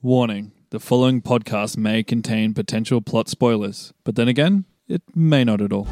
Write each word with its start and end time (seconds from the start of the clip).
Warning 0.00 0.52
the 0.70 0.78
following 0.78 1.20
podcast 1.20 1.76
may 1.76 2.04
contain 2.04 2.54
potential 2.54 3.00
plot 3.00 3.28
spoilers, 3.28 3.92
but 4.04 4.14
then 4.14 4.28
again, 4.28 4.64
it 4.86 5.02
may 5.12 5.42
not 5.42 5.60
at 5.60 5.72
all. 5.72 5.88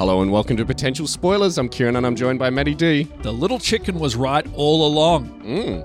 Hello 0.00 0.22
and 0.22 0.32
welcome 0.32 0.56
to 0.56 0.64
Potential 0.64 1.06
Spoilers. 1.06 1.58
I'm 1.58 1.68
Kieran 1.68 1.94
and 1.96 2.06
I'm 2.06 2.16
joined 2.16 2.38
by 2.38 2.48
Maddie 2.48 2.74
D. 2.74 3.02
The 3.20 3.30
little 3.30 3.58
chicken 3.58 3.98
was 3.98 4.16
right 4.16 4.46
all 4.54 4.86
along. 4.86 5.26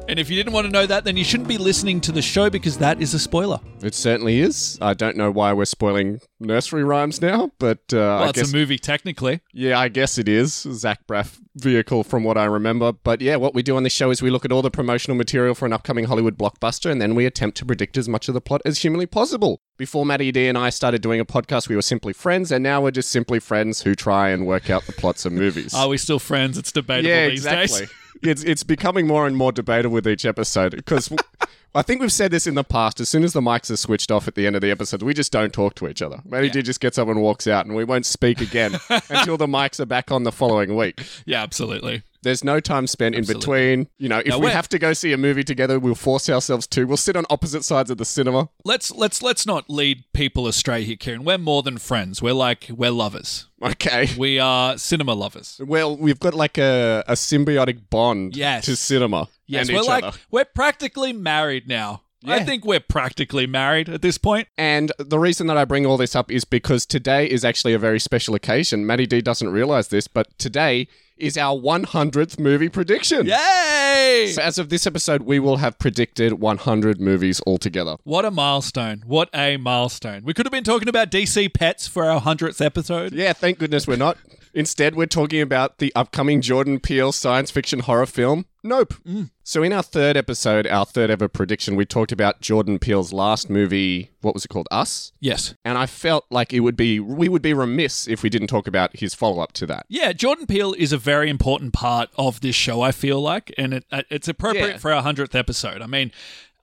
And 0.08 0.18
if 0.18 0.30
you 0.30 0.38
didn't 0.38 0.54
want 0.54 0.64
to 0.68 0.72
know 0.72 0.86
that, 0.86 1.04
then 1.04 1.18
you 1.18 1.26
shouldn't 1.26 1.50
be 1.50 1.58
listening 1.58 2.00
to 2.00 2.14
the 2.14 2.22
show 2.22 2.50
because 2.50 2.78
that 2.78 3.02
is 3.02 3.14
a 3.14 3.20
spoiler. 3.20 3.60
It 3.84 3.94
certainly 3.94 4.40
is. 4.40 4.78
I 4.80 4.94
don't 4.94 5.18
know 5.18 5.32
why 5.32 5.52
we're 5.52 5.66
spoiling 5.66 6.22
nursery 6.40 6.86
rhymes 6.86 7.20
now, 7.22 7.52
but 7.60 7.80
uh, 7.92 7.98
Well, 7.98 8.24
I 8.24 8.30
it's 8.30 8.40
guess 8.40 8.54
a 8.54 8.56
movie 8.56 8.78
technically. 8.78 9.42
yeah, 9.52 9.78
I 9.78 9.90
guess 9.90 10.18
it 10.18 10.30
is 10.30 10.54
Zach 10.54 11.06
Braff 11.08 11.38
vehicle 11.58 12.06
from 12.06 12.24
what 12.24 12.38
I 12.38 12.46
remember. 12.46 12.94
But 12.94 13.20
yeah, 13.20 13.36
what 13.36 13.54
we 13.54 13.64
do 13.64 13.76
on 13.76 13.84
this 13.84 13.94
show 13.94 14.12
is 14.12 14.22
we 14.22 14.30
look 14.30 14.46
at 14.46 14.52
all 14.54 14.62
the 14.62 14.72
promotional 14.72 15.18
material 15.18 15.56
for 15.56 15.66
an 15.66 15.74
upcoming 15.74 16.06
Hollywood 16.06 16.38
blockbuster, 16.38 16.90
and 16.90 17.02
then 17.02 17.16
we 17.16 17.26
attempt 17.26 17.58
to 17.58 17.66
predict 17.66 17.98
as 17.98 18.08
much 18.08 18.30
of 18.30 18.34
the 18.34 18.40
plot 18.42 18.62
as 18.64 18.80
humanly 18.80 19.08
possible. 19.08 19.60
Before 19.78 20.06
Maddie 20.06 20.32
D 20.32 20.48
and 20.48 20.58
I 20.58 20.70
started 20.70 21.02
doing 21.02 21.20
a 21.20 21.26
podcast, 21.26 21.68
we 21.68 21.76
were 21.76 21.82
simply 21.82 22.14
friends, 22.14 22.50
and 22.50 22.64
now 22.64 22.82
we're 22.82 22.92
just 22.92 23.10
simply 23.10 23.40
friends 23.42 23.82
who 23.82 23.94
try 23.94 24.30
and 24.30 24.48
work 24.48 24.70
out 24.70 24.86
the 24.86 24.94
plots 24.94 25.26
of 25.26 25.34
movies. 25.34 25.74
Are 25.74 25.90
we 25.90 25.98
still 25.98 26.18
friends? 26.18 26.58
It's 26.58 26.72
debatable 26.72 27.10
yeah, 27.10 27.28
these 27.28 27.46
exactly. 27.46 27.80
days. 27.80 27.90
it's 28.22 28.44
it's 28.44 28.64
becoming 28.64 29.06
more 29.06 29.28
and 29.28 29.36
more 29.36 29.52
debatable 29.52 29.94
with 29.94 30.08
each 30.08 30.26
episode 30.26 30.78
because 30.78 31.12
I 31.76 31.82
think 31.82 32.00
we've 32.00 32.12
said 32.12 32.32
this 32.32 32.48
in 32.48 32.56
the 32.56 32.64
past. 32.64 33.02
As 33.02 33.10
soon 33.10 33.26
as 33.26 33.34
the 33.34 33.42
mics 33.42 33.70
are 33.70 33.76
switched 33.76 34.10
off 34.10 34.30
at 34.30 34.36
the 34.36 34.48
end 34.48 34.56
of 34.56 34.62
the 34.62 34.72
episode, 34.72 35.02
we 35.04 35.14
just 35.14 35.32
don't 35.32 35.52
talk 35.52 35.76
to 35.76 35.90
each 35.90 36.02
other. 36.02 36.22
Maddie 36.24 36.50
D 36.50 36.62
just 36.62 36.80
gets 36.80 36.98
up 36.98 37.10
and 37.10 37.22
walks 37.22 37.48
out, 37.48 37.66
and 37.66 37.76
we 37.76 37.84
won't 37.84 38.06
speak 38.06 38.40
again 38.40 38.80
until 39.10 39.36
the 39.36 39.46
mics 39.48 39.80
are 39.82 39.86
back 39.86 40.10
on 40.10 40.24
the 40.24 40.32
following 40.32 40.78
week. 40.78 41.06
Yeah, 41.26 41.44
absolutely. 41.44 42.04
There's 42.24 42.44
no 42.46 42.60
time 42.60 42.88
spent 42.88 43.14
in 43.14 43.24
between. 43.26 43.88
You 44.00 44.10
know, 44.10 44.18
if 44.20 44.28
Now, 44.28 44.40
we 44.40 44.50
have 44.50 44.68
to 44.70 44.80
go 44.80 44.94
see 44.94 45.14
a 45.14 45.18
movie 45.18 45.44
together, 45.44 45.78
we'll 45.78 45.94
force 45.96 46.28
ourselves 46.28 46.66
to. 46.68 46.86
We'll 46.86 46.98
sit 46.98 47.16
on 47.16 47.26
opposite 47.30 47.64
sides 47.64 47.92
of 47.92 47.98
the 48.00 48.06
cinema. 48.06 48.50
Let's 48.64 48.92
let's 48.92 49.22
let's 49.22 49.46
not 49.46 49.70
lead 49.70 50.06
people 50.14 50.48
astray 50.48 50.86
here, 50.86 50.96
Kieran. 50.96 51.24
We're 51.24 51.38
more 51.38 51.62
than 51.62 51.78
friends. 51.78 52.22
We're 52.24 52.34
like 52.34 52.68
we're 52.70 52.90
lovers. 52.90 53.46
Okay. 53.62 54.10
We 54.18 54.40
are 54.40 54.78
cinema 54.78 55.14
lovers. 55.14 55.60
Well, 55.64 55.96
we've 55.98 56.20
got 56.20 56.34
like 56.34 56.58
a, 56.58 57.04
a 57.08 57.14
symbiotic 57.14 57.90
bond 57.90 58.36
Yes. 58.36 58.66
to 58.66 58.76
cinema 58.76 59.28
Yes, 59.48 59.72
we're 59.72 59.82
like 59.82 60.04
other. 60.04 60.18
we're 60.32 60.46
practically 60.46 61.14
married 61.14 61.68
now. 61.68 62.02
I 62.28 62.44
think 62.44 62.66
we're 62.66 62.80
practically 62.80 63.46
married 63.46 63.88
at 63.88 64.02
this 64.02 64.18
point. 64.18 64.48
And 64.58 64.92
the 64.98 65.20
reason 65.20 65.46
that 65.48 65.58
I 65.58 65.66
bring 65.66 65.86
all 65.86 65.98
this 65.98 66.16
up 66.16 66.32
is 66.32 66.44
because 66.44 66.86
today 66.86 67.28
is 67.30 67.46
actually 67.46 67.74
a 67.74 67.80
very 67.80 68.00
special 68.00 68.34
occasion. 68.34 68.86
Maddie 68.86 69.06
D 69.06 69.22
doesn't 69.22 69.50
realize 69.50 69.90
this, 69.90 70.08
but 70.08 70.36
today 70.40 70.88
is 71.18 71.38
our 71.38 71.58
100th 71.58 72.40
movie 72.40 72.68
prediction. 72.68 73.26
Yay! 73.26 74.32
So 74.34 74.42
as 74.42 74.58
of 74.58 74.70
this 74.70 74.86
episode, 74.86 75.22
we 75.22 75.40
will 75.40 75.58
have 75.58 75.80
predicted 75.80 76.34
100 76.34 77.00
movies 77.00 77.42
altogether. 77.48 77.96
What 78.04 78.26
a 78.26 78.32
milestone. 78.32 79.04
What 79.06 79.30
a 79.34 79.58
milestone. 79.58 80.24
We 80.26 80.34
could 80.34 80.46
have 80.46 80.52
been 80.52 80.64
talking 80.64 80.90
about 80.90 81.12
DC 81.12 81.54
pets 81.54 81.88
for 81.88 82.06
our 82.06 82.20
100th 82.20 82.64
episode. 82.64 83.14
Yeah, 83.14 83.34
thank 83.34 83.60
goodness 83.60 83.88
we're 83.88 83.98
not. 83.98 84.18
Instead, 84.54 84.96
we're 84.96 85.06
talking 85.06 85.42
about 85.42 85.78
the 85.80 85.92
upcoming 85.96 86.42
Jordan 86.42 86.80
Peele 86.80 87.12
science 87.12 87.52
fiction 87.52 87.82
horror 87.82 88.06
film, 88.06 88.46
Nope. 88.66 88.96
So, 89.44 89.62
in 89.62 89.72
our 89.72 89.84
third 89.84 90.18
episode, 90.18 90.66
our 90.66 90.86
third 90.86 91.12
ever 91.12 91.28
prediction, 91.28 91.76
we 91.76 91.86
talked 91.86 92.12
about 92.12 92.42
Jordan 92.42 92.80
Peele's 92.80 93.14
last 93.14 93.48
movie. 93.48 94.10
What 94.22 94.34
was 94.34 94.44
it 94.44 94.48
called? 94.48 94.68
Us. 94.72 95.12
Yes. 95.20 95.54
And 95.64 95.78
I 95.78 95.86
felt 95.86 96.26
like 96.32 96.52
it 96.52 96.62
would 96.62 96.76
be 96.76 97.00
we 97.00 97.30
would 97.30 97.44
be 97.44 97.54
remiss 97.54 98.08
if 98.08 98.24
we 98.24 98.30
didn't 98.30 98.48
talk 98.48 98.66
about 98.68 98.98
his 98.98 99.14
follow 99.14 99.40
up 99.42 99.52
to 99.54 99.68
that. 99.68 99.86
Yeah, 99.88 100.14
Jordan 100.14 100.48
Peele 100.48 100.74
is 100.74 100.92
a 100.92 100.98
very 100.98 101.30
important 101.30 101.74
part 101.74 102.10
of 102.18 102.42
this 102.42 102.56
show, 102.56 102.82
I 102.82 102.92
feel 102.92 103.22
like, 103.22 103.54
and 103.58 103.76
it, 103.76 103.86
uh, 103.92 104.02
it's 104.10 104.28
appropriate 104.28 104.68
Yeah. 104.68 104.78
for 104.78 104.92
our 104.92 105.04
100th 105.04 105.36
episode. 105.36 105.84
I 105.84 105.86
mean, 105.88 106.12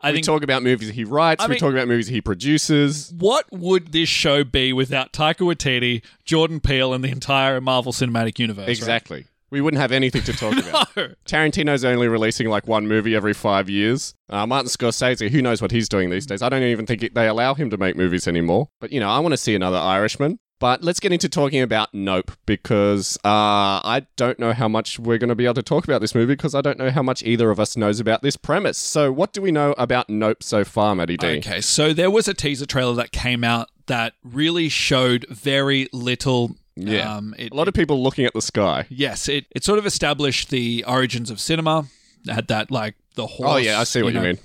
I 0.00 0.08
think 0.08 0.14
We 0.14 0.17
think 0.17 0.27
talk 0.27 0.42
about 0.42 0.64
movies 0.64 0.89
he 0.91 1.05
writes. 1.05 1.45
I 1.45 1.47
we 1.47 1.50
mean- 1.53 1.61
talk 1.61 1.73
about 1.73 1.86
movies 1.86 2.08
he 2.08 2.20
produces. 2.20 3.12
what 3.17 3.47
would 3.53 3.92
this 3.92 4.08
show 4.08 4.42
be 4.42 4.73
without 4.73 5.12
Taika 5.12 5.47
Waititi, 5.47 6.03
Jordan 6.25 6.58
Peele, 6.58 6.92
and 6.92 7.05
the 7.05 7.11
entire 7.11 7.61
Marvel 7.61 7.92
Cinematic 7.92 8.41
Universe? 8.41 8.83
right? 8.83 9.27
We 9.52 9.61
wouldn't 9.61 9.83
have 9.83 9.92
anything 9.92 10.23
to 10.23 10.33
talk 10.33 10.57
about. 10.67 10.95
Tarantino's 11.27 11.85
only 11.85 12.08
releasing 12.08 12.48
like 12.48 12.67
one 12.67 12.89
movie 12.89 13.14
every 13.14 13.35
five 13.35 13.68
years. 13.68 14.14
Uh, 14.30 14.46
Martin 14.46 14.70
Scorsese, 14.70 15.29
who 15.29 15.42
knows 15.42 15.61
what 15.61 15.70
he's 15.70 15.90
doing 15.90 16.08
these 16.08 16.24
days? 16.24 16.40
I 16.40 16.48
don't 16.48 16.63
even 16.63 16.86
think 16.86 17.02
it, 17.02 17.14
they 17.14 17.29
allow 17.29 17.52
him 17.52 17.68
to 17.68 17.77
make 17.77 17.95
movies 17.95 18.27
anymore. 18.27 18.70
But 18.80 18.92
you 18.92 18.98
know, 18.98 19.11
I 19.11 19.18
want 19.18 19.35
to 19.35 19.36
see 19.36 19.55
another 19.55 19.77
Irishman. 19.77 20.39
But 20.58 20.85
let's 20.85 21.01
get 21.01 21.12
into 21.12 21.29
talking 21.29 21.61
about 21.61 21.92
Nope 21.92 22.30
because 22.46 23.17
uh, 23.24 23.83
I 23.83 24.07
don't 24.17 24.39
know 24.39 24.52
how 24.52 24.68
much 24.68 24.98
we're 24.98 25.18
going 25.18 25.29
to 25.29 25.35
be 25.35 25.45
able 25.45 25.55
to 25.55 25.62
talk 25.62 25.83
about 25.85 26.01
this 26.01 26.14
movie 26.14 26.35
because 26.35 26.55
I 26.55 26.61
don't 26.61 26.79
know 26.79 26.89
how 26.89 27.02
much 27.02 27.23
either 27.24 27.51
of 27.51 27.58
us 27.58 27.77
knows 27.77 27.98
about 27.98 28.23
this 28.23 28.36
premise. 28.36 28.79
So, 28.79 29.11
what 29.11 29.33
do 29.33 29.42
we 29.42 29.51
know 29.51 29.74
about 29.77 30.08
Nope 30.08 30.41
so 30.42 30.64
far, 30.64 30.95
Maddie 30.95 31.17
D? 31.17 31.27
Okay, 31.39 31.61
so 31.61 31.92
there 31.92 32.12
was 32.12 32.29
a 32.29 32.33
teaser 32.33 32.64
trailer 32.64 32.95
that 32.95 33.11
came 33.11 33.42
out 33.42 33.70
that 33.86 34.14
really 34.23 34.68
showed 34.68 35.27
very 35.29 35.89
little. 35.92 36.55
Yeah. 36.77 37.17
Um, 37.17 37.35
it, 37.39 37.53
A 37.53 37.55
lot 37.55 37.69
of 37.69 37.75
people 37.75 38.03
looking 38.03 38.25
at 38.25 38.33
the 38.33 38.43
sky. 38.43 38.87
yes, 38.89 39.29
it, 39.29 39.47
it 39.51 39.65
sort 39.65 39.79
of 39.79 39.87
established 39.87 40.51
the 40.51 40.85
origins 40.87 41.31
of 41.31 41.41
cinema. 41.41 41.87
It 42.27 42.33
had 42.33 42.49
that 42.49 42.71
like 42.71 42.95
the 43.15 43.27
horse. 43.27 43.51
Oh 43.51 43.57
yeah, 43.57 43.81
I 43.81 43.85
see 43.85 44.03
what 44.03 44.15
you, 44.15 44.21
know. 44.21 44.25
mean. 44.27 44.39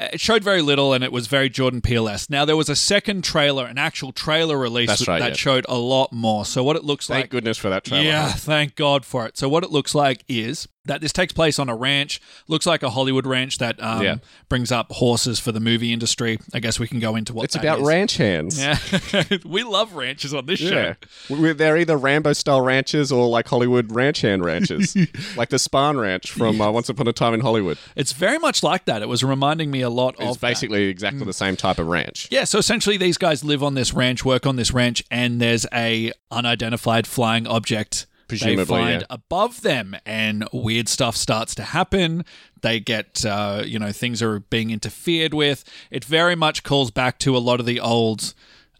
It 0.00 0.20
showed 0.20 0.42
very 0.42 0.62
little, 0.62 0.92
and 0.92 1.04
it 1.04 1.12
was 1.12 1.28
very 1.28 1.48
Jordan 1.48 1.80
Peele 1.80 2.08
esque. 2.08 2.30
Now 2.30 2.44
there 2.44 2.56
was 2.56 2.68
a 2.68 2.74
second 2.74 3.22
trailer, 3.22 3.66
an 3.66 3.78
actual 3.78 4.10
trailer 4.10 4.58
release 4.58 5.06
right, 5.06 5.20
that 5.20 5.28
yeah. 5.28 5.34
showed 5.34 5.66
a 5.68 5.76
lot 5.76 6.12
more. 6.12 6.44
So 6.44 6.64
what 6.64 6.74
it 6.76 6.82
looks 6.84 7.06
Thank 7.06 7.16
like, 7.16 7.22
Thank 7.24 7.30
goodness 7.30 7.58
for 7.58 7.68
that 7.68 7.84
trailer. 7.84 8.04
yeah, 8.04 8.32
thank 8.32 8.74
God 8.74 9.04
for 9.04 9.26
it. 9.26 9.36
So 9.36 9.48
what 9.48 9.62
it 9.62 9.70
looks 9.70 9.94
like 9.94 10.24
is 10.28 10.66
that 10.84 11.00
this 11.00 11.12
takes 11.12 11.32
place 11.32 11.58
on 11.58 11.68
a 11.68 11.76
ranch. 11.76 12.20
Looks 12.48 12.66
like 12.66 12.82
a 12.82 12.90
Hollywood 12.90 13.26
ranch 13.26 13.58
that 13.58 13.80
um, 13.82 14.02
Yeah. 14.02 14.16
brings 14.48 14.72
up 14.72 14.90
horses 14.92 15.38
for 15.38 15.52
the 15.52 15.60
movie 15.60 15.92
industry. 15.92 16.38
I 16.52 16.58
guess 16.60 16.80
we 16.80 16.88
can 16.88 16.98
go 16.98 17.14
into 17.14 17.32
what 17.32 17.44
It's 17.44 17.54
that 17.54 17.60
about 17.62 17.80
is. 17.80 17.86
ranch 17.86 18.16
hands. 18.16 18.58
Yeah, 18.58 18.78
we 19.44 19.62
love 19.62 19.92
ranches 19.94 20.34
on 20.34 20.46
this 20.46 20.60
Yeah. 20.60 20.94
show. 21.28 21.52
They're 21.52 21.76
either 21.78 21.96
Rambo 21.96 22.32
style 22.32 22.60
ranches 22.60 23.12
or 23.12 23.28
like 23.28 23.46
Hollywood 23.46 23.92
ranch 23.94 24.22
hand 24.22 24.44
ranches. 24.44 24.96
like 25.36 25.50
the 25.50 25.56
Spahn 25.58 26.00
Ranch 26.00 26.30
from 26.32 26.60
uh, 26.60 26.70
Once 26.70 26.88
Upon 26.88 27.06
a 27.06 27.12
Time 27.12 27.34
in 27.34 27.40
Hollywood. 27.40 27.78
It's 27.94 28.12
very 28.12 28.38
much 28.38 28.62
like 28.62 28.84
that. 28.86 29.02
It 29.02 29.08
was 29.08 29.22
reminding 29.22 29.70
me 29.70 29.82
a 29.82 29.90
lot 29.90 30.14
It's 30.18 30.30
of 30.36 30.40
that. 30.40 30.48
basically 30.48 30.84
exactly 30.88 31.24
the 31.24 31.32
same 31.32 31.56
type 31.56 31.78
of 31.78 31.86
ranch. 31.86 32.26
Yeah, 32.30 32.44
so 32.44 32.58
essentially 32.58 32.96
these 32.96 33.18
guys 33.18 33.44
live 33.44 33.62
on 33.62 33.74
this 33.74 33.92
ranch, 33.94 34.24
work 34.24 34.46
on 34.46 34.56
this 34.56 34.72
ranch, 34.72 35.04
and 35.10 35.40
there's 35.40 35.64
a 35.72 36.10
unidentified 36.30 37.06
flying 37.06 37.46
object 37.46 38.06
Presumably, 38.40 38.64
they 38.64 38.68
find 38.68 39.00
yeah. 39.02 39.06
above 39.10 39.62
them, 39.62 39.96
and 40.06 40.48
weird 40.52 40.88
stuff 40.88 41.16
starts 41.16 41.54
to 41.56 41.62
happen. 41.62 42.24
They 42.60 42.80
get, 42.80 43.24
uh, 43.24 43.62
you 43.66 43.78
know, 43.78 43.92
things 43.92 44.22
are 44.22 44.40
being 44.40 44.70
interfered 44.70 45.34
with. 45.34 45.64
It 45.90 46.04
very 46.04 46.34
much 46.36 46.62
calls 46.62 46.90
back 46.90 47.18
to 47.20 47.36
a 47.36 47.38
lot 47.38 47.60
of 47.60 47.66
the 47.66 47.80
old 47.80 48.34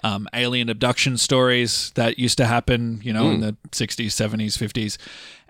um, 0.04 0.28
alien 0.34 0.68
abduction 0.68 1.16
stories 1.16 1.92
that 1.94 2.18
used 2.18 2.36
to 2.38 2.46
happen, 2.46 3.00
you 3.04 3.12
know, 3.12 3.30
in 3.30 3.36
Hmm. 3.36 3.40
the 3.42 3.56
60s, 3.70 4.12
70s, 4.12 4.56
50s. 4.58 4.98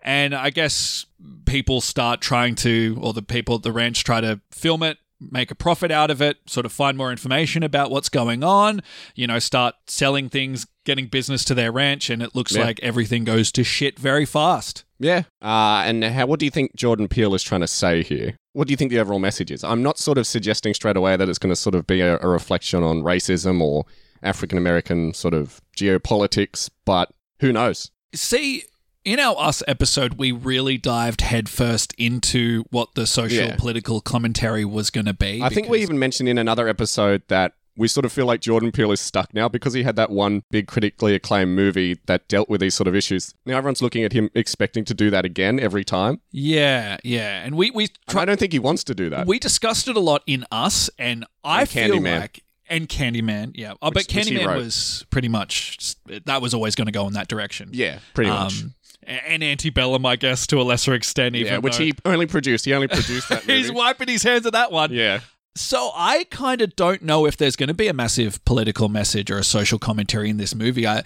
And 0.04 0.34
I 0.34 0.50
guess 0.50 1.06
people 1.44 1.80
start 1.80 2.20
trying 2.20 2.54
to, 2.56 2.98
or 3.00 3.12
the 3.12 3.22
people 3.22 3.54
at 3.54 3.62
the 3.62 3.72
ranch 3.72 4.02
try 4.04 4.20
to 4.20 4.40
film 4.50 4.82
it, 4.82 4.98
make 5.30 5.50
a 5.50 5.54
profit 5.54 5.90
out 5.90 6.10
of 6.10 6.20
it, 6.22 6.38
sort 6.46 6.66
of 6.66 6.72
find 6.72 6.96
more 6.96 7.10
information 7.10 7.62
about 7.62 7.90
what's 7.90 8.08
going 8.08 8.42
on, 8.42 8.82
you 9.14 9.26
know, 9.26 9.38
start 9.38 9.74
selling 9.86 10.28
things, 10.28 10.66
getting 10.84 11.06
business 11.06 11.44
to 11.44 11.54
their 11.54 11.70
ranch, 11.72 12.10
and 12.10 12.22
it 12.22 12.34
looks 12.34 12.54
Yeah. 12.54 12.64
like 12.64 12.80
everything 12.82 13.24
goes 13.24 13.52
to 13.52 13.62
shit 13.64 13.98
very 13.98 14.24
fast. 14.26 14.84
Yeah. 14.98 15.22
Uh, 15.40 15.82
and 15.84 16.04
how, 16.04 16.26
what 16.26 16.38
do 16.38 16.44
you 16.46 16.50
think 16.50 16.74
Jordan 16.76 17.08
Peele 17.08 17.34
is 17.34 17.42
trying 17.42 17.60
to 17.62 17.66
say 17.66 18.02
here? 18.02 18.36
What 18.52 18.68
do 18.68 18.72
you 18.72 18.76
think 18.76 18.90
the 18.90 18.98
overall 19.00 19.18
message 19.18 19.50
is? 19.50 19.64
I'm 19.64 19.82
not 19.82 19.98
sort 19.98 20.18
of 20.18 20.26
suggesting 20.26 20.74
straight 20.74 20.96
away 20.96 21.16
that 21.16 21.28
it's 21.28 21.38
going 21.38 21.50
to 21.52 21.56
sort 21.56 21.74
of 21.74 21.86
be 21.86 22.00
a, 22.00 22.18
a 22.20 22.28
reflection 22.28 22.82
on 22.82 23.02
racism 23.02 23.60
or 23.60 23.84
African 24.22 24.58
American 24.58 25.14
sort 25.14 25.34
of 25.34 25.60
geopolitics, 25.76 26.70
but 26.84 27.10
who 27.40 27.52
knows? 27.52 27.90
See, 28.14 28.64
in 29.04 29.18
our 29.18 29.36
Us 29.38 29.62
episode, 29.66 30.14
we 30.14 30.32
really 30.32 30.78
dived 30.78 31.22
headfirst 31.22 31.94
into 31.98 32.64
what 32.70 32.94
the 32.94 33.06
social 33.06 33.46
Yeah. 33.46 33.56
political 33.56 34.00
commentary 34.00 34.64
was 34.64 34.90
going 34.90 35.06
to 35.06 35.14
be. 35.14 35.40
I 35.43 35.49
think 35.49 35.69
we 35.69 35.81
even 35.82 35.99
mentioned 35.99 36.28
in 36.28 36.38
another 36.38 36.69
episode 36.69 37.22
that 37.28 37.54
we 37.75 37.88
sort 37.88 38.04
of 38.04 38.12
feel 38.12 38.26
like 38.26 38.40
Jordan 38.43 38.70
Peele 38.70 38.93
is 38.93 39.00
stuck 39.00 39.32
now 39.32 39.49
because 39.49 39.72
he 39.72 39.82
had 39.82 39.96
that 39.96 40.10
one 40.10 40.43
big 40.50 40.66
critically 40.66 41.14
acclaimed 41.14 41.56
movie 41.56 41.99
that 42.04 42.28
dealt 42.28 42.50
with 42.50 42.60
these 42.60 42.75
sort 42.75 42.87
of 42.87 42.94
issues. 42.94 43.34
Now 43.46 43.56
everyone's 43.56 43.81
looking 43.81 44.04
at 44.04 44.12
him 44.12 44.28
expecting 44.34 44.84
to 44.84 44.94
do 44.94 45.08
that 45.10 45.25
again 45.25 45.58
every 45.58 45.82
time. 45.82 46.20
Yeah, 46.31 46.99
yeah. 47.02 47.43
And 47.43 47.54
we, 47.56 47.70
we 47.70 47.88
And 48.08 48.19
I 48.19 48.25
don't 48.26 48.38
think 48.38 48.52
he 48.52 48.58
wants 48.58 48.84
to 48.84 48.94
do 48.94 49.08
that. 49.10 49.26
We 49.26 49.38
discussed 49.38 49.88
it 49.88 49.96
a 49.96 50.00
lot 50.00 50.22
in 50.26 50.44
us, 50.52 50.90
and 50.99 51.25
I 51.43 51.60
And 51.60 51.69
feel 51.70 51.88
Candyman. 51.96 52.20
like 52.20 52.44
and 52.69 52.88
Candyman, 52.88 53.52
yeah. 53.54 53.72
Oh, 53.82 53.90
but 53.90 53.94
Which- 54.06 54.12
he 54.12 54.20
Candyman 54.20 54.56
was 54.56 55.04
pretty 55.10 55.28
much 55.28 55.94
that 56.26 56.43
was 56.43 56.52
always 56.54 56.75
going 56.75 56.87
to 56.87 56.93
go 56.93 57.06
in 57.06 57.14
that 57.14 57.28
direction. 57.28 57.70
yeah, 57.72 57.99
pretty 58.14 58.31
um, 58.31 58.44
much. 58.44 58.62
And 59.04 59.43
Antebellum, 59.43 60.06
I 60.06 60.16
guess, 60.16 60.46
to 60.49 60.60
a 60.60 60.62
lesser 60.62 60.94
extent, 60.94 61.34
even 61.34 61.52
Yeah, 61.54 61.58
which 61.58 61.78
though- 61.78 61.84
he 61.84 61.93
only 62.04 62.26
produced. 62.26 62.64
He 62.64 62.72
only 62.75 62.88
produced 62.88 63.28
that 63.31 63.46
movie. 63.46 63.58
he's 63.62 63.72
wiping 63.72 64.08
his 64.08 64.22
hands 64.22 64.46
at 64.46 64.52
that 64.52 64.70
one. 64.72 64.93
yeah. 64.93 65.20
So 65.54 65.90
I 65.94 66.25
kind 66.31 66.62
of 66.62 66.75
don't 66.76 67.02
know 67.02 67.26
if 67.26 67.37
there's 67.37 67.56
going 67.56 67.69
to 67.69 67.75
be 67.75 67.87
a 67.88 67.93
massive 67.93 68.43
political 68.46 68.88
message 68.88 69.31
or 69.31 69.37
a 69.38 69.44
social 69.44 69.78
commentary 69.78 70.31
in 70.31 70.38
this 70.38 70.54
movie. 70.54 70.87
I, 70.87 71.02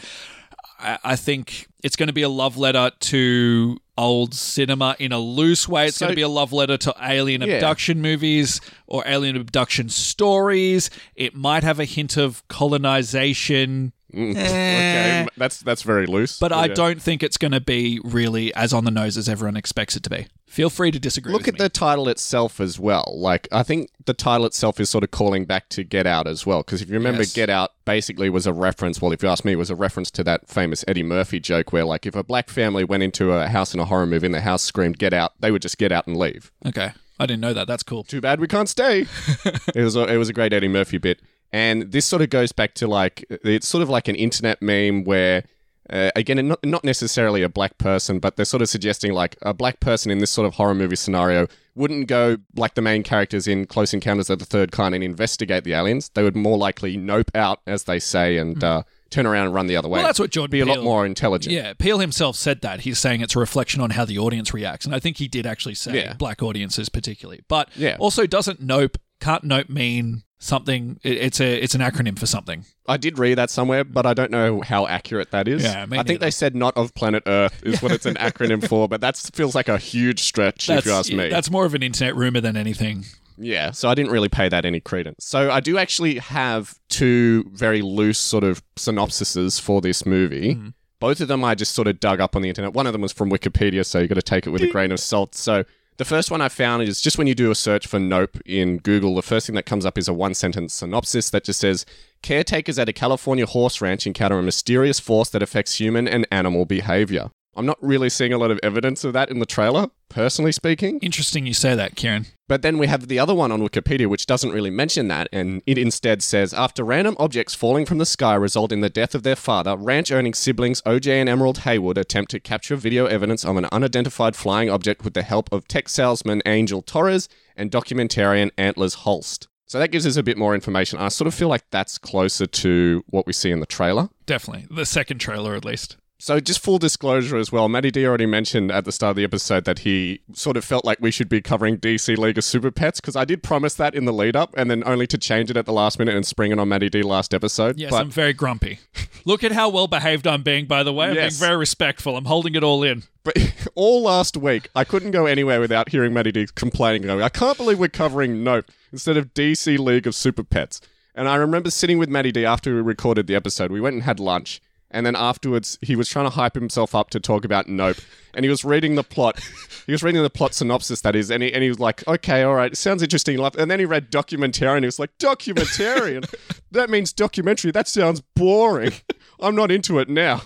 I, 0.78 0.98
I 1.02 1.16
think 1.16 1.66
it's 1.82 1.96
going 1.96 2.06
to 2.06 2.12
be 2.12 2.22
a 2.22 2.28
love 2.28 2.56
letter 2.56 2.92
to 3.00 3.76
old 3.98 4.34
cinema 4.34 4.94
in 5.00 5.10
a 5.10 5.18
loose 5.18 5.66
way. 5.68 5.86
It's 5.86 5.96
So- 5.96 6.04
going 6.06 6.12
to 6.12 6.16
be 6.16 6.22
a 6.22 6.28
love 6.28 6.52
letter 6.52 6.76
to 6.76 6.94
alien 7.02 7.40
Yeah. 7.42 7.54
abduction 7.54 8.00
movies 8.00 8.60
or 8.86 9.02
alien 9.06 9.34
abduction 9.36 9.88
stories. 9.88 10.90
It 11.16 11.34
might 11.34 11.64
have 11.64 11.80
a 11.80 11.84
hint 11.84 12.16
of 12.16 12.46
colonization, 12.46 13.92
Mm. 14.14 14.30
okay, 14.36 15.24
eh. 15.24 15.26
that's 15.36 15.60
that's 15.60 15.82
very 15.82 16.06
loose. 16.06 16.38
but 16.38 16.52
I 16.52 16.66
yeah. 16.66 16.74
don't 16.74 17.02
think 17.02 17.22
it's 17.22 17.36
going 17.36 17.52
to 17.52 17.60
be 17.60 18.00
really 18.04 18.54
as 18.54 18.72
on 18.72 18.84
the 18.84 18.90
nose 18.90 19.16
as 19.16 19.28
everyone 19.28 19.56
expects 19.56 19.96
it 19.96 20.02
to 20.04 20.10
be. 20.10 20.28
Feel 20.46 20.70
free 20.70 20.90
to 20.90 20.98
disagree. 20.98 21.32
Look 21.32 21.48
at 21.48 21.54
me. 21.54 21.58
the 21.58 21.68
title 21.68 22.08
itself 22.08 22.60
as 22.60 22.78
well. 22.78 23.12
Like, 23.16 23.46
I 23.52 23.62
think 23.62 23.90
the 24.06 24.14
title 24.14 24.46
itself 24.46 24.80
is 24.80 24.88
sort 24.88 25.04
of 25.04 25.10
calling 25.10 25.44
back 25.44 25.68
to 25.70 25.84
Get 25.84 26.06
Out 26.06 26.26
as 26.26 26.46
well. 26.46 26.62
Because 26.62 26.80
if 26.80 26.88
you 26.88 26.94
remember, 26.94 27.22
Yes. 27.22 27.34
Get 27.34 27.50
Out 27.50 27.72
basically 27.84 28.30
was 28.30 28.46
a 28.46 28.52
reference, 28.54 29.02
well, 29.02 29.12
if 29.12 29.22
you 29.22 29.28
ask 29.28 29.44
me, 29.44 29.52
it 29.52 29.56
was 29.56 29.70
a 29.70 29.74
reference 29.74 30.10
to 30.12 30.24
that 30.24 30.48
famous 30.48 30.84
Eddie 30.88 31.02
Murphy 31.02 31.40
joke 31.40 31.72
where, 31.72 31.84
like, 31.84 32.06
if 32.06 32.14
a 32.14 32.22
black 32.22 32.48
family 32.48 32.84
went 32.84 33.02
into 33.02 33.32
a 33.32 33.48
house 33.48 33.74
in 33.74 33.80
a 33.80 33.84
horror 33.84 34.06
movie 34.06 34.24
and 34.26 34.34
the 34.34 34.40
house 34.40 34.62
screamed, 34.62 34.98
Get 34.98 35.12
Out, 35.12 35.32
they 35.40 35.50
would 35.50 35.62
just 35.62 35.76
get 35.78 35.92
out 35.92 36.06
and 36.06 36.16
leave. 36.16 36.52
Okay, 36.64 36.92
I 37.18 37.26
didn't 37.26 37.40
know 37.40 37.52
that. 37.52 37.66
That's 37.66 37.82
cool. 37.82 38.04
Too 38.04 38.20
bad 38.22 38.40
we 38.40 38.46
can't 38.48 38.68
stay. 38.68 39.00
it 39.74 39.82
was 39.82 39.96
a, 39.96 40.04
it 40.04 40.16
was 40.16 40.28
a 40.28 40.32
great 40.32 40.52
Eddie 40.54 40.68
Murphy 40.68 40.96
bit, 40.98 41.20
and 41.52 41.92
this 41.92 42.06
sort 42.06 42.22
of 42.22 42.30
goes 42.30 42.52
back 42.52 42.74
to 42.74 42.86
like 42.86 43.24
it's 43.28 43.68
sort 43.68 43.82
of 43.82 43.88
like 43.88 44.08
an 44.08 44.16
internet 44.16 44.60
meme 44.62 45.04
where. 45.04 45.44
Uh, 45.88 46.10
again, 46.16 46.48
not, 46.48 46.58
not 46.64 46.82
necessarily 46.82 47.42
a 47.42 47.48
black 47.48 47.78
person, 47.78 48.18
but 48.18 48.34
they're 48.34 48.44
sort 48.44 48.60
of 48.60 48.68
suggesting 48.68 49.12
like 49.12 49.36
a 49.42 49.54
black 49.54 49.78
person 49.78 50.10
in 50.10 50.18
this 50.18 50.32
sort 50.32 50.44
of 50.44 50.54
horror 50.54 50.74
movie 50.74 50.96
scenario 50.96 51.46
wouldn't 51.76 52.08
go 52.08 52.36
like 52.56 52.74
the 52.74 52.82
main 52.82 53.04
characters 53.04 53.46
in 53.46 53.66
Close 53.66 53.94
Encounters 53.94 54.28
of 54.28 54.40
the 54.40 54.44
Third 54.44 54.72
Kind 54.72 54.96
and 54.96 55.04
investigate 55.04 55.62
the 55.62 55.74
aliens. 55.74 56.08
They 56.08 56.24
would 56.24 56.34
more 56.34 56.58
likely 56.58 56.96
nope 56.96 57.30
out, 57.36 57.60
as 57.68 57.84
they 57.84 58.00
say, 58.00 58.36
and 58.36 58.64
uh, 58.64 58.82
turn 59.10 59.26
around 59.26 59.44
and 59.46 59.54
run 59.54 59.68
the 59.68 59.76
other 59.76 59.88
way. 59.88 59.98
Well, 59.98 60.08
that's 60.08 60.18
what 60.18 60.30
Jordan 60.30 60.50
be 60.50 60.58
a 60.58 60.66
lot 60.66 60.78
Peele- 60.78 60.82
more 60.82 61.06
intelligent. 61.06 61.54
Yeah, 61.54 61.72
Peele 61.74 62.00
himself 62.00 62.34
said 62.34 62.62
that. 62.62 62.80
He's 62.80 62.98
saying 62.98 63.20
it's 63.20 63.36
a 63.36 63.38
reflection 63.38 63.80
on 63.80 63.90
how 63.90 64.04
the 64.04 64.18
audience 64.18 64.52
reacts. 64.52 64.86
And 64.86 64.92
I 64.94 64.98
think 64.98 65.18
he 65.18 65.28
did 65.28 65.46
actually 65.46 65.76
say 65.76 65.94
Yeah. 65.94 66.14
black 66.14 66.42
audiences 66.42 66.88
particularly. 66.88 67.42
But 67.46 67.68
Yeah. 67.76 67.94
also 68.00 68.26
doesn't 68.26 68.60
nope 68.60 68.98
can't 69.20 69.44
nope 69.44 69.68
mean 69.68 70.24
something 70.38 71.00
it's 71.02 71.40
a 71.40 71.62
it's 71.62 71.74
an 71.74 71.80
acronym 71.80 72.18
for 72.18 72.26
something. 72.26 72.64
I 72.86 72.96
did 72.96 73.18
read 73.18 73.34
that 73.38 73.50
somewhere, 73.50 73.84
but 73.84 74.06
I 74.06 74.14
don't 74.14 74.30
know 74.30 74.60
how 74.60 74.86
accurate 74.86 75.30
that 75.30 75.48
is. 75.48 75.62
Yeah, 75.62 75.82
I 75.84 75.86
think 75.86 76.06
neither. 76.08 76.18
they 76.18 76.30
said 76.30 76.54
not 76.54 76.76
of 76.76 76.94
planet 76.94 77.22
Earth 77.26 77.62
is 77.64 77.82
what 77.82 77.92
it's 77.92 78.06
an 78.06 78.14
acronym 78.20 78.66
for, 78.66 78.88
but 78.88 79.00
that 79.00 79.16
feels 79.34 79.54
like 79.54 79.68
a 79.68 79.78
huge 79.78 80.22
stretch 80.22 80.66
That's 80.66 80.80
if 80.80 80.86
you 80.86 80.92
ask 80.92 81.12
me. 81.12 81.28
that's 81.28 81.50
more 81.50 81.64
of 81.64 81.74
an 81.74 81.82
internet 81.82 82.14
rumor 82.16 82.40
than 82.40 82.56
anything. 82.56 83.04
Yeah, 83.38 83.70
so 83.72 83.90
I 83.90 83.94
didn't 83.94 84.12
really 84.12 84.30
pay 84.30 84.48
that 84.48 84.64
any 84.64 84.80
credence. 84.80 85.26
So 85.26 85.50
I 85.50 85.60
do 85.60 85.76
actually 85.76 86.18
have 86.18 86.78
two 86.88 87.44
very 87.52 87.82
loose 87.82 88.18
sort 88.18 88.44
of 88.44 88.62
synopsises 88.76 89.60
for 89.60 89.80
this 89.82 90.06
movie. 90.06 90.54
Mm-hmm. 90.54 90.68
Both 91.00 91.20
of 91.20 91.28
them 91.28 91.44
I 91.44 91.54
just 91.54 91.74
sort 91.74 91.86
of 91.88 92.00
dug 92.00 92.20
up 92.20 92.34
on 92.34 92.40
the 92.40 92.48
internet. 92.48 92.72
One 92.72 92.86
of 92.86 92.94
them 92.94 93.02
was 93.02 93.12
from 93.12 93.30
Wikipedia, 93.30 93.84
so 93.84 93.98
you 93.98 94.08
got 94.08 94.14
to 94.14 94.22
take 94.22 94.46
it 94.46 94.50
with 94.50 94.62
a 94.62 94.68
grain 94.68 94.90
of 94.90 94.98
salt. 95.00 95.34
So 95.34 95.64
the 95.98 96.04
first 96.04 96.30
one 96.30 96.40
I 96.40 96.48
found 96.48 96.82
is 96.82 97.00
just 97.00 97.16
when 97.18 97.26
you 97.26 97.34
do 97.34 97.50
a 97.50 97.54
search 97.54 97.86
for 97.86 97.98
Nope 97.98 98.38
in 98.44 98.78
Google, 98.78 99.14
the 99.14 99.22
first 99.22 99.46
thing 99.46 99.54
that 99.56 99.66
comes 99.66 99.86
up 99.86 99.96
is 99.96 100.08
a 100.08 100.12
one 100.12 100.34
sentence 100.34 100.74
synopsis 100.74 101.30
that 101.30 101.44
just 101.44 101.60
says 101.60 101.86
Caretakers 102.22 102.78
at 102.78 102.88
a 102.88 102.92
California 102.92 103.46
horse 103.46 103.80
ranch 103.80 104.06
encounter 104.06 104.38
a 104.38 104.42
mysterious 104.42 105.00
force 105.00 105.30
that 105.30 105.42
affects 105.42 105.80
human 105.80 106.06
and 106.06 106.26
animal 106.30 106.66
behavior. 106.66 107.30
I'm 107.56 107.66
not 107.66 107.78
really 107.80 108.10
seeing 108.10 108.34
a 108.34 108.38
lot 108.38 108.50
of 108.50 108.60
evidence 108.62 109.04
of 109.04 109.14
that 109.14 109.30
in 109.30 109.38
the 109.38 109.46
trailer, 109.46 109.88
personally 110.10 110.52
speaking. 110.52 110.98
Interesting 111.00 111.46
you 111.46 111.54
say 111.54 111.74
that, 111.74 111.96
Kieran. 111.96 112.26
But 112.48 112.62
then 112.62 112.78
we 112.78 112.86
have 112.86 113.08
the 113.08 113.18
other 113.18 113.34
one 113.34 113.50
on 113.50 113.60
Wikipedia, 113.60 114.06
which 114.06 114.26
doesn't 114.26 114.52
really 114.52 114.70
mention 114.70 115.08
that, 115.08 115.28
and 115.32 115.62
it 115.66 115.78
instead 115.78 116.22
says 116.22 116.54
After 116.54 116.84
random 116.84 117.16
objects 117.18 117.54
falling 117.54 117.84
from 117.84 117.98
the 117.98 118.06
sky 118.06 118.34
result 118.34 118.70
in 118.70 118.82
the 118.82 118.90
death 118.90 119.16
of 119.16 119.24
their 119.24 119.34
father, 119.34 119.76
ranch 119.76 120.12
owning 120.12 120.32
siblings 120.32 120.80
OJ 120.82 121.08
and 121.08 121.28
Emerald 121.28 121.58
Haywood 121.58 121.98
attempt 121.98 122.30
to 122.30 122.40
capture 122.40 122.76
video 122.76 123.06
evidence 123.06 123.44
of 123.44 123.56
an 123.56 123.66
unidentified 123.72 124.36
flying 124.36 124.70
object 124.70 125.02
with 125.02 125.14
the 125.14 125.22
help 125.22 125.52
of 125.52 125.66
tech 125.66 125.88
salesman 125.88 126.40
Angel 126.46 126.82
Torres 126.82 127.28
and 127.56 127.72
documentarian 127.72 128.50
Antlers 128.56 128.94
Holst. 128.94 129.48
So 129.66 129.80
that 129.80 129.90
gives 129.90 130.06
us 130.06 130.16
a 130.16 130.22
bit 130.22 130.38
more 130.38 130.54
information. 130.54 131.00
I 131.00 131.08
sort 131.08 131.26
of 131.26 131.34
feel 131.34 131.48
like 131.48 131.64
that's 131.72 131.98
closer 131.98 132.46
to 132.46 133.02
what 133.08 133.26
we 133.26 133.32
see 133.32 133.50
in 133.50 133.58
the 133.58 133.66
trailer. 133.66 134.08
Definitely. 134.24 134.68
The 134.70 134.86
second 134.86 135.18
trailer 135.18 135.56
at 135.56 135.64
least. 135.64 135.96
So, 136.18 136.40
just 136.40 136.60
full 136.60 136.78
disclosure 136.78 137.36
as 137.36 137.52
well, 137.52 137.68
Matty 137.68 137.90
D 137.90 138.06
already 138.06 138.24
mentioned 138.24 138.72
at 138.72 138.86
the 138.86 138.92
start 138.92 139.10
of 139.10 139.16
the 139.16 139.24
episode 139.24 139.66
that 139.66 139.80
he 139.80 140.20
sort 140.32 140.56
of 140.56 140.64
felt 140.64 140.82
like 140.82 140.98
we 140.98 141.10
should 141.10 141.28
be 141.28 141.42
covering 141.42 141.76
DC 141.76 142.16
League 142.16 142.38
of 142.38 142.44
Super 142.44 142.70
Pets 142.70 143.00
because 143.00 143.16
I 143.16 143.26
did 143.26 143.42
promise 143.42 143.74
that 143.74 143.94
in 143.94 144.06
the 144.06 144.14
lead 144.14 144.34
up 144.34 144.54
and 144.56 144.70
then 144.70 144.82
only 144.86 145.06
to 145.08 145.18
change 145.18 145.50
it 145.50 145.58
at 145.58 145.66
the 145.66 145.74
last 145.74 145.98
minute 145.98 146.14
and 146.14 146.26
spring 146.26 146.52
it 146.52 146.58
on 146.58 146.68
Matty 146.70 146.88
D 146.88 147.02
last 147.02 147.34
episode. 147.34 147.78
Yes, 147.78 147.90
but 147.90 148.00
I'm 148.00 148.10
very 148.10 148.32
grumpy. 148.32 148.78
Look 149.26 149.44
at 149.44 149.52
how 149.52 149.68
well 149.68 149.88
behaved 149.88 150.26
I'm 150.26 150.42
being, 150.42 150.64
by 150.64 150.82
the 150.82 150.92
way. 150.92 151.08
I'm 151.08 151.14
Yes. 151.16 151.38
being 151.38 151.48
very 151.48 151.56
respectful. 151.58 152.16
I'm 152.16 152.24
holding 152.24 152.54
it 152.54 152.64
all 152.64 152.82
in. 152.82 153.02
But 153.22 153.36
all 153.74 154.02
last 154.02 154.38
week, 154.38 154.70
I 154.74 154.84
couldn't 154.84 155.10
go 155.10 155.26
anywhere 155.26 155.60
without 155.60 155.90
hearing 155.90 156.14
Matty 156.14 156.32
D 156.32 156.46
complaining, 156.54 157.02
going, 157.02 157.20
I 157.22 157.28
can't 157.28 157.58
believe 157.58 157.78
we're 157.78 157.88
covering 157.88 158.42
Nope 158.42 158.70
instead 158.90 159.18
of 159.18 159.34
DC 159.34 159.78
League 159.78 160.06
of 160.06 160.14
Super 160.14 160.44
Pets. 160.44 160.80
And 161.14 161.28
I 161.28 161.36
remember 161.36 161.70
sitting 161.70 161.98
with 161.98 162.08
Matty 162.08 162.32
D 162.32 162.46
after 162.46 162.74
we 162.74 162.80
recorded 162.80 163.26
the 163.26 163.34
episode. 163.34 163.70
We 163.70 163.82
went 163.82 163.94
and 163.94 164.02
had 164.04 164.18
lunch. 164.18 164.62
And 164.90 165.04
then 165.04 165.16
afterwards, 165.16 165.78
he 165.82 165.96
was 165.96 166.08
trying 166.08 166.26
to 166.26 166.30
hype 166.30 166.54
himself 166.54 166.94
up 166.94 167.10
to 167.10 167.20
talk 167.20 167.44
about 167.44 167.68
Nope. 167.68 167.96
And 168.34 168.44
he 168.44 168.48
was 168.50 168.64
reading 168.64 168.94
the 168.94 169.02
plot. 169.02 169.40
He 169.86 169.92
was 169.92 170.02
reading 170.02 170.22
the 170.22 170.30
plot 170.30 170.52
synopsis, 170.52 171.00
that 171.00 171.16
is. 171.16 171.30
And 171.30 171.42
he, 171.42 171.52
and 171.52 171.62
he 171.62 171.68
was 171.68 171.78
like, 171.78 172.06
okay, 172.06 172.42
all 172.42 172.54
right, 172.54 172.72
it 172.72 172.76
sounds 172.76 173.02
interesting. 173.02 173.38
And 173.40 173.70
then 173.70 173.78
he 173.78 173.84
read 173.84 174.10
documentarian. 174.10 174.80
He 174.80 174.86
was 174.86 174.98
like, 174.98 175.16
documentarian? 175.18 176.28
that 176.70 176.90
means 176.90 177.12
documentary. 177.12 177.70
That 177.70 177.88
sounds 177.88 178.20
boring. 178.34 178.92
I'm 179.40 179.54
not 179.54 179.70
into 179.70 179.98
it 179.98 180.08
now. 180.08 180.42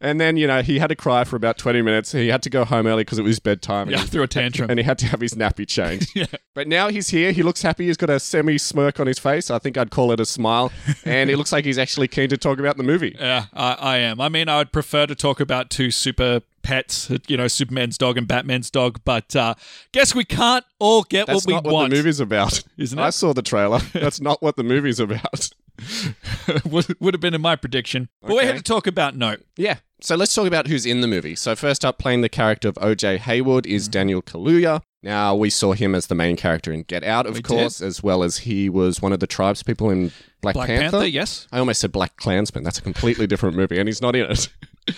And 0.00 0.20
then, 0.20 0.36
you 0.36 0.46
know, 0.46 0.62
he 0.62 0.78
had 0.78 0.86
to 0.88 0.94
cry 0.96 1.24
for 1.24 1.34
about 1.34 1.58
20 1.58 1.82
minutes. 1.82 2.12
He 2.12 2.28
had 2.28 2.40
to 2.44 2.50
go 2.50 2.64
home 2.64 2.86
early 2.86 3.02
because 3.02 3.18
it 3.18 3.22
was 3.22 3.40
bedtime. 3.40 3.90
Yeah, 3.90 4.00
And, 4.00 4.08
through 4.08 4.22
a 4.22 4.28
tantrum. 4.28 4.70
and 4.70 4.78
he 4.78 4.84
had 4.84 4.96
to 5.00 5.06
have 5.06 5.20
his 5.20 5.34
nappy 5.34 5.66
changed. 5.66 6.10
Yeah. 6.14 6.26
But 6.54 6.68
now 6.68 6.88
he's 6.88 7.08
here. 7.08 7.32
He 7.32 7.42
looks 7.42 7.62
happy. 7.62 7.86
He's 7.86 7.96
got 7.96 8.10
a 8.10 8.18
semi 8.20 8.58
smirk 8.58 8.98
on 9.00 9.06
his 9.06 9.18
face. 9.18 9.50
I 9.50 9.58
think 9.58 9.76
I'd 9.76 9.90
call 9.90 10.10
it 10.12 10.18
a 10.20 10.24
smile. 10.26 10.70
And 11.04 11.30
it 11.30 11.36
looks 11.36 11.52
like 11.52 11.64
he's 11.64 11.78
actually 11.78 12.08
keen 12.08 12.28
to 12.30 12.36
talk 12.36 12.58
about 12.58 12.76
the 12.76 12.82
movie. 12.84 13.16
Yeah, 13.28 13.46
I, 13.52 13.72
I 13.74 13.96
am. 13.98 14.20
I 14.20 14.28
mean, 14.28 14.48
I 14.48 14.58
would 14.58 14.72
prefer 14.72 15.06
to 15.06 15.14
talk 15.14 15.38
about 15.40 15.70
two 15.70 15.90
super 15.90 16.40
pets, 16.62 17.10
you 17.28 17.36
know, 17.36 17.46
Superman's 17.48 17.96
dog 17.98 18.16
and 18.18 18.26
Batman's 18.28 18.70
dog, 18.70 19.00
but 19.04 19.34
uh, 19.36 19.54
guess 19.92 20.14
we 20.14 20.24
can't 20.24 20.64
all 20.78 21.02
get 21.02 21.26
That's 21.26 21.44
what 21.44 21.46
we 21.46 21.54
not 21.54 21.64
what 21.64 21.72
want. 21.74 21.90
the 21.90 21.96
movie's 21.96 22.20
about. 22.20 22.62
Isn't 22.76 22.98
it? 22.98 23.02
I 23.02 23.10
saw 23.10 23.32
the 23.32 23.42
trailer. 23.42 23.78
That's 23.92 24.20
not 24.20 24.42
what 24.42 24.56
the 24.56 24.62
movie's 24.64 25.00
about. 25.00 25.50
would, 26.64 26.94
would 27.00 27.14
have 27.14 27.20
been 27.20 27.34
in 27.34 27.40
my 27.40 27.56
prediction. 27.56 28.08
But 28.22 28.30
we're 28.32 28.44
here 28.44 28.54
to 28.54 28.62
talk 28.62 28.86
about 28.86 29.16
Nope. 29.16 29.40
Yeah. 29.56 29.78
So 30.00 30.14
let's 30.14 30.32
talk 30.32 30.46
about 30.46 30.68
who's 30.68 30.86
in 30.86 31.00
the 31.00 31.08
movie. 31.08 31.34
So 31.34 31.56
first 31.56 31.84
up, 31.84 31.98
playing 31.98 32.20
the 32.20 32.28
character 32.28 32.68
of 32.68 32.74
OJ 32.76 33.18
Haywood 33.18 33.66
is 33.66 33.88
Daniel 33.88 34.22
Kaluuya. 34.22 34.82
Now 35.02 35.34
we 35.34 35.50
saw 35.50 35.72
him 35.72 35.94
as 35.94 36.06
the 36.06 36.14
main 36.14 36.36
character 36.36 36.72
in 36.72 36.82
Get 36.82 37.02
Out, 37.04 37.26
of 37.26 37.34
We 37.34 37.42
course, 37.42 37.80
as 37.80 38.02
well 38.02 38.22
as 38.22 38.38
he 38.38 38.68
was 38.68 39.02
one 39.02 39.12
of 39.12 39.20
the 39.20 39.26
tribes 39.26 39.62
people 39.62 39.90
in 39.90 40.12
Black, 40.40 40.54
Black 40.54 40.68
Panther. 40.68 40.90
Panther, 40.98 41.06
yes. 41.06 41.48
I 41.52 41.58
almost 41.58 41.80
said 41.80 41.90
Black 41.92 42.16
Klansman. 42.16 42.62
That's 42.64 42.78
a 42.78 42.82
completely 42.82 43.26
different 43.26 43.56
movie, 43.56 43.78
and 43.78 43.88
he's 43.88 44.00
not 44.02 44.14
in 44.14 44.30
it. 44.30 44.48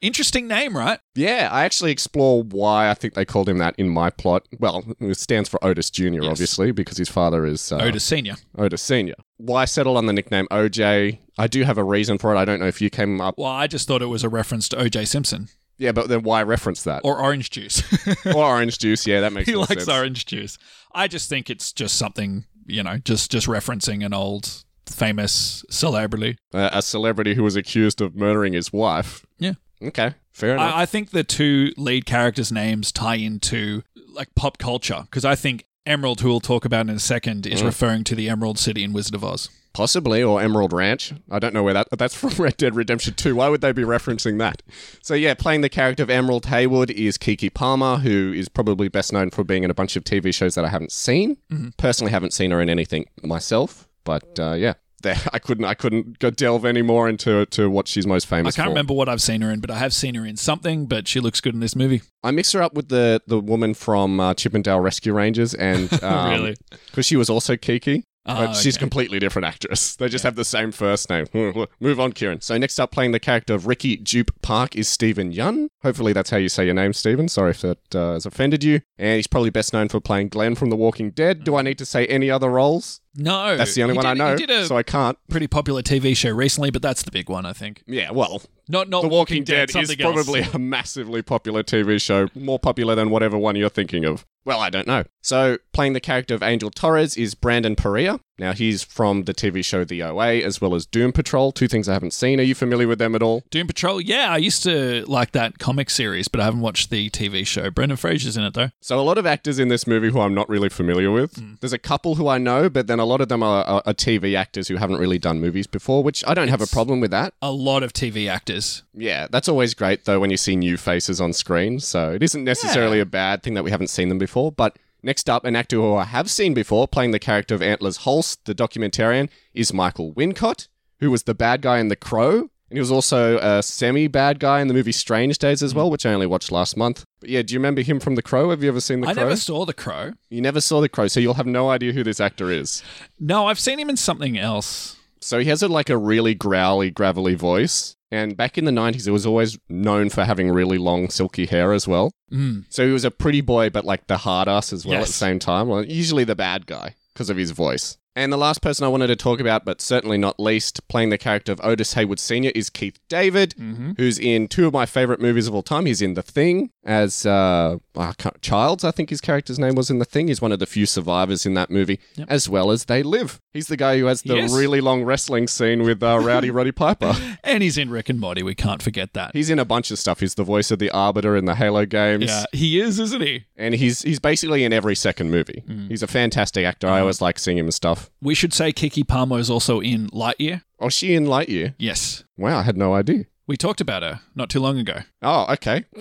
Interesting 0.00 0.48
name, 0.48 0.76
right? 0.76 0.98
Yeah, 1.14 1.48
I 1.52 1.62
actually 1.62 1.92
explore 1.92 2.42
why 2.42 2.90
I 2.90 2.94
think 2.94 3.14
they 3.14 3.24
called 3.24 3.48
him 3.48 3.58
that 3.58 3.76
in 3.78 3.88
my 3.88 4.10
plot. 4.10 4.48
Well, 4.58 4.82
it 4.98 5.16
stands 5.16 5.48
for 5.48 5.64
Otis 5.64 5.90
Jr., 5.90 6.04
Yes. 6.22 6.24
obviously, 6.24 6.72
because 6.72 6.96
his 6.96 7.08
father 7.08 7.46
is 7.46 7.70
uh, 7.70 7.76
Otis 7.76 8.02
Senior. 8.02 8.34
Otis 8.58 8.82
Sr. 8.82 9.14
Why 9.44 9.64
settle 9.64 9.96
on 9.96 10.06
the 10.06 10.12
nickname 10.12 10.46
OJ? 10.50 11.18
I 11.36 11.46
do 11.46 11.64
have 11.64 11.78
a 11.78 11.84
reason 11.84 12.18
for 12.18 12.34
it. 12.34 12.38
I 12.38 12.44
don't 12.44 12.60
know 12.60 12.66
if 12.68 12.80
you 12.80 12.90
came 12.90 13.20
up. 13.20 13.36
Well, 13.38 13.50
I 13.50 13.66
just 13.66 13.88
thought 13.88 14.02
it 14.02 14.06
was 14.06 14.22
a 14.22 14.28
reference 14.28 14.68
to 14.70 14.78
O.J. 14.78 15.06
Simpson 15.06 15.48
Yeah, 15.78 15.92
but 15.92 16.08
then 16.08 16.22
why 16.22 16.42
reference 16.42 16.84
that? 16.84 17.00
or 17.04 17.18
orange 17.18 17.50
juice. 17.50 17.82
Or 18.26 18.44
orange 18.44 18.78
juice. 18.78 19.06
Yeah, 19.06 19.20
that 19.20 19.32
makes 19.32 19.46
sense. 19.46 19.54
he 19.54 19.56
likes 19.56 19.84
sense. 19.84 19.88
orange 19.88 20.26
juice. 20.26 20.58
I 20.94 21.08
just 21.08 21.28
think 21.28 21.50
it's 21.50 21.72
just 21.72 21.96
something, 21.96 22.44
you 22.66 22.82
know, 22.82 22.98
just 22.98 23.30
just 23.30 23.46
referencing 23.48 24.04
an 24.04 24.14
old 24.14 24.64
famous 24.86 25.64
celebrity. 25.70 26.36
Uh, 26.54 26.70
a 26.72 26.82
celebrity 26.82 27.34
who 27.34 27.42
was 27.42 27.56
accused 27.56 28.00
of 28.00 28.14
murdering 28.14 28.52
his 28.52 28.72
wife. 28.72 29.26
Yeah. 29.38 29.54
Okay, 29.82 30.14
fair 30.30 30.54
enough. 30.54 30.74
I, 30.74 30.82
I 30.82 30.86
think 30.86 31.10
the 31.10 31.24
two 31.24 31.72
lead 31.76 32.06
characters' 32.06 32.52
names 32.52 32.92
tie 32.92 33.16
into 33.16 33.82
like 34.12 34.34
pop 34.36 34.58
culture 34.58 35.00
because 35.04 35.24
I 35.24 35.34
think 35.34 35.64
Emerald, 35.84 36.20
who 36.20 36.28
we'll 36.28 36.40
talk 36.40 36.64
about 36.64 36.88
in 36.88 36.94
a 36.94 36.98
second, 37.00 37.46
is 37.46 37.60
Mm. 37.62 37.66
referring 37.66 38.04
to 38.04 38.14
the 38.14 38.28
Emerald 38.28 38.58
City 38.58 38.84
in 38.84 38.92
Wizard 38.92 39.14
of 39.14 39.24
Oz. 39.24 39.48
Possibly, 39.72 40.22
or 40.22 40.40
Emerald 40.40 40.72
Ranch. 40.72 41.12
I 41.30 41.38
don't 41.38 41.54
know 41.54 41.62
where 41.62 41.72
that. 41.74 41.88
That's 41.96 42.14
from 42.14 42.30
Red 42.38 42.56
Dead 42.58 42.76
Redemption 42.76 43.14
2. 43.14 43.34
Why 43.34 43.48
would 43.48 43.62
they 43.62 43.72
be 43.72 43.82
referencing 43.82 44.38
that? 44.38 44.62
So, 45.00 45.14
yeah, 45.14 45.32
playing 45.34 45.62
the 45.62 45.68
character 45.70 46.02
of 46.02 46.10
Emerald 46.10 46.46
Haywood 46.46 46.90
is 46.90 47.16
Keke 47.16 47.52
Palmer, 47.54 47.96
who 47.96 48.32
is 48.34 48.48
probably 48.50 48.88
best 48.88 49.12
known 49.12 49.30
for 49.30 49.44
being 49.44 49.64
in 49.64 49.70
a 49.70 49.74
bunch 49.74 49.96
of 49.96 50.04
TV 50.04 50.30
shows 50.32 50.54
that 50.56 50.64
I 50.64 50.68
haven't 50.68 50.92
seen. 50.92 51.38
Mm-hmm. 51.50 51.70
Personally, 51.78 52.12
haven't 52.12 52.34
seen 52.34 52.50
her 52.50 52.60
in 52.60 52.68
anything 52.68 53.06
myself, 53.22 53.88
but 54.04 54.38
uh, 54.38 54.52
yeah. 54.52 54.74
There, 55.02 55.16
I 55.32 55.38
couldn't. 55.38 55.64
I 55.64 55.74
couldn't 55.74 56.18
go 56.18 56.30
delve 56.30 56.64
any 56.64 56.82
more 56.82 57.08
into 57.08 57.44
to 57.46 57.68
what 57.70 57.88
she's 57.88 58.06
most 58.06 58.26
famous. 58.26 58.54
I 58.54 58.56
can't 58.56 58.66
for. 58.66 58.70
remember 58.70 58.94
what 58.94 59.08
I've 59.08 59.22
seen 59.22 59.40
her 59.42 59.50
in, 59.50 59.60
but 59.60 59.70
I 59.70 59.78
have 59.78 59.92
seen 59.92 60.14
her 60.14 60.24
in 60.24 60.36
something. 60.36 60.86
But 60.86 61.08
she 61.08 61.20
looks 61.20 61.40
good 61.40 61.54
in 61.54 61.60
this 61.60 61.76
movie. 61.76 62.02
I 62.22 62.30
mix 62.30 62.52
her 62.52 62.62
up 62.62 62.74
with 62.74 62.88
the 62.88 63.20
the 63.26 63.38
woman 63.40 63.74
from 63.74 64.20
uh, 64.20 64.34
Chip 64.34 64.54
'n 64.54 64.62
Dale 64.62 64.80
Rescue 64.80 65.12
Rangers, 65.12 65.54
and 65.54 65.92
um, 66.02 66.30
Really? 66.30 66.56
because 66.86 67.06
she 67.06 67.16
was 67.16 67.28
also 67.28 67.56
Kiki. 67.56 68.04
But 68.24 68.50
Ah, 68.50 68.52
she's 68.52 68.76
a 68.76 68.78
okay. 68.78 68.82
completely 68.84 69.18
different 69.18 69.46
actress. 69.46 69.96
They 69.96 70.08
just 70.08 70.22
have 70.22 70.36
the 70.36 70.44
same 70.44 70.70
first 70.70 71.10
name. 71.10 71.26
Move 71.80 71.98
on, 71.98 72.12
Kieran. 72.12 72.40
So 72.40 72.56
next 72.56 72.78
up, 72.78 72.92
playing 72.92 73.10
the 73.10 73.18
character 73.18 73.52
of 73.54 73.66
Ricky 73.66 73.96
Jupe 73.96 74.30
Park 74.42 74.76
is 74.76 74.88
Steven 74.88 75.32
Yeun. 75.32 75.66
Hopefully 75.82 76.12
that's 76.12 76.30
how 76.30 76.36
you 76.36 76.48
say 76.48 76.64
your 76.66 76.74
name, 76.74 76.92
Steven. 76.92 77.28
Sorry 77.28 77.50
if 77.50 77.62
that 77.62 77.94
uh, 77.96 78.12
has 78.12 78.24
offended 78.24 78.62
you. 78.62 78.80
And 78.96 79.16
he's 79.16 79.26
probably 79.26 79.50
best 79.50 79.72
known 79.72 79.88
for 79.88 79.98
playing 79.98 80.28
Glenn 80.28 80.54
from 80.54 80.70
The 80.70 80.76
Walking 80.76 81.10
Dead. 81.10 81.42
Do 81.42 81.56
I 81.56 81.62
need 81.62 81.78
to 81.78 81.84
say 81.84 82.06
any 82.06 82.30
other 82.30 82.48
roles? 82.48 83.00
No, 83.14 83.56
That's 83.58 83.74
the 83.74 83.82
only 83.82 83.92
he 83.94 83.96
one 83.98 84.06
I 84.06 84.14
know, 84.14 84.36
did 84.36 84.66
so 84.66 84.76
I 84.76 84.82
can't. 84.82 85.18
pretty 85.28 85.46
popular 85.46 85.82
TV 85.82 86.16
show 86.16 86.30
recently, 86.30 86.70
but 86.70 86.80
that's 86.80 87.02
the 87.02 87.10
big 87.10 87.28
one, 87.28 87.44
I 87.44 87.52
think. 87.52 87.82
Yeah, 87.86 88.10
well, 88.10 88.40
Not 88.68 88.88
not 88.88 89.02
The 89.02 89.08
Walking, 89.08 89.44
Dead, 89.44 89.68
is 89.68 89.76
else. 89.76 89.94
probably 89.96 90.40
a 90.40 90.58
massively 90.58 91.20
popular 91.20 91.62
TV 91.62 92.00
show, 92.00 92.28
more 92.34 92.58
popular 92.58 92.94
than 92.94 93.10
whatever 93.10 93.36
one 93.36 93.54
you're 93.56 93.68
thinking 93.68 94.06
of. 94.06 94.24
Well, 94.44 94.60
I 94.60 94.70
don't 94.70 94.86
know. 94.86 95.04
So, 95.22 95.58
playing 95.72 95.92
the 95.92 96.00
character 96.00 96.34
of 96.34 96.42
Angel 96.42 96.70
Torres 96.70 97.16
is 97.16 97.34
Brandon 97.34 97.76
Perea. 97.76 98.18
Now, 98.42 98.52
he's 98.52 98.82
from 98.82 99.22
the 99.22 99.32
TV 99.32 99.64
show 99.64 99.84
The 99.84 100.02
OA 100.02 100.38
as 100.38 100.60
well 100.60 100.74
as 100.74 100.84
Doom 100.84 101.12
Patrol, 101.12 101.52
two 101.52 101.68
things 101.68 101.88
I 101.88 101.92
haven't 101.92 102.12
seen. 102.12 102.40
Are 102.40 102.42
you 102.42 102.56
familiar 102.56 102.88
with 102.88 102.98
them 102.98 103.14
at 103.14 103.22
all? 103.22 103.44
Doom 103.50 103.68
Patrol. 103.68 104.00
Yeah, 104.00 104.32
I 104.32 104.38
used 104.38 104.64
to 104.64 105.04
like 105.06 105.30
that 105.30 105.60
comic 105.60 105.88
series, 105.88 106.26
but 106.26 106.40
I 106.40 106.44
haven't 106.46 106.60
watched 106.60 106.90
the 106.90 107.08
TV 107.10 107.46
show. 107.46 107.70
Brendan 107.70 107.98
Fraser's 107.98 108.36
in 108.36 108.42
it 108.42 108.54
though. 108.54 108.70
So, 108.80 108.98
a 108.98 109.02
lot 109.02 109.16
of 109.16 109.26
actors 109.26 109.60
in 109.60 109.68
this 109.68 109.86
movie 109.86 110.10
who 110.10 110.18
I'm 110.18 110.34
not 110.34 110.48
really 110.48 110.68
familiar 110.68 111.12
with. 111.12 111.36
Hmm. 111.36 111.54
There's 111.60 111.72
a 111.72 111.78
couple 111.78 112.16
who 112.16 112.26
I 112.26 112.38
know, 112.38 112.68
but 112.68 112.88
then 112.88 112.98
a 112.98 113.04
lot 113.04 113.20
of 113.20 113.28
them 113.28 113.44
are, 113.44 113.62
are, 113.62 113.82
are 113.86 113.94
TV 113.94 114.36
actors 114.36 114.66
who 114.66 114.74
haven't 114.74 114.98
really 114.98 115.20
done 115.20 115.40
movies 115.40 115.68
before, 115.68 116.02
which 116.02 116.24
I 116.26 116.34
don't 116.34 116.48
have 116.48 116.60
a 116.60 116.66
problem 116.66 116.98
with 116.98 117.12
that. 117.12 117.34
A 117.42 117.52
lot 117.52 117.84
of 117.84 117.92
TV 117.92 118.28
actors. 118.28 118.82
Yeah, 118.92 119.28
that's 119.30 119.48
always 119.48 119.72
great 119.72 120.04
though 120.04 120.18
when 120.18 120.30
you 120.30 120.36
see 120.36 120.56
new 120.56 120.76
faces 120.76 121.20
on 121.20 121.32
screen. 121.32 121.78
So 121.78 122.12
it 122.12 122.24
isn't 122.24 122.42
necessarily 122.42 122.98
a 122.98 123.06
bad 123.06 123.44
thing 123.44 123.54
that 123.54 123.62
we 123.62 123.70
haven't 123.70 123.88
seen 123.90 124.08
them 124.08 124.18
before. 124.18 124.50
But 124.50 124.76
next 125.02 125.28
up, 125.28 125.44
an 125.44 125.56
actor 125.56 125.76
who 125.76 125.94
I 125.94 126.04
have 126.04 126.30
seen 126.30 126.54
before 126.54 126.88
playing 126.88 127.10
the 127.10 127.18
character 127.18 127.54
of 127.54 127.62
Antlers 127.62 127.98
Holst, 127.98 128.44
the 128.44 128.54
documentarian, 128.54 129.28
is 129.54 129.72
Michael 129.72 130.12
Wincott, 130.12 130.68
who 131.00 131.10
was 131.10 131.24
the 131.24 131.34
bad 131.34 131.62
guy 131.62 131.78
in 131.78 131.88
The 131.88 131.96
Crow. 131.96 132.50
And 132.72 132.78
he 132.78 132.80
was 132.80 132.90
also 132.90 133.38
a 133.38 133.62
semi 133.62 134.06
bad 134.06 134.38
guy 134.40 134.60
in 134.60 134.68
the 134.68 134.72
movie 134.72 134.92
Strange 134.92 135.36
Days 135.36 135.62
as 135.62 135.74
well, 135.74 135.88
mm. 135.88 135.92
which 135.92 136.06
I 136.06 136.14
only 136.14 136.26
watched 136.26 136.50
last 136.50 136.74
month. 136.74 137.04
But 137.20 137.28
yeah, 137.28 137.42
do 137.42 137.52
you 137.52 137.60
remember 137.60 137.82
him 137.82 138.00
from 138.00 138.14
The 138.14 138.22
Crow? 138.22 138.48
Have 138.48 138.62
you 138.62 138.68
ever 138.70 138.80
seen 138.80 139.00
The 139.00 139.08
Crow? 139.08 139.10
I 139.10 139.14
Crow? 139.14 139.22
never 139.24 139.36
saw 139.36 139.66
The 139.66 139.74
Crow. 139.74 140.12
You 140.30 140.40
never 140.40 140.60
saw 140.62 140.80
The 140.80 140.88
Crow, 140.88 141.06
so 141.06 141.20
you'll 141.20 141.34
have 141.34 141.46
no 141.46 141.68
idea 141.68 141.92
who 141.92 142.02
this 142.02 142.18
actor 142.18 142.50
is. 142.50 142.82
No, 143.20 143.48
I've 143.48 143.60
seen 143.60 143.78
him 143.78 143.90
in 143.90 143.98
something 143.98 144.38
else. 144.38 144.96
So 145.20 145.38
he 145.38 145.44
has 145.46 145.62
a, 145.62 145.68
like 145.68 145.90
a 145.90 145.98
really 145.98 146.34
growly, 146.34 146.90
gravelly 146.90 147.34
voice. 147.34 147.94
And 148.12 148.36
back 148.36 148.58
in 148.58 148.66
the 148.66 148.70
90s, 148.70 149.06
he 149.06 149.10
was 149.10 149.24
always 149.24 149.58
known 149.70 150.10
for 150.10 150.24
having 150.24 150.50
really 150.50 150.76
long, 150.76 151.08
silky 151.08 151.46
hair 151.46 151.72
as 151.72 151.88
well. 151.88 152.12
Mm. 152.30 152.66
So 152.68 152.86
he 152.86 152.92
was 152.92 153.06
a 153.06 153.10
pretty 153.10 153.40
boy, 153.40 153.70
but 153.70 153.86
like 153.86 154.06
the 154.06 154.18
hard 154.18 154.48
ass 154.48 154.70
as 154.70 154.84
well 154.84 155.00
at 155.00 155.06
the 155.06 155.12
same 155.12 155.38
time. 155.38 155.68
Well, 155.68 155.82
usually 155.82 156.24
the 156.24 156.36
bad 156.36 156.66
guy 156.66 156.94
because 157.14 157.30
of 157.30 157.38
his 157.38 157.52
voice. 157.52 157.96
And 158.14 158.30
the 158.32 158.36
last 158.36 158.60
person 158.60 158.84
I 158.84 158.88
wanted 158.88 159.06
to 159.06 159.16
talk 159.16 159.40
about, 159.40 159.64
but 159.64 159.80
certainly 159.80 160.18
not 160.18 160.38
least, 160.38 160.86
playing 160.88 161.08
the 161.08 161.16
character 161.16 161.50
of 161.52 161.60
Otis 161.64 161.94
Haywood 161.94 162.20
Sr. 162.20 162.50
is 162.54 162.68
Keith 162.68 162.98
David, 163.08 163.54
Mm-hmm. 163.58 163.92
who's 163.96 164.18
in 164.18 164.48
two 164.48 164.66
of 164.66 164.72
my 164.74 164.84
favorite 164.86 165.20
movies 165.20 165.46
of 165.48 165.54
all 165.54 165.62
time. 165.62 165.86
He's 165.86 166.02
in 166.02 166.12
The 166.14 166.22
Thing 166.22 166.70
as 166.84 167.24
uh, 167.24 167.78
I 167.96 168.12
Childs, 168.42 168.84
I 168.84 168.90
think 168.90 169.08
his 169.10 169.20
character's 169.22 169.58
name 169.58 169.74
was 169.76 169.88
in 169.88 169.98
The 169.98 170.04
Thing. 170.04 170.28
He's 170.28 170.42
one 170.42 170.52
of 170.52 170.58
the 170.58 170.66
few 170.66 170.84
survivors 170.84 171.46
in 171.46 171.54
that 171.54 171.70
movie, 171.70 172.00
Yep. 172.16 172.26
as 172.30 172.48
well 172.48 172.70
as 172.70 172.84
They 172.86 173.02
Live. 173.02 173.40
He's 173.54 173.68
the 173.68 173.76
guy 173.76 173.98
who 173.98 174.06
has 174.06 174.22
the 174.22 174.36
Yes. 174.36 174.52
really 174.52 174.80
long 174.82 175.04
wrestling 175.04 175.46
scene 175.48 175.82
with 175.82 176.02
uh, 176.02 176.18
Rowdy 176.20 176.50
Roddy 176.50 176.72
Piper. 176.72 177.14
And 177.44 177.62
he's 177.62 177.76
in 177.76 177.90
Rick 177.90 178.08
and 178.08 178.18
Morty. 178.20 178.42
We 178.42 178.54
can't 178.54 178.82
forget 178.82 179.12
that. 179.14 179.32
He's 179.34 179.50
in 179.50 179.58
a 179.58 179.64
bunch 179.64 179.90
of 179.90 179.98
stuff. 179.98 180.20
He's 180.20 180.36
the 180.36 180.44
voice 180.44 180.70
of 180.70 180.78
the 180.78 180.90
Arbiter 180.90 181.36
in 181.36 181.44
the 181.44 181.54
Halo 181.54 181.84
games. 181.86 182.24
yeah, 182.26 182.44
he 182.52 182.80
is, 182.80 182.98
isn't 182.98 183.20
he? 183.20 183.44
and 183.56 183.74
he's 183.74 184.02
he's 184.02 184.18
basically 184.18 184.64
in 184.64 184.72
every 184.72 184.94
second 184.96 185.30
movie. 185.30 185.62
Mm. 185.68 185.88
He's 185.88 186.02
a 186.02 186.06
fantastic 186.06 186.64
actor. 186.64 186.88
I 186.88 187.00
always 187.00 187.20
like 187.20 187.38
seeing 187.38 187.58
him 187.58 187.66
and 187.66 187.74
stuff. 187.74 188.01
We 188.20 188.34
should 188.34 188.52
say 188.52 188.72
Keke 188.72 189.06
Palmer 189.06 189.38
is 189.38 189.50
also 189.50 189.80
in 189.80 190.08
Lightyear. 190.10 190.62
Oh, 190.80 190.88
she 190.88 191.14
in 191.14 191.26
Lightyear? 191.26 191.74
Yes, 191.78 192.24
Wow, 192.36 192.58
I 192.58 192.62
had 192.62 192.76
no 192.76 192.94
idea. 192.94 193.24
we 193.46 193.56
talked 193.56 193.80
about 193.80 194.02
her 194.02 194.20
not 194.34 194.48
too 194.50 194.60
long 194.60 194.78
ago. 194.78 195.00
Oh, 195.22 195.46
okay. 195.54 195.84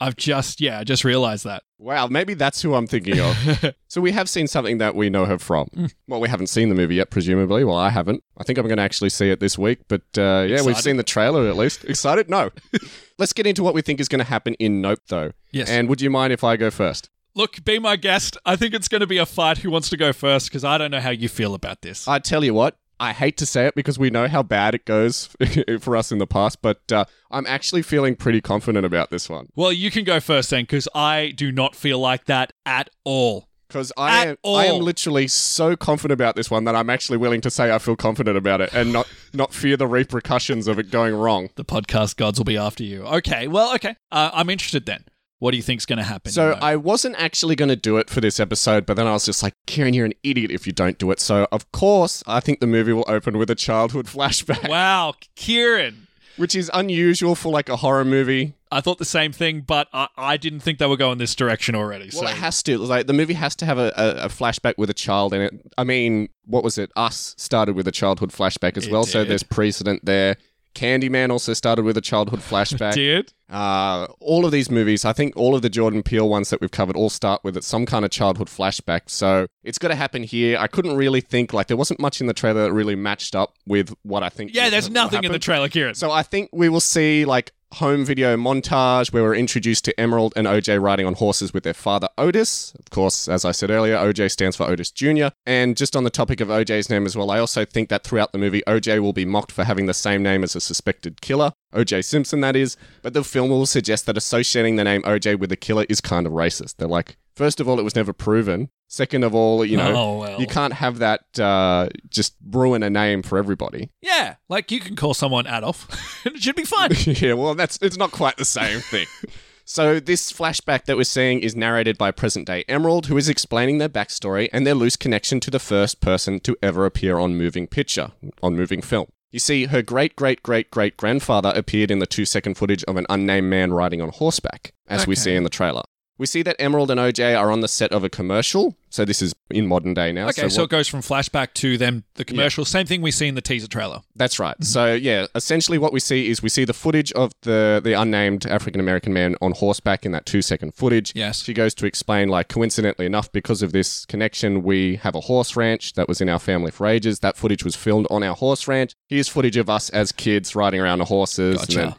I've 0.00 0.16
just 0.16 0.60
yeah, 0.60 0.80
I 0.80 0.84
just 0.84 1.04
realized 1.04 1.44
that. 1.44 1.62
Wow, 1.78 2.06
maybe 2.06 2.34
that's 2.34 2.60
who 2.60 2.74
I'm 2.74 2.86
thinking 2.86 3.18
of. 3.20 3.74
so 3.88 4.00
we 4.02 4.12
have 4.12 4.28
seen 4.28 4.46
something 4.46 4.76
that 4.78 4.94
we 4.94 5.08
know 5.08 5.24
her 5.24 5.38
from. 5.38 5.68
Hmm. 5.68 5.86
Well, 6.06 6.20
we 6.20 6.28
haven't 6.28 6.48
seen 6.48 6.68
the 6.68 6.74
movie 6.74 6.96
yet, 6.96 7.10
presumably. 7.10 7.64
Well, 7.64 7.76
I 7.76 7.88
haven't. 7.90 8.22
I 8.36 8.44
think 8.44 8.58
I'm 8.58 8.66
going 8.66 8.76
to 8.76 8.82
actually 8.82 9.10
see 9.10 9.30
it 9.30 9.40
this 9.40 9.56
week. 9.56 9.80
But 9.88 10.02
uh, 10.18 10.46
yeah, 10.48 10.62
we've 10.62 10.76
seen 10.78 10.96
the 10.98 11.02
trailer 11.02 11.48
at 11.48 11.56
least. 11.56 11.84
Excited? 11.84 12.28
No. 12.28 12.50
Let's 13.18 13.32
get 13.32 13.46
into 13.46 13.62
what 13.62 13.72
we 13.74 13.80
think 13.80 14.00
is 14.00 14.08
going 14.08 14.18
to 14.18 14.24
happen 14.28 14.54
in 14.54 14.82
Nope, 14.82 15.00
though. 15.08 15.32
Yes. 15.50 15.70
And 15.70 15.88
would 15.88 16.00
you 16.02 16.10
mind 16.10 16.32
if 16.32 16.44
I 16.44 16.56
go 16.56 16.70
first? 16.70 17.08
Look, 17.36 17.62
be 17.64 17.78
my 17.78 17.96
guest. 17.96 18.36
I 18.46 18.56
think 18.56 18.72
it's 18.74 18.88
going 18.88 19.02
to 19.02 19.06
be 19.06 19.18
a 19.18 19.26
fight. 19.26 19.58
Who 19.58 19.70
wants 19.70 19.90
to 19.90 19.96
go 19.96 20.12
first? 20.12 20.48
Because 20.48 20.64
I 20.64 20.78
don't 20.78 20.90
know 20.90 21.00
how 21.00 21.10
you 21.10 21.28
feel 21.28 21.54
about 21.54 21.82
this. 21.82 22.08
I 22.08 22.18
tell 22.18 22.42
you 22.42 22.54
what, 22.54 22.78
I 22.98 23.12
hate 23.12 23.36
to 23.36 23.46
say 23.46 23.66
it 23.66 23.74
because 23.74 23.98
we 23.98 24.08
know 24.08 24.26
how 24.26 24.42
bad 24.42 24.74
it 24.74 24.86
goes 24.86 25.28
for 25.80 25.96
us 25.96 26.10
in 26.10 26.16
the 26.16 26.26
past, 26.26 26.62
but 26.62 26.80
uh, 26.90 27.04
I'm 27.30 27.46
actually 27.46 27.82
feeling 27.82 28.16
pretty 28.16 28.40
confident 28.40 28.86
about 28.86 29.10
this 29.10 29.28
one 29.28 29.48
well, 29.54 29.70
you 29.70 29.90
can 29.90 30.02
go 30.04 30.18
first 30.18 30.48
then, 30.48 30.62
because 30.62 30.88
I 30.94 31.34
do 31.36 31.52
not 31.52 31.76
feel 31.76 31.98
like 31.98 32.24
that 32.24 32.54
at 32.64 32.88
all. 33.04 33.48
because 33.68 33.92
I 33.98 34.22
At 34.22 34.28
am, 34.28 34.36
I 34.46 34.64
am 34.66 34.80
literally 34.80 35.28
so 35.28 35.76
confident 35.76 36.18
about 36.18 36.36
this 36.36 36.50
one 36.50 36.64
that 36.64 36.74
I'm 36.74 36.88
actually 36.88 37.18
willing 37.18 37.42
to 37.42 37.50
say 37.50 37.70
I 37.70 37.78
feel 37.78 37.96
confident 37.96 38.38
about 38.38 38.62
it 38.62 38.72
and 38.72 38.94
not 38.94 39.06
not 39.34 39.52
fear 39.52 39.76
the 39.76 39.86
repercussions 39.86 40.66
of 40.68 40.78
it 40.78 40.90
going 40.90 41.14
wrong. 41.14 41.50
The 41.56 41.66
podcast 41.66 42.16
gods 42.16 42.38
will 42.38 42.44
be 42.46 42.56
after 42.56 42.82
you. 42.82 43.02
Okay, 43.02 43.46
well, 43.46 43.74
okay. 43.74 43.96
Uh, 44.10 44.30
I'm 44.32 44.48
interested 44.48 44.86
then. 44.86 45.04
What 45.38 45.50
do 45.50 45.58
you 45.58 45.62
think's 45.62 45.84
going 45.84 45.98
to 45.98 46.04
happen? 46.04 46.32
So 46.32 46.50
You 46.50 46.54
know? 46.54 46.60
I 46.62 46.76
wasn't 46.76 47.16
actually 47.16 47.56
going 47.56 47.68
to 47.68 47.76
do 47.76 47.98
it 47.98 48.08
for 48.08 48.20
this 48.20 48.40
episode, 48.40 48.86
but 48.86 48.96
then 48.96 49.06
I 49.06 49.12
was 49.12 49.26
just 49.26 49.42
like, 49.42 49.52
Kieran, 49.66 49.92
you're 49.92 50.06
an 50.06 50.14
idiot 50.22 50.50
if 50.50 50.66
you 50.66 50.72
don't 50.72 50.96
do 50.98 51.10
it. 51.10 51.20
So 51.20 51.46
of 51.52 51.70
course, 51.72 52.22
I 52.26 52.40
think 52.40 52.60
the 52.60 52.66
movie 52.66 52.92
will 52.92 53.04
open 53.06 53.36
with 53.36 53.50
a 53.50 53.54
childhood 53.54 54.06
flashback, 54.16 54.68
wow, 54.68 55.14
Kieran. 55.34 56.06
which 56.36 56.54
is 56.54 56.70
unusual 56.72 57.34
for 57.34 57.52
like 57.52 57.68
a 57.68 57.76
horror 57.76 58.04
movie. 58.04 58.54
I 58.72 58.80
thought 58.80 58.98
the 58.98 59.04
same 59.04 59.30
thing, 59.30 59.60
but 59.60 59.86
I, 59.92 60.08
I 60.16 60.36
didn't 60.36 60.60
think 60.60 60.78
they 60.78 60.86
were 60.86 60.96
going 60.96 61.18
this 61.18 61.34
direction 61.36 61.74
already. 61.76 62.10
Well, 62.12 62.24
so 62.24 62.28
it 62.28 62.36
has 62.36 62.62
to. 62.64 62.78
Like 62.78 63.06
the 63.06 63.12
movie 63.12 63.34
has 63.34 63.54
to 63.56 63.66
have 63.66 63.78
a, 63.78 63.92
a, 63.96 64.24
a 64.24 64.28
flashback 64.28 64.74
with 64.76 64.90
a 64.90 64.94
child 64.94 65.32
in 65.34 65.40
it. 65.42 65.52
I 65.78 65.84
mean, 65.84 66.30
what 66.46 66.64
was 66.64 66.76
it? 66.76 66.90
Us 66.96 67.34
started 67.38 67.76
with 67.76 67.86
a 67.86 67.92
childhood 67.92 68.30
flashback 68.32 68.76
as 68.76 68.86
It 68.86 68.92
well, 68.92 69.04
so 69.04 69.22
there's 69.24 69.44
precedent 69.44 70.04
there. 70.04 70.36
Candyman 70.76 71.30
also 71.30 71.54
started 71.54 71.84
with 71.84 71.96
a 71.96 72.00
childhood 72.00 72.40
flashback. 72.50 72.94
did. 72.94 73.32
Uh, 73.48 74.06
all 74.20 74.44
of 74.44 74.52
these 74.52 74.70
movies, 74.70 75.04
I 75.04 75.12
think 75.12 75.36
all 75.36 75.54
of 75.54 75.62
the 75.62 75.68
Jordan 75.70 76.02
Peele 76.02 76.28
ones 76.28 76.50
that 76.50 76.60
we've 76.60 76.70
covered 76.70 76.96
all 76.96 77.08
start 77.10 77.42
with 77.44 77.62
some 77.64 77.86
kind 77.86 78.04
of 78.04 78.10
childhood 78.10 78.48
flashback. 78.48 79.02
So 79.06 79.46
it's 79.64 79.78
got 79.78 79.88
to 79.88 79.94
happen 79.94 80.22
here. 80.22 80.58
I 80.58 80.66
couldn't 80.66 80.96
really 80.96 81.20
think, 81.20 81.52
like, 81.52 81.68
there 81.68 81.76
wasn't 81.76 82.00
much 82.00 82.20
in 82.20 82.26
the 82.26 82.34
trailer 82.34 82.64
that 82.64 82.72
really 82.72 82.96
matched 82.96 83.34
up 83.34 83.54
with 83.66 83.94
what 84.02 84.22
I 84.22 84.28
think. 84.28 84.54
Yeah, 84.54 84.68
there's 84.68 84.90
nothing 84.90 85.24
in 85.24 85.32
the 85.32 85.38
trailer, 85.38 85.68
Kieran. 85.68 85.94
So 85.94 86.10
I 86.10 86.22
think 86.22 86.50
we 86.52 86.68
will 86.68 86.80
see, 86.80 87.24
like, 87.24 87.52
home 87.74 88.04
video 88.04 88.36
montage 88.36 89.12
where 89.12 89.22
we're 89.22 89.34
introduced 89.34 89.84
to 89.84 90.00
Emerald 90.00 90.32
and 90.36 90.46
OJ 90.46 90.80
riding 90.80 91.06
on 91.06 91.14
horses 91.14 91.52
with 91.52 91.64
their 91.64 91.74
father 91.74 92.08
Otis. 92.16 92.72
Of 92.78 92.90
course, 92.90 93.28
as 93.28 93.44
I 93.44 93.52
said 93.52 93.70
earlier, 93.70 93.96
OJ 93.96 94.30
stands 94.30 94.56
for 94.56 94.64
Otis 94.64 94.90
Jr. 94.90 95.28
And 95.44 95.76
just 95.76 95.96
on 95.96 96.04
the 96.04 96.10
topic 96.10 96.40
of 96.40 96.48
OJ's 96.48 96.88
name 96.88 97.06
as 97.06 97.16
well, 97.16 97.30
I 97.30 97.38
also 97.38 97.64
think 97.64 97.88
that 97.88 98.04
throughout 98.04 98.32
the 98.32 98.38
movie, 98.38 98.62
OJ 98.66 99.00
will 99.00 99.12
be 99.12 99.24
mocked 99.24 99.52
for 99.52 99.64
having 99.64 99.86
the 99.86 99.94
same 99.94 100.22
name 100.22 100.42
as 100.42 100.54
a 100.56 100.60
suspected 100.60 101.20
killer. 101.20 101.52
OJ 101.74 102.04
Simpson, 102.04 102.40
that 102.40 102.56
is. 102.56 102.76
But 103.02 103.14
the 103.14 103.24
film 103.24 103.50
will 103.50 103.66
suggest 103.66 104.06
that 104.06 104.16
associating 104.16 104.76
the 104.76 104.84
name 104.84 105.02
OJ 105.02 105.38
with 105.38 105.50
the 105.50 105.56
killer 105.56 105.84
is 105.88 106.00
kind 106.00 106.26
of 106.26 106.32
racist. 106.32 106.76
They're 106.76 106.88
like, 106.88 107.16
first 107.36 107.60
of 107.60 107.68
all, 107.68 107.78
it 107.78 107.82
was 107.82 107.94
never 107.94 108.12
proven. 108.12 108.70
Second 108.88 109.24
of 109.24 109.34
all, 109.34 109.64
you 109.64 109.76
know, 109.76 109.94
oh, 109.94 110.18
well. 110.18 110.40
you 110.40 110.46
can't 110.46 110.72
have 110.72 110.98
that 110.98 111.38
uh, 111.38 111.88
just 112.08 112.34
ruin 112.48 112.82
a 112.82 112.90
name 112.90 113.22
for 113.22 113.38
everybody. 113.38 113.90
Yeah, 114.00 114.36
like 114.48 114.70
you 114.70 114.80
can 114.80 114.96
call 114.96 115.14
someone 115.14 115.46
Adolf. 115.46 116.24
And 116.24 116.34
it 116.36 116.42
should 116.42 116.56
be 116.56 116.64
fine. 116.64 116.90
yeah, 117.04 117.34
well, 117.34 117.54
that's 117.54 117.78
it's 117.82 117.96
not 117.96 118.10
quite 118.10 118.36
the 118.36 118.44
same 118.44 118.80
thing. 118.80 119.06
so 119.64 120.00
this 120.00 120.32
flashback 120.32 120.84
that 120.84 120.96
we're 120.96 121.04
seeing 121.04 121.40
is 121.40 121.54
narrated 121.54 121.98
by 121.98 122.10
present-day 122.10 122.64
Emerald, 122.68 123.06
who 123.06 123.16
is 123.16 123.28
explaining 123.28 123.78
their 123.78 123.88
backstory 123.88 124.48
and 124.52 124.66
their 124.66 124.74
loose 124.74 124.96
connection 124.96 125.40
to 125.40 125.50
the 125.50 125.58
first 125.58 126.00
person 126.00 126.40
to 126.40 126.56
ever 126.62 126.86
appear 126.86 127.18
on 127.18 127.36
moving 127.36 127.66
picture, 127.66 128.12
on 128.42 128.56
moving 128.56 128.82
film. 128.82 129.06
You 129.32 129.40
see, 129.40 129.66
her 129.66 129.82
great 129.82 130.14
great 130.14 130.42
great 130.44 130.70
great 130.70 130.96
grandfather 130.96 131.52
appeared 131.54 131.90
in 131.90 131.98
the 131.98 132.06
two 132.06 132.24
second 132.24 132.54
footage 132.54 132.84
of 132.84 132.96
an 132.96 133.06
unnamed 133.10 133.50
man 133.50 133.72
riding 133.72 134.00
on 134.00 134.10
horseback, 134.10 134.72
as 134.86 135.06
we 135.08 135.16
see 135.16 135.34
in 135.34 135.42
the 135.42 135.50
trailer. 135.50 135.82
We 136.18 136.26
see 136.26 136.42
that 136.42 136.56
Emerald 136.58 136.90
and 136.90 136.98
OJ 136.98 137.38
are 137.38 137.50
on 137.50 137.60
the 137.60 137.68
set 137.68 137.92
of 137.92 138.02
a 138.02 138.08
commercial. 138.08 138.74
So 138.88 139.04
this 139.04 139.20
is 139.20 139.34
in 139.50 139.66
modern 139.66 139.92
day 139.92 140.12
now. 140.12 140.28
Okay, 140.28 140.48
so, 140.48 140.62
what- 140.62 140.64
it 140.64 140.70
goes 140.70 140.88
from 140.88 141.00
flashback 141.00 141.52
to 141.54 141.76
them 141.76 142.04
the 142.14 142.24
commercial. 142.24 142.64
Same 142.64 142.86
thing 142.86 143.02
we 143.02 143.10
see 143.10 143.28
in 143.28 143.34
the 143.34 143.42
teaser 143.42 143.68
trailer. 143.68 144.00
That's 144.14 144.38
right. 144.38 144.56
So 144.64 144.94
yeah, 144.94 145.26
essentially 145.34 145.76
what 145.76 145.92
we 145.92 146.00
see 146.00 146.30
is 146.30 146.42
we 146.42 146.48
see 146.48 146.64
the 146.64 146.72
footage 146.72 147.12
of 147.12 147.32
the 147.42 147.80
the 147.84 147.92
unnamed 147.92 148.46
African 148.46 148.80
American 148.80 149.12
man 149.12 149.36
on 149.42 149.52
horseback 149.52 150.06
in 150.06 150.12
that 150.12 150.24
two 150.24 150.40
second 150.40 150.74
footage. 150.74 151.12
Yes. 151.14 151.42
She 151.42 151.52
goes 151.52 151.74
to 151.74 151.86
explain 151.86 152.28
like 152.28 152.48
coincidentally 152.48 153.04
enough, 153.06 153.30
because 153.32 153.60
of 153.60 153.72
this 153.72 154.06
connection, 154.06 154.62
we 154.62 154.96
have 154.96 155.14
a 155.14 155.20
horse 155.20 155.56
ranch 155.56 155.92
that 155.94 156.08
was 156.08 156.20
in 156.22 156.28
our 156.30 156.38
family 156.38 156.70
for 156.70 156.86
ages. 156.86 157.20
That 157.20 157.36
footage 157.36 157.62
was 157.64 157.76
filmed 157.76 158.06
on 158.10 158.22
our 158.22 158.34
horse 158.34 158.66
ranch. 158.66 158.94
Here's 159.08 159.28
footage 159.28 159.58
of 159.58 159.68
us 159.68 159.90
as 159.90 160.12
kids 160.12 160.56
riding 160.56 160.80
around 160.80 161.00
on 161.02 161.06
horses. 161.06 161.58
Gotcha. 161.58 161.96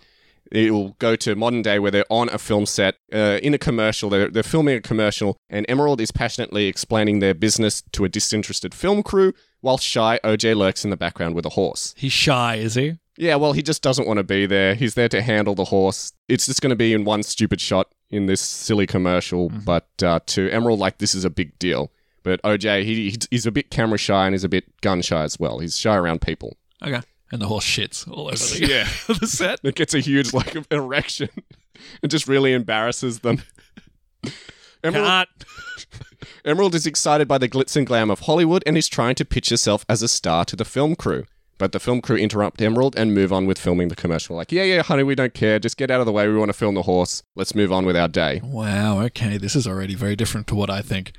It 0.51 0.72
will 0.72 0.96
go 1.00 1.16
to 1.18 1.36
modern 1.36 1.62
day 1.62 1.80
where 1.80 1.92
they're 1.92 2.06
on 2.10 2.30
a 2.30 2.38
film 2.38 2.66
set 2.66 2.96
uh, 3.13 3.39
in 3.44 3.54
a 3.54 3.58
commercial. 3.58 4.10
They're, 4.10 4.30
they're 4.30 4.44
filming 4.44 4.75
a 4.77 4.82
commercial, 4.82 5.38
and 5.50 5.66
Emerald 5.70 6.00
is 6.01 6.12
passionately 6.12 6.68
explaining 6.68 7.20
their 7.20 7.34
business 7.34 7.82
to 7.94 8.06
a 8.06 8.10
disinterested 8.10 8.74
film 8.74 9.04
crew, 9.04 9.34
while 9.62 9.77
shy 9.77 10.20
OJ 10.24 10.56
lurks 10.56 10.84
in 10.84 10.89
the 10.89 10.98
background 10.98 11.36
with 11.36 11.46
a 11.46 11.50
horse. 11.50 11.94
He's 11.98 12.13
shy, 12.13 12.56
is 12.56 12.75
he? 12.75 12.98
Yeah, 13.18 13.36
well, 13.36 13.54
he 13.54 13.63
just 13.63 13.82
doesn't 13.82 14.06
want 14.08 14.18
to 14.20 14.24
be 14.24 14.46
there. 14.46 14.75
He's 14.75 14.94
there 14.94 15.10
to 15.10 15.22
handle 15.24 15.56
the 15.56 15.66
horse. 15.66 16.13
It's 16.27 16.46
just 16.46 16.62
going 16.62 16.70
to 16.70 16.75
be 16.75 16.94
in 16.94 17.04
one 17.04 17.24
stupid 17.24 17.60
shot 17.60 17.88
in 18.12 18.27
this 18.27 18.39
silly 18.39 18.86
commercial, 18.86 19.50
but 19.50 19.88
uh, 20.04 20.20
to 20.27 20.50
Emerald, 20.51 20.80
like, 20.80 21.00
this 21.00 21.16
is 21.16 21.25
a 21.25 21.30
big 21.32 21.58
deal. 21.60 21.92
But 22.24 22.42
OJ, 22.44 22.84
he, 22.84 23.10
he's- 23.10 23.27
he's 23.32 23.46
a 23.48 23.51
bit 23.51 23.72
camera 23.72 23.98
shy 23.98 24.25
and 24.27 24.34
he's 24.36 24.44
a 24.44 24.50
bit 24.50 24.66
gun 24.82 25.01
shy 25.01 25.24
as 25.24 25.39
well. 25.39 25.60
He's 25.60 25.77
shy 25.77 25.96
around 25.96 26.22
people. 26.22 26.58
Okay. 26.84 27.01
And 27.31 27.41
the 27.41 27.48
horse 27.48 27.65
shits 27.65 28.10
all 28.10 28.27
over 28.27 28.38
the, 28.38 28.67
Yeah. 28.67 28.88
the 29.19 29.27
set. 29.27 29.60
It 29.63 29.75
gets 29.75 29.93
a 29.93 30.00
huge, 30.00 30.34
like, 30.34 30.55
erection 30.72 31.29
and 32.01 32.10
just 32.10 32.27
really 32.27 32.53
embarrasses 32.53 33.19
them. 33.19 33.41
Emerald, 34.84 35.27
Emerald 36.46 36.75
is 36.75 36.86
excited 36.86 37.27
by 37.27 37.38
the 37.38 37.50
glitz 37.50 37.75
and 37.75 37.86
glam 37.86 38.10
of 38.10 38.22
Hollywood 38.22 38.63
and 38.65 38.77
is 38.77 38.88
trying 38.88 39.15
to 39.15 39.25
pitch 39.25 39.50
herself 39.50 39.86
as 39.89 40.01
a 40.01 40.07
star 40.07 40.46
to 40.46 40.55
the 40.55 40.65
film 40.65 40.96
crew. 40.96 41.25
But 41.57 41.72
the 41.72 41.79
film 41.79 42.01
crew 42.01 42.15
interrupt 42.15 42.62
Emerald 42.62 42.96
and 42.96 43.15
move 43.15 43.34
on 43.34 43.48
with 43.48 43.57
filming 43.57 43.88
the 43.88 43.96
commercial. 43.96 44.36
Like, 44.36 44.51
yeah, 44.51 44.63
yeah, 44.63 44.84
honey, 44.84 45.01
we 45.01 45.15
don't 45.15 45.34
care. 45.34 45.57
Just 45.57 45.75
get 45.75 45.89
out 45.89 46.00
of 46.00 46.05
the 46.05 46.12
way. 46.12 46.27
We 46.27 46.38
want 46.38 46.50
to 46.50 46.53
film 46.57 46.75
the 46.75 46.84
horse. 46.84 47.24
Let's 47.36 47.55
move 47.55 47.72
on 47.72 47.84
with 47.86 47.98
our 47.98 48.07
day. 48.07 48.41
Wow, 48.43 49.01
okay. 49.05 49.38
This 49.38 49.55
is 49.55 49.65
already 49.65 49.96
very 49.96 50.15
different 50.15 50.46
to 50.48 50.55
what 50.55 50.69
I 50.69 50.81
think. 50.84 51.13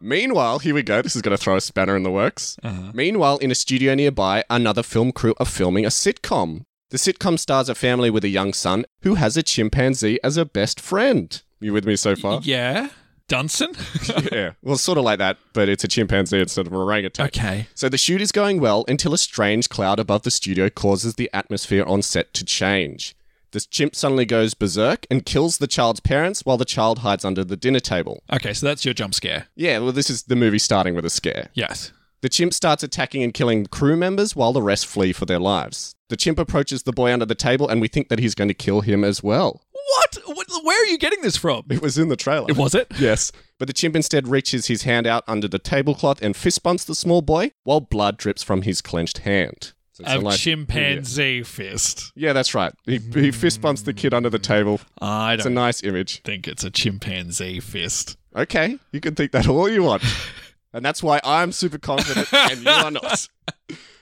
Meanwhile, 0.00 0.60
here 0.60 0.74
we 0.74 0.82
go. 0.82 1.02
This 1.02 1.16
is 1.16 1.22
going 1.22 1.36
to 1.36 1.42
throw 1.42 1.56
a 1.56 1.60
spanner 1.60 1.96
in 1.96 2.02
the 2.02 2.10
works. 2.10 2.56
Uh-huh. 2.62 2.90
Meanwhile, 2.94 3.38
in 3.38 3.50
a 3.50 3.54
studio 3.54 3.94
nearby, 3.94 4.44
another 4.50 4.82
film 4.82 5.12
crew 5.12 5.34
are 5.38 5.46
filming 5.46 5.84
a 5.84 5.88
sitcom. 5.88 6.64
The 6.90 6.98
sitcom 6.98 7.38
stars 7.38 7.68
a 7.68 7.74
family 7.74 8.10
with 8.10 8.24
a 8.24 8.28
young 8.28 8.52
son 8.52 8.84
who 9.02 9.16
has 9.16 9.36
a 9.36 9.42
chimpanzee 9.42 10.20
as 10.22 10.36
a 10.36 10.44
best 10.44 10.80
friend. 10.80 11.42
You 11.58 11.72
with 11.72 11.84
me 11.84 11.96
so 11.96 12.14
far? 12.14 12.40
Yeah. 12.44 12.90
Dunston? 13.28 13.72
yeah. 14.32 14.52
Well, 14.62 14.76
sort 14.76 14.98
of 14.98 15.04
like 15.04 15.18
that, 15.18 15.38
but 15.52 15.68
it's 15.68 15.82
a 15.82 15.88
chimpanzee 15.88 16.38
instead 16.38 16.68
of 16.68 16.72
an 16.72 16.78
orangutan. 16.78 17.26
okay. 17.26 17.66
So 17.74 17.88
the 17.88 17.98
shoot 17.98 18.20
is 18.20 18.30
going 18.30 18.60
well 18.60 18.84
until 18.86 19.12
a 19.14 19.18
strange 19.18 19.68
cloud 19.68 19.98
above 19.98 20.22
the 20.22 20.30
studio 20.30 20.70
causes 20.70 21.14
the 21.14 21.28
atmosphere 21.32 21.84
on 21.84 22.02
set 22.02 22.32
to 22.34 22.44
change. 22.44 23.15
The 23.52 23.60
chimp 23.60 23.94
suddenly 23.94 24.24
goes 24.24 24.54
berserk 24.54 25.06
and 25.10 25.24
kills 25.24 25.58
the 25.58 25.66
child's 25.66 26.00
parents 26.00 26.42
while 26.44 26.56
the 26.56 26.64
child 26.64 27.00
hides 27.00 27.24
under 27.24 27.44
the 27.44 27.56
dinner 27.56 27.80
table. 27.80 28.22
Okay, 28.32 28.52
so 28.52 28.66
that's 28.66 28.84
your 28.84 28.94
jump 28.94 29.14
scare. 29.14 29.46
Yeah, 29.54 29.78
well, 29.78 29.92
this 29.92 30.10
is 30.10 30.24
the 30.24 30.36
movie 30.36 30.58
starting 30.58 30.94
with 30.94 31.04
a 31.04 31.10
scare. 31.10 31.50
Yes. 31.54 31.92
The 32.22 32.28
chimp 32.28 32.54
starts 32.54 32.82
attacking 32.82 33.22
and 33.22 33.32
killing 33.32 33.66
crew 33.66 33.96
members 33.96 34.34
while 34.34 34.52
the 34.52 34.62
rest 34.62 34.86
flee 34.86 35.12
for 35.12 35.26
their 35.26 35.38
lives. 35.38 35.94
The 36.08 36.16
chimp 36.16 36.38
approaches 36.38 36.82
the 36.82 36.92
boy 36.92 37.12
under 37.12 37.26
the 37.26 37.34
table, 37.34 37.68
and 37.68 37.80
we 37.80 37.88
think 37.88 38.08
that 38.08 38.18
he's 38.18 38.34
going 38.34 38.48
to 38.48 38.54
kill 38.54 38.80
him 38.80 39.04
as 39.04 39.22
well. 39.22 39.62
What? 39.72 40.18
what? 40.26 40.46
Where 40.64 40.82
are 40.82 40.86
you 40.86 40.98
getting 40.98 41.22
this 41.22 41.36
from? 41.36 41.64
It 41.70 41.82
was 41.82 41.98
in 41.98 42.08
the 42.08 42.16
trailer. 42.16 42.46
It 42.48 42.56
was 42.56 42.74
it? 42.74 42.90
Yes. 42.98 43.32
But 43.58 43.68
the 43.68 43.74
chimp 43.74 43.96
instead 43.96 44.28
reaches 44.28 44.66
his 44.66 44.82
hand 44.82 45.06
out 45.06 45.24
under 45.26 45.48
the 45.48 45.58
tablecloth 45.58 46.20
and 46.22 46.36
fist 46.36 46.62
bumps 46.62 46.84
the 46.84 46.94
small 46.94 47.22
boy 47.22 47.52
while 47.64 47.80
blood 47.80 48.16
drips 48.16 48.42
from 48.42 48.62
his 48.62 48.80
clenched 48.80 49.18
hand. 49.18 49.72
So 49.96 50.04
it's 50.04 50.12
A 50.12 50.18
like- 50.18 50.38
chimpanzee 50.38 51.42
fist. 51.42 52.12
Yeah, 52.14 52.34
that's 52.34 52.54
right. 52.54 52.70
He, 52.84 52.98
he 52.98 53.28
hmm. 53.28 53.30
fist 53.30 53.62
bumps 53.62 53.80
the 53.80 53.94
kid 53.94 54.12
under 54.12 54.28
the 54.28 54.38
table. 54.38 54.78
I 55.00 55.32
It's 55.32 55.46
a 55.46 55.48
don't 55.48 55.54
nice 55.54 55.82
image. 55.82 56.20
think 56.22 56.46
it's 56.46 56.64
a 56.64 56.70
chimpanzee 56.70 57.60
fist. 57.60 58.18
Okay, 58.36 58.78
you 58.92 59.00
can 59.00 59.14
think 59.14 59.32
that 59.32 59.48
all 59.48 59.70
you 59.70 59.82
want. 59.82 60.02
and 60.74 60.84
that's 60.84 61.02
why 61.02 61.18
I'm 61.24 61.50
super 61.50 61.78
confident 61.78 62.30
and 62.30 62.62
you 62.62 62.70
are 62.70 62.90
not. 62.90 63.26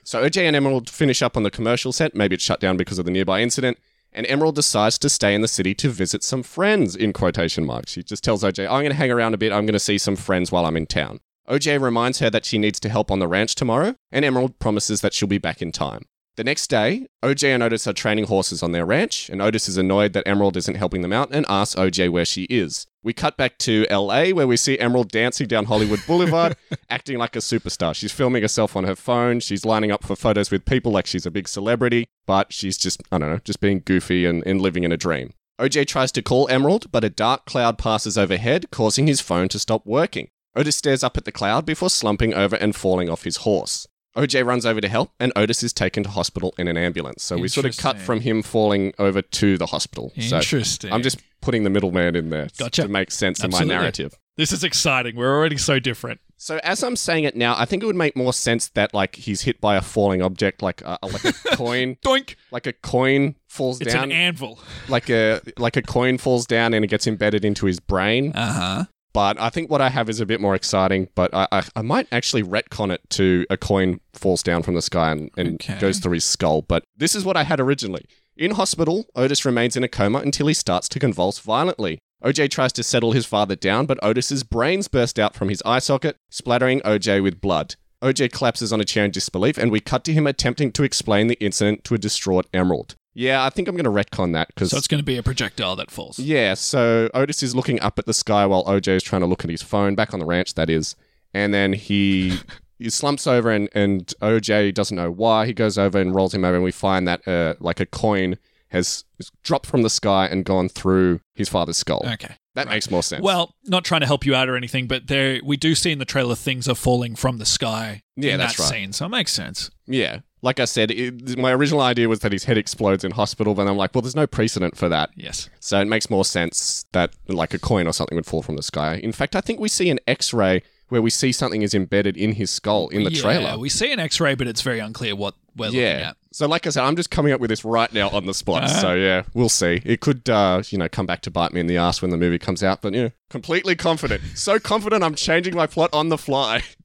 So 0.06 0.22
OJ 0.22 0.42
and 0.42 0.54
Emerald 0.54 0.90
finish 0.90 1.22
up 1.22 1.34
on 1.34 1.44
the 1.44 1.50
commercial 1.50 1.90
set. 1.90 2.14
Maybe 2.14 2.34
it's 2.34 2.44
shut 2.44 2.60
down 2.60 2.76
because 2.76 2.98
of 2.98 3.06
the 3.06 3.10
nearby 3.10 3.40
incident. 3.40 3.78
And 4.12 4.26
Emerald 4.26 4.54
decides 4.54 4.98
to 4.98 5.08
stay 5.08 5.34
in 5.34 5.40
the 5.40 5.48
city 5.48 5.74
to 5.76 5.88
visit 5.88 6.22
some 6.22 6.42
friends, 6.42 6.94
in 6.94 7.14
quotation 7.14 7.64
marks. 7.64 7.92
She 7.92 8.02
just 8.02 8.22
tells 8.22 8.42
OJ, 8.42 8.64
I'm 8.64 8.82
going 8.82 8.90
to 8.90 8.94
hang 8.94 9.10
around 9.10 9.32
a 9.32 9.38
bit. 9.38 9.50
I'm 9.50 9.64
going 9.64 9.72
to 9.72 9.78
see 9.78 9.96
some 9.96 10.14
friends 10.14 10.52
while 10.52 10.66
I'm 10.66 10.76
in 10.76 10.84
town. 10.84 11.20
OJ 11.48 11.80
reminds 11.80 12.20
her 12.20 12.30
that 12.30 12.44
she 12.44 12.58
needs 12.58 12.80
to 12.80 12.88
help 12.88 13.10
on 13.10 13.18
the 13.18 13.28
ranch 13.28 13.54
tomorrow, 13.54 13.96
and 14.10 14.24
Emerald 14.24 14.58
promises 14.58 15.02
that 15.02 15.12
she'll 15.12 15.28
be 15.28 15.38
back 15.38 15.60
in 15.60 15.72
time. 15.72 16.06
The 16.36 16.44
next 16.44 16.66
day, 16.68 17.06
OJ 17.22 17.54
and 17.54 17.62
Otis 17.62 17.86
are 17.86 17.92
training 17.92 18.24
horses 18.24 18.62
on 18.62 18.72
their 18.72 18.84
ranch, 18.84 19.28
and 19.28 19.40
Otis 19.40 19.68
is 19.68 19.76
annoyed 19.76 20.14
that 20.14 20.26
Emerald 20.26 20.56
isn't 20.56 20.74
helping 20.74 21.02
them 21.02 21.12
out 21.12 21.28
and 21.32 21.46
asks 21.48 21.76
OJ 21.76 22.10
where 22.10 22.24
she 22.24 22.44
is. 22.44 22.86
We 23.04 23.12
cut 23.12 23.36
back 23.36 23.56
to 23.58 23.86
LA, 23.88 24.30
where 24.30 24.46
we 24.46 24.56
see 24.56 24.78
Emerald 24.78 25.10
dancing 25.10 25.46
down 25.46 25.66
Hollywood 25.66 26.00
Boulevard, 26.08 26.56
acting 26.90 27.18
like 27.18 27.36
a 27.36 27.40
superstar. 27.40 27.94
She's 27.94 28.10
filming 28.10 28.42
herself 28.42 28.74
on 28.74 28.84
her 28.84 28.96
phone, 28.96 29.38
she's 29.38 29.64
lining 29.64 29.92
up 29.92 30.02
for 30.02 30.16
photos 30.16 30.50
with 30.50 30.64
people 30.64 30.90
like 30.90 31.06
she's 31.06 31.26
a 31.26 31.30
big 31.30 31.46
celebrity, 31.46 32.06
but 32.26 32.52
she's 32.52 32.78
just, 32.78 33.00
I 33.12 33.18
don't 33.18 33.30
know, 33.30 33.40
just 33.44 33.60
being 33.60 33.82
goofy 33.84 34.24
and, 34.24 34.42
and 34.44 34.60
living 34.60 34.82
in 34.82 34.90
a 34.90 34.96
dream. 34.96 35.34
OJ 35.60 35.86
tries 35.86 36.10
to 36.12 36.22
call 36.22 36.48
Emerald, 36.48 36.90
but 36.90 37.04
a 37.04 37.10
dark 37.10 37.44
cloud 37.44 37.78
passes 37.78 38.18
overhead, 38.18 38.72
causing 38.72 39.06
his 39.06 39.20
phone 39.20 39.48
to 39.50 39.58
stop 39.60 39.86
working. 39.86 40.30
Otis 40.56 40.76
stares 40.76 41.02
up 41.02 41.16
at 41.16 41.24
the 41.24 41.32
cloud 41.32 41.66
before 41.66 41.90
slumping 41.90 42.32
over 42.34 42.56
and 42.56 42.74
falling 42.76 43.08
off 43.10 43.24
his 43.24 43.38
horse. 43.38 43.86
OJ 44.16 44.46
runs 44.46 44.64
over 44.64 44.80
to 44.80 44.88
help, 44.88 45.10
and 45.18 45.32
Otis 45.34 45.64
is 45.64 45.72
taken 45.72 46.04
to 46.04 46.10
hospital 46.10 46.54
in 46.56 46.68
an 46.68 46.76
ambulance. 46.76 47.24
So 47.24 47.36
we 47.36 47.48
sort 47.48 47.66
of 47.66 47.76
cut 47.76 47.98
from 47.98 48.20
him 48.20 48.42
falling 48.42 48.92
over 48.96 49.20
to 49.22 49.58
the 49.58 49.66
hospital. 49.66 50.12
So 50.20 50.36
Interesting. 50.36 50.92
I'm 50.92 51.02
just 51.02 51.18
putting 51.42 51.64
the 51.64 51.70
middleman 51.70 52.14
in 52.14 52.30
there 52.30 52.46
Gotcha. 52.56 52.82
to 52.82 52.88
make 52.88 53.10
sense 53.10 53.42
Absolutely. 53.42 53.62
in 53.72 53.76
my 53.76 53.82
narrative. 53.82 54.14
This 54.36 54.52
is 54.52 54.62
exciting. 54.62 55.16
We're 55.16 55.36
already 55.36 55.56
so 55.56 55.80
different. 55.80 56.20
So 56.36 56.58
as 56.62 56.82
I'm 56.84 56.94
saying 56.96 57.24
it 57.24 57.34
now, 57.36 57.54
I 57.58 57.64
think 57.64 57.82
it 57.82 57.86
would 57.86 57.96
make 57.96 58.16
more 58.16 58.32
sense 58.32 58.68
that 58.70 58.94
like 58.94 59.16
he's 59.16 59.42
hit 59.42 59.60
by 59.60 59.74
a 59.76 59.80
falling 59.80 60.22
object, 60.22 60.62
like 60.62 60.80
a, 60.82 60.96
like 61.02 61.24
a 61.24 61.32
coin, 61.56 61.96
Doink. 62.04 62.36
like 62.52 62.66
a 62.66 62.72
coin 62.72 63.34
falls 63.48 63.80
It's 63.80 63.92
down, 63.92 64.04
It's 64.10 64.14
an 64.14 64.20
anvil. 64.20 64.60
like 64.88 65.08
a 65.10 65.40
like 65.58 65.76
a 65.76 65.82
coin 65.82 66.18
falls 66.18 66.46
down 66.46 66.72
and 66.74 66.84
it 66.84 66.88
gets 66.88 67.06
embedded 67.06 67.44
into 67.44 67.66
his 67.66 67.80
brain. 67.80 68.32
Uh 68.34 68.52
huh. 68.52 68.84
But 69.14 69.40
I 69.40 69.48
think 69.48 69.70
what 69.70 69.80
I 69.80 69.88
have 69.88 70.10
is 70.10 70.20
a 70.20 70.26
bit 70.26 70.40
more 70.40 70.54
exciting. 70.54 71.08
But 71.14 71.32
I, 71.32 71.48
I, 71.50 71.62
I 71.76 71.82
might 71.82 72.06
actually 72.12 72.42
retcon 72.42 72.92
it 72.92 73.00
to 73.10 73.46
a 73.48 73.56
coin 73.56 74.00
falls 74.12 74.42
down 74.42 74.62
from 74.62 74.74
the 74.74 74.82
sky 74.82 75.12
and, 75.12 75.30
and 75.38 75.54
Okay. 75.54 75.78
goes 75.78 76.00
through 76.00 76.14
his 76.14 76.24
skull. 76.26 76.60
But 76.62 76.84
this 76.96 77.14
is 77.14 77.24
what 77.24 77.36
I 77.36 77.44
had 77.44 77.60
originally. 77.60 78.04
In 78.36 78.50
hospital, 78.50 79.06
Otis 79.14 79.44
remains 79.44 79.76
in 79.76 79.84
a 79.84 79.88
coma 79.88 80.18
until 80.18 80.48
he 80.48 80.54
starts 80.54 80.88
to 80.90 80.98
convulse 80.98 81.38
violently. 81.38 82.00
OJ 82.24 82.50
tries 82.50 82.72
to 82.72 82.82
settle 82.82 83.12
his 83.12 83.26
father 83.26 83.54
down, 83.54 83.86
but 83.86 84.02
Otis's 84.02 84.42
brains 84.42 84.88
burst 84.88 85.18
out 85.18 85.34
from 85.36 85.48
his 85.48 85.62
eye 85.64 85.78
socket, 85.78 86.16
splattering 86.30 86.80
OJ 86.80 87.22
with 87.22 87.40
blood. 87.40 87.76
OJ 88.02 88.32
collapses 88.32 88.72
on 88.72 88.80
a 88.80 88.84
chair 88.84 89.04
in 89.04 89.10
disbelief, 89.12 89.56
and 89.56 89.70
we 89.70 89.78
cut 89.78 90.04
to 90.04 90.12
him 90.12 90.26
attempting 90.26 90.72
to 90.72 90.82
explain 90.82 91.28
the 91.28 91.38
incident 91.40 91.84
to 91.84 91.94
a 91.94 91.98
distraught 91.98 92.46
Emerald. 92.52 92.96
Yeah, 93.14 93.44
I 93.44 93.50
think 93.50 93.68
I'm 93.68 93.76
going 93.76 93.84
to 93.84 93.90
retcon 93.90 94.32
that 94.32 94.48
because 94.48 94.70
So 94.70 94.76
it's 94.76 94.88
going 94.88 94.98
to 95.00 95.04
be 95.04 95.16
a 95.16 95.22
projectile 95.22 95.76
that 95.76 95.90
falls. 95.90 96.18
yeah, 96.18 96.54
so 96.54 97.08
Otis 97.14 97.42
is 97.42 97.54
looking 97.54 97.80
up 97.80 97.98
at 97.98 98.06
the 98.06 98.14
sky 98.14 98.44
while 98.46 98.64
OJ 98.64 98.88
is 98.88 99.02
trying 99.02 99.20
to 99.22 99.26
look 99.26 99.44
at 99.44 99.50
his 99.50 99.62
phone, 99.62 99.94
back 99.94 100.12
on 100.12 100.20
the 100.20 100.26
ranch, 100.26 100.54
that 100.54 100.68
is. 100.68 100.96
And 101.32 101.54
then 101.54 101.72
he, 101.72 102.38
he 102.78 102.90
slumps 102.90 103.26
over, 103.26 103.50
and, 103.50 103.68
and 103.74 104.06
OJ 104.20 104.74
doesn't 104.74 104.96
know 104.96 105.10
why. 105.10 105.46
He 105.46 105.52
goes 105.52 105.78
over 105.78 106.00
and 106.00 106.14
rolls 106.14 106.34
him 106.34 106.44
over, 106.44 106.56
and 106.56 106.64
we 106.64 106.72
find 106.72 107.06
that 107.08 107.26
uh, 107.26 107.54
like 107.60 107.80
a 107.80 107.86
coin 107.86 108.36
has 108.68 109.04
dropped 109.44 109.66
from 109.66 109.82
the 109.82 109.90
sky 109.90 110.26
and 110.26 110.44
gone 110.44 110.68
through 110.68 111.20
his 111.34 111.48
father's 111.48 111.76
skull. 111.78 112.02
Okay. 112.14 112.34
That 112.56 112.68
makes 112.68 112.90
more 112.90 113.02
sense. 113.02 113.22
Well, 113.22 113.54
not 113.64 113.84
trying 113.84 114.00
to 114.02 114.06
help 114.06 114.24
you 114.26 114.34
out 114.34 114.48
or 114.48 114.56
anything, 114.56 114.86
but 114.86 115.06
there 115.08 115.40
we 115.44 115.56
do 115.56 115.74
see 115.74 115.90
in 115.92 115.98
the 115.98 116.04
trailer 116.04 116.34
things 116.36 116.68
are 116.68 116.74
falling 116.76 117.14
from 117.16 117.38
the 117.38 117.46
sky. 117.46 118.02
Yeah, 118.16 118.32
in 118.34 118.38
that's 118.38 118.56
that 118.56 118.62
right. 118.64 118.70
scene, 118.70 118.92
so 118.92 119.06
it 119.06 119.10
makes 119.10 119.32
sense. 119.32 119.70
yeah, 119.86 120.20
like 120.44 120.60
I 120.60 120.66
said, 120.66 120.90
it, 120.90 121.38
my 121.38 121.52
original 121.52 121.80
idea 121.80 122.06
was 122.06 122.20
that 122.20 122.30
his 122.30 122.44
head 122.44 122.58
explodes 122.58 123.02
in 123.02 123.12
hospital, 123.12 123.54
but 123.54 123.66
I'm 123.66 123.78
like, 123.78 123.94
well, 123.94 124.02
there's 124.02 124.14
no 124.14 124.26
precedent 124.26 124.76
for 124.76 124.90
that. 124.90 125.10
Yes. 125.16 125.48
So 125.58 125.80
it 125.80 125.86
makes 125.86 126.10
more 126.10 126.24
sense 126.24 126.84
that 126.92 127.14
like 127.28 127.54
a 127.54 127.58
coin 127.58 127.88
or 127.88 127.92
something 127.92 128.14
would 128.14 128.26
fall 128.26 128.42
from 128.42 128.56
the 128.56 128.62
sky. 128.62 128.96
In 128.96 129.10
fact, 129.10 129.34
I 129.34 129.40
think 129.40 129.58
we 129.58 129.68
see 129.68 129.88
an 129.88 130.00
X-ray 130.06 130.62
where 130.90 131.00
we 131.00 131.08
see 131.08 131.32
something 131.32 131.62
is 131.62 131.72
embedded 131.72 132.18
in 132.18 132.32
his 132.32 132.50
skull 132.50 132.88
in 132.90 133.04
the 133.04 133.10
trailer. 133.10 133.40
yeah, 133.40 133.46
trailer. 133.46 133.58
we 133.58 133.70
see 133.70 133.90
an 133.90 133.98
X-ray, 133.98 134.34
but 134.34 134.46
it's 134.46 134.60
very 134.60 134.80
unclear 134.80 135.16
what 135.16 135.34
we're 135.56 135.66
looking 135.66 135.80
yeah. 135.80 136.10
at. 136.10 136.16
So 136.30 136.46
like 136.46 136.66
I 136.66 136.70
said, 136.70 136.84
I'm 136.84 136.94
just 136.94 137.10
coming 137.10 137.32
up 137.32 137.40
with 137.40 137.48
this 137.48 137.64
right 137.64 137.90
now 137.94 138.10
on 138.10 138.26
the 138.26 138.34
spot. 138.34 138.64
Uh-huh. 138.64 138.80
So 138.80 138.94
yeah, 138.94 139.22
we'll 139.32 139.48
see. 139.48 139.80
It 139.82 140.00
could 140.00 140.28
uh, 140.28 140.62
you 140.68 140.76
know, 140.76 140.90
come 140.90 141.06
back 141.06 141.22
to 141.22 141.30
bite 141.30 141.54
me 141.54 141.60
in 141.60 141.68
the 141.68 141.78
ass 141.78 142.02
when 142.02 142.10
the 142.10 142.18
movie 142.18 142.38
comes 142.38 142.62
out, 142.62 142.82
but 142.82 142.92
yeah, 142.92 143.08
completely 143.30 143.76
confident. 143.76 144.22
so 144.34 144.58
confident 144.58 145.02
I'm 145.02 145.14
changing 145.14 145.54
my 145.54 145.66
plot 145.66 145.88
on 145.94 146.10
the 146.10 146.18
fly. 146.18 146.62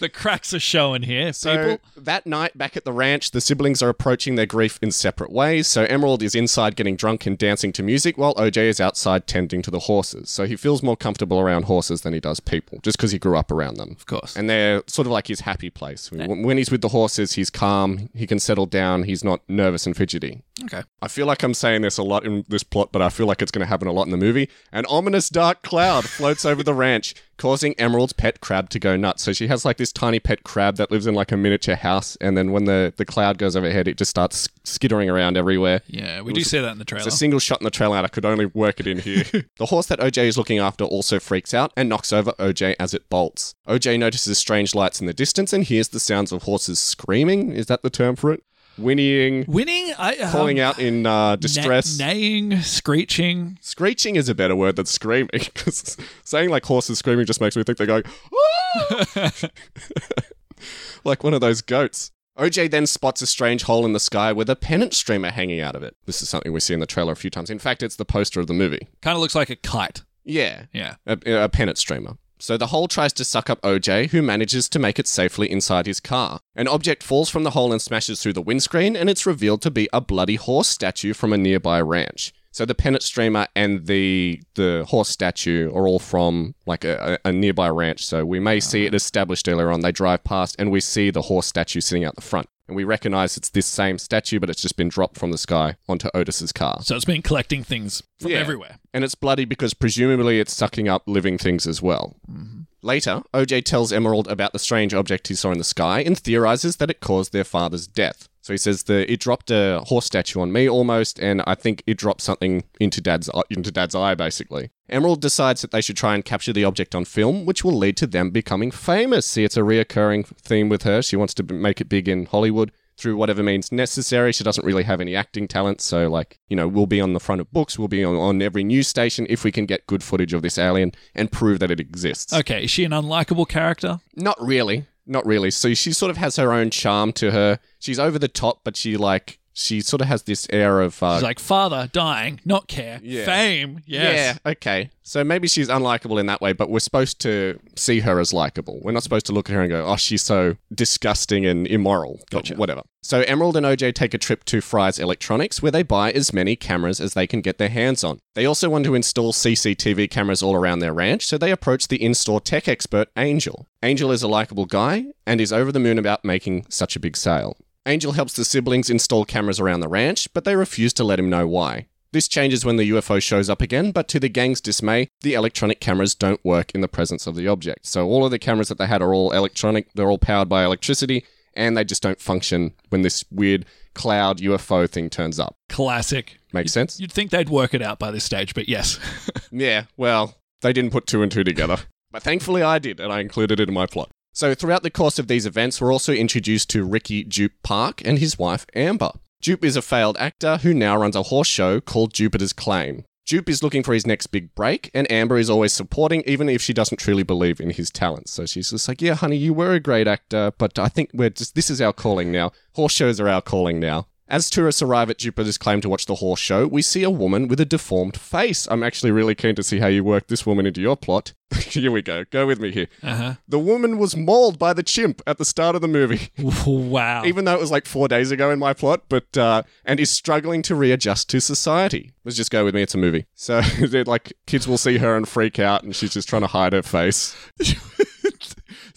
The 0.00 0.08
cracks 0.08 0.52
are 0.52 0.58
showing 0.60 1.02
here, 1.02 1.32
So 1.32 1.76
people. 1.76 2.02
that 2.04 2.26
night 2.26 2.56
back 2.58 2.76
at 2.76 2.84
the 2.84 2.92
ranch, 2.92 3.30
the 3.30 3.40
siblings 3.40 3.82
are 3.82 3.88
approaching 3.88 4.34
their 4.34 4.46
grief 4.46 4.78
in 4.82 4.90
separate 4.90 5.30
ways. 5.30 5.68
So 5.68 5.84
Emerald 5.84 6.22
is 6.22 6.34
inside 6.34 6.74
getting 6.74 6.96
drunk 6.96 7.26
and 7.26 7.36
dancing 7.38 7.72
to 7.74 7.82
music, 7.82 8.16
while 8.18 8.34
OJ 8.34 8.56
is 8.68 8.80
outside 8.80 9.26
tending 9.26 9.62
to 9.62 9.70
the 9.70 9.80
horses. 9.80 10.30
So 10.30 10.44
he 10.46 10.56
feels 10.56 10.82
more 10.82 10.96
comfortable 10.96 11.38
around 11.38 11.64
horses 11.64 12.00
than 12.00 12.12
he 12.14 12.20
does 12.20 12.40
people, 12.40 12.78
just 12.82 12.96
because 12.96 13.12
he 13.12 13.18
grew 13.18 13.36
up 13.36 13.50
around 13.50 13.76
them. 13.76 13.90
Of 13.92 14.06
course. 14.06 14.36
And 14.36 14.48
they're 14.50 14.82
sort 14.86 15.06
of 15.06 15.12
like 15.12 15.26
his 15.28 15.40
happy 15.40 15.70
place. 15.70 16.10
When 16.10 16.42
when 16.42 16.56
he's 16.56 16.70
with 16.70 16.80
the 16.80 16.88
horses, 16.88 17.34
he's 17.34 17.50
calm, 17.50 18.08
he 18.14 18.26
can 18.26 18.38
settle 18.40 18.66
down, 18.66 19.04
he's 19.04 19.22
not 19.22 19.40
nervous 19.48 19.86
and 19.86 19.96
fidgety. 19.96 20.42
okay. 20.64 20.82
I 21.02 21.08
feel 21.08 21.26
like 21.26 21.42
I'm 21.42 21.54
saying 21.54 21.82
this 21.82 21.98
a 21.98 22.02
lot 22.02 22.24
in 22.24 22.44
this 22.48 22.62
plot, 22.62 22.90
but 22.92 23.02
I 23.02 23.08
feel 23.10 23.26
like 23.26 23.42
it's 23.42 23.50
going 23.50 23.60
to 23.64 23.68
happen 23.68 23.86
a 23.88 23.92
lot 23.92 24.04
in 24.06 24.10
the 24.10 24.16
movie. 24.16 24.48
An 24.72 24.86
ominous 24.86 25.28
dark 25.28 25.62
cloud 25.62 26.04
floats 26.04 26.44
over 26.44 26.62
the 26.62 26.74
ranch, 26.74 27.14
causing 27.40 27.74
Emerald's 27.80 28.12
pet 28.12 28.42
crab 28.42 28.68
to 28.68 28.78
go 28.78 28.96
nuts. 28.96 29.22
So 29.22 29.32
she 29.32 29.48
has 29.48 29.64
like 29.64 29.78
this 29.78 29.92
tiny 29.92 30.20
pet 30.20 30.44
crab 30.44 30.76
that 30.76 30.90
lives 30.90 31.06
in 31.06 31.14
like 31.14 31.32
a 31.32 31.38
miniature 31.38 31.74
house, 31.74 32.16
and 32.20 32.36
then 32.36 32.52
when 32.52 32.66
the, 32.66 32.92
the 32.98 33.06
cloud 33.06 33.38
goes 33.38 33.56
overhead, 33.56 33.88
it 33.88 33.96
just 33.96 34.10
starts 34.10 34.46
skittering 34.64 35.08
around 35.08 35.38
everywhere. 35.38 35.80
Yeah, 35.86 36.20
we 36.20 36.34
do 36.34 36.44
see 36.44 36.60
that 36.60 36.72
in 36.72 36.78
the 36.78 36.84
trailer. 36.84 37.06
It's 37.06 37.14
a 37.14 37.18
single 37.18 37.40
shot 37.40 37.60
in 37.60 37.64
the 37.64 37.70
trailer, 37.70 37.96
and 37.96 38.04
I 38.04 38.08
could 38.08 38.26
only 38.26 38.44
work 38.44 38.78
it 38.78 38.86
in 38.86 38.98
here. 38.98 39.24
the 39.56 39.66
horse 39.66 39.86
that 39.86 40.00
OJ 40.00 40.24
is 40.24 40.36
looking 40.36 40.58
after 40.58 40.84
also 40.84 41.18
freaks 41.18 41.54
out 41.54 41.72
and 41.76 41.88
knocks 41.88 42.12
over 42.12 42.32
OJ 42.32 42.76
as 42.78 42.92
it 42.92 43.08
bolts. 43.08 43.54
OJ 43.66 43.98
notices 43.98 44.36
strange 44.36 44.74
lights 44.74 45.00
in 45.00 45.06
the 45.06 45.14
distance 45.14 45.54
and 45.54 45.64
hears 45.64 45.88
the 45.88 46.00
sounds 46.00 46.32
of 46.32 46.42
horses 46.42 46.78
screaming. 46.78 47.52
Is 47.52 47.66
that 47.66 47.82
the 47.82 47.90
term 47.90 48.16
for 48.16 48.32
it? 48.32 48.42
Whinnying, 48.80 49.44
Winning, 49.48 49.92
I, 49.98 50.16
um, 50.16 50.30
calling 50.32 50.60
out 50.60 50.78
in 50.78 51.06
uh, 51.06 51.10
na- 51.30 51.36
distress. 51.36 51.98
neighing, 51.98 52.60
screeching. 52.60 53.58
Screeching 53.60 54.16
is 54.16 54.28
a 54.28 54.34
better 54.34 54.56
word 54.56 54.76
than 54.76 54.86
screaming 54.86 55.28
because 55.32 55.96
saying 56.24 56.50
like 56.50 56.64
horses 56.64 56.98
screaming 56.98 57.26
just 57.26 57.40
makes 57.40 57.56
me 57.56 57.62
think 57.64 57.78
they're 57.78 57.86
going, 57.86 58.04
"Ah!" 58.34 59.34
like 61.04 61.24
one 61.24 61.34
of 61.34 61.40
those 61.40 61.62
goats. 61.62 62.10
OJ 62.38 62.70
then 62.70 62.86
spots 62.86 63.20
a 63.22 63.26
strange 63.26 63.64
hole 63.64 63.84
in 63.84 63.92
the 63.92 64.00
sky 64.00 64.32
with 64.32 64.48
a 64.48 64.56
pennant 64.56 64.94
streamer 64.94 65.30
hanging 65.30 65.60
out 65.60 65.76
of 65.76 65.82
it. 65.82 65.94
This 66.06 66.22
is 66.22 66.28
something 66.28 66.52
we 66.52 66.60
see 66.60 66.72
in 66.72 66.80
the 66.80 66.86
trailer 66.86 67.12
a 67.12 67.16
few 67.16 67.28
times. 67.28 67.50
In 67.50 67.58
fact, 67.58 67.82
it's 67.82 67.96
the 67.96 68.04
poster 68.04 68.40
of 68.40 68.46
the 68.46 68.54
movie. 68.54 68.88
Kind 69.02 69.14
of 69.14 69.20
looks 69.20 69.34
like 69.34 69.50
a 69.50 69.56
kite. 69.56 70.02
Yeah, 70.24 70.64
Yeah. 70.72 70.94
a, 71.06 71.18
a 71.44 71.48
pennant 71.48 71.76
streamer. 71.76 72.16
So 72.40 72.56
the 72.56 72.68
hole 72.68 72.88
tries 72.88 73.12
to 73.12 73.24
suck 73.24 73.50
up 73.50 73.60
OJ, 73.60 74.10
who 74.10 74.22
manages 74.22 74.66
to 74.70 74.78
make 74.78 74.98
it 74.98 75.06
safely 75.06 75.50
inside 75.50 75.86
his 75.86 76.00
car. 76.00 76.40
An 76.56 76.68
object 76.68 77.02
falls 77.02 77.28
from 77.28 77.44
the 77.44 77.50
hole 77.50 77.70
and 77.70 77.82
smashes 77.82 78.22
through 78.22 78.32
the 78.32 78.40
windscreen, 78.40 78.96
and 78.96 79.10
it's 79.10 79.26
revealed 79.26 79.60
to 79.62 79.70
be 79.70 79.90
a 79.92 80.00
bloody 80.00 80.36
horse 80.36 80.68
statue 80.68 81.12
from 81.12 81.34
a 81.34 81.38
nearby 81.38 81.82
ranch. 81.82 82.32
So 82.52 82.64
the 82.64 82.74
pennant 82.74 83.02
streamer 83.02 83.46
and 83.54 83.86
the 83.86 84.42
the 84.54 84.84
horse 84.88 85.08
statue 85.08 85.70
are 85.72 85.86
all 85.86 85.98
from 86.00 86.54
like 86.66 86.84
a, 86.84 87.18
a 87.24 87.32
nearby 87.32 87.68
ranch. 87.68 88.04
So 88.04 88.24
we 88.24 88.40
may 88.40 88.58
see 88.60 88.84
it 88.84 88.88
uh-huh. 88.88 88.96
established 88.96 89.48
earlier 89.48 89.70
on. 89.70 89.80
They 89.80 89.92
drive 89.92 90.24
past, 90.24 90.56
and 90.58 90.70
we 90.70 90.80
see 90.80 91.10
the 91.10 91.22
horse 91.22 91.46
statue 91.46 91.80
sitting 91.80 92.04
out 92.04 92.16
the 92.16 92.22
front, 92.22 92.48
and 92.66 92.76
we 92.76 92.84
recognize 92.84 93.36
it's 93.36 93.50
this 93.50 93.66
same 93.66 93.98
statue, 93.98 94.40
but 94.40 94.50
it's 94.50 94.62
just 94.62 94.76
been 94.76 94.88
dropped 94.88 95.18
from 95.18 95.30
the 95.30 95.38
sky 95.38 95.76
onto 95.88 96.08
Otis's 96.14 96.52
car. 96.52 96.78
So 96.82 96.96
it's 96.96 97.04
been 97.04 97.22
collecting 97.22 97.62
things 97.62 98.02
from 98.18 98.30
Yeah. 98.32 98.38
everywhere. 98.38 98.78
And 98.92 99.04
it's 99.04 99.14
bloody 99.14 99.44
because 99.44 99.74
presumably 99.74 100.40
it's 100.40 100.54
sucking 100.54 100.88
up 100.88 101.02
living 101.06 101.38
things 101.38 101.66
as 101.66 101.80
well. 101.80 102.16
Mm-hmm. 102.30 102.60
Later, 102.82 103.22
OJ 103.34 103.64
tells 103.64 103.92
Emerald 103.92 104.26
about 104.28 104.52
the 104.52 104.58
strange 104.58 104.94
object 104.94 105.28
he 105.28 105.34
saw 105.34 105.52
in 105.52 105.58
the 105.58 105.64
sky 105.64 106.00
and 106.00 106.16
theorizes 106.18 106.76
that 106.76 106.90
it 106.90 107.00
caused 107.00 107.32
their 107.32 107.44
father's 107.44 107.86
death. 107.86 108.28
So 108.50 108.54
he 108.54 108.58
says 108.58 108.82
that 108.84 109.08
it 109.08 109.20
dropped 109.20 109.52
a 109.52 109.80
horse 109.86 110.06
statue 110.06 110.40
on 110.40 110.50
me 110.50 110.68
almost, 110.68 111.20
and 111.20 111.40
I 111.46 111.54
think 111.54 111.84
it 111.86 111.96
dropped 111.96 112.20
something 112.20 112.64
into 112.80 113.00
Dad's 113.00 113.30
into 113.48 113.70
Dad's 113.70 113.94
eye, 113.94 114.16
basically. 114.16 114.70
Emerald 114.88 115.20
decides 115.20 115.60
that 115.60 115.70
they 115.70 115.80
should 115.80 115.96
try 115.96 116.16
and 116.16 116.24
capture 116.24 116.52
the 116.52 116.64
object 116.64 116.96
on 116.96 117.04
film, 117.04 117.46
which 117.46 117.62
will 117.62 117.78
lead 117.78 117.96
to 117.98 118.08
them 118.08 118.32
becoming 118.32 118.72
famous. 118.72 119.24
See, 119.24 119.44
it's 119.44 119.56
a 119.56 119.60
reoccurring 119.60 120.26
theme 120.26 120.68
with 120.68 120.82
her. 120.82 121.00
She 121.00 121.14
wants 121.14 121.32
to 121.34 121.44
make 121.44 121.80
it 121.80 121.88
big 121.88 122.08
in 122.08 122.26
Hollywood 122.26 122.72
through 122.96 123.16
whatever 123.16 123.40
means 123.44 123.70
necessary. 123.70 124.32
She 124.32 124.42
doesn't 124.42 124.66
really 124.66 124.82
have 124.82 125.00
any 125.00 125.14
acting 125.14 125.46
talent, 125.46 125.80
so 125.80 126.10
like 126.10 126.40
you 126.48 126.56
know, 126.56 126.66
we'll 126.66 126.86
be 126.86 127.00
on 127.00 127.12
the 127.12 127.20
front 127.20 127.40
of 127.40 127.52
books, 127.52 127.78
we'll 127.78 127.86
be 127.86 128.02
on, 128.02 128.16
on 128.16 128.42
every 128.42 128.64
news 128.64 128.88
station 128.88 129.28
if 129.30 129.44
we 129.44 129.52
can 129.52 129.64
get 129.64 129.86
good 129.86 130.02
footage 130.02 130.34
of 130.34 130.42
this 130.42 130.58
alien 130.58 130.90
and 131.14 131.30
prove 131.30 131.60
that 131.60 131.70
it 131.70 131.78
exists. 131.78 132.32
Okay, 132.32 132.64
is 132.64 132.70
she 132.72 132.82
an 132.82 132.90
unlikable 132.90 133.48
character? 133.48 134.00
Not 134.16 134.36
really, 134.44 134.86
not 135.06 135.26
really. 135.26 135.50
So 135.50 135.74
she 135.74 135.92
sort 135.92 136.10
of 136.10 136.16
has 136.16 136.36
her 136.36 136.52
own 136.52 136.70
charm 136.70 137.12
to 137.14 137.32
her. 137.32 137.58
She's 137.78 137.98
over 137.98 138.18
the 138.18 138.28
top, 138.28 138.60
but 138.64 138.76
she 138.76 138.96
like 138.96 139.39
she 139.60 139.80
sort 139.80 140.00
of 140.02 140.08
has 140.08 140.22
this 140.24 140.46
air 140.50 140.80
of 140.80 141.02
uh, 141.02 141.16
She's 141.16 141.22
like 141.22 141.38
father 141.38 141.88
dying, 141.92 142.40
not 142.44 142.68
care, 142.68 143.00
Yeah. 143.02 143.24
fame. 143.24 143.82
Yes. 143.86 144.38
Yeah, 144.44 144.50
okay. 144.52 144.90
So 145.02 145.24
maybe 145.24 145.48
she's 145.48 145.68
unlikable 145.68 146.20
in 146.20 146.26
that 146.26 146.40
way, 146.40 146.52
but 146.52 146.70
we're 146.70 146.78
supposed 146.78 147.20
to 147.22 147.58
see 147.76 148.00
her 148.00 148.20
as 148.20 148.32
likable. 148.32 148.80
We're 148.82 148.92
not 148.92 149.02
supposed 149.02 149.26
to 149.26 149.32
look 149.32 149.50
at 149.50 149.54
her 149.54 149.62
and 149.62 149.70
go, 149.70 149.84
oh, 149.84 149.96
she's 149.96 150.22
so 150.22 150.56
disgusting 150.72 151.44
and 151.46 151.66
immoral. 151.66 152.18
But 152.30 152.44
Gotcha. 152.44 152.54
Whatever. 152.54 152.82
So 153.02 153.22
Emerald 153.22 153.56
and 153.56 153.66
OJ 153.66 153.94
take 153.94 154.14
a 154.14 154.18
trip 154.18 154.44
to 154.44 154.60
Fry's 154.60 154.98
Electronics, 154.98 155.60
where 155.62 155.72
they 155.72 155.82
buy 155.82 156.12
as 156.12 156.32
many 156.32 156.54
cameras 156.54 157.00
as 157.00 157.14
they 157.14 157.26
can 157.26 157.40
get 157.40 157.58
their 157.58 157.68
hands 157.70 158.04
on. 158.04 158.20
They 158.34 158.46
also 158.46 158.68
want 158.70 158.84
to 158.84 158.94
install 158.94 159.32
CCTV 159.32 160.10
cameras 160.10 160.42
all 160.42 160.54
around 160.54 160.78
their 160.78 160.92
ranch, 160.92 161.26
so 161.26 161.36
they 161.38 161.50
approach 161.50 161.88
the 161.88 162.02
in-store 162.02 162.40
tech 162.40 162.68
expert, 162.68 163.08
Angel. 163.16 163.66
Angel 163.82 164.12
is 164.12 164.22
a 164.22 164.28
likable 164.28 164.66
guy 164.66 165.06
and 165.26 165.40
is 165.40 165.52
over 165.52 165.72
the 165.72 165.80
moon 165.80 165.98
about 165.98 166.24
making 166.24 166.66
such 166.68 166.94
a 166.94 167.00
big 167.00 167.16
sale. 167.16 167.56
Angel 167.86 168.12
helps 168.12 168.34
the 168.34 168.44
siblings 168.44 168.90
install 168.90 169.24
cameras 169.24 169.58
around 169.58 169.80
the 169.80 169.88
ranch, 169.88 170.28
but 170.34 170.44
they 170.44 170.54
refuse 170.54 170.92
to 170.94 171.04
let 171.04 171.18
him 171.18 171.30
know 171.30 171.46
why. 171.46 171.86
This 172.12 172.28
changes 172.28 172.64
when 172.64 172.76
the 172.76 172.90
UFO 172.90 173.22
shows 173.22 173.48
up 173.48 173.62
again, 173.62 173.90
but 173.92 174.06
to 174.08 174.20
the 174.20 174.28
gang's 174.28 174.60
dismay, 174.60 175.08
the 175.22 175.34
electronic 175.34 175.80
cameras 175.80 176.14
don't 176.14 176.44
work 176.44 176.72
in 176.72 176.82
the 176.82 176.88
presence 176.88 177.26
of 177.26 177.36
the 177.36 177.46
object. 177.48 177.86
So 177.86 178.06
all 178.06 178.24
of 178.24 178.32
the 178.32 178.38
cameras 178.38 178.68
that 178.68 178.76
they 178.78 178.86
had 178.86 179.00
are 179.00 179.14
all 179.14 179.30
electronic, 179.32 179.92
they're 179.94 180.10
all 180.10 180.18
powered 180.18 180.48
by 180.48 180.64
electricity, 180.64 181.24
and 181.54 181.74
they 181.76 181.84
just 181.84 182.02
don't 182.02 182.20
function 182.20 182.74
when 182.90 183.02
this 183.02 183.24
weird 183.30 183.64
cloud 183.94 184.38
UFO 184.38 184.88
thing 184.88 185.08
turns 185.08 185.40
up. 185.40 185.54
Classic. 185.68 186.38
Makes 186.52 186.72
sense? 186.72 187.00
You'd 187.00 187.12
think 187.12 187.30
they'd 187.30 187.48
work 187.48 187.72
it 187.72 187.80
out 187.80 187.98
by 187.98 188.10
this 188.10 188.24
stage, 188.24 188.54
but 188.54 188.68
yes. 188.68 188.98
Yeah, 189.52 189.86
well, 189.96 190.36
they 190.62 190.72
didn't 190.72 190.92
put 190.92 191.08
two 191.08 191.22
and 191.22 191.32
two 191.32 191.42
together. 191.42 191.78
But 192.12 192.22
thankfully 192.22 192.62
I 192.62 192.78
did, 192.78 193.00
and 193.00 193.12
I 193.12 193.18
included 193.18 193.58
it 193.58 193.68
in 193.68 193.74
my 193.74 193.86
plot. 193.86 194.10
So 194.32 194.54
throughout 194.54 194.82
the 194.82 194.90
course 194.90 195.18
of 195.18 195.28
these 195.28 195.46
events, 195.46 195.80
we're 195.80 195.92
also 195.92 196.12
introduced 196.12 196.70
to 196.70 196.84
Ricky 196.84 197.24
Jupe 197.24 197.62
Park 197.62 198.00
and 198.04 198.18
his 198.18 198.38
wife 198.38 198.64
Amber. 198.74 199.12
Jupe 199.40 199.64
is 199.64 199.76
a 199.76 199.82
failed 199.82 200.16
actor 200.18 200.58
who 200.58 200.72
now 200.74 200.96
runs 200.96 201.16
a 201.16 201.24
horse 201.24 201.48
show 201.48 201.80
called 201.80 202.12
Jupiter's 202.12 202.52
Claim. 202.52 203.04
Jupe 203.26 203.48
is 203.48 203.62
looking 203.62 203.82
for 203.82 203.94
his 203.94 204.06
next 204.06 204.28
big 204.28 204.54
break, 204.54 204.90
and 204.92 205.10
Amber 205.10 205.38
is 205.38 205.48
always 205.48 205.72
supporting, 205.72 206.22
even 206.26 206.48
if 206.48 206.60
she 206.60 206.72
doesn't 206.72 206.98
truly 206.98 207.22
believe 207.22 207.60
in 207.60 207.70
his 207.70 207.90
talents. 207.90 208.32
So 208.32 208.44
she's 208.44 208.70
just 208.70 208.88
like, 208.88 209.00
"Yeah, 209.00 209.14
honey, 209.14 209.36
you 209.36 209.54
were 209.54 209.72
a 209.72 209.80
great 209.80 210.08
actor, 210.08 210.52
but 210.58 210.78
I 210.78 210.88
think 210.88 211.10
we're 211.14 211.30
just 211.30 211.54
this 211.54 211.70
is 211.70 211.80
our 211.80 211.92
calling 211.92 212.32
now. 212.32 212.50
Horse 212.74 212.92
shows 212.92 213.20
are 213.20 213.28
our 213.28 213.40
calling 213.40 213.78
now." 213.78 214.08
As 214.30 214.48
tourists 214.48 214.80
arrive 214.80 215.10
at 215.10 215.18
Jupiter's 215.18 215.58
claim 215.58 215.80
to 215.80 215.88
watch 215.88 216.06
the 216.06 216.14
horse 216.14 216.38
show, 216.38 216.64
we 216.68 216.82
see 216.82 217.02
a 217.02 217.10
woman 217.10 217.48
with 217.48 217.58
a 217.58 217.64
deformed 217.64 218.16
face. 218.16 218.68
I'm 218.70 218.84
actually 218.84 219.10
really 219.10 219.34
keen 219.34 219.56
to 219.56 219.62
see 219.64 219.80
how 219.80 219.88
you 219.88 220.04
work 220.04 220.28
this 220.28 220.46
woman 220.46 220.66
into 220.66 220.80
your 220.80 220.96
plot. 220.96 221.32
here 221.56 221.90
we 221.90 222.00
go. 222.00 222.24
Go 222.30 222.46
with 222.46 222.60
me 222.60 222.70
here. 222.70 222.86
Uh 223.02 223.34
The 223.48 223.58
woman 223.58 223.98
was 223.98 224.16
mauled 224.16 224.56
by 224.56 224.72
the 224.72 224.84
chimp 224.84 225.20
at 225.26 225.38
the 225.38 225.44
start 225.44 225.74
of 225.74 225.82
the 225.82 225.88
movie. 225.88 226.28
Wow. 226.64 227.24
even 227.24 227.44
though 227.44 227.54
it 227.54 227.60
was 227.60 227.72
like 227.72 227.86
four 227.86 228.06
days 228.06 228.30
ago 228.30 228.50
in 228.52 228.60
my 228.60 228.72
plot, 228.72 229.02
but 229.08 229.36
uh, 229.36 229.64
and 229.84 229.98
is 229.98 230.10
struggling 230.10 230.62
to 230.62 230.76
readjust 230.76 231.28
to 231.30 231.40
society. 231.40 232.12
Let's 232.24 232.36
just 232.36 232.52
go 232.52 232.64
with 232.64 232.74
me. 232.76 232.82
It's 232.82 232.94
a 232.94 232.98
movie, 232.98 233.26
so 233.34 233.62
like 234.06 234.32
kids 234.46 234.68
will 234.68 234.78
see 234.78 234.98
her 234.98 235.16
and 235.16 235.28
freak 235.28 235.58
out, 235.58 235.82
and 235.82 235.96
she's 235.96 236.12
just 236.12 236.28
trying 236.28 236.42
to 236.42 236.48
hide 236.48 236.72
her 236.72 236.82
face. 236.82 237.34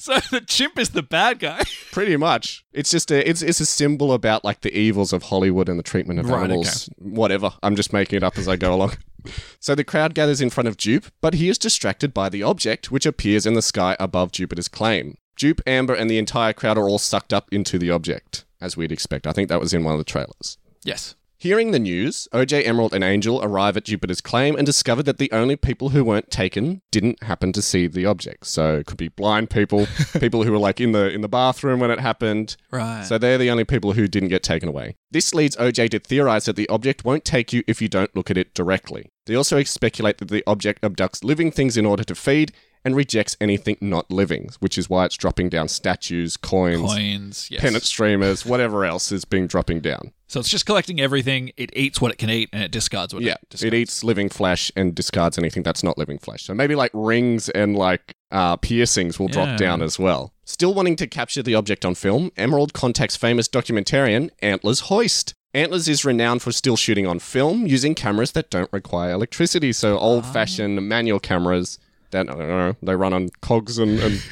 So 0.03 0.19
the 0.31 0.41
chimp 0.41 0.77
is 0.77 0.89
the 0.89 1.01
bad 1.03 1.39
guy. 1.39 1.63
Pretty 1.91 2.17
much, 2.17 2.65
it's 2.73 2.91
just 2.91 3.09
a 3.11 3.27
it's 3.27 3.41
it's 3.41 3.59
a 3.59 3.65
symbol 3.65 4.11
about 4.13 4.43
like 4.43 4.61
the 4.61 4.77
evils 4.77 5.13
of 5.13 5.23
Hollywood 5.23 5.69
and 5.69 5.79
the 5.79 5.83
treatment 5.83 6.19
of 6.19 6.29
Right, 6.29 6.43
animals. 6.43 6.89
Whatever. 6.97 7.53
I'm 7.63 7.75
just 7.75 7.93
making 7.93 8.17
it 8.17 8.23
up 8.23 8.37
as 8.37 8.47
I 8.47 8.55
go 8.55 8.73
along. 8.73 8.93
So 9.61 9.73
the 9.73 9.85
crowd 9.85 10.13
gathers 10.13 10.41
in 10.41 10.49
front 10.49 10.67
of 10.67 10.75
Jupe, 10.75 11.05
but 11.21 11.35
he 11.35 11.47
is 11.47 11.57
distracted 11.57 12.13
by 12.13 12.27
the 12.27 12.43
object 12.43 12.91
which 12.91 13.05
appears 13.05 13.45
in 13.45 13.53
the 13.53 13.61
sky 13.61 13.95
above 13.97 14.33
Jupiter's 14.33 14.67
claim. 14.67 15.15
Jupe, 15.37 15.61
Amber, 15.65 15.93
and 15.93 16.09
the 16.09 16.17
entire 16.17 16.51
crowd 16.51 16.77
are 16.77 16.89
all 16.89 16.99
sucked 16.99 17.31
up 17.33 17.47
into 17.51 17.79
the 17.79 17.89
object, 17.89 18.43
as 18.59 18.75
we'd 18.75 18.91
expect. 18.91 19.25
I 19.25 19.31
think 19.31 19.47
that 19.47 19.61
was 19.61 19.73
in 19.73 19.85
one 19.85 19.93
of 19.93 19.97
the 19.99 20.03
trailers. 20.03 20.57
yes. 20.83 21.15
Hearing 21.43 21.71
the 21.71 21.79
news, 21.79 22.25
OJ, 22.31 22.65
Emerald, 22.65 22.93
and 22.93 23.03
Angel 23.03 23.43
arrive 23.43 23.75
at 23.75 23.83
Jupiter's 23.83 24.21
claim 24.21 24.55
and 24.55 24.65
discover 24.65 25.03
that 25.03 25.17
the 25.17 25.29
only 25.33 25.57
people 25.57 25.89
who 25.89 26.05
weren't 26.05 26.31
taken 26.31 26.81
didn't 26.89 27.21
happen 27.21 27.51
to 27.51 27.61
see 27.61 27.85
the 27.85 28.05
object. 28.05 28.47
So 28.47 28.77
it 28.77 28.85
could 28.85 28.95
be 28.95 29.09
blind 29.09 29.49
people, 29.49 29.85
people 30.21 30.43
who 30.43 30.53
were 30.53 30.57
like 30.57 30.79
in 30.79 30.93
the 30.93 31.11
in 31.11 31.19
the 31.19 31.27
bathroom 31.27 31.81
when 31.81 31.91
it 31.91 31.99
happened. 31.99 32.55
Right. 32.71 33.03
So 33.03 33.17
they're 33.17 33.37
the 33.37 33.51
only 33.51 33.65
people 33.65 33.91
who 33.91 34.07
didn't 34.07 34.29
get 34.29 34.41
taken 34.41 34.69
away. 34.69 34.95
This 35.11 35.33
leads 35.33 35.57
OJ 35.57 35.89
to 35.89 35.99
theorize 35.99 36.45
that 36.45 36.55
the 36.55 36.69
object 36.69 37.03
won't 37.03 37.25
take 37.25 37.51
you 37.51 37.61
if 37.67 37.81
you 37.81 37.89
don't 37.89 38.15
look 38.15 38.31
at 38.31 38.37
it 38.37 38.53
directly. 38.53 39.11
They 39.25 39.35
also 39.35 39.61
speculate 39.63 40.19
that 40.19 40.29
the 40.29 40.45
object 40.47 40.81
abducts 40.81 41.25
living 41.25 41.51
things 41.51 41.75
in 41.75 41.85
order 41.85 42.05
to 42.05 42.15
feed 42.15 42.53
and 42.85 42.95
rejects 42.95 43.37
anything 43.39 43.77
not 43.81 44.11
living, 44.11 44.49
which 44.59 44.77
is 44.77 44.89
why 44.89 45.05
it's 45.05 45.15
dropping 45.17 45.49
down 45.49 45.67
statues, 45.67 46.37
coins, 46.37 46.81
Coins. 46.81 47.47
Yes. 47.49 47.61
pennant 47.61 47.83
streamers, 47.83 48.45
whatever 48.45 48.85
else 48.85 49.11
is 49.11 49.25
being 49.25 49.47
dropping 49.47 49.79
down. 49.81 50.11
So 50.27 50.39
it's 50.39 50.49
just 50.49 50.65
collecting 50.65 50.99
everything. 50.99 51.51
It 51.57 51.69
eats 51.75 52.01
what 52.01 52.11
it 52.11 52.17
can 52.17 52.29
eat, 52.31 52.49
and 52.51 52.63
it 52.63 52.71
discards 52.71 53.13
what 53.13 53.21
Yeah, 53.23 53.33
it 53.33 53.49
discards. 53.51 53.63
it 53.73 53.77
eats 53.77 54.03
living 54.03 54.29
flesh 54.29 54.71
and 54.75 54.95
discards 54.95 55.37
anything 55.37 55.61
that's 55.63 55.83
not 55.83 55.97
living 55.97 56.17
flesh. 56.17 56.43
So 56.43 56.53
maybe 56.55 56.73
like 56.75 56.91
rings 56.93 57.49
and 57.49 57.75
like 57.77 58.13
uh, 58.31 58.55
piercings 58.57 59.19
will 59.19 59.27
Yeah. 59.27 59.33
drop 59.45 59.57
down 59.59 59.81
as 59.83 59.99
well. 59.99 60.33
Still 60.43 60.73
wanting 60.73 60.95
to 60.97 61.07
capture 61.07 61.43
the 61.43 61.53
object 61.53 61.85
on 61.85 61.93
film, 61.93 62.31
Emerald 62.35 62.73
contacts 62.73 63.15
famous 63.15 63.47
documentarian 63.47 64.31
Antlers 64.41 64.81
Holst. 64.81 65.35
Antlers 65.53 65.87
is 65.87 66.03
renowned 66.03 66.41
for 66.41 66.51
still 66.51 66.75
shooting 66.75 67.05
on 67.05 67.19
film 67.19 67.67
using 67.67 67.93
cameras 67.93 68.31
that 68.31 68.49
don't 68.49 68.73
require 68.73 69.11
electricity, 69.11 69.71
so 69.71 69.99
old-fashioned 69.99 70.81
manual 70.89 71.19
cameras 71.19 71.77
that 71.77 71.81
I 71.81 71.82
don't 72.21 72.37
know 72.37 72.75
they 72.83 72.95
run 72.95 73.13
on 73.13 73.29
cogs 73.41 73.77
and, 73.79 73.99
and. 73.99 74.21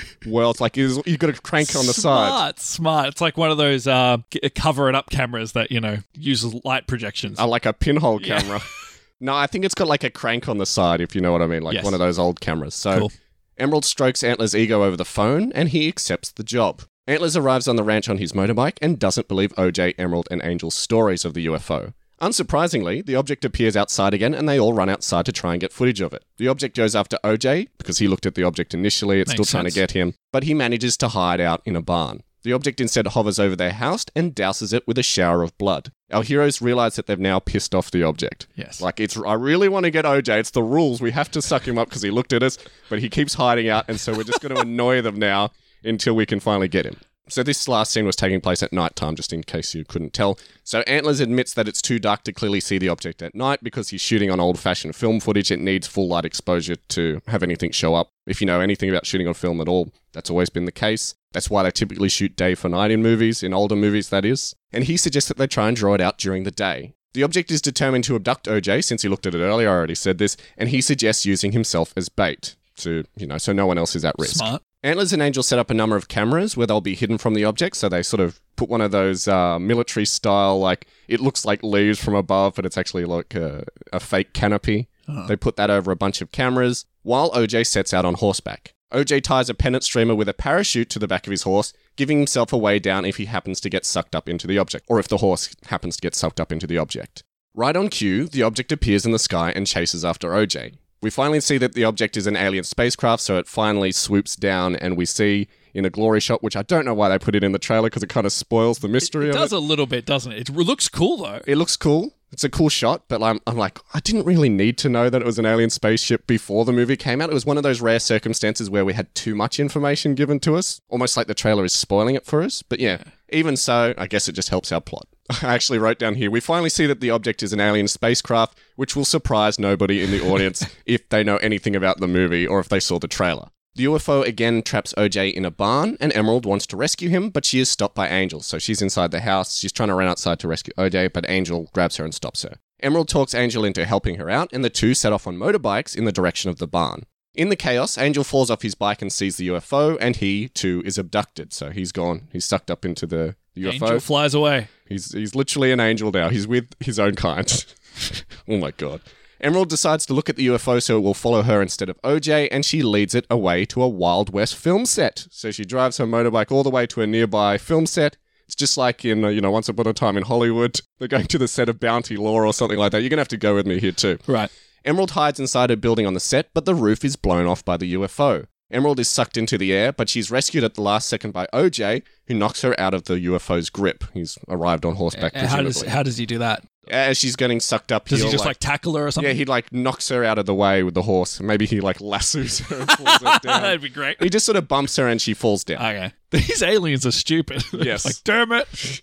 Like 0.59 0.77
you 0.77 1.01
you 1.07 1.17
got 1.17 1.31
a 1.31 1.41
crank 1.41 1.75
on 1.75 1.87
the 1.87 1.93
side. 1.93 2.27
Smart, 2.29 2.59
smart. 2.59 3.07
It's 3.07 3.21
like 3.21 3.37
one 3.37 3.49
of 3.49 3.57
those 3.57 3.87
uh, 3.87 4.17
cover 4.53 4.87
it 4.87 4.93
up 4.95 5.09
cameras 5.09 5.53
that 5.53 5.71
you 5.71 5.81
know 5.81 5.97
uses 6.13 6.53
light 6.63 6.85
projections. 6.87 7.39
Uh, 7.39 7.47
like 7.47 7.65
a 7.65 7.73
pinhole 7.73 8.21
Yeah. 8.21 8.39
camera. 8.39 8.61
no, 9.19 9.35
I 9.35 9.47
think 9.47 9.65
it's 9.65 9.73
got 9.73 9.87
like 9.87 10.03
a 10.03 10.09
crank 10.11 10.47
on 10.47 10.57
the 10.59 10.65
side, 10.65 11.01
if 11.01 11.15
you 11.15 11.21
know 11.21 11.31
what 11.31 11.41
I 11.41 11.47
mean, 11.47 11.63
like 11.63 11.73
Yes. 11.75 11.83
one 11.83 11.93
of 11.93 11.99
those 11.99 12.19
old 12.19 12.39
cameras. 12.39 12.75
So 12.75 12.99
Cool. 12.99 13.11
Emerald 13.57 13.85
strokes 13.85 14.21
Antler's 14.21 14.55
ego 14.55 14.83
over 14.83 14.95
the 14.95 15.05
phone, 15.05 15.51
and 15.53 15.69
he 15.69 15.87
accepts 15.87 16.31
the 16.31 16.43
job. 16.43 16.83
Antlers 17.07 17.35
arrives 17.35 17.67
on 17.67 17.75
the 17.75 17.83
ranch 17.83 18.07
on 18.07 18.17
his 18.17 18.31
motorbike 18.33 18.77
and 18.81 18.99
doesn't 18.99 19.27
believe 19.27 19.51
OJ, 19.55 19.95
Emerald, 19.97 20.27
and 20.31 20.41
Angel's 20.43 20.75
stories 20.75 21.25
of 21.25 21.33
the 21.33 21.45
UFO. 21.47 21.93
Unsurprisingly, 22.21 23.03
the 23.03 23.15
object 23.15 23.43
appears 23.43 23.75
outside 23.75 24.13
again 24.13 24.35
and 24.35 24.47
they 24.47 24.59
all 24.59 24.73
run 24.73 24.89
outside 24.89 25.25
to 25.25 25.31
try 25.31 25.53
and 25.53 25.61
get 25.61 25.73
footage 25.73 26.01
of 26.01 26.13
it. 26.13 26.23
The 26.37 26.47
object 26.47 26.77
goes 26.77 26.95
after 26.95 27.17
OJ 27.23 27.69
because 27.79 27.97
he 27.97 28.07
looked 28.07 28.27
at 28.27 28.35
the 28.35 28.43
object 28.43 28.75
initially, 28.75 29.19
it's 29.19 29.29
Makes 29.29 29.47
still 29.49 29.59
trying 29.59 29.65
sense. 29.65 29.73
to 29.73 29.79
get 29.79 29.91
him, 29.91 30.13
but 30.31 30.43
he 30.43 30.53
manages 30.53 30.95
to 30.97 31.07
hide 31.07 31.41
out 31.41 31.61
in 31.65 31.75
a 31.75 31.81
barn. 31.81 32.21
The 32.43 32.53
object 32.53 32.79
instead 32.79 33.07
hovers 33.07 33.39
over 33.39 33.55
their 33.55 33.73
house 33.73 34.05
and 34.15 34.35
douses 34.35 34.71
it 34.73 34.87
with 34.87 34.97
a 34.99 35.03
shower 35.03 35.41
of 35.41 35.57
blood. 35.57 35.91
Our 36.11 36.23
heroes 36.23 36.61
realize 36.61 36.95
that 36.95 37.07
they've 37.07 37.19
now 37.19 37.39
pissed 37.39 37.73
off 37.73 37.89
the 37.91 38.03
object. 38.03 38.47
Yes. 38.55 38.81
Like 38.81 38.99
it's 38.99 39.17
I 39.17 39.33
really 39.33 39.69
want 39.69 39.85
to 39.85 39.91
get 39.91 40.05
OJ. 40.05 40.39
It's 40.39 40.51
the 40.51 40.63
rules. 40.63 41.01
We 41.01 41.11
have 41.11 41.31
to 41.31 41.41
suck 41.41 41.67
him 41.67 41.77
up 41.79 41.89
because 41.89 42.01
he 42.03 42.11
looked 42.11 42.33
at 42.33 42.43
us, 42.43 42.57
but 42.89 42.99
he 42.99 43.09
keeps 43.09 43.35
hiding 43.35 43.67
out, 43.69 43.85
and 43.87 43.99
so 43.99 44.13
we're 44.15 44.23
just 44.23 44.41
going 44.41 44.55
to 44.55 44.61
annoy 44.61 45.01
them 45.01 45.17
now 45.17 45.51
until 45.83 46.15
we 46.15 46.25
can 46.27 46.39
finally 46.39 46.67
get 46.67 46.85
him. 46.85 46.97
So 47.29 47.43
this 47.43 47.67
last 47.67 47.91
scene 47.91 48.05
was 48.05 48.15
taking 48.15 48.41
place 48.41 48.61
at 48.61 48.73
night 48.73 48.95
time, 48.95 49.15
just 49.15 49.31
in 49.31 49.43
case 49.43 49.73
you 49.73 49.85
couldn't 49.85 50.13
tell. 50.13 50.37
So 50.63 50.81
Antlers 50.81 51.19
admits 51.19 51.53
that 51.53 51.67
it's 51.67 51.81
too 51.81 51.99
dark 51.99 52.23
to 52.23 52.33
clearly 52.33 52.59
see 52.59 52.77
the 52.77 52.89
object 52.89 53.21
at 53.21 53.35
night 53.35 53.63
because 53.63 53.89
he's 53.89 54.01
shooting 54.01 54.29
on 54.29 54.39
old-fashioned 54.39 54.95
film 54.95 55.19
footage. 55.19 55.51
It 55.51 55.59
needs 55.59 55.87
full 55.87 56.07
light 56.07 56.25
exposure 56.25 56.75
to 56.75 57.21
have 57.27 57.43
anything 57.43 57.71
show 57.71 57.95
up. 57.95 58.09
If 58.27 58.41
you 58.41 58.47
know 58.47 58.59
anything 58.59 58.89
about 58.89 59.05
shooting 59.05 59.27
on 59.27 59.33
film 59.33 59.61
at 59.61 59.67
all, 59.67 59.93
that's 60.13 60.29
always 60.29 60.49
been 60.49 60.65
the 60.65 60.71
case. 60.71 61.15
That's 61.31 61.49
why 61.49 61.63
they 61.63 61.71
typically 61.71 62.09
shoot 62.09 62.35
day 62.35 62.55
for 62.55 62.67
night 62.67 62.91
in 62.91 63.01
movies, 63.01 63.43
in 63.43 63.53
older 63.53 63.75
movies 63.75 64.09
that 64.09 64.25
is. 64.25 64.53
And 64.73 64.83
he 64.83 64.97
suggests 64.97 65.29
that 65.29 65.37
they 65.37 65.47
try 65.47 65.67
and 65.67 65.77
draw 65.77 65.93
it 65.93 66.01
out 66.01 66.17
during 66.17 66.43
the 66.43 66.51
day. 66.51 66.93
The 67.13 67.23
object 67.23 67.51
is 67.51 67.61
determined 67.61 68.03
to 68.05 68.15
abduct 68.15 68.47
OJ 68.47 68.83
since 68.83 69.01
he 69.01 69.09
looked 69.09 69.25
at 69.25 69.35
it 69.35 69.41
earlier, 69.41 69.69
I 69.69 69.73
already 69.73 69.95
said 69.95 70.17
this, 70.17 70.37
and 70.57 70.69
he 70.69 70.81
suggests 70.81 71.25
using 71.25 71.51
himself 71.51 71.93
as 71.95 72.09
bait 72.09 72.55
to, 72.77 73.03
you 73.15 73.27
know, 73.27 73.37
so 73.37 73.53
no 73.53 73.67
one 73.67 73.77
else 73.77 73.95
is 73.95 74.05
at 74.05 74.15
risk. 74.17 74.37
Smart. 74.37 74.63
Antlers 74.83 75.13
and 75.13 75.21
Angel 75.21 75.43
set 75.43 75.59
up 75.59 75.69
a 75.69 75.75
number 75.75 75.95
of 75.95 76.07
cameras 76.07 76.57
where 76.57 76.65
they'll 76.65 76.81
be 76.81 76.95
hidden 76.95 77.19
from 77.19 77.35
the 77.35 77.45
object, 77.45 77.75
so 77.75 77.87
they 77.87 78.01
sort 78.01 78.19
of 78.19 78.41
put 78.55 78.67
one 78.67 78.81
of 78.81 78.91
those 78.91 79.27
uh, 79.27 79.59
military 79.59 80.05
style, 80.05 80.59
like 80.59 80.87
it 81.07 81.19
looks 81.19 81.45
like 81.45 81.61
leaves 81.61 82.03
from 82.03 82.15
above, 82.15 82.55
but 82.55 82.65
it's 82.65 82.77
actually 82.77 83.05
like 83.05 83.35
a, 83.35 83.63
a 83.93 83.99
fake 83.99 84.33
canopy. 84.33 84.87
They 85.27 85.35
put 85.35 85.55
that 85.57 85.69
over 85.69 85.91
a 85.91 85.95
bunch 85.95 86.21
of 86.21 86.31
cameras 86.31 86.85
while 87.03 87.31
OJ 87.31 87.67
sets 87.67 87.93
out 87.93 88.05
on 88.05 88.13
horseback. 88.15 88.73
OJ 88.93 89.21
ties 89.21 89.49
a 89.49 89.53
pennant 89.53 89.83
streamer 89.83 90.15
with 90.15 90.29
a 90.29 90.33
parachute 90.33 90.89
to 90.91 90.99
the 90.99 91.07
back 91.07 91.27
of 91.27 91.31
his 91.31 91.43
horse, 91.43 91.73
giving 91.95 92.17
himself 92.17 92.53
a 92.53 92.57
way 92.57 92.79
down 92.79 93.05
if 93.05 93.17
he 93.17 93.25
happens 93.25 93.59
to 93.61 93.69
get 93.69 93.85
sucked 93.85 94.15
up 94.15 94.29
into 94.29 94.47
the 94.47 94.57
object, 94.57 94.85
or 94.87 94.99
if 94.99 95.07
the 95.07 95.17
horse 95.17 95.53
happens 95.67 95.97
to 95.97 96.01
get 96.01 96.15
sucked 96.15 96.39
up 96.39 96.51
into 96.51 96.65
the 96.65 96.77
object. 96.77 97.23
Right 97.53 97.75
on 97.75 97.89
cue, 97.89 98.27
the 98.27 98.43
object 98.43 98.71
appears 98.71 99.05
in 99.05 99.11
the 99.11 99.19
sky 99.19 99.51
and 99.51 99.67
chases 99.67 100.05
after 100.05 100.29
OJ. 100.29 100.75
We 101.01 101.09
finally 101.09 101.39
see 101.41 101.57
that 101.57 101.73
the 101.73 101.83
object 101.83 102.15
is 102.15 102.27
an 102.27 102.35
alien 102.35 102.63
spacecraft, 102.63 103.23
so 103.23 103.37
it 103.37 103.47
finally 103.47 103.91
swoops 103.91 104.35
down, 104.35 104.75
and 104.75 104.95
we 104.95 105.05
see 105.05 105.47
in 105.73 105.85
a 105.85 105.89
glory 105.89 106.19
shot, 106.19 106.43
which 106.43 106.55
I 106.55 106.61
don't 106.63 106.85
know 106.85 106.93
why 106.93 107.09
they 107.09 107.17
put 107.17 107.33
it 107.35 107.43
in 107.43 107.53
the 107.53 107.59
trailer 107.59 107.89
because 107.89 108.03
it 108.03 108.09
kind 108.09 108.25
of 108.27 108.33
spoils 108.33 108.79
the 108.79 108.87
mystery 108.87 109.27
It 109.27 109.29
of 109.29 109.35
does 109.35 109.53
it. 109.53 109.55
a 109.55 109.59
little 109.59 109.85
bit, 109.87 110.05
doesn't 110.05 110.31
it? 110.31 110.49
It 110.49 110.53
looks 110.55 110.89
cool 110.89 111.17
though. 111.17 111.41
It 111.47 111.55
looks 111.57 111.75
cool. 111.77 112.13
It's 112.33 112.43
a 112.45 112.49
cool 112.49 112.69
shot, 112.69 113.03
but 113.09 113.21
I'm, 113.21 113.39
I'm 113.45 113.57
like, 113.57 113.79
I 113.93 113.99
didn't 113.99 114.25
really 114.25 114.47
need 114.47 114.77
to 114.79 114.89
know 114.89 115.09
that 115.09 115.21
it 115.21 115.25
was 115.25 115.37
an 115.39 115.45
alien 115.45 115.69
spaceship 115.69 116.27
before 116.27 116.63
the 116.63 116.71
movie 116.71 116.95
came 116.95 117.19
out. 117.19 117.29
It 117.29 117.33
was 117.33 117.45
one 117.45 117.57
of 117.57 117.63
those 117.63 117.81
rare 117.81 117.99
circumstances 117.99 118.69
where 118.69 118.85
we 118.85 118.93
had 118.93 119.13
too 119.15 119.35
much 119.35 119.59
information 119.59 120.15
given 120.15 120.39
to 120.41 120.55
us, 120.55 120.79
almost 120.87 121.17
like 121.17 121.27
the 121.27 121.33
trailer 121.33 121.65
is 121.65 121.73
spoiling 121.73 122.15
it 122.15 122.25
for 122.25 122.41
us. 122.41 122.61
But 122.61 122.79
yeah, 122.79 123.03
even 123.29 123.57
so, 123.57 123.93
I 123.97 124.07
guess 124.07 124.29
it 124.29 124.33
just 124.33 124.47
helps 124.49 124.71
our 124.71 124.79
plot. 124.79 125.07
I 125.41 125.53
actually 125.53 125.79
wrote 125.79 125.99
down 125.99 126.15
here 126.15 126.31
we 126.31 126.39
finally 126.39 126.69
see 126.69 126.85
that 126.85 126.99
the 126.99 127.09
object 127.09 127.43
is 127.43 127.53
an 127.53 127.59
alien 127.59 127.87
spacecraft, 127.87 128.57
which 128.75 128.95
will 128.95 129.05
surprise 129.05 129.59
nobody 129.59 130.03
in 130.03 130.11
the 130.11 130.21
audience 130.27 130.65
if 130.85 131.07
they 131.09 131.23
know 131.23 131.37
anything 131.37 131.75
about 131.75 131.99
the 131.99 132.07
movie 132.07 132.45
or 132.47 132.59
if 132.59 132.69
they 132.69 132.79
saw 132.79 132.99
the 132.99 133.07
trailer. 133.07 133.49
The 133.75 133.85
UFO 133.85 134.25
again 134.25 134.63
traps 134.63 134.93
OJ 134.97 135.33
in 135.33 135.45
a 135.45 135.51
barn, 135.51 135.95
and 136.01 136.13
Emerald 136.13 136.45
wants 136.45 136.65
to 136.67 136.77
rescue 136.77 137.07
him, 137.07 137.29
but 137.29 137.45
she 137.45 137.59
is 137.59 137.69
stopped 137.69 137.95
by 137.95 138.09
Angel. 138.09 138.41
So 138.41 138.59
she's 138.59 138.81
inside 138.81 139.11
the 139.11 139.21
house. 139.21 139.57
She's 139.57 139.71
trying 139.71 139.87
to 139.87 139.95
run 139.95 140.09
outside 140.09 140.39
to 140.39 140.47
rescue 140.49 140.73
OJ, 140.77 141.13
but 141.13 141.29
Angel 141.29 141.69
grabs 141.73 141.95
her 141.95 142.03
and 142.03 142.13
stops 142.13 142.43
her. 142.43 142.57
Emerald 142.81 143.07
talks 143.07 143.33
Angel 143.33 143.63
into 143.63 143.85
helping 143.85 144.15
her 144.15 144.29
out, 144.29 144.49
and 144.51 144.65
the 144.65 144.69
two 144.69 144.93
set 144.93 145.13
off 145.13 145.25
on 145.25 145.37
motorbikes 145.37 145.95
in 145.95 146.03
the 146.03 146.11
direction 146.11 146.49
of 146.49 146.57
the 146.57 146.67
barn. 146.67 147.05
In 147.33 147.47
the 147.47 147.55
chaos, 147.55 147.97
Angel 147.97 148.25
falls 148.25 148.51
off 148.51 148.61
his 148.61 148.75
bike 148.75 149.01
and 149.01 149.11
sees 149.11 149.37
the 149.37 149.47
UFO, 149.47 149.97
and 150.01 150.17
he 150.17 150.49
too 150.49 150.81
is 150.85 150.97
abducted. 150.97 151.53
So 151.53 151.69
he's 151.69 151.93
gone. 151.93 152.27
He's 152.33 152.43
sucked 152.43 152.69
up 152.69 152.83
into 152.83 153.07
the 153.07 153.35
UFO. 153.55 153.73
Angel 153.73 153.99
flies 154.01 154.33
away. 154.33 154.67
He's 154.91 155.11
he's 155.13 155.35
literally 155.35 155.71
an 155.71 155.79
angel 155.79 156.11
now. 156.11 156.29
He's 156.29 156.47
with 156.47 156.67
his 156.79 156.99
own 156.99 157.15
kind. 157.15 157.65
oh 158.47 158.57
my 158.57 158.71
god. 158.71 159.01
Emerald 159.39 159.69
decides 159.69 160.05
to 160.05 160.13
look 160.13 160.29
at 160.29 160.35
the 160.35 160.45
UFO 160.47 160.81
so 160.81 160.97
it 160.97 161.01
will 161.01 161.15
follow 161.15 161.41
her 161.41 161.63
instead 161.63 161.89
of 161.89 161.99
OJ, 162.03 162.47
and 162.51 162.63
she 162.63 162.83
leads 162.83 163.15
it 163.15 163.25
away 163.27 163.65
to 163.65 163.81
a 163.81 163.89
Wild 163.89 164.31
West 164.31 164.55
film 164.55 164.85
set. 164.85 165.25
So 165.31 165.49
she 165.49 165.65
drives 165.65 165.97
her 165.97 166.05
motorbike 166.05 166.51
all 166.51 166.61
the 166.61 166.69
way 166.69 166.85
to 166.87 167.01
a 167.01 167.07
nearby 167.07 167.57
film 167.57 167.87
set. 167.87 168.17
It's 168.45 168.55
just 168.55 168.77
like 168.77 169.03
in, 169.03 169.25
uh, 169.25 169.29
you 169.29 169.41
know, 169.41 169.49
Once 169.49 169.67
Upon 169.67 169.87
a 169.87 169.93
Time 169.93 170.15
in 170.15 170.23
Hollywood. 170.23 170.79
They're 170.99 171.07
going 171.07 171.25
to 171.25 171.37
the 171.39 171.47
set 171.47 171.69
of 171.69 171.79
Bounty 171.79 172.17
Law 172.17 172.33
or 172.33 172.53
something 172.53 172.77
like 172.77 172.91
that. 172.91 173.01
You're 173.01 173.09
going 173.09 173.17
to 173.17 173.21
have 173.21 173.27
to 173.29 173.37
go 173.37 173.55
with 173.55 173.65
me 173.65 173.79
here 173.79 173.93
too. 173.93 174.19
Right. 174.27 174.51
Emerald 174.85 175.11
hides 175.11 175.39
inside 175.39 175.71
a 175.71 175.77
building 175.77 176.05
on 176.05 176.13
the 176.13 176.19
set, 176.19 176.49
but 176.53 176.65
the 176.65 176.75
roof 176.75 177.03
is 177.03 177.15
blown 177.15 177.47
off 177.47 177.65
by 177.65 177.77
the 177.77 177.93
UFO. 177.93 178.45
Emerald 178.71 178.99
is 178.99 179.09
sucked 179.09 179.37
into 179.37 179.57
the 179.57 179.73
air, 179.73 179.91
but 179.91 180.09
she's 180.09 180.31
rescued 180.31 180.63
at 180.63 180.75
the 180.75 180.81
last 180.81 181.09
second 181.09 181.31
by 181.31 181.47
OJ, 181.53 182.03
who 182.27 182.33
knocks 182.33 182.61
her 182.61 182.77
out 182.79 182.93
of 182.93 183.03
the 183.05 183.15
UFO's 183.15 183.69
grip. 183.69 184.03
He's 184.13 184.37
arrived 184.47 184.85
on 184.85 184.95
horseback, 184.95 185.35
how 185.35 185.61
does 185.61 185.81
how 185.83 186.03
does 186.03 186.17
he 186.17 186.25
do 186.25 186.37
that? 186.39 186.63
As 186.89 187.17
she's 187.17 187.35
getting 187.35 187.59
sucked 187.59 187.91
up, 187.91 188.07
Does 188.07 188.23
he 188.23 188.29
just 188.31 188.43
like, 188.43 188.57
tackle 188.57 188.95
her 188.97 189.05
or 189.07 189.11
something? 189.11 189.29
yeah, 189.29 189.33
he 189.35 189.45
like 189.45 189.71
knocks 189.71 190.09
her 190.09 190.23
out 190.23 190.39
of 190.39 190.47
the 190.47 190.55
way 190.55 190.81
with 190.81 190.95
the 190.95 191.03
horse. 191.03 191.39
Maybe 191.39 191.65
he 191.67 191.79
like 191.79 192.01
lassos 192.01 192.59
her 192.59 192.79
and 192.79 192.87
pulls 192.89 193.17
her 193.21 193.39
down. 193.43 193.61
That'd 193.61 193.81
be 193.81 193.89
great. 193.89 194.21
He 194.21 194.29
just 194.29 194.45
sort 194.47 194.55
of 194.57 194.67
bumps 194.67 194.95
her 194.95 195.07
and 195.07 195.21
she 195.21 195.33
falls 195.35 195.63
down. 195.63 195.77
Okay. 195.77 196.11
These 196.31 196.63
aliens 196.63 197.05
are 197.05 197.11
stupid. 197.11 197.63
Yes. 197.73 198.03
like, 198.03 198.15
damn 198.23 198.51
it. 198.51 199.01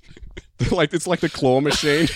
like 0.73 0.93
it's 0.93 1.07
like 1.07 1.21
the 1.21 1.29
claw 1.29 1.61
machine. 1.61 2.09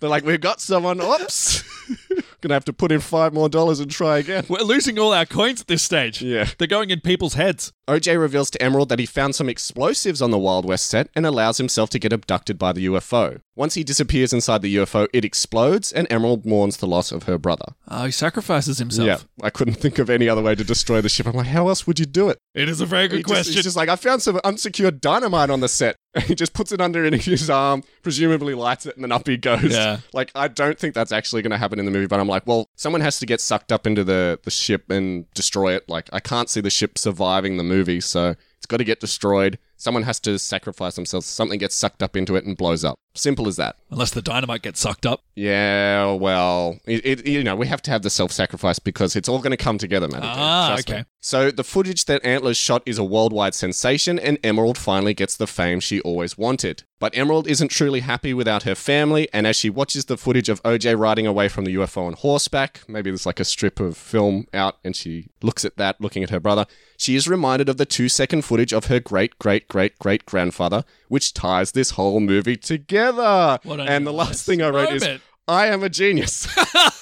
They're 0.00 0.10
like, 0.10 0.24
we've 0.24 0.40
got 0.40 0.60
someone. 0.60 1.00
Oops, 1.00 1.62
gonna 2.40 2.54
have 2.54 2.64
to 2.66 2.72
put 2.72 2.92
in 2.92 3.00
five 3.00 3.32
more 3.32 3.48
dollars 3.48 3.80
and 3.80 3.90
try 3.90 4.18
again. 4.18 4.44
We're 4.48 4.58
losing 4.60 4.98
all 4.98 5.12
our 5.12 5.26
coins 5.26 5.60
at 5.60 5.66
this 5.68 5.82
stage. 5.82 6.22
Yeah. 6.22 6.48
They're 6.58 6.68
going 6.68 6.90
in 6.90 7.00
people's 7.00 7.34
heads. 7.34 7.72
OJ 7.88 8.18
reveals 8.20 8.50
to 8.50 8.60
Emerald 8.60 8.88
that 8.88 8.98
he 8.98 9.06
found 9.06 9.36
some 9.36 9.48
explosives 9.48 10.20
on 10.20 10.32
the 10.32 10.38
Wild 10.38 10.64
West 10.64 10.86
set 10.86 11.08
and 11.14 11.24
allows 11.24 11.58
himself 11.58 11.88
to 11.90 12.00
get 12.00 12.12
abducted 12.12 12.58
by 12.58 12.72
the 12.72 12.86
UFO. 12.86 13.40
Once 13.54 13.74
he 13.74 13.84
disappears 13.84 14.32
inside 14.32 14.60
the 14.60 14.74
UFO, 14.76 15.06
it 15.12 15.24
explodes, 15.24 15.92
and 15.92 16.06
Emerald 16.10 16.44
mourns 16.44 16.78
the 16.78 16.88
loss 16.88 17.12
of 17.12 17.22
her 17.24 17.38
brother. 17.38 17.74
Oh, 17.88 18.06
he 18.06 18.10
sacrifices 18.10 18.78
himself. 18.78 19.06
Yeah, 19.06 19.18
I 19.46 19.50
couldn't 19.50 19.74
think 19.74 20.00
of 20.00 20.10
any 20.10 20.28
other 20.28 20.42
way 20.42 20.56
to 20.56 20.64
destroy 20.64 21.00
the 21.00 21.08
ship. 21.08 21.26
I'm 21.26 21.34
like, 21.34 21.46
how 21.46 21.68
else 21.68 21.86
would 21.86 22.00
you 22.00 22.06
do 22.06 22.28
it? 22.28 22.38
It 22.56 22.68
is 22.68 22.80
a 22.80 22.86
very 22.86 23.06
good 23.06 23.18
He 23.18 23.22
just- 23.22 23.32
question. 23.32 23.54
he's 23.54 23.62
just 23.64 23.76
like, 23.76 23.88
I 23.88 23.94
found 23.94 24.20
some 24.20 24.40
unsecured 24.42 25.00
dynamite 25.00 25.48
on 25.50 25.60
the 25.60 25.68
set. 25.68 25.94
And 26.12 26.24
he 26.28 26.34
just 26.34 26.54
puts 26.54 26.72
it 26.72 26.80
under 26.80 27.04
his 27.04 27.48
arm, 27.48 27.84
presumably 28.02 28.54
lights 28.54 28.86
it, 28.86 28.96
and 28.96 29.04
then 29.04 29.12
up 29.12 29.28
he 29.28 29.36
goes. 29.36 29.62
Yeah. 29.72 29.85
Like, 30.12 30.30
I 30.34 30.48
don't 30.48 30.78
think 30.78 30.94
that's 30.94 31.12
actually 31.12 31.42
going 31.42 31.50
to 31.50 31.58
happen 31.58 31.78
in 31.78 31.84
the 31.84 31.90
movie, 31.90 32.06
but 32.06 32.20
I'm 32.20 32.28
like, 32.28 32.46
well, 32.46 32.68
someone 32.76 33.00
has 33.00 33.18
to 33.20 33.26
get 33.26 33.40
sucked 33.40 33.72
up 33.72 33.86
into 33.86 34.04
the, 34.04 34.38
the 34.42 34.50
ship 34.50 34.90
and 34.90 35.30
destroy 35.34 35.74
it. 35.74 35.88
Like, 35.88 36.08
I 36.12 36.20
can't 36.20 36.48
see 36.48 36.60
the 36.60 36.70
ship 36.70 36.98
surviving 36.98 37.56
the 37.56 37.64
movie, 37.64 38.00
so 38.00 38.34
it's 38.56 38.66
got 38.66 38.78
to 38.78 38.84
get 38.84 39.00
destroyed. 39.00 39.58
Someone 39.76 40.04
has 40.04 40.18
to 40.20 40.38
sacrifice 40.38 40.96
themselves. 40.96 41.26
Something 41.26 41.58
gets 41.58 41.74
sucked 41.74 42.02
up 42.02 42.16
into 42.16 42.36
it 42.36 42.44
and 42.44 42.56
blows 42.56 42.84
up. 42.84 42.96
Simple 43.14 43.48
as 43.48 43.56
that. 43.56 43.76
Unless 43.90 44.10
the 44.10 44.22
dynamite 44.22 44.62
gets 44.62 44.80
sucked 44.80 45.06
up. 45.06 45.22
Yeah, 45.34 46.12
well, 46.12 46.78
it, 46.86 47.04
it, 47.04 47.26
you 47.26 47.42
know, 47.42 47.56
we 47.56 47.66
have 47.66 47.82
to 47.82 47.90
have 47.90 48.02
the 48.02 48.10
self 48.10 48.32
sacrifice 48.32 48.78
because 48.78 49.16
it's 49.16 49.28
all 49.28 49.38
going 49.38 49.50
to 49.52 49.56
come 49.56 49.78
together, 49.78 50.08
man. 50.08 50.20
Ah, 50.22 50.68
Trust 50.68 50.88
me. 50.88 50.94
okay. 50.96 51.04
So 51.20 51.50
the 51.50 51.64
footage 51.64 52.04
that 52.04 52.24
Antlers 52.24 52.56
shot 52.56 52.82
is 52.86 52.98
a 52.98 53.04
worldwide 53.04 53.54
sensation, 53.54 54.18
and 54.18 54.38
Emerald 54.44 54.78
finally 54.78 55.14
gets 55.14 55.36
the 55.36 55.46
fame 55.46 55.80
she 55.80 56.00
always 56.02 56.38
wanted. 56.38 56.84
But 56.98 57.16
Emerald 57.16 57.46
isn't 57.48 57.68
truly 57.68 58.00
happy 58.00 58.32
without 58.32 58.62
her 58.62 58.74
family, 58.74 59.28
and 59.32 59.46
as 59.46 59.56
she 59.56 59.68
watches 59.68 60.06
the 60.06 60.16
footage 60.16 60.48
of 60.48 60.62
OJ 60.62 60.98
riding 60.98 61.26
away 61.26 61.48
from 61.48 61.64
the 61.64 61.74
UFO 61.74 62.06
on 62.06 62.12
horseback, 62.14 62.82
maybe 62.88 63.10
there's 63.10 63.26
like 63.26 63.40
a 63.40 63.44
strip 63.44 63.80
of 63.80 63.96
film 63.96 64.46
out, 64.54 64.76
and 64.84 64.94
she 64.94 65.28
looks 65.42 65.64
at 65.64 65.76
that, 65.76 66.00
looking 66.00 66.22
at 66.22 66.30
her 66.30 66.40
brother, 66.40 66.64
she 66.96 67.16
is 67.16 67.28
reminded 67.28 67.68
of 67.68 67.76
the 67.76 67.84
two 67.84 68.08
second 68.08 68.42
footage 68.42 68.72
of 68.72 68.86
her 68.86 69.00
great, 69.00 69.38
great, 69.38 69.65
great, 69.68 69.98
great 69.98 70.26
grandfather, 70.26 70.84
which 71.08 71.34
ties 71.34 71.72
this 71.72 71.90
whole 71.90 72.20
movie 72.20 72.56
together. 72.56 73.58
What 73.62 73.80
and 73.80 74.06
the 74.06 74.12
last 74.12 74.46
thing 74.46 74.62
I 74.62 74.70
wrote 74.70 74.92
is. 74.92 75.20
I 75.48 75.66
am 75.68 75.82
a 75.82 75.88
genius. 75.88 76.46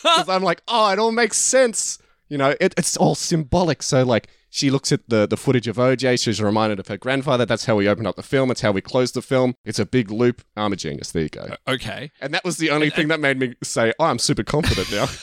Because 0.05 0.29
I'm 0.29 0.43
like, 0.43 0.61
oh, 0.69 0.91
it 0.91 0.99
all 0.99 1.13
makes 1.13 1.39
sense. 1.39 1.99
You 2.29 2.37
know, 2.37 2.55
it, 2.61 2.75
it's 2.77 2.95
all 2.95 3.15
symbolic. 3.15 3.83
So, 3.83 4.05
like, 4.05 4.29
she 4.55 4.71
looks 4.71 4.93
at 4.93 5.01
the, 5.09 5.27
the 5.27 5.37
footage 5.37 5.67
of 5.67 5.77
OJ. 5.77 6.23
She's 6.23 6.41
reminded 6.41 6.79
of 6.79 6.87
her 6.87 6.97
grandfather. 6.97 7.45
That's 7.45 7.65
how 7.65 7.75
we 7.75 7.89
open 7.89 8.07
up 8.07 8.15
the 8.15 8.23
film. 8.23 8.53
It's 8.53 8.61
how 8.61 8.71
we 8.71 8.81
close 8.81 9.11
the 9.11 9.21
film. 9.21 9.57
It's 9.65 9.81
a 9.81 9.85
big 9.85 10.13
loop. 10.13 10.43
I'm 10.57 10.73
a 10.73 10.77
genius. 10.77 11.11
There 11.11 11.25
you 11.25 11.29
go. 11.29 11.57
Okay. 11.67 12.13
And 12.21 12.33
that 12.35 12.45
was 12.45 12.59
the 12.59 12.71
only 12.71 12.89
thing 12.89 13.09
that 13.09 13.19
made 13.19 13.37
me 13.41 13.55
say, 13.65 13.93
oh, 13.99 14.05
I'm 14.05 14.21
super 14.21 14.45
confident 14.45 14.91
now. 14.93 15.07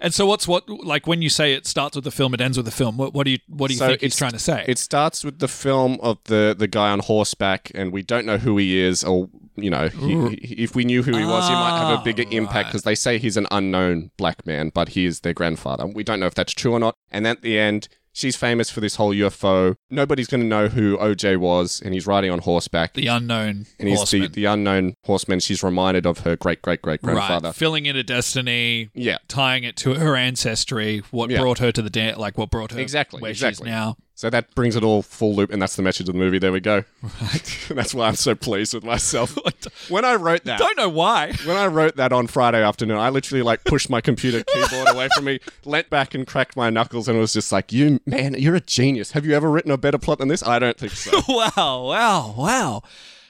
And 0.00 0.12
so 0.14 0.26
what's 0.26 0.46
what 0.46 0.68
like 0.68 1.06
when 1.06 1.20
you 1.22 1.28
say 1.30 1.54
it 1.54 1.66
starts 1.66 1.96
with 1.96 2.04
the 2.04 2.10
film, 2.10 2.32
it 2.34 2.40
ends 2.40 2.56
with 2.58 2.66
the 2.66 2.72
film. 2.72 2.96
What, 2.98 3.12
what 3.14 3.24
do 3.24 3.30
you 3.30 3.38
what 3.48 3.68
do 3.68 3.74
you 3.74 3.78
So 3.78 3.86
think 3.88 4.00
he's 4.02 4.08
it's- 4.14 4.18
trying 4.18 4.32
to 4.32 4.38
say? 4.38 4.64
it 4.68 4.78
starts 4.78 5.24
with 5.24 5.38
the 5.38 5.48
film 5.48 5.98
of 6.02 6.18
the, 6.24 6.54
the 6.56 6.66
guy 6.68 6.90
on 6.90 7.00
horseback, 7.00 7.72
and 7.74 7.92
we 7.92 8.02
don't 8.02 8.26
know 8.26 8.36
who 8.38 8.56
he 8.58 8.78
is, 8.78 9.02
or, 9.04 9.28
you 9.56 9.70
know, 9.70 9.88
he, 9.88 10.36
he- 10.36 10.62
if 10.62 10.74
we 10.76 10.84
knew 10.84 11.02
who 11.02 11.16
he 11.16 11.24
was, 11.24 11.48
he 11.48 11.54
might 11.54 11.78
have 11.78 11.98
a 12.00 12.02
bigger 12.04 12.24
Ah, 12.26 12.30
impact 12.32 12.68
because 12.68 12.82
they 12.82 12.94
say 12.94 13.18
he's 13.18 13.36
an 13.38 13.46
unknown 13.50 14.10
black 14.18 14.46
man, 14.46 14.70
but 14.72 14.90
he 14.90 15.06
is 15.06 15.20
their 15.20 15.34
grandfather. 15.34 15.86
We 15.86 16.04
don't 16.04 16.20
know 16.20 16.26
if 16.26 16.34
that's 16.34 16.52
true 16.52 16.72
or 16.72 16.78
not. 16.80 16.94
And 17.10 17.26
at 17.26 17.40
the 17.42 17.58
end, 17.58 17.88
She's 18.16 18.34
famous 18.34 18.70
for 18.70 18.80
this 18.80 18.96
whole 18.96 19.12
UFO. 19.12 19.76
Nobody's 19.90 20.26
going 20.26 20.40
to 20.40 20.46
know 20.46 20.68
who 20.68 20.96
OJ 20.96 21.36
was, 21.36 21.82
and 21.84 21.92
he's 21.92 22.06
riding 22.06 22.30
on 22.30 22.38
horseback. 22.38 22.94
The 22.94 23.08
unknown 23.08 23.66
and 23.78 23.88
he's 23.90 23.98
horseman. 23.98 24.22
the, 24.22 24.28
the 24.28 24.44
unknown 24.46 24.94
horseman. 25.04 25.40
She's 25.40 25.62
reminded 25.62 26.06
of 26.06 26.20
her 26.20 26.34
great 26.34 26.62
great 26.62 26.80
great 26.80 27.02
grandfather. 27.02 27.48
Right, 27.48 27.54
filling 27.54 27.84
in 27.84 27.94
a 27.94 28.02
destiny, 28.02 28.88
Yeah, 28.94 29.18
tying 29.28 29.64
it 29.64 29.76
to 29.78 29.94
her 29.94 30.16
ancestry, 30.16 31.02
what 31.10 31.28
Yeah. 31.28 31.40
brought 31.40 31.58
her 31.58 31.70
to 31.72 31.82
the 31.82 31.90
da- 31.90 32.14
like 32.14 32.38
what 32.38 32.50
brought 32.50 32.72
her 32.72 32.80
Exactly, 32.80 33.20
where 33.20 33.32
exactly. 33.32 33.66
she's 33.66 33.70
now. 33.70 33.96
So 34.16 34.30
that 34.30 34.54
brings 34.54 34.76
it 34.76 34.82
all 34.82 35.02
full 35.02 35.34
loop, 35.34 35.52
and 35.52 35.60
that's 35.60 35.76
the 35.76 35.82
message 35.82 36.08
of 36.08 36.14
the 36.14 36.18
movie. 36.18 36.38
There 36.38 36.50
we 36.50 36.58
go. 36.58 36.84
Right. 37.02 37.66
that's 37.68 37.92
why 37.94 38.08
I'm 38.08 38.14
so 38.16 38.34
pleased 38.34 38.72
with 38.72 38.82
myself. 38.82 39.36
when 39.90 40.06
I 40.06 40.14
wrote 40.14 40.44
that, 40.44 40.58
Don't 40.58 40.76
know 40.78 40.88
why. 40.88 41.32
when 41.44 41.58
I 41.58 41.66
wrote 41.66 41.96
that 41.96 42.14
on 42.14 42.26
Friday 42.26 42.62
afternoon, 42.62 42.96
I 42.96 43.10
literally 43.10 43.42
like 43.42 43.64
pushed 43.64 43.90
my 43.90 44.00
computer 44.00 44.42
keyboard 44.42 44.88
away 44.88 45.10
from 45.14 45.26
me, 45.26 45.40
leant 45.66 45.90
back 45.90 46.14
and 46.14 46.26
cracked 46.26 46.56
my 46.56 46.70
knuckles, 46.70 47.08
and 47.08 47.18
was 47.18 47.34
just 47.34 47.52
like, 47.52 47.74
"You 47.74 48.00
man, 48.06 48.34
you're 48.38 48.54
a 48.54 48.60
genius. 48.60 49.12
Have 49.12 49.26
you 49.26 49.34
ever 49.34 49.50
written 49.50 49.70
a 49.70 49.76
better 49.76 49.98
plot 49.98 50.16
than 50.18 50.28
this? 50.28 50.42
I 50.42 50.58
don't 50.60 50.78
think 50.78 50.92
so." 50.92 51.20
wow, 51.28 51.84
wow, 51.86 52.34
wow. 52.38 52.82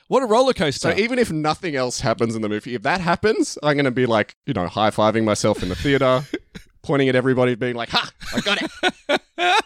What 0.07 0.23
a 0.23 0.27
roller 0.27 0.53
coaster. 0.53 0.93
So 0.93 0.97
even 0.97 1.19
if 1.19 1.33
nothing 1.33 1.75
else 1.75 1.99
happens 1.99 2.37
in 2.37 2.43
the 2.43 2.49
movie, 2.49 2.77
if 2.77 2.83
that 2.83 3.01
happens, 3.01 3.59
I'm 3.61 3.75
going 3.75 3.87
to 3.87 3.91
be 3.91 4.07
like, 4.07 4.37
you 4.47 4.55
know, 4.55 4.69
high 4.69 4.91
fiving 4.91 5.25
myself 5.25 5.65
in 5.65 5.69
the 5.69 5.75
theater, 5.75 6.23
pointing 6.83 7.09
at 7.09 7.17
everybody, 7.17 7.57
being 7.57 7.75
like, 7.75 7.89
"Ha, 7.89 8.09
I 8.33 8.41
got 8.41 8.63
it." 8.63 9.61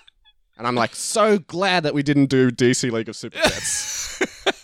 And 0.61 0.67
I'm 0.69 0.75
like, 0.75 0.95
so 0.95 1.39
glad 1.39 1.85
that 1.85 1.95
we 1.95 2.03
didn't 2.03 2.27
do 2.27 2.51
DC 2.51 2.93
League 2.93 3.09
of 3.09 3.17
Super 3.17 3.39
Pets. 3.39 4.21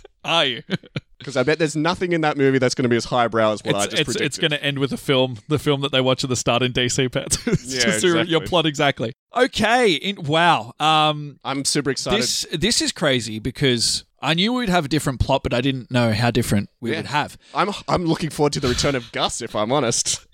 Are 0.25 0.45
you? 0.45 0.63
Because 1.19 1.37
I 1.39 1.43
bet 1.43 1.59
there's 1.59 1.75
nothing 1.75 2.13
in 2.13 2.21
that 2.21 2.37
movie 2.37 2.59
that's 2.59 2.75
going 2.77 2.85
to 2.85 2.89
be 2.89 2.95
as 2.95 3.07
highbrow 3.07 3.55
as 3.55 3.65
what 3.65 3.75
I 3.75 3.85
just 3.87 3.95
it's, 3.95 4.05
predicted. 4.05 4.27
it's 4.27 4.39
going 4.39 4.51
to 4.53 4.63
end 4.63 4.79
with 4.79 4.93
a 4.93 4.97
film, 4.97 5.39
the 5.49 5.59
film 5.59 5.81
that 5.81 5.91
they 5.91 6.01
watch 6.01 6.23
at 6.23 6.31
the 6.31 6.37
start 6.37 6.63
in 6.63 6.73
DC 6.73 7.11
Pets. 7.11 7.39
it's 7.49 7.75
Yeah, 7.75 7.81
just 7.81 8.05
your- 8.05 8.23
your 8.23 8.43
plot 8.43 8.65
exactly. 8.65 9.13
Okay, 9.35 9.95
in, 9.95 10.23
wow. 10.25 10.73
Um, 10.79 11.41
I'm 11.43 11.65
super 11.65 11.91
excited. 11.91 12.21
this 12.23 12.47
this 12.53 12.81
is 12.81 12.93
crazy 12.93 13.41
because 13.41 14.05
I 14.23 14.35
knew 14.35 14.53
we'd 14.53 14.69
have 14.69 14.85
a 14.85 14.89
different 14.89 15.19
plot, 15.19 15.43
but 15.43 15.53
I 15.53 15.61
didn't 15.63 15.91
know 15.91 16.13
how 16.13 16.31
different 16.31 16.69
we 16.81 16.93
Yeah. 16.93 16.99
would 16.99 17.07
have. 17.07 17.37
I'm 17.53 17.71
I'm 17.89 18.05
looking 18.05 18.31
forward 18.31 18.53
to 18.53 18.61
the 18.61 18.69
return 18.69 18.95
of 18.95 19.11
Gus. 19.11 19.41
If 19.43 19.57
I'm 19.57 19.73
honest, 19.73 20.26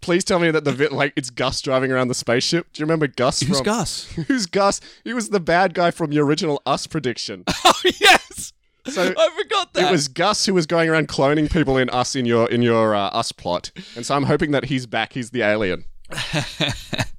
please 0.00 0.24
tell 0.24 0.38
me 0.38 0.50
that 0.50 0.64
the 0.64 0.72
vi- 0.72 0.88
like 0.88 1.12
it's 1.16 1.30
Gus 1.30 1.60
driving 1.60 1.90
around 1.92 2.08
the 2.08 2.14
spaceship. 2.14 2.66
Do 2.72 2.80
you 2.80 2.84
remember 2.86 3.06
Gus? 3.06 3.40
Who's 3.40 3.58
from, 3.58 3.64
Gus? 3.64 4.04
Who's 4.28 4.46
Gus? 4.46 4.80
He 5.04 5.12
was 5.14 5.30
the 5.30 5.40
bad 5.40 5.74
guy 5.74 5.90
from 5.90 6.10
the 6.10 6.18
original 6.20 6.60
Us 6.66 6.86
prediction. 6.86 7.44
oh 7.64 7.72
yes, 8.00 8.52
So 8.86 9.14
I 9.16 9.30
forgot 9.42 9.72
that. 9.74 9.88
it 9.88 9.90
was 9.90 10.08
Gus 10.08 10.46
who 10.46 10.54
was 10.54 10.66
going 10.66 10.88
around 10.90 11.08
cloning 11.08 11.50
people 11.50 11.76
in 11.78 11.88
Us 11.90 12.14
in 12.14 12.26
your 12.26 12.50
in 12.50 12.62
your 12.62 12.94
uh, 12.94 13.08
Us 13.08 13.32
plot, 13.32 13.70
and 13.96 14.04
so 14.04 14.14
I'm 14.14 14.24
hoping 14.24 14.50
that 14.50 14.66
he's 14.66 14.86
back. 14.86 15.12
He's 15.14 15.30
the 15.30 15.42
alien. 15.42 15.84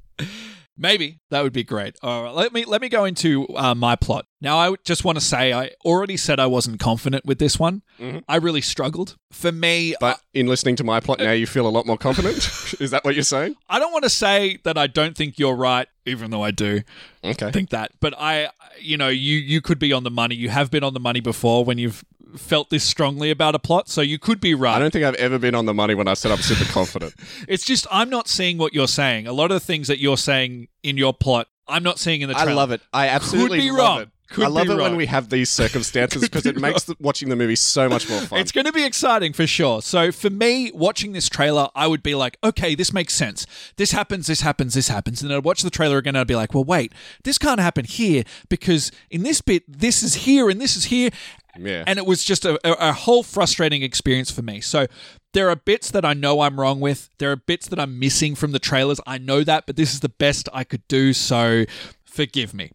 Maybe 0.77 1.19
that 1.29 1.41
would 1.41 1.53
be 1.53 1.63
great. 1.63 1.95
All 2.01 2.23
right, 2.23 2.33
let 2.33 2.51
me 2.53 2.65
let 2.65 2.81
me 2.81 2.89
go 2.89 3.05
into 3.05 3.47
uh, 3.55 3.73
my 3.75 3.95
plot. 3.95 4.25
Now, 4.41 4.57
I 4.57 4.75
just 4.83 5.05
want 5.05 5.17
to 5.17 5.23
say 5.23 5.53
I 5.53 5.71
already 5.85 6.17
said 6.17 6.39
I 6.39 6.47
wasn't 6.47 6.79
confident 6.79 7.25
with 7.25 7.39
this 7.39 7.57
one. 7.57 7.81
Mhm. 7.99 8.23
I 8.27 8.35
really 8.35 8.59
struggled. 8.61 9.15
For 9.31 9.51
me, 9.51 9.95
But 9.99 10.19
in 10.33 10.47
listening 10.47 10.75
to 10.77 10.83
my 10.83 10.99
plot 10.99 11.19
now, 11.19 11.31
you 11.31 11.47
feel 11.47 11.65
a 11.67 11.69
lot 11.69 11.85
more 11.85 11.97
confident. 11.97 12.35
Is 12.81 12.91
that 12.91 13.05
what 13.05 13.15
you're 13.15 13.23
saying? 13.23 13.55
I 13.69 13.79
don't 13.79 13.91
want 13.93 14.03
to 14.03 14.09
say 14.09 14.59
that 14.65 14.77
I 14.77 14.87
don't 14.87 15.15
think 15.15 15.39
you're 15.39 15.55
right, 15.55 15.87
even 16.05 16.29
though 16.31 16.43
I 16.43 16.51
do 16.51 16.81
Okay. 17.23 17.51
think 17.51 17.69
that. 17.69 17.91
But 18.01 18.13
I, 18.17 18.49
you 18.79 18.97
know, 18.97 19.07
you 19.07 19.37
you 19.37 19.61
could 19.61 19.79
be 19.79 19.93
on 19.93 20.03
the 20.03 20.11
money. 20.11 20.35
You 20.35 20.49
have 20.49 20.69
been 20.71 20.83
on 20.83 20.93
the 20.93 20.99
money 20.99 21.21
before 21.21 21.63
when 21.63 21.77
you've 21.77 22.03
felt 22.37 22.69
this 22.69 22.83
strongly 22.83 23.31
about 23.31 23.55
a 23.55 23.59
plot, 23.59 23.89
so 23.89 24.01
you 24.01 24.19
could 24.19 24.39
be 24.39 24.53
right. 24.53 24.75
I 24.75 24.79
don't 24.79 24.91
think 24.91 25.05
I've 25.05 25.15
ever 25.15 25.39
been 25.39 25.55
on 25.55 25.65
the 25.65 25.73
money 25.73 25.95
when 25.95 26.07
I 26.07 26.13
said 26.13 26.31
I'm 26.31 26.37
super 26.39 26.69
confident. 26.71 27.13
It's 27.47 27.65
just 27.65 27.85
I'm 27.91 28.09
not 28.09 28.27
seeing 28.27 28.57
what 28.57 28.73
you're 28.73 28.87
saying. 28.87 29.27
A 29.27 29.33
lot 29.33 29.51
of 29.51 29.55
the 29.55 29.65
things 29.65 29.87
that 29.87 29.99
you're 29.99 30.17
saying 30.17 30.67
in 30.83 30.97
your 30.97 31.13
plot, 31.13 31.47
I'm 31.67 31.83
not 31.83 31.99
seeing 31.99 32.21
in 32.21 32.29
the 32.29 32.35
trailer. 32.35 32.51
I 32.51 32.53
love 32.53 32.71
it. 32.71 32.81
I 32.93 33.07
absolutely 33.09 33.59
could 33.59 33.63
be 33.63 33.71
love 33.71 33.77
wrong. 33.77 34.01
it. 34.03 34.09
Could 34.29 34.45
I 34.45 34.47
love 34.47 34.69
it 34.69 34.77
when 34.77 34.95
we 34.95 35.05
have 35.05 35.29
these 35.29 35.51
circumstances 35.51 36.23
because 36.23 36.43
be 36.43 36.49
it 36.49 36.59
makes 36.59 36.83
the, 36.83 36.95
watching 36.99 37.29
the 37.29 37.35
movie 37.35 37.55
so 37.55 37.87
much 37.87 38.09
more 38.09 38.19
fun. 38.21 38.39
It's 38.39 38.51
going 38.51 38.65
to 38.65 38.71
be 38.71 38.83
exciting 38.83 39.33
for 39.33 39.45
sure. 39.45 39.83
So 39.83 40.11
for 40.11 40.31
me, 40.31 40.71
watching 40.73 41.13
this 41.13 41.29
trailer, 41.29 41.69
I 41.75 41.85
would 41.85 42.01
be 42.01 42.15
like, 42.15 42.37
okay, 42.43 42.73
this 42.73 42.91
makes 42.91 43.13
sense. 43.13 43.45
This 43.77 43.91
happens, 43.91 44.25
this 44.25 44.41
happens, 44.41 44.73
this 44.73 44.87
happens. 44.87 45.21
And 45.21 45.29
then 45.29 45.37
I'd 45.37 45.43
watch 45.43 45.61
the 45.61 45.69
trailer 45.69 45.99
again 45.99 46.15
and 46.15 46.21
I'd 46.21 46.27
be 46.27 46.35
like, 46.35 46.55
well, 46.55 46.63
wait, 46.63 46.91
this 47.23 47.37
can't 47.37 47.59
happen 47.59 47.85
here 47.85 48.23
because 48.49 48.91
in 49.11 49.21
this 49.21 49.41
bit, 49.41 49.63
this 49.67 50.01
is 50.01 50.15
here 50.15 50.49
and 50.49 50.59
this 50.59 50.75
is 50.75 50.85
here. 50.85 51.11
Yeah. 51.59 51.83
And 51.87 51.99
it 51.99 52.05
was 52.05 52.23
just 52.23 52.45
a, 52.45 52.59
a, 52.65 52.93
whole 52.93 53.23
frustrating 53.23 53.83
experience 53.83 54.31
for 54.31 54.41
me. 54.41 54.61
So 54.61 54.87
there 55.33 55.49
are 55.49 55.55
bits 55.55 55.91
that 55.91 56.05
I 56.05 56.13
know 56.13 56.41
I'm 56.41 56.59
wrong 56.59 56.79
with. 56.79 57.09
There 57.17 57.31
are 57.31 57.35
bits 57.35 57.67
that 57.69 57.79
I'm 57.79 57.99
missing 57.99 58.35
from 58.35 58.51
the 58.51 58.59
trailers. 58.59 58.99
I 59.05 59.17
know 59.17 59.43
that, 59.43 59.65
but 59.65 59.75
this 59.75 59.93
is 59.93 59.99
the 59.99 60.09
best 60.09 60.49
I 60.53 60.63
could 60.63 60.87
do. 60.87 61.13
So 61.13 61.65
forgive 62.05 62.53
me. 62.53 62.71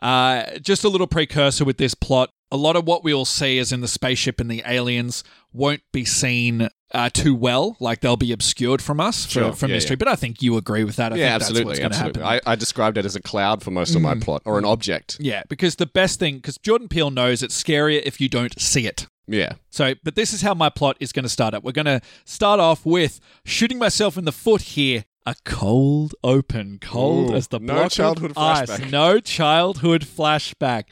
Uh, 0.00 0.58
just 0.58 0.84
a 0.84 0.88
little 0.88 1.06
precursor 1.06 1.64
with 1.64 1.78
this 1.78 1.94
plot. 1.94 2.30
A 2.52 2.56
lot 2.56 2.76
of 2.76 2.84
what 2.86 3.02
we'll 3.02 3.24
see 3.24 3.58
is 3.58 3.72
in 3.72 3.80
the 3.80 3.88
spaceship 3.88 4.40
and 4.40 4.50
the 4.50 4.62
aliens 4.66 5.24
won't 5.52 5.82
be 5.92 6.04
seen 6.04 6.68
uh, 6.92 7.10
too 7.12 7.34
well. 7.34 7.76
Like 7.80 8.00
they'll 8.00 8.16
be 8.16 8.30
obscured 8.30 8.80
from 8.80 9.00
us 9.00 9.24
for, 9.24 9.30
Sure. 9.32 9.52
for 9.52 9.66
Yeah, 9.66 9.74
mystery. 9.74 9.94
yeah. 9.94 9.98
But 10.04 10.08
I 10.08 10.14
think 10.16 10.42
you 10.42 10.56
agree 10.56 10.84
with 10.84 10.94
that. 10.96 11.12
I 11.12 11.16
yeah, 11.16 11.30
think 11.32 11.34
absolutely. 11.42 11.58
that's 11.58 11.68
what's 11.68 11.78
going 11.80 11.90
to 11.90 11.96
absolutely. 11.96 12.22
happen. 12.22 12.40
Mm. 12.44 12.48
I, 12.48 12.52
I 12.52 12.54
described 12.54 12.98
it 12.98 13.04
as 13.04 13.16
a 13.16 13.20
cloud 13.22 13.62
for 13.64 13.72
most 13.72 13.96
of 13.96 14.02
my 14.02 14.14
plot, 14.14 14.42
or 14.44 14.58
an 14.58 14.64
object. 14.64 15.16
yeah, 15.18 15.42
because 15.48 15.76
the 15.76 15.86
best 15.86 16.20
thing, 16.20 16.36
because 16.36 16.56
Jordan 16.58 16.88
Peele 16.88 17.10
knows 17.10 17.42
it's 17.42 17.60
scarier 17.60 18.00
if 18.04 18.20
you 18.20 18.28
don't 18.28 18.58
see 18.60 18.86
it. 18.86 19.08
Yeah. 19.26 19.54
So, 19.70 19.94
but 20.04 20.14
this 20.14 20.32
is 20.32 20.42
how 20.42 20.54
my 20.54 20.68
plot 20.68 20.96
is 21.00 21.10
going 21.10 21.24
to 21.24 21.28
start 21.28 21.52
up. 21.52 21.64
We're 21.64 21.72
going 21.72 21.86
to 21.86 22.00
start 22.24 22.60
off 22.60 22.86
with 22.86 23.18
shooting 23.44 23.78
myself 23.78 24.16
in 24.16 24.24
the 24.24 24.30
foot 24.32 24.62
here. 24.62 25.04
A 25.28 25.34
cold 25.44 26.14
open, 26.22 26.78
cold 26.80 27.32
Ooh, 27.32 27.34
as 27.34 27.48
the 27.48 27.58
no 27.58 27.88
childhood 27.88 28.30
of 28.30 28.38
ice. 28.38 28.70
flashback. 28.70 28.90
No 28.92 29.18
childhood 29.18 30.02
flashback. 30.02 30.84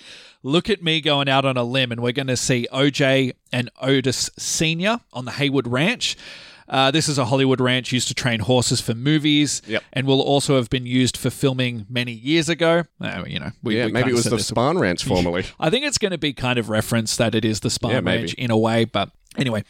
Look 0.43 0.69
at 0.69 0.83
me 0.83 1.01
going 1.01 1.29
out 1.29 1.45
on 1.45 1.57
a 1.57 1.63
limb, 1.63 1.93
and 1.93 2.03
we're 2.03 2.11
going 2.13 2.27
to 2.27 2.37
see 2.37 2.67
OJ 2.73 3.33
and 3.53 3.71
Otis 3.81 4.31
Senior 4.37 4.99
on 5.13 5.25
the 5.25 5.31
Haywood 5.33 5.69
Ranch. 5.69 6.17
Uh, 6.69 6.91
this 6.91 7.09
is 7.09 7.19
a 7.19 7.27
Hollywood 7.27 7.61
ranch 7.61 7.93
used 7.93 8.09
to 8.09 8.15
train 8.15 8.41
horses 8.41 8.81
for 8.81 8.95
movies, 8.95 9.61
Yep. 9.69 9.85
and 9.93 10.07
will 10.07 10.23
also 10.23 10.57
have 10.57 10.69
been 10.71 10.87
used 10.87 11.17
for 11.17 11.29
filming 11.31 11.85
many 11.91 12.13
years 12.13 12.49
ago. 12.49 12.85
Uh, 13.01 13.23
you 13.27 13.39
know, 13.39 13.51
we, 13.63 13.77
yeah, 13.77 13.87
we 13.87 13.93
maybe 13.93 14.11
it 14.11 14.15
was 14.15 14.25
the 14.25 14.37
Spahn 14.37 14.81
Ranch 14.81 15.05
formerly. 15.07 15.45
I 15.61 15.69
think 15.71 15.85
it's 15.85 15.99
going 15.99 16.13
to 16.13 16.19
be 16.19 16.33
kind 16.33 16.59
of 16.59 16.71
referenced 16.71 17.19
that 17.19 17.35
it 17.35 17.45
is 17.45 17.61
the 17.61 17.69
Spahn 17.69 17.91
Yeah. 17.93 18.01
Ranch 18.13 18.35
in 18.35 18.51
a 18.51 18.57
way, 18.59 18.85
but 18.87 19.11
anyway. 19.37 19.63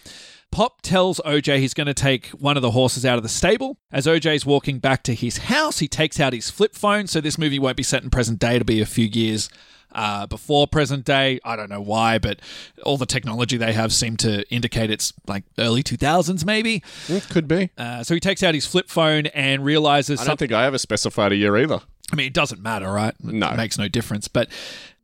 Pop 0.54 0.82
tells 0.82 1.20
OJ 1.26 1.58
he's 1.58 1.74
going 1.74 1.88
to 1.88 1.94
take 1.94 2.28
one 2.28 2.56
of 2.56 2.62
the 2.62 2.70
horses 2.70 3.04
out 3.04 3.16
of 3.16 3.24
the 3.24 3.28
stable. 3.28 3.76
As 3.90 4.06
OJ's 4.06 4.46
walking 4.46 4.78
back 4.78 5.02
to 5.02 5.12
his 5.14 5.36
house, 5.38 5.80
he 5.80 5.88
takes 5.88 6.20
out 6.20 6.32
his 6.32 6.48
flip 6.48 6.76
phone. 6.76 7.08
So 7.08 7.20
this 7.20 7.36
movie 7.36 7.58
won't 7.58 7.76
be 7.76 7.82
set 7.82 8.04
in 8.04 8.10
present 8.10 8.38
day; 8.38 8.54
it'll 8.54 8.64
be 8.64 8.80
a 8.80 8.86
few 8.86 9.06
years 9.06 9.48
uh, 9.92 10.26
before 10.28 10.68
present 10.68 11.04
day. 11.04 11.40
I 11.44 11.56
don't 11.56 11.68
know 11.70 11.80
why, 11.80 12.18
but 12.18 12.38
all 12.84 12.96
the 12.96 13.04
technology 13.04 13.56
they 13.56 13.72
have 13.72 13.92
seem 13.92 14.16
to 14.18 14.48
indicate 14.48 14.90
it's 14.90 15.12
like 15.26 15.42
early 15.58 15.82
two 15.82 15.96
thousands, 15.96 16.44
maybe. 16.46 16.84
Mm, 17.08 17.28
Could 17.30 17.48
be. 17.48 17.70
Uh, 17.76 18.04
so 18.04 18.14
he 18.14 18.20
takes 18.20 18.44
out 18.44 18.54
his 18.54 18.64
flip 18.64 18.88
phone 18.88 19.26
and 19.26 19.64
realizes 19.64 20.20
I 20.20 20.22
don't 20.22 20.26
something. 20.32 20.48
think 20.50 20.56
I 20.56 20.66
ever 20.66 20.78
specified 20.78 21.32
a 21.32 21.36
year 21.36 21.56
either. 21.56 21.80
I 22.12 22.16
mean, 22.16 22.26
it 22.28 22.34
doesn't 22.34 22.62
matter, 22.62 22.92
right? 22.92 23.14
It 23.24 23.24
No. 23.24 23.50
makes 23.56 23.76
no 23.76 23.88
difference. 23.88 24.28
But 24.28 24.48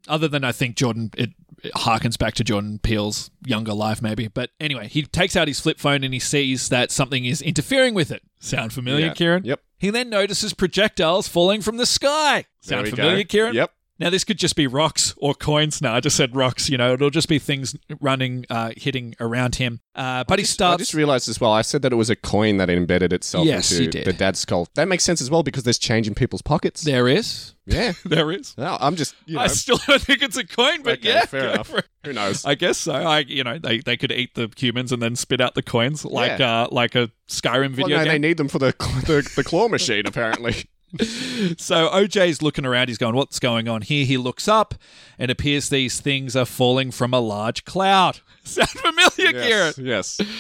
other 0.09 0.29
than 0.29 0.45
I 0.45 0.53
think 0.53 0.77
Jordan, 0.77 1.11
it, 1.17 1.31
it 1.63 1.73
harkens 1.75 2.19
back 2.19 2.35
to 2.35 2.45
Jordan 2.45 2.79
Peele's 2.79 3.31
younger 3.45 3.73
life, 3.75 4.01
maybe. 4.03 4.29
But 4.29 4.51
anyway, 4.61 4.89
he 4.89 5.03
takes 5.03 5.37
out 5.37 5.49
his 5.49 5.61
flip 5.61 5.79
phone 5.79 6.05
and 6.05 6.13
he 6.15 6.21
sees 6.21 6.69
that 6.71 6.91
something 6.91 7.25
is 7.25 7.43
interfering 7.43 7.95
with 7.95 8.11
it. 8.11 8.23
Sound 8.41 8.73
familiar, 8.73 9.07
Yeah. 9.07 9.15
Kieran? 9.15 9.45
Yep. 9.45 9.61
He 9.79 9.91
then 9.91 10.11
notices 10.11 10.53
projectiles 10.55 11.29
falling 11.29 11.63
from 11.63 11.77
the 11.79 11.87
sky. 11.87 12.45
There 12.67 12.77
Sound 12.79 12.85
we 12.85 12.91
familiar, 12.91 13.25
go. 13.25 13.29
Kieran? 13.29 13.55
Yep. 13.55 13.73
Now, 14.01 14.09
this 14.11 14.25
could 14.25 14.39
just 14.39 14.57
be 14.57 14.67
rocks 14.67 15.15
or 15.19 15.35
coins. 15.35 15.83
No, 15.83 15.93
I 15.93 16.01
just 16.01 16.17
said 16.17 16.35
rocks. 16.35 16.71
You 16.71 16.79
know, 16.79 16.95
it'll 16.95 17.11
just 17.11 17.29
be 17.29 17.39
things 17.39 17.77
running, 18.01 18.47
uh, 18.49 18.71
hitting 18.77 19.15
around 19.21 19.57
him. 19.57 19.81
Uh, 19.95 20.25
but 20.27 20.39
he 20.39 20.45
I 20.45 20.47
starts. 20.47 20.79
just 20.81 20.95
realized 20.95 21.29
as 21.29 21.39
well, 21.41 21.53
I 21.53 21.61
said 21.63 21.83
that 21.83 21.93
it 21.93 21.97
was 21.97 22.09
a 22.09 22.17
coin 22.17 22.57
that 22.57 22.71
embedded 22.71 23.13
itself 23.13 23.47
Yes, 23.47 23.71
into 23.73 24.03
the 24.03 24.13
dad's 24.15 24.39
skull. 24.39 24.69
That 24.75 24.89
makes 24.89 25.05
sense 25.05 25.21
as 25.21 25.31
well 25.31 25.43
because 25.43 25.65
there's 25.65 25.79
change 25.79 26.09
in 26.09 26.15
people's 26.15 26.41
pockets. 26.43 26.83
there 26.83 27.07
is. 27.09 27.55
Yeah. 27.67 27.93
There 28.05 28.33
is. 28.33 28.57
No, 28.59 28.77
I'm 28.81 28.97
just, 28.97 29.15
you 29.27 29.35
know, 29.35 29.43
I 29.43 29.47
still 29.49 29.79
don't 29.87 30.01
think 30.03 30.23
it's 30.23 30.37
a 30.37 30.47
coin, 30.47 30.83
but 30.83 30.99
okay, 31.01 31.09
yeah. 31.11 31.27
fair 31.27 31.51
enough. 31.51 31.73
Who 32.05 32.13
knows? 32.15 32.45
I 32.45 32.55
guess 32.55 32.79
so. 32.79 32.93
I, 32.95 33.21
you 33.21 33.45
know, 33.45 33.59
they, 33.59 33.79
they 33.81 33.97
could 33.99 34.11
eat 34.11 34.35
the 34.35 34.51
humans 34.57 34.91
and 34.93 35.01
then 35.03 35.15
spit 35.15 35.41
out 35.41 35.55
the 35.55 35.63
coins 35.63 36.05
like 36.05 36.39
Yeah. 36.41 36.63
uh, 36.63 36.69
like 36.73 36.95
a 36.95 37.11
Skyrim 37.29 37.71
video. 37.73 37.97
well, 37.99 38.07
no, 38.07 38.11
they 38.13 38.19
need 38.19 38.39
them 38.39 38.49
for 38.49 38.59
the, 38.59 38.75
the, 39.07 39.31
the 39.37 39.45
claw 39.45 39.69
machine, 39.69 40.07
apparently. 40.07 40.55
so 40.99 41.89
OJ's 41.89 42.43
looking 42.43 42.67
around. 42.67 42.89
He's 42.89 42.99
going, 42.99 43.15
"What's 43.15 43.39
going 43.39 43.69
on 43.69 43.83
here?" 43.83 44.05
He 44.05 44.17
looks 44.17 44.49
up, 44.49 44.75
and 45.19 45.31
appears 45.31 45.69
these 45.69 46.01
things 46.01 46.35
are 46.37 46.45
falling 46.45 46.91
from 46.91 47.15
a 47.15 47.21
large 47.21 47.65
cloud. 47.65 48.21
Sound 48.45 48.69
familiar, 48.71 49.39
yes. 49.39 49.49
Garrett? 49.49 49.79
Yes. 49.79 50.21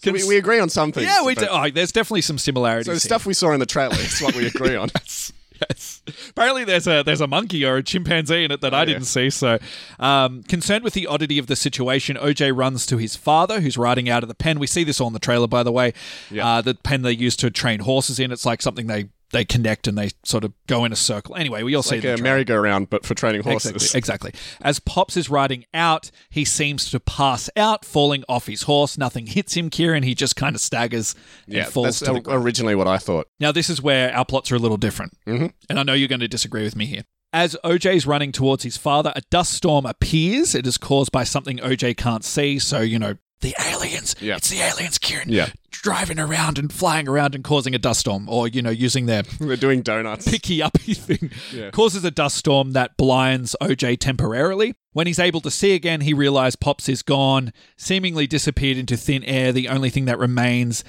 So 0.00 0.12
we, 0.12 0.22
we 0.28 0.36
agree 0.36 0.60
on 0.60 0.68
some 0.68 0.92
things. 0.92 1.08
Yeah, 1.08 1.24
we 1.24 1.34
do. 1.34 1.48
Oh, 1.50 1.68
there's 1.70 1.90
definitely 1.90 2.20
some 2.20 2.38
similarities. 2.38 2.86
So 2.86 2.94
the 2.94 3.00
stuff 3.00 3.26
we 3.26 3.34
saw 3.34 3.50
in 3.50 3.58
the 3.58 3.66
trailer 3.66 3.96
is 3.96 4.20
what 4.20 4.36
we 4.36 4.46
agree 4.54 4.76
on. 4.76 4.90
yes. 4.94 5.32
Yes. 5.68 6.02
Apparently, 6.30 6.64
there's 6.64 6.86
a 6.86 7.02
there's 7.02 7.20
a 7.20 7.26
monkey 7.26 7.64
or 7.64 7.78
a 7.78 7.82
chimpanzee 7.82 8.44
in 8.44 8.52
it 8.52 8.60
that 8.60 8.72
I 8.74 8.84
didn't 8.84 9.06
see. 9.06 9.28
So, 9.28 9.58
um, 9.98 10.44
concerned 10.44 10.84
with 10.84 10.94
the 10.94 11.08
oddity 11.08 11.36
of 11.38 11.48
the 11.48 11.56
situation, 11.56 12.16
OJ 12.16 12.56
runs 12.56 12.86
to 12.86 12.96
his 12.96 13.16
father, 13.16 13.60
who's 13.60 13.76
riding 13.76 14.08
out 14.08 14.22
of 14.22 14.28
the 14.28 14.36
pen. 14.36 14.60
We 14.60 14.68
see 14.68 14.84
this 14.84 15.00
all 15.00 15.08
in 15.08 15.14
the 15.14 15.18
trailer, 15.18 15.48
by 15.48 15.64
the 15.64 15.72
way. 15.72 15.94
Yeah. 16.30 16.46
Uh, 16.46 16.60
the 16.62 16.74
pen 16.74 17.02
they 17.02 17.10
used 17.10 17.40
to 17.40 17.50
train 17.50 17.80
horses 17.80 18.20
in. 18.20 18.30
It's 18.30 18.46
like 18.46 18.62
something 18.62 18.86
they 18.86 19.08
they 19.32 19.44
connect 19.44 19.86
and 19.86 19.98
they 19.98 20.10
sort 20.24 20.42
of 20.44 20.52
go 20.66 20.84
in 20.84 20.92
a 20.92 20.96
circle. 20.96 21.36
Anyway, 21.36 21.62
we 21.62 21.74
all 21.74 21.82
see 21.82 21.96
Like 21.96 22.02
the 22.02 22.08
a 22.08 22.16
trailer. 22.16 22.22
merry-go-round, 22.22 22.88
but 22.90 23.04
for 23.04 23.14
training 23.14 23.42
horses. 23.42 23.72
Exactly, 23.94 23.98
exactly. 23.98 24.32
As 24.62 24.80
Pops 24.80 25.16
is 25.16 25.28
riding 25.28 25.64
out, 25.74 26.10
he 26.30 26.44
seems 26.44 26.90
to 26.90 26.98
pass 27.00 27.50
out, 27.56 27.84
falling 27.84 28.24
off 28.28 28.46
his 28.46 28.62
horse. 28.62 28.96
Nothing 28.96 29.26
hits 29.26 29.54
him, 29.54 29.68
Kieran. 29.70 30.02
He 30.02 30.14
just 30.14 30.34
kind 30.36 30.54
of 30.54 30.60
staggers 30.62 31.14
and 31.46 31.56
Yeah, 31.56 31.64
falls 31.64 31.86
that's 31.86 31.98
to 32.00 32.04
the 32.06 32.12
o- 32.12 32.20
ground. 32.20 32.44
originally 32.44 32.74
what 32.74 32.88
I 32.88 32.98
thought. 32.98 33.26
Now, 33.38 33.52
this 33.52 33.68
is 33.68 33.82
where 33.82 34.14
our 34.16 34.24
plots 34.24 34.50
are 34.50 34.56
a 34.56 34.58
little 34.60 34.76
different. 34.78 35.12
Mhm. 35.26 35.52
And 35.68 35.78
I 35.78 35.82
know 35.82 35.92
you're 35.92 36.08
going 36.08 36.20
to 36.20 36.28
disagree 36.28 36.62
with 36.64 36.76
me 36.76 36.86
here. 36.86 37.04
As 37.30 37.54
OJ 37.62 37.94
is 37.94 38.06
running 38.06 38.32
towards 38.32 38.62
his 38.64 38.78
father, 38.78 39.12
a 39.14 39.20
dust 39.30 39.52
storm 39.52 39.84
appears. 39.84 40.54
It 40.54 40.66
is 40.66 40.78
caused 40.78 41.12
by 41.12 41.24
something 41.24 41.58
OJ 41.60 41.92
can't 41.94 42.24
see. 42.24 42.58
So, 42.58 42.80
you 42.80 42.98
know, 42.98 43.16
the 43.40 43.54
aliens. 43.66 44.14
Yeah. 44.20 44.36
It's 44.36 44.50
the 44.50 44.60
aliens, 44.60 44.98
Kieran. 44.98 45.28
Yeah. 45.28 45.48
Driving 45.70 46.18
around 46.18 46.58
and 46.58 46.72
flying 46.72 47.08
around 47.08 47.34
and 47.36 47.44
causing 47.44 47.74
a 47.74 47.78
dust 47.78 48.00
storm 48.00 48.28
or, 48.28 48.48
you 48.48 48.60
know, 48.62 48.70
using 48.70 49.06
their 49.06 49.22
they're 49.40 49.56
doing 49.56 49.82
donuts. 49.82 50.26
picky 50.28 50.60
uppy 50.62 50.94
thing 50.94 51.30
Yeah. 51.52 51.70
causes 51.70 52.04
a 52.04 52.10
dust 52.10 52.36
storm 52.36 52.72
that 52.72 52.96
blinds 52.96 53.54
OJ 53.60 53.98
temporarily. 54.00 54.74
When 54.92 55.06
he's 55.06 55.20
able 55.20 55.40
to 55.42 55.50
see 55.50 55.74
again, 55.74 56.00
he 56.00 56.12
realizes 56.14 56.56
Pops 56.56 56.88
is 56.88 57.02
gone, 57.02 57.52
seemingly 57.76 58.26
disappeared 58.26 58.76
into 58.76 58.96
thin 58.96 59.22
air. 59.24 59.52
The 59.52 59.68
only 59.68 59.90
thing 59.90 60.06
that 60.06 60.18
remains 60.18 60.82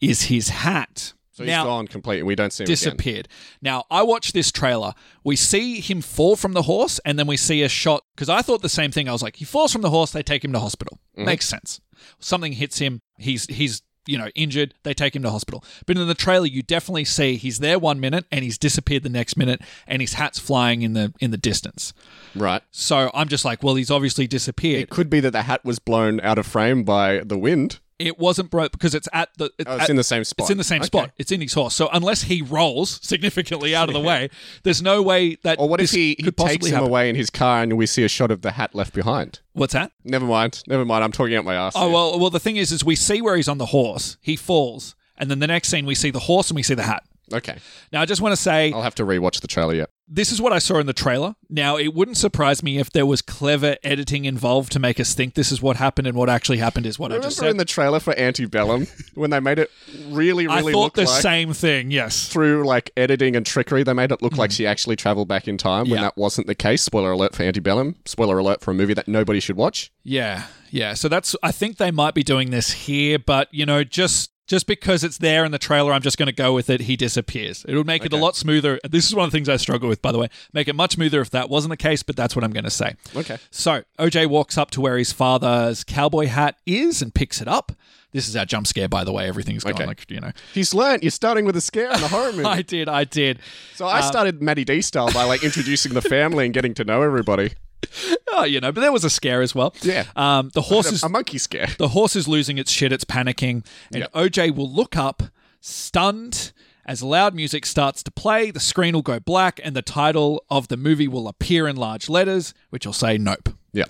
is 0.00 0.22
his 0.22 0.50
hat. 0.50 1.14
So 1.32 1.44
he's 1.44 1.50
now, 1.50 1.64
gone 1.64 1.86
completely. 1.86 2.24
We 2.24 2.34
don't 2.34 2.52
see 2.52 2.62
him 2.62 2.66
again. 2.66 2.72
disappeared. 2.72 3.28
Now, 3.62 3.84
I 3.90 4.02
watched 4.02 4.34
this 4.34 4.50
trailer. 4.52 4.92
We 5.24 5.36
see 5.36 5.80
him 5.80 6.00
fall 6.00 6.34
from 6.34 6.52
the 6.52 6.62
horse, 6.62 6.98
and 7.04 7.16
then 7.18 7.28
we 7.28 7.36
see 7.36 7.62
a 7.62 7.68
shot 7.68 8.04
because 8.14 8.28
I 8.28 8.42
thought 8.42 8.60
the 8.62 8.68
same 8.68 8.90
thing. 8.90 9.08
I 9.08 9.12
was 9.12 9.22
like, 9.22 9.36
he 9.36 9.44
falls 9.44 9.72
from 9.72 9.82
the 9.82 9.90
horse, 9.90 10.10
they 10.10 10.22
take 10.24 10.44
him 10.44 10.52
to 10.52 10.58
hospital. 10.60 10.98
Mm-hmm. 11.16 11.26
Makes 11.26 11.46
sense. 11.48 11.80
Something 12.18 12.52
hits 12.52 12.78
him. 12.78 13.00
He's 13.16 13.46
he's 13.46 13.82
you 14.06 14.18
know 14.18 14.28
injured. 14.34 14.74
They 14.82 14.94
take 14.94 15.14
him 15.14 15.22
to 15.22 15.30
hospital. 15.30 15.62
But 15.86 15.98
in 15.98 16.08
the 16.08 16.14
trailer, 16.14 16.46
you 16.46 16.62
definitely 16.62 17.04
see 17.04 17.36
he's 17.36 17.58
there 17.60 17.78
one 17.78 18.00
minute 18.00 18.24
and 18.32 18.42
he's 18.42 18.58
disappeared 18.58 19.02
the 19.02 19.08
next 19.08 19.36
minute, 19.36 19.60
and 19.86 20.00
his 20.00 20.14
hat's 20.14 20.38
flying 20.38 20.82
in 20.82 20.94
the 20.94 21.12
in 21.20 21.30
the 21.30 21.36
distance. 21.36 21.92
Right. 22.34 22.62
So 22.70 23.10
I'm 23.14 23.28
just 23.28 23.44
like, 23.44 23.62
well, 23.62 23.76
he's 23.76 23.90
obviously 23.90 24.26
disappeared. 24.26 24.82
It 24.82 24.90
could 24.90 25.10
be 25.10 25.20
that 25.20 25.32
the 25.32 25.42
hat 25.42 25.64
was 25.64 25.78
blown 25.78 26.20
out 26.20 26.38
of 26.38 26.46
frame 26.46 26.82
by 26.82 27.20
the 27.20 27.38
wind. 27.38 27.78
It 27.98 28.18
wasn't 28.18 28.50
broke 28.50 28.72
because 28.72 28.94
it's 28.94 29.08
at 29.12 29.30
the. 29.38 29.46
Oh, 29.66 29.74
it's 29.74 29.84
at- 29.84 29.90
in 29.90 29.96
the 29.96 30.04
same 30.04 30.22
spot. 30.24 30.44
It's 30.44 30.50
in 30.50 30.58
the 30.58 30.64
same 30.64 30.82
Okay. 30.82 30.86
spot. 30.86 31.10
It's 31.16 31.32
in 31.32 31.40
his 31.40 31.52
horse. 31.52 31.74
So 31.74 31.88
unless 31.92 32.22
he 32.22 32.42
rolls 32.42 33.00
significantly 33.02 33.74
out 33.74 33.88
of 33.88 33.94
the 33.94 34.00
way, 34.00 34.30
there's 34.62 34.80
no 34.80 35.02
way 35.02 35.36
that. 35.42 35.58
Or 35.58 35.68
what 35.68 35.80
if 35.80 35.90
he, 35.90 36.14
he 36.18 36.30
takes 36.30 36.66
him 36.66 36.74
happen. 36.74 36.88
away 36.88 37.08
in 37.08 37.16
his 37.16 37.28
car 37.30 37.62
and 37.62 37.76
we 37.76 37.86
see 37.86 38.04
a 38.04 38.08
shot 38.08 38.30
of 38.30 38.42
the 38.42 38.52
hat 38.52 38.74
left 38.74 38.94
behind? 38.94 39.40
What's 39.52 39.72
that? 39.72 39.90
Never 40.04 40.26
mind. 40.26 40.62
Never 40.68 40.84
mind. 40.84 41.02
I'm 41.02 41.12
talking 41.12 41.34
out 41.34 41.44
my 41.44 41.54
ass. 41.56 41.72
Oh 41.74 41.86
here. 41.86 41.92
well, 41.92 42.18
well 42.20 42.30
the 42.30 42.40
thing 42.40 42.56
is, 42.56 42.70
is 42.70 42.84
we 42.84 42.94
see 42.94 43.20
where 43.20 43.34
he's 43.36 43.48
on 43.48 43.58
the 43.58 43.66
horse. 43.66 44.16
He 44.20 44.36
falls, 44.36 44.94
and 45.16 45.28
then 45.30 45.40
the 45.40 45.48
next 45.48 45.68
scene 45.68 45.84
we 45.84 45.94
see 45.96 46.10
the 46.10 46.20
horse 46.20 46.50
and 46.50 46.56
we 46.56 46.62
see 46.62 46.74
the 46.74 46.84
hat. 46.84 47.02
Okay. 47.32 47.58
Now 47.92 48.00
I 48.00 48.06
just 48.06 48.22
want 48.22 48.32
to 48.32 48.40
say 48.40 48.72
I'll 48.72 48.82
have 48.82 48.94
to 48.96 49.04
rewatch 49.04 49.40
the 49.40 49.48
trailer 49.48 49.74
yet. 49.74 49.90
This 50.08 50.32
is 50.32 50.40
what 50.40 50.52
I 50.52 50.58
saw 50.58 50.78
in 50.78 50.86
the 50.86 50.92
trailer. 50.92 51.34
Now 51.50 51.76
it 51.76 51.94
wouldn't 51.94 52.16
surprise 52.16 52.62
me 52.62 52.78
if 52.78 52.90
there 52.90 53.06
was 53.06 53.20
clever 53.20 53.76
editing 53.84 54.24
involved 54.24 54.72
to 54.72 54.78
make 54.78 54.98
us 54.98 55.14
think 55.14 55.34
this 55.34 55.52
is 55.52 55.60
what 55.60 55.76
happened, 55.76 56.06
and 56.06 56.16
what 56.16 56.28
actually 56.28 56.58
happened 56.58 56.86
is 56.86 56.98
what 56.98 57.12
I 57.12 57.18
just 57.18 57.36
said. 57.36 57.50
in 57.50 57.56
the 57.58 57.64
trailer 57.64 58.00
for 58.00 58.18
Antebellum 58.18 58.86
when 59.14 59.30
they 59.30 59.40
made 59.40 59.58
it 59.58 59.70
really, 60.08 60.46
really 60.46 60.70
I 60.70 60.72
thought 60.72 60.94
the 60.94 61.04
like 61.04 61.22
same 61.22 61.52
thing. 61.52 61.90
Yes. 61.90 62.28
through 62.28 62.66
like 62.66 62.90
editing 62.96 63.36
and 63.36 63.44
trickery, 63.44 63.82
they 63.82 63.92
made 63.92 64.10
it 64.10 64.22
look 64.22 64.36
like 64.36 64.50
hmm. 64.50 64.54
she 64.54 64.66
actually 64.66 64.96
traveled 64.96 65.28
back 65.28 65.46
in 65.46 65.58
time 65.58 65.84
when. 65.84 65.98
Yeah. 65.98 66.02
that 66.02 66.16
wasn't 66.16 66.46
the 66.46 66.54
case. 66.54 66.82
Spoiler 66.82 67.12
alert 67.12 67.34
for 67.34 67.42
Antebellum. 67.42 67.96
Spoiler 68.04 68.38
alert 68.38 68.60
for 68.62 68.70
a 68.70 68.74
movie 68.74 68.94
that 68.94 69.08
nobody 69.08 69.40
should 69.40 69.56
watch. 69.56 69.92
Yeah, 70.02 70.46
yeah. 70.70 70.94
So 70.94 71.08
that's 71.08 71.36
I 71.42 71.52
think 71.52 71.76
they 71.76 71.90
might 71.90 72.14
be 72.14 72.22
doing 72.22 72.50
this 72.50 72.72
here, 72.72 73.18
but 73.18 73.48
you 73.52 73.66
know, 73.66 73.84
just 73.84 74.30
just 74.48 74.66
because 74.66 75.04
it's 75.04 75.18
there 75.18 75.44
in 75.44 75.52
the 75.52 75.58
trailer, 75.58 75.92
I'm 75.92 76.00
just 76.02 76.16
going 76.18 76.26
to 76.26 76.32
go 76.32 76.54
with 76.54 76.70
it. 76.70 76.80
He 76.80 76.96
disappears. 76.96 77.64
It 77.68 77.76
would 77.76 77.86
make 77.86 78.04
it 78.04 78.12
a 78.12 78.16
lot 78.16 78.34
smoother. 78.34 78.80
This 78.88 79.06
is 79.06 79.14
one 79.14 79.26
of 79.26 79.30
the 79.30 79.36
things 79.36 79.48
I 79.48 79.56
struggle 79.58 79.88
with, 79.88 80.00
by 80.02 80.10
the 80.10 80.18
way. 80.18 80.28
Make 80.54 80.68
it 80.68 80.74
much 80.74 80.94
smoother 80.94 81.20
if 81.20 81.30
that 81.30 81.50
wasn't 81.50 81.70
the 81.70 81.76
case, 81.76 82.02
but 82.02 82.16
that's 82.16 82.34
what 82.34 82.44
I'm 82.44 82.52
going 82.52 82.64
to 82.64 82.70
say. 82.70 82.96
Okay. 83.14 83.36
So 83.50 83.82
OJ 83.98 84.26
walks 84.26 84.56
up 84.58 84.70
to 84.72 84.80
where 84.80 84.96
his 84.96 85.12
father's 85.12 85.84
cowboy 85.84 86.26
hat 86.26 86.56
is 86.66 87.02
and 87.02 87.14
picks 87.14 87.40
it 87.42 87.46
up. 87.46 87.72
This 88.12 88.26
is 88.26 88.34
our 88.36 88.46
jump 88.46 88.66
scare, 88.66 88.88
by 88.88 89.04
the 89.04 89.12
way. 89.12 89.28
Everything's 89.28 89.64
gone 89.64 89.74
Okay. 89.74 89.84
like 89.84 90.10
you 90.10 90.18
know. 90.18 90.32
He's 90.54 90.72
learnt 90.72 91.02
you're 91.02 91.10
starting 91.10 91.44
with 91.44 91.54
a 91.56 91.60
scare 91.60 91.88
in 91.90 92.02
a 92.02 92.08
horror 92.08 92.32
movie. 92.32 92.44
I 92.46 92.62
did, 92.62 92.88
I 92.88 93.04
did. 93.04 93.40
so 93.74 93.86
I 93.86 93.98
um, 93.98 94.04
started 94.04 94.40
Maddie 94.40 94.64
D 94.64 94.80
style 94.80 95.12
by 95.12 95.24
like 95.24 95.44
introducing 95.44 95.92
the 95.92 96.00
family 96.00 96.46
and 96.46 96.54
getting 96.54 96.72
to 96.74 96.84
know 96.84 97.02
everybody. 97.02 97.52
Oh, 98.30 98.44
you 98.44 98.60
know, 98.60 98.70
but 98.70 98.82
there 98.82 98.92
was 98.92 99.04
a 99.04 99.10
scare 99.10 99.40
as 99.42 99.54
well. 99.54 99.74
Yeah. 99.82 100.04
Um, 100.14 100.50
the 100.54 100.60
horse 100.62 100.92
is 100.92 101.02
A 101.02 101.08
monkey 101.08 101.38
scare. 101.38 101.66
The 101.78 101.88
horse 101.88 102.14
is 102.14 102.28
losing 102.28 102.56
its 102.58 102.70
shit, 102.70 102.92
it's 102.92 103.04
panicking, 103.04 103.64
and 103.92 104.02
Yep. 104.02 104.12
OJ 104.12 104.54
will 104.54 104.70
look 104.70 104.96
up, 104.96 105.22
stunned. 105.60 106.52
As 106.84 107.02
loud 107.02 107.34
music 107.34 107.66
starts 107.66 108.02
to 108.04 108.10
play, 108.10 108.50
the 108.50 108.60
screen 108.60 108.94
will 108.94 109.02
go 109.02 109.20
black 109.20 109.60
and 109.62 109.74
the 109.76 109.82
title 109.82 110.44
of 110.48 110.68
the 110.68 110.76
movie 110.76 111.08
will 111.08 111.28
appear 111.28 111.66
in 111.68 111.76
large 111.76 112.08
letters, 112.08 112.54
which 112.70 112.86
will 112.86 112.92
say 112.94 113.18
Nope, 113.18 113.50
Yeah. 113.72 113.84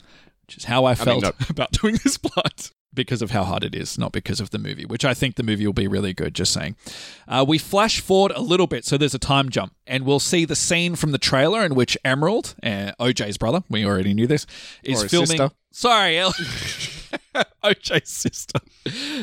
which 0.47 0.57
is 0.57 0.65
how 0.65 0.85
I 0.85 0.95
felt 0.97 1.23
Nope. 1.23 1.37
about 1.51 1.71
doing 1.73 1.99
this 2.03 2.17
plot. 2.17 2.71
Because 2.95 3.23
of 3.23 3.31
how 3.31 3.45
hard 3.45 3.65
it 3.65 3.75
is, 3.75 3.99
not 3.99 4.13
because 4.13 4.41
of 4.41 4.51
the 4.51 4.59
movie, 4.59 4.85
which 4.85 5.05
I 5.05 5.15
think 5.15 5.37
the 5.37 5.43
movie 5.43 5.67
will 5.67 5.73
be 5.75 5.87
really 5.87 6.15
good, 6.15 6.35
just 6.35 6.53
saying. 6.53 6.75
Uh, 7.29 7.45
we 7.47 7.59
flash 7.59 8.01
forward 8.01 8.33
a 8.35 8.41
little 8.41 8.67
bit, 8.67 8.85
so 8.85 8.97
there's 8.97 9.15
a 9.15 9.19
time 9.19 9.51
jump, 9.51 9.75
and 9.87 10.05
we'll 10.05 10.19
see 10.21 10.45
the 10.45 10.57
scene 10.57 10.97
from 10.97 11.13
the 11.13 11.19
trailer 11.19 11.65
in 11.65 11.75
which 11.75 11.99
Emerald, 12.05 12.55
uh, 12.63 12.93
OJ's 12.99 13.37
brother, 13.37 13.63
we 13.69 13.85
already 13.85 14.15
knew 14.15 14.27
this, 14.27 14.47
is 14.83 15.05
filming. 15.05 15.29
sister. 15.29 15.51
Sorry, 15.71 16.19
OJ's 17.65 18.09
sister 18.11 18.59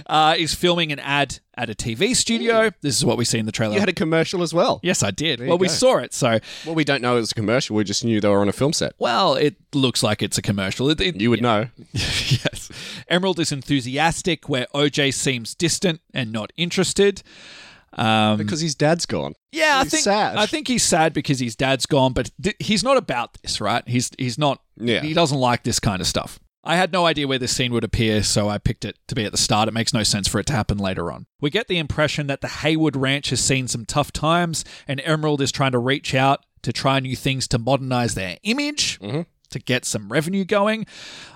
uh, 0.08 0.36
is 0.38 0.54
filming 0.56 0.92
an 0.92 1.00
ad 1.00 1.40
at 1.58 1.70
a 1.70 1.74
TV 1.74 2.16
studio. 2.16 2.72
This 2.82 2.98
is 2.98 3.06
what 3.06 3.18
we 3.18 3.26
see 3.26 3.40
in 3.40 3.46
the 3.46 3.52
trailer. 3.52 3.74
You 3.74 3.80
had 3.80 3.90
a 3.90 3.94
commercial 3.94 4.42
as 4.44 4.54
well. 4.54 4.80
yes, 4.84 5.04
I 5.04 5.12
did. 5.12 5.40
you 5.40 5.48
Well, 5.48 5.58
we 5.58 5.68
go. 5.68 5.74
saw 5.74 5.98
it, 5.98 6.14
so 6.14 6.40
Well, 6.66 6.76
we 6.76 6.84
don't 6.84 7.02
know 7.02 7.18
it 7.18 7.22
was 7.22 7.32
a 7.32 7.36
commercial. 7.36 7.76
We 7.76 7.84
just 7.84 8.04
knew 8.06 8.20
they 8.22 8.30
were 8.30 8.40
on 8.42 8.50
a 8.50 8.54
film 8.54 8.74
set. 8.74 8.94
well, 9.00 9.36
it 9.36 9.56
looks 9.74 10.04
like 10.04 10.22
it's 10.22 10.38
a 10.38 10.42
commercial. 10.42 10.90
It, 10.90 11.00
it- 11.02 11.20
You 11.20 11.30
would 11.30 11.42
know. 11.42 11.68
yes. 11.94 12.70
Emerald 13.08 13.40
is 13.40 13.52
enthusiastic, 13.52 14.50
where 14.50 14.68
OJ 14.74 15.14
seems 15.14 15.56
distant 15.56 16.02
and 16.14 16.32
not 16.32 16.52
interested. 16.58 17.22
Um, 17.98 18.38
Because 18.38 18.60
his 18.60 18.76
dad's 18.76 19.06
gone. 19.06 19.36
yeah, 19.54 19.78
I 19.78 19.84
he's 19.84 19.92
think 19.94 20.04
sad. 20.04 20.36
I 20.38 20.46
think 20.48 20.68
he's 20.68 20.84
sad 20.84 21.14
because 21.14 21.40
his 21.40 21.56
dad's 21.56 21.86
gone, 21.86 22.12
but 22.12 22.30
th- 22.44 22.58
he's 22.60 22.84
not 22.84 22.98
about 22.98 23.38
this, 23.42 23.62
right? 23.62 23.88
He's 23.88 24.12
he's 24.18 24.38
not. 24.38 24.62
Yeah. 24.76 25.00
He 25.00 25.14
doesn't 25.14 25.38
like 25.40 25.64
this 25.64 25.80
kind 25.80 26.02
of 26.02 26.08
stuff. 26.08 26.38
I 26.66 26.76
had 26.76 26.92
no 26.92 27.06
idea 27.06 27.28
where 27.28 27.38
this 27.38 27.56
scene 27.56 27.72
would 27.74 27.84
appear, 27.84 28.24
so 28.24 28.50
I 28.50 28.58
picked 28.58 28.86
it 28.86 28.98
to 29.08 29.16
be 29.16 29.24
at 29.26 29.32
the 29.32 29.38
start. 29.38 29.68
It 29.68 29.74
makes 29.74 29.94
no 29.94 30.04
sense 30.04 30.28
for 30.28 30.40
it 30.40 30.48
to 30.48 30.54
happen 30.54 30.78
later 30.80 31.12
on. 31.12 31.28
We 31.40 31.50
get 31.52 31.68
the 31.68 31.78
impression 31.78 32.28
that 32.28 32.42
the 32.42 32.48
Haywood 32.48 32.96
Ranch 32.96 33.30
has 33.30 33.40
seen 33.40 33.68
some 33.68 33.86
tough 33.86 34.12
times, 34.12 34.66
and 34.88 35.00
Emerald 35.06 35.42
is 35.42 35.52
trying 35.52 35.74
to 35.74 35.80
reach 35.80 36.16
out 36.16 36.44
to 36.64 36.74
try 36.74 37.00
new 37.00 37.16
things 37.16 37.48
to 37.50 37.60
modernize 37.60 38.16
their 38.16 38.38
image, 38.44 38.98
to 39.00 39.60
get 39.60 39.86
some 39.86 40.12
revenue 40.12 40.44
going. 40.44 40.88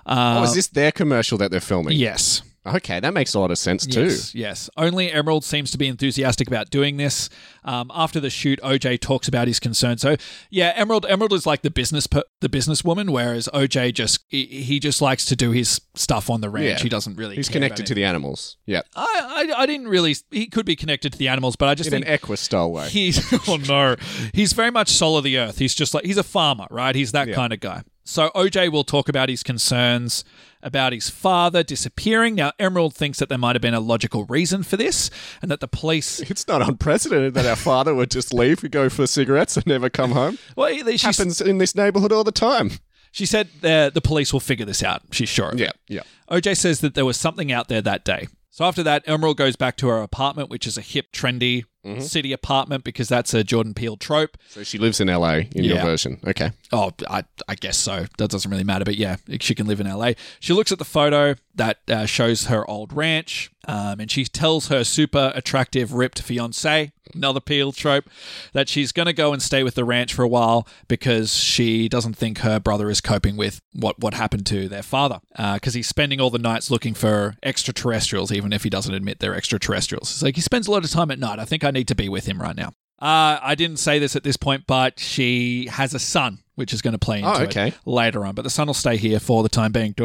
Uh, 0.05 0.39
oh, 0.39 0.43
is 0.43 0.55
this 0.55 0.67
their 0.67 0.91
commercial 0.91 1.38
that 1.38 1.51
they're 1.51 1.59
filming? 1.59 1.95
yes. 1.97 2.41
Okay, 2.66 2.99
that 2.99 3.14
makes 3.14 3.34
a 3.34 3.39
lot 3.39 3.51
of 3.51 3.57
sense 3.57 3.86
too. 3.86 4.03
Yes, 4.05 4.36
yes. 4.36 4.70
Only 4.76 5.12
Emerald 5.12 5.45
seems 5.45 5.72
to 5.72 5.78
be 5.78 5.88
enthusiastic 5.88 6.47
about 6.47 6.70
doing 6.70 6.97
this. 6.97 7.30
Um, 7.64 7.89
after 7.93 8.20
the 8.20 8.30
shoot, 8.30 8.60
OJ 8.62 8.99
talks 8.99 9.28
about 9.28 9.47
his 9.47 9.60
concerns. 9.60 10.01
So, 10.01 10.18
yeah, 10.49 10.74
Emerald 10.76 11.05
Emerald 11.07 11.34
is 11.34 11.45
like 11.45 11.62
the 11.62 11.70
business 11.72 12.05
per, 12.05 12.24
the 12.41 12.49
businesswoman, 12.49 13.12
whereas 13.12 13.47
OJ 13.53 13.93
just 13.93 14.20
he, 14.28 14.45
he 14.45 14.80
just 14.80 15.01
likes 15.01 15.26
to 15.26 15.36
do 15.36 15.51
his 15.51 15.80
stuff 15.95 16.30
on 16.30 16.41
the 16.41 16.49
ranch. 16.49 16.80
Yeah. 16.80 16.84
He 16.84 16.89
doesn't 16.89 17.16
really. 17.16 17.36
He's 17.38 17.49
connected 17.49 17.86
to 17.86 17.93
the 17.95 18.03
animals. 18.03 18.57
Yeah. 18.66 18.82
I, 18.95 19.47
I 19.55 19.62
I 19.62 19.66
didn't 19.66 19.88
really. 19.88 20.16
He 20.30 20.47
could 20.47 20.66
be 20.66 20.76
connected 20.76 21.14
to 21.14 21.18
the 21.18 21.30
animals, 21.30 21.55
but 21.55 21.70
I 21.70 21.76
just 21.76 21.93
In 21.93 22.03
an 22.03 22.07
Equus 22.10 22.41
style 22.41 22.72
way. 22.72 22.89
He's 22.89 23.22
oh 23.47 23.55
no, 23.55 23.95
he's 24.34 24.51
very 24.53 24.72
much 24.72 24.89
soul 24.89 25.18
of 25.18 25.24
the 25.24 25.38
earth. 25.38 25.60
He's 25.60 25.74
just 25.74 25.93
like 25.93 26.03
he's 26.05 26.18
a 26.18 26.24
farmer, 26.24 26.68
right? 26.70 26.93
He's 26.93 27.14
that 27.14 27.30
Yeah. 27.30 27.36
kind 27.36 27.53
of 27.53 27.62
guy. 27.62 27.84
So 28.03 28.30
OJ 28.36 28.72
will 28.72 28.84
talk 28.84 29.07
about 29.07 29.30
his 29.30 29.43
concerns 29.43 30.24
about 30.62 30.93
his 30.93 31.10
father 31.10 31.64
disappearing. 31.64 32.36
Now 32.36 32.51
Emerald 32.60 32.93
thinks 32.93 33.20
that 33.20 33.30
there 33.30 33.38
might 33.38 33.55
have 33.55 33.62
been 33.62 33.74
a 33.74 33.80
logical 33.80 34.26
reason 34.26 34.64
for 34.64 34.78
this, 34.78 35.10
and 35.41 35.49
that 35.51 35.60
the 35.60 35.68
police. 35.68 36.20
It's 36.30 36.47
not 36.47 36.62
unprecedented 36.62 37.34
that 37.34 37.45
our 37.45 37.55
father 37.55 37.93
would 37.93 38.12
just 38.12 38.34
leave, 38.34 38.70
go 38.72 38.88
for 38.88 39.07
cigarettes, 39.07 39.57
and 39.57 39.66
never 39.66 39.89
come 39.89 40.12
home. 40.12 40.38
Well, 40.55 40.70
she, 40.70 40.97
Happens 40.97 41.41
in 41.41 41.57
this 41.57 41.76
neighborhood 41.76 42.12
all 42.12 42.24
the 42.24 42.32
time. 42.32 42.72
she 43.12 43.26
said 43.26 43.49
the 43.62 43.91
the 43.93 44.01
police 44.01 44.32
will 44.32 44.39
figure 44.39 44.66
this 44.66 44.84
out. 44.84 45.01
She's 45.12 45.30
sure. 45.30 45.53
Yeah, 45.55 45.72
yeah. 45.88 46.01
OJ 46.30 46.55
says 46.55 46.82
that 46.82 46.93
there 46.93 47.05
was 47.05 47.18
something 47.18 47.51
out 47.51 47.68
there 47.68 47.82
that 47.82 48.05
day. 48.05 48.28
So 48.51 48.66
after 48.66 48.84
that, 48.84 49.03
Emerald 49.07 49.38
goes 49.38 49.55
back 49.55 49.78
to 49.78 49.88
her 49.88 50.01
apartment, 50.01 50.49
which 50.49 50.68
is 50.68 50.78
a 50.78 50.82
hip, 50.82 51.12
trendy 51.14 51.64
mm-hmm. 51.86 52.01
city 52.01 52.34
apartment 52.34 52.84
because 52.84 53.07
that's 53.07 53.34
a 53.34 53.43
Jordan 53.43 53.74
Peele 53.74 53.97
trope. 53.97 54.38
So 54.49 54.64
she 54.64 54.78
lives 54.78 54.99
in 54.99 55.07
LA 55.07 55.43
in 55.55 55.64
your 55.64 55.80
version. 55.80 56.20
Okay. 56.26 56.51
Oh, 56.72 56.91
I, 57.09 57.24
I 57.47 57.55
guess 57.55 57.78
so. 57.78 58.05
That 58.17 58.30
doesn't 58.30 58.49
really 58.49 58.63
matter, 58.63 58.86
but 58.86 58.95
yeah, 58.95 59.15
she 59.39 59.55
can 59.55 59.65
live 59.65 59.80
in 59.80 59.88
LA. 59.88 60.11
She 60.39 60.53
looks 60.53 60.72
at 60.72 60.78
the 60.78 60.86
photo 60.86 61.36
that 61.55 61.80
uh, 61.89 62.05
shows 62.05 62.45
her 62.45 62.70
old 62.70 62.93
ranch, 62.93 63.51
um, 63.67 63.99
and 63.99 64.11
she 64.11 64.24
tells 64.26 64.67
her 64.67 64.84
super 64.84 65.32
attractive, 65.34 65.93
ripped 65.93 66.22
fiance, 66.22 66.91
another 67.13 67.39
Peele 67.39 67.72
trope, 67.72 68.05
that 68.53 68.70
she's 68.70 68.91
going 68.91 69.07
to 69.07 69.13
go 69.13 69.34
and 69.34 69.41
stay 69.41 69.63
with 69.63 69.74
the 69.74 69.84
ranch 69.84 70.13
for 70.13 70.22
a 70.22 70.28
while 70.28 70.67
because 70.88 71.36
she 71.36 71.89
doesn't 71.89 72.15
think 72.15 72.39
her 72.39 72.59
brother 72.59 72.89
is 72.89 73.01
coping 73.01 73.36
with 73.36 73.61
what, 73.74 73.99
what 73.99 74.13
happened 74.13 74.45
to 74.47 74.70
their 74.70 74.84
father. 74.84 75.22
Because 75.36 75.74
he's 75.74 75.88
spending 75.88 76.22
all 76.22 76.30
the 76.30 76.38
nights 76.38 76.70
looking 76.70 76.93
for 76.93 77.36
extraterrestrials, 77.41 78.32
even 78.32 78.53
if 78.53 78.63
he 78.63 78.70
doesn't 78.70 78.93
admit 78.93 79.20
they're 79.20 79.36
extraterrestrials. 79.36 80.11
It's 80.11 80.22
like 80.22 80.36
he 80.36 80.41
spends 80.41 80.67
a 80.67 80.72
lot 80.72 80.84
of 80.84 80.91
time 80.91 81.09
at 81.09 81.20
night. 81.20 81.39
I 81.39 81.45
think 81.45 81.63
I 81.63 81.72
need 81.72 81.88
to 81.88 81.95
be 81.95 82.09
with 82.09 82.28
him 82.28 82.39
right 82.39 82.55
now. 82.55 82.74
Uh, 83.01 83.39
I 83.41 83.55
didn't 83.55 83.78
say 83.78 83.97
this 83.97 84.15
at 84.17 84.24
this 84.24 84.36
point, 84.36 84.65
but 84.67 84.99
she 84.99 85.67
has 85.67 85.93
a 85.93 85.99
son, 85.99 86.39
which 86.60 86.74
is 86.74 86.82
going 86.84 86.91
to 86.91 86.99
play 86.99 87.18
into 87.20 87.30
Oh, 87.30 87.41
it 87.41 87.47
okay. 87.49 87.74
later 87.86 88.24
on. 88.26 88.36
But 88.36 88.43
the 88.43 88.49
son 88.51 88.68
will 88.68 88.74
stay 88.76 88.97
here 88.97 89.20
for 89.20 89.41
the 89.41 89.49
time 89.49 89.72
being. 89.72 89.95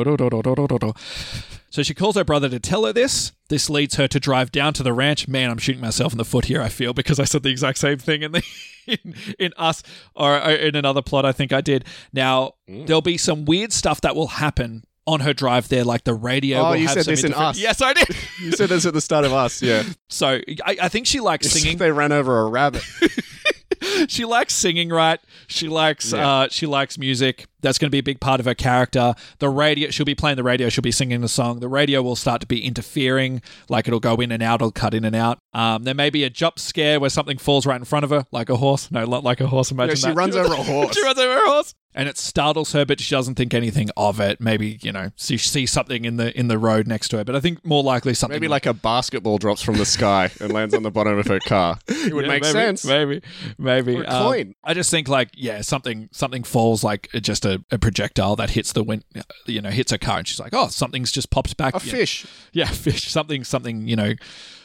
So 1.70 1.82
she 1.82 1.92
calls 1.92 2.14
her 2.14 2.24
brother 2.24 2.48
to 2.48 2.60
tell 2.60 2.84
her 2.86 2.92
this. 2.92 3.32
This 3.48 3.68
leads 3.68 3.96
her 3.96 4.06
to 4.08 4.20
drive 4.20 4.52
down 4.52 4.72
to 4.74 4.82
the 4.84 4.92
ranch. 4.92 5.26
Man, 5.26 5.50
I'm 5.50 5.58
shooting 5.58 5.82
myself 5.82 6.12
in 6.12 6.18
the 6.18 6.24
foot 6.24 6.44
here. 6.46 6.62
I 6.62 6.68
feel 6.68 6.94
because 6.94 7.18
I 7.18 7.24
said 7.24 7.42
the 7.42 7.50
exact 7.50 7.78
same 7.78 7.98
thing 7.98 8.22
in 8.22 8.32
the 8.32 8.42
in, 8.86 9.14
in 9.38 9.52
us 9.56 9.82
or 10.14 10.36
in 10.38 10.76
another 10.76 11.02
plot. 11.02 11.26
I 11.26 11.32
think 11.32 11.52
I 11.52 11.60
did. 11.60 11.84
Now 12.12 12.52
Mm. 12.70 12.86
there'll 12.86 13.02
be 13.02 13.18
some 13.18 13.44
weird 13.44 13.72
stuff 13.74 14.00
that 14.02 14.14
will 14.16 14.28
happen 14.28 14.84
on 15.06 15.20
her 15.20 15.34
drive 15.34 15.68
there, 15.68 15.84
like 15.84 16.04
the 16.04 16.14
radio. 16.14 16.60
Oh, 16.60 16.70
will 16.70 16.76
you 16.76 16.86
have 16.86 16.94
said 16.94 17.04
some 17.04 17.12
this 17.12 17.24
in 17.24 17.34
Us. 17.34 17.58
Yes, 17.58 17.82
I 17.82 17.92
did. 17.92 18.08
You 18.40 18.52
said 18.52 18.70
this 18.70 18.86
at 18.86 18.94
the 18.94 19.02
start 19.02 19.26
of 19.26 19.34
us, 19.34 19.60
yeah. 19.60 19.82
So 20.08 20.40
I, 20.64 20.76
I 20.82 20.88
think 20.88 21.06
she 21.06 21.20
likes 21.20 21.50
singing. 21.50 21.76
they 21.76 21.90
ran 21.92 22.10
over 22.12 22.40
a 22.40 22.46
rabbit. 22.48 22.82
she 24.08 24.24
likes 24.24 24.54
singing, 24.54 24.88
right? 24.90 25.20
She 25.46 25.68
likes 25.68 26.12
Yeah. 26.12 26.28
uh, 26.28 26.48
she 26.50 26.66
likes 26.66 26.98
music. 26.98 27.46
That's 27.64 27.78
going 27.78 27.88
to 27.88 27.90
be 27.90 27.98
a 27.98 28.02
big 28.02 28.20
part 28.20 28.38
of 28.38 28.46
her 28.46 28.54
character. 28.54 29.14
The 29.40 29.48
radio, 29.48 29.90
she'll 29.90 30.06
be 30.06 30.14
playing 30.14 30.36
the 30.36 30.44
radio. 30.44 30.68
She'll 30.68 30.82
be 30.82 30.92
singing 30.92 31.20
the 31.20 31.28
song. 31.28 31.58
The 31.60 31.68
radio 31.68 32.00
will 32.02 32.14
start 32.16 32.40
to 32.42 32.46
be 32.46 32.64
interfering, 32.64 33.42
like 33.68 33.88
it'll 33.88 33.98
go 34.00 34.14
in 34.16 34.30
and 34.30 34.42
out, 34.42 34.60
it'll 34.60 34.70
cut 34.70 34.94
in 34.94 35.04
and 35.04 35.16
out. 35.16 35.38
Um, 35.52 35.84
there 35.84 35.94
may 35.94 36.10
be 36.10 36.24
a 36.24 36.30
jump 36.30 36.58
scare 36.58 37.00
where 37.00 37.10
something 37.10 37.38
falls 37.38 37.66
right 37.66 37.76
in 37.78 37.84
front 37.84 38.04
of 38.04 38.10
her, 38.10 38.26
like 38.32 38.48
a 38.50 38.56
horse. 38.56 38.90
No, 38.90 39.04
not 39.04 39.24
like 39.24 39.40
a 39.40 39.46
horse. 39.48 39.70
Imagine 39.70 39.90
Yeah, 39.90 39.94
she 39.96 40.06
that. 40.08 40.16
runs 40.16 40.36
over 40.36 40.52
a 40.52 40.56
horse. 40.62 40.94
she 40.94 41.02
runs 41.02 41.18
over 41.18 41.32
a 41.44 41.48
horse, 41.48 41.74
and 41.94 42.08
it 42.08 42.18
startles 42.18 42.72
her, 42.72 42.84
but 42.84 43.00
she 43.00 43.14
doesn't 43.14 43.36
think 43.36 43.54
anything 43.54 43.88
of 43.96 44.20
it. 44.20 44.40
Maybe 44.40 44.78
you 44.82 44.92
know, 44.92 45.10
she 45.16 45.38
sees 45.38 45.70
something 45.70 46.04
in 46.04 46.16
the 46.16 46.38
in 46.38 46.48
the 46.48 46.58
road 46.58 46.86
next 46.86 47.08
to 47.10 47.18
her, 47.18 47.24
but 47.24 47.34
I 47.36 47.40
think 47.40 47.64
more 47.64 47.82
likely 47.82 48.14
something 48.14 48.34
Maybe 48.36 48.48
like 48.48 48.66
a 48.66 48.74
basketball 48.74 49.38
drops 49.38 49.62
from 49.62 49.76
the 49.78 49.86
sky 49.86 50.30
and 50.40 50.52
lands 50.52 50.74
on 50.74 50.82
the 50.82 50.90
bottom 50.90 51.18
of 51.18 51.26
her 51.28 51.38
car. 51.40 51.78
It 51.88 52.12
would 52.12 52.24
Yeah, 52.26 52.32
make 52.32 52.42
maybe, 52.42 52.52
sense. 52.52 52.84
Maybe, 52.84 53.22
maybe. 53.58 53.96
Or 53.96 54.02
a 54.02 54.08
Um, 54.10 54.22
coin. 54.24 54.54
I 54.64 54.74
just 54.74 54.90
think 54.90 55.08
like 55.08 55.30
yeah, 55.34 55.60
something 55.62 56.08
something 56.12 56.42
falls 56.42 56.82
like 56.84 57.08
just 57.22 57.44
a, 57.46 57.53
a 57.70 57.78
projectile 57.78 58.36
that 58.36 58.50
hits 58.50 58.72
the 58.72 58.82
wind, 58.82 59.04
you 59.46 59.60
know, 59.60 59.70
hits 59.70 59.92
her 59.92 59.98
car, 59.98 60.18
and 60.18 60.28
she's 60.28 60.40
like, 60.40 60.54
oh, 60.54 60.68
something's 60.68 61.12
just 61.12 61.30
popped 61.30 61.56
back. 61.56 61.74
A 61.74 61.84
yeah, 61.84 61.92
fish. 61.92 62.26
yeah, 62.52 62.66
fish. 62.70 63.10
Something, 63.10 63.44
something. 63.44 63.86
You 63.88 63.96
know, 63.96 64.12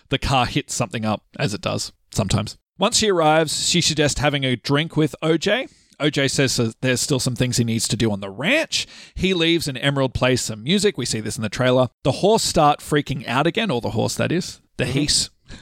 the 0.10 0.18
car 0.20 0.46
hits 0.46 0.74
something 0.74 1.06
up 1.06 1.24
as 1.38 1.54
it 1.54 1.62
does 1.62 1.92
sometimes. 2.12 2.58
Once 2.78 2.98
she 2.98 3.10
arrives, 3.12 3.68
she 3.70 3.82
suggests 3.82 4.20
having 4.20 4.44
a 4.46 4.56
drink 4.56 4.96
with 4.96 5.16
OJ. 5.22 5.70
OJ 6.00 6.32
says 6.32 6.76
there's 6.80 7.02
still 7.02 7.20
some 7.20 7.36
things 7.36 7.58
he 7.58 7.66
needs 7.66 7.86
to 7.90 7.98
do 7.98 8.10
on 8.10 8.22
the 8.22 8.30
ranch. 8.30 8.88
He 9.16 9.34
leaves 9.34 9.68
and 9.68 9.78
Emerald 9.78 10.14
plays 10.14 10.40
some 10.42 10.64
music. 10.64 10.98
We 10.98 11.06
see 11.06 11.20
this 11.20 11.36
in 11.36 11.42
the 11.44 11.50
trailer. 11.50 11.90
The 12.04 12.14
horse 12.14 12.44
start 12.44 12.80
freaking 12.80 13.28
out 13.28 13.46
again, 13.46 13.70
or 13.70 13.82
the 13.82 13.90
horse 13.90 14.16
that 14.16 14.32
is. 14.32 14.62
The 14.78 14.86
heese. 14.86 15.30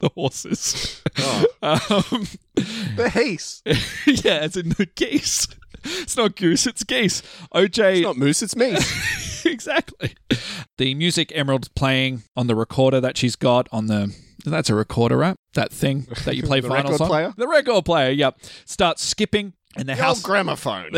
the 0.00 0.10
horses. 0.16 1.02
Oh. 1.18 1.44
Um, 1.62 2.26
The 2.96 3.08
heath. 3.10 3.62
yeah, 4.24 4.38
as 4.38 4.56
in 4.56 4.70
the 4.70 4.86
geese. 4.94 5.46
It's 6.02 6.16
not 6.16 6.36
goose, 6.36 6.66
it's 6.66 6.84
geese. 6.84 7.22
OJ. 7.54 7.96
It's 7.96 8.02
not 8.02 8.16
moose, 8.16 8.42
it's 8.42 8.56
me. 8.56 8.76
exactly. 9.50 10.14
The 10.78 10.94
music 10.94 11.32
Emerald's 11.34 11.68
playing 11.68 12.22
on 12.36 12.46
the 12.46 12.54
recorder 12.56 13.00
that 13.00 13.16
she's 13.16 13.36
got 13.36 13.68
on 13.72 13.86
the. 13.86 14.14
That's 14.46 14.68
a 14.68 14.74
recorder, 14.74 15.16
right? 15.16 15.36
That 15.54 15.72
thing 15.72 16.06
that 16.24 16.36
you 16.36 16.42
play 16.50 16.60
The 16.60 16.68
vinyls 16.68 16.84
record 16.84 17.00
on. 17.02 17.08
player? 17.08 17.34
The 17.36 17.48
record 17.48 17.84
player, 17.84 18.10
yep. 18.10 18.36
Starts 18.66 19.02
skipping, 19.02 19.54
and 19.76 19.88
the 19.88 19.94
The 19.94 20.02
house. 20.02 20.18
old 20.18 20.24
gramophone. 20.24 20.90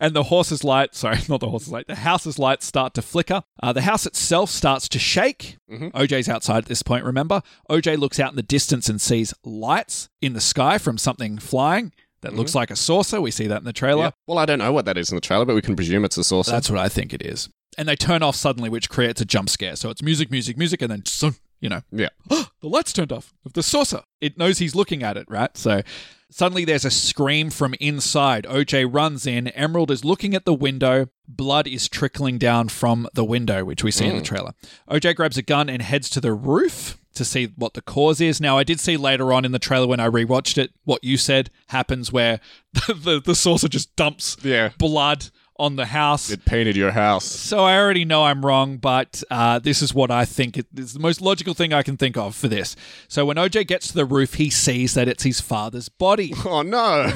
and 0.00 0.14
the 0.14 0.24
horse's 0.24 0.64
light, 0.64 0.94
sorry, 0.94 1.18
not 1.28 1.40
the 1.40 1.48
horse's 1.50 1.68
light, 1.70 1.86
the 1.88 1.94
house's 1.96 2.38
lights 2.38 2.64
start 2.66 2.94
to 2.94 3.02
flicker. 3.02 3.42
Uh, 3.62 3.72
the 3.72 3.82
house 3.82 4.06
itself 4.06 4.50
starts 4.50 4.88
to 4.88 4.98
shake. 4.98 5.58
Mhm. 5.70 5.92
OJ's 5.92 6.28
outside 6.28 6.58
at 6.58 6.66
this 6.66 6.82
point, 6.82 7.04
remember? 7.04 7.42
OJ 7.70 7.96
looks 7.96 8.18
out 8.18 8.30
in 8.30 8.36
the 8.36 8.42
distance 8.42 8.88
and 8.88 9.00
sees 9.00 9.34
lights 9.44 10.08
in 10.22 10.32
the 10.32 10.40
sky 10.40 10.78
from 10.78 10.96
something 10.98 11.38
flying 11.38 11.92
that 12.22 12.28
mm-hmm. 12.28 12.38
looks 12.38 12.54
like 12.54 12.70
a 12.70 12.76
saucer. 12.76 13.20
We 13.20 13.30
see 13.30 13.46
that 13.46 13.58
in 13.58 13.64
the 13.64 13.72
trailer. 13.72 14.04
Yeah. 14.04 14.10
Well, 14.26 14.38
I 14.38 14.46
don't 14.46 14.58
know 14.58 14.72
what 14.72 14.84
that 14.86 14.96
is 14.96 15.10
in 15.10 15.16
the 15.16 15.20
trailer, 15.20 15.44
but 15.44 15.54
we 15.54 15.62
can 15.62 15.76
presume 15.76 16.04
it's 16.04 16.16
a 16.16 16.24
saucer. 16.24 16.50
That's 16.50 16.70
what 16.70 16.78
I 16.78 16.88
think 16.88 17.12
it 17.12 17.22
is. 17.22 17.48
And 17.78 17.88
they 17.88 17.96
turn 17.96 18.22
off 18.22 18.36
suddenly, 18.36 18.70
which 18.70 18.88
creates 18.88 19.20
a 19.20 19.24
jump 19.24 19.50
scare. 19.50 19.76
So 19.76 19.90
it's 19.90 20.02
music, 20.02 20.30
music, 20.30 20.56
music, 20.56 20.80
and 20.80 20.90
then, 20.90 21.34
you 21.60 21.68
know, 21.68 21.82
yeah. 21.92 22.08
the 22.28 22.46
lights 22.62 22.92
turned 22.92 23.12
off 23.12 23.34
of 23.44 23.52
the 23.52 23.62
saucer. 23.62 24.02
It 24.20 24.38
knows 24.38 24.58
he's 24.58 24.74
looking 24.74 25.02
at 25.02 25.16
it, 25.16 25.26
right? 25.28 25.54
So 25.56 25.82
suddenly 26.30 26.64
there's 26.64 26.84
a 26.84 26.90
scream 26.90 27.50
from 27.50 27.74
inside. 27.80 28.44
OJ 28.44 28.92
runs 28.92 29.26
in. 29.26 29.48
Emerald 29.48 29.90
is 29.90 30.04
looking 30.04 30.34
at 30.34 30.44
the 30.44 30.54
window. 30.54 31.08
Blood 31.28 31.66
is 31.66 31.88
trickling 31.88 32.38
down 32.38 32.68
from 32.68 33.08
the 33.12 33.24
window, 33.24 33.64
which 33.64 33.84
we 33.84 33.90
see 33.90 34.06
in 34.06 34.16
the 34.16 34.22
mm. 34.22 34.26
trailer. 34.26 34.52
OJ 34.90 35.14
grabs 35.16 35.36
a 35.36 35.42
gun 35.42 35.68
and 35.68 35.82
heads 35.82 36.08
to 36.10 36.20
the 36.20 36.32
roof 36.32 36.96
to 37.16 37.24
see 37.24 37.52
what 37.56 37.74
the 37.74 37.82
cause 37.82 38.20
is. 38.20 38.40
Now, 38.40 38.56
I 38.58 38.64
did 38.64 38.80
see 38.80 38.96
later 38.96 39.32
on 39.32 39.44
in 39.44 39.52
the 39.52 39.58
trailer 39.58 39.86
when 39.86 40.00
I 40.00 40.08
rewatched 40.08 40.58
it 40.58 40.72
what 40.84 41.02
you 41.02 41.16
said 41.16 41.50
happens 41.68 42.12
where 42.12 42.40
the, 42.72 42.94
the, 42.94 43.20
the 43.20 43.34
saucer 43.34 43.68
just 43.68 43.94
dumps 43.96 44.36
Yeah. 44.42 44.70
blood 44.78 45.26
on 45.58 45.76
the 45.76 45.86
house. 45.86 46.28
It 46.30 46.44
painted 46.44 46.76
your 46.76 46.90
house. 46.90 47.24
So 47.24 47.60
I 47.64 47.78
already 47.78 48.04
know 48.04 48.24
I'm 48.24 48.44
wrong, 48.44 48.76
but 48.76 49.22
uh, 49.30 49.58
this 49.58 49.80
is 49.80 49.94
what 49.94 50.10
I 50.10 50.26
think 50.26 50.58
it- 50.58 50.66
is 50.76 50.92
the 50.92 50.98
most 51.00 51.22
logical 51.22 51.54
thing 51.54 51.72
I 51.72 51.82
can 51.82 51.96
think 51.96 52.16
of 52.18 52.34
for 52.36 52.46
this. 52.48 52.76
So 53.08 53.24
when 53.24 53.36
OJ 53.38 53.66
gets 53.66 53.88
to 53.88 53.94
the 53.94 54.04
roof, 54.04 54.34
he 54.34 54.50
sees 54.50 54.92
that 54.92 55.08
it's 55.08 55.22
his 55.22 55.40
father's 55.40 55.88
body. 55.88 56.34
Oh, 56.44 56.60
no. 56.62 57.10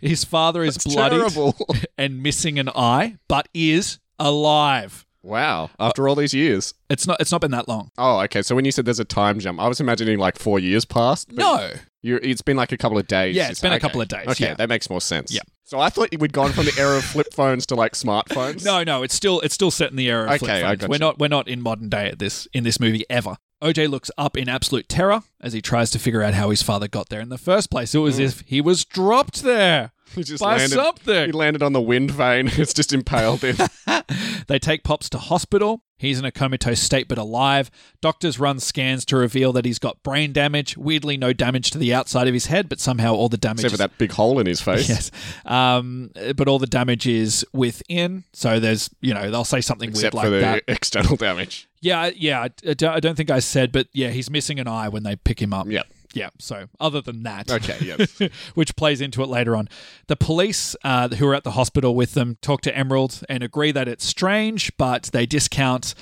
His 0.00 0.24
father 0.24 0.62
is 0.62 0.76
Terrible. 0.76 1.56
and 1.98 2.22
missing 2.22 2.58
an 2.60 2.68
eye, 2.68 3.16
but 3.26 3.48
is 3.52 3.98
alive. 4.20 5.05
Wow. 5.26 5.70
Uh, 5.78 5.86
After 5.86 6.08
all 6.08 6.14
these 6.14 6.32
years. 6.32 6.74
It's 6.88 7.06
not. 7.06 7.20
It's 7.20 7.32
not 7.32 7.40
been 7.40 7.50
that 7.50 7.68
long. 7.68 7.90
Oh, 7.98 8.20
okay. 8.20 8.42
So 8.42 8.54
when 8.54 8.64
you 8.64 8.72
said 8.72 8.84
there's 8.84 9.00
a 9.00 9.04
time 9.04 9.38
jump, 9.40 9.60
I 9.60 9.68
was 9.68 9.80
imagining 9.80 10.18
like 10.18 10.38
four 10.38 10.58
years 10.58 10.84
passed. 10.84 11.28
but 11.28 11.38
No. 11.38 11.70
You, 12.02 12.20
it's 12.22 12.42
been 12.42 12.56
like 12.56 12.70
a 12.70 12.76
couple 12.76 12.98
of 12.98 13.08
days. 13.08 13.34
Yeah, 13.34 13.48
it's 13.50 13.60
been 13.60 13.72
a 13.72 13.80
couple 13.80 14.00
of 14.00 14.06
days, 14.06 14.28
Okay, 14.28 14.44
yeah. 14.44 14.54
that 14.54 14.68
makes 14.68 14.88
more 14.88 15.00
sense. 15.00 15.32
Yeah. 15.32 15.40
So 15.64 15.80
I 15.80 15.90
thought 15.90 16.10
we'd 16.16 16.32
gone 16.32 16.52
from 16.52 16.66
the 16.66 16.74
era 16.78 16.96
of 16.96 17.04
flip 17.04 17.34
phones 17.34 17.66
to 17.66 17.74
like 17.74 17.94
smartphones. 17.94 18.64
No, 18.64 18.84
no, 18.84 19.02
it's 19.02 19.14
still 19.14 19.40
it's 19.40 19.54
still 19.54 19.72
set 19.72 19.90
in 19.90 19.96
the 19.96 20.08
era 20.08 20.30
of 20.30 20.38
flip 20.38 20.50
Okay, 20.50 20.62
I 20.62 20.68
phones. 20.68 20.80
gotcha. 20.82 20.90
We're 20.90 20.98
not 20.98 21.18
we're 21.18 21.28
not 21.28 21.48
in 21.48 21.60
modern 21.60 21.88
day 21.88 22.06
at 22.06 22.20
this 22.20 22.46
in 22.52 22.62
this 22.62 22.78
movie 22.78 23.04
ever. 23.10 23.38
OJ 23.60 23.88
looks 23.88 24.10
up 24.16 24.36
in 24.36 24.48
absolute 24.48 24.88
terror 24.88 25.22
as 25.40 25.52
he 25.52 25.60
tries 25.60 25.90
to 25.90 25.98
figure 25.98 26.22
out 26.22 26.34
how 26.34 26.50
his 26.50 26.62
father 26.62 26.86
got 26.86 27.08
there 27.08 27.20
in 27.20 27.30
the 27.30 27.38
first 27.38 27.70
place. 27.70 27.94
It 27.94 27.98
was 27.98 28.18
hmm. 28.18 28.22
as 28.22 28.34
if 28.34 28.46
he 28.46 28.60
was 28.60 28.84
dropped 28.84 29.42
there 29.42 29.90
He 30.14 30.22
just 30.22 30.42
by 30.42 30.56
landed. 30.56 30.70
something. 30.76 31.26
He 31.26 31.32
landed 31.32 31.62
on 31.62 31.72
the 31.72 31.80
wind 31.80 32.10
vane. 32.10 32.46
It's 32.56 32.72
just 32.72 32.92
impaled 32.92 33.42
him. 33.42 33.56
They 34.48 34.60
take 34.60 34.84
Pops 34.84 35.10
to 35.10 35.18
hospital. 35.18 35.82
He's 35.98 36.18
in 36.20 36.24
a 36.24 36.30
comatose 36.30 36.78
state 36.78 37.08
but 37.08 37.18
alive. 37.18 37.68
Doctors 38.00 38.38
run 38.38 38.60
scans 38.60 39.04
to 39.06 39.16
reveal 39.16 39.52
that 39.54 39.64
he's 39.64 39.80
got 39.80 40.00
brain 40.04 40.32
damage. 40.32 40.76
Weirdly, 40.76 41.16
no 41.16 41.32
damage 41.32 41.72
to 41.72 41.78
the 41.78 41.92
outside 41.92 42.28
of 42.28 42.34
his 42.34 42.46
head, 42.46 42.68
but 42.68 42.78
somehow 42.78 43.14
all 43.14 43.28
the 43.28 43.36
damage. 43.38 43.64
Except 43.64 43.72
for 43.72 43.78
that 43.78 43.98
big 43.98 44.12
hole 44.12 44.38
in 44.38 44.46
his 44.46 44.60
face. 44.60 44.88
Yes. 44.88 45.10
Um, 45.44 46.12
but 46.36 46.46
all 46.46 46.60
the 46.60 46.66
damage 46.68 47.08
is 47.08 47.44
within. 47.52 48.22
So 48.32 48.60
there's, 48.60 48.88
you 49.00 49.12
know, 49.14 49.30
they'll 49.32 49.44
say 49.44 49.60
something 49.60 49.88
Except 49.90 50.14
weird 50.14 50.24
for 50.24 50.30
like 50.30 50.40
the 50.40 50.46
that. 50.46 50.62
external 50.68 51.16
damage. 51.16 51.68
Yeah, 51.80 52.10
yeah. 52.14 52.42
I- 52.42 52.50
I 52.70 52.74
don't 52.74 52.92
I 52.94 53.00
don't 53.00 53.16
think 53.16 53.30
I 53.30 53.40
said, 53.40 53.72
but 53.72 53.88
yeah, 53.92 54.10
he's 54.10 54.30
missing 54.30 54.60
an 54.60 54.68
eye 54.68 54.88
when 54.88 55.02
they 55.02 55.16
pick 55.16 55.42
him 55.42 55.52
up. 55.52 55.66
Yeah. 55.68 55.82
Yeah. 56.16 56.30
So 56.38 56.68
other 56.80 57.00
than 57.00 57.22
that, 57.24 57.50
Okay, 57.50 57.76
yes. 57.82 58.18
which 58.54 58.74
plays 58.74 59.00
into 59.00 59.22
it 59.22 59.28
later 59.28 59.54
on, 59.54 59.68
the 60.06 60.16
police 60.16 60.74
uh, 60.82 61.08
who 61.08 61.26
are 61.28 61.34
at 61.34 61.44
the 61.44 61.52
hospital 61.52 61.94
with 61.94 62.14
them 62.14 62.38
talk 62.40 62.62
to 62.62 62.76
Emerald 62.76 63.22
and 63.28 63.42
agree 63.42 63.70
that 63.72 63.86
it's 63.86 64.04
strange, 64.04 64.74
but 64.78 65.10
they 65.12 65.26
discount 65.26 65.94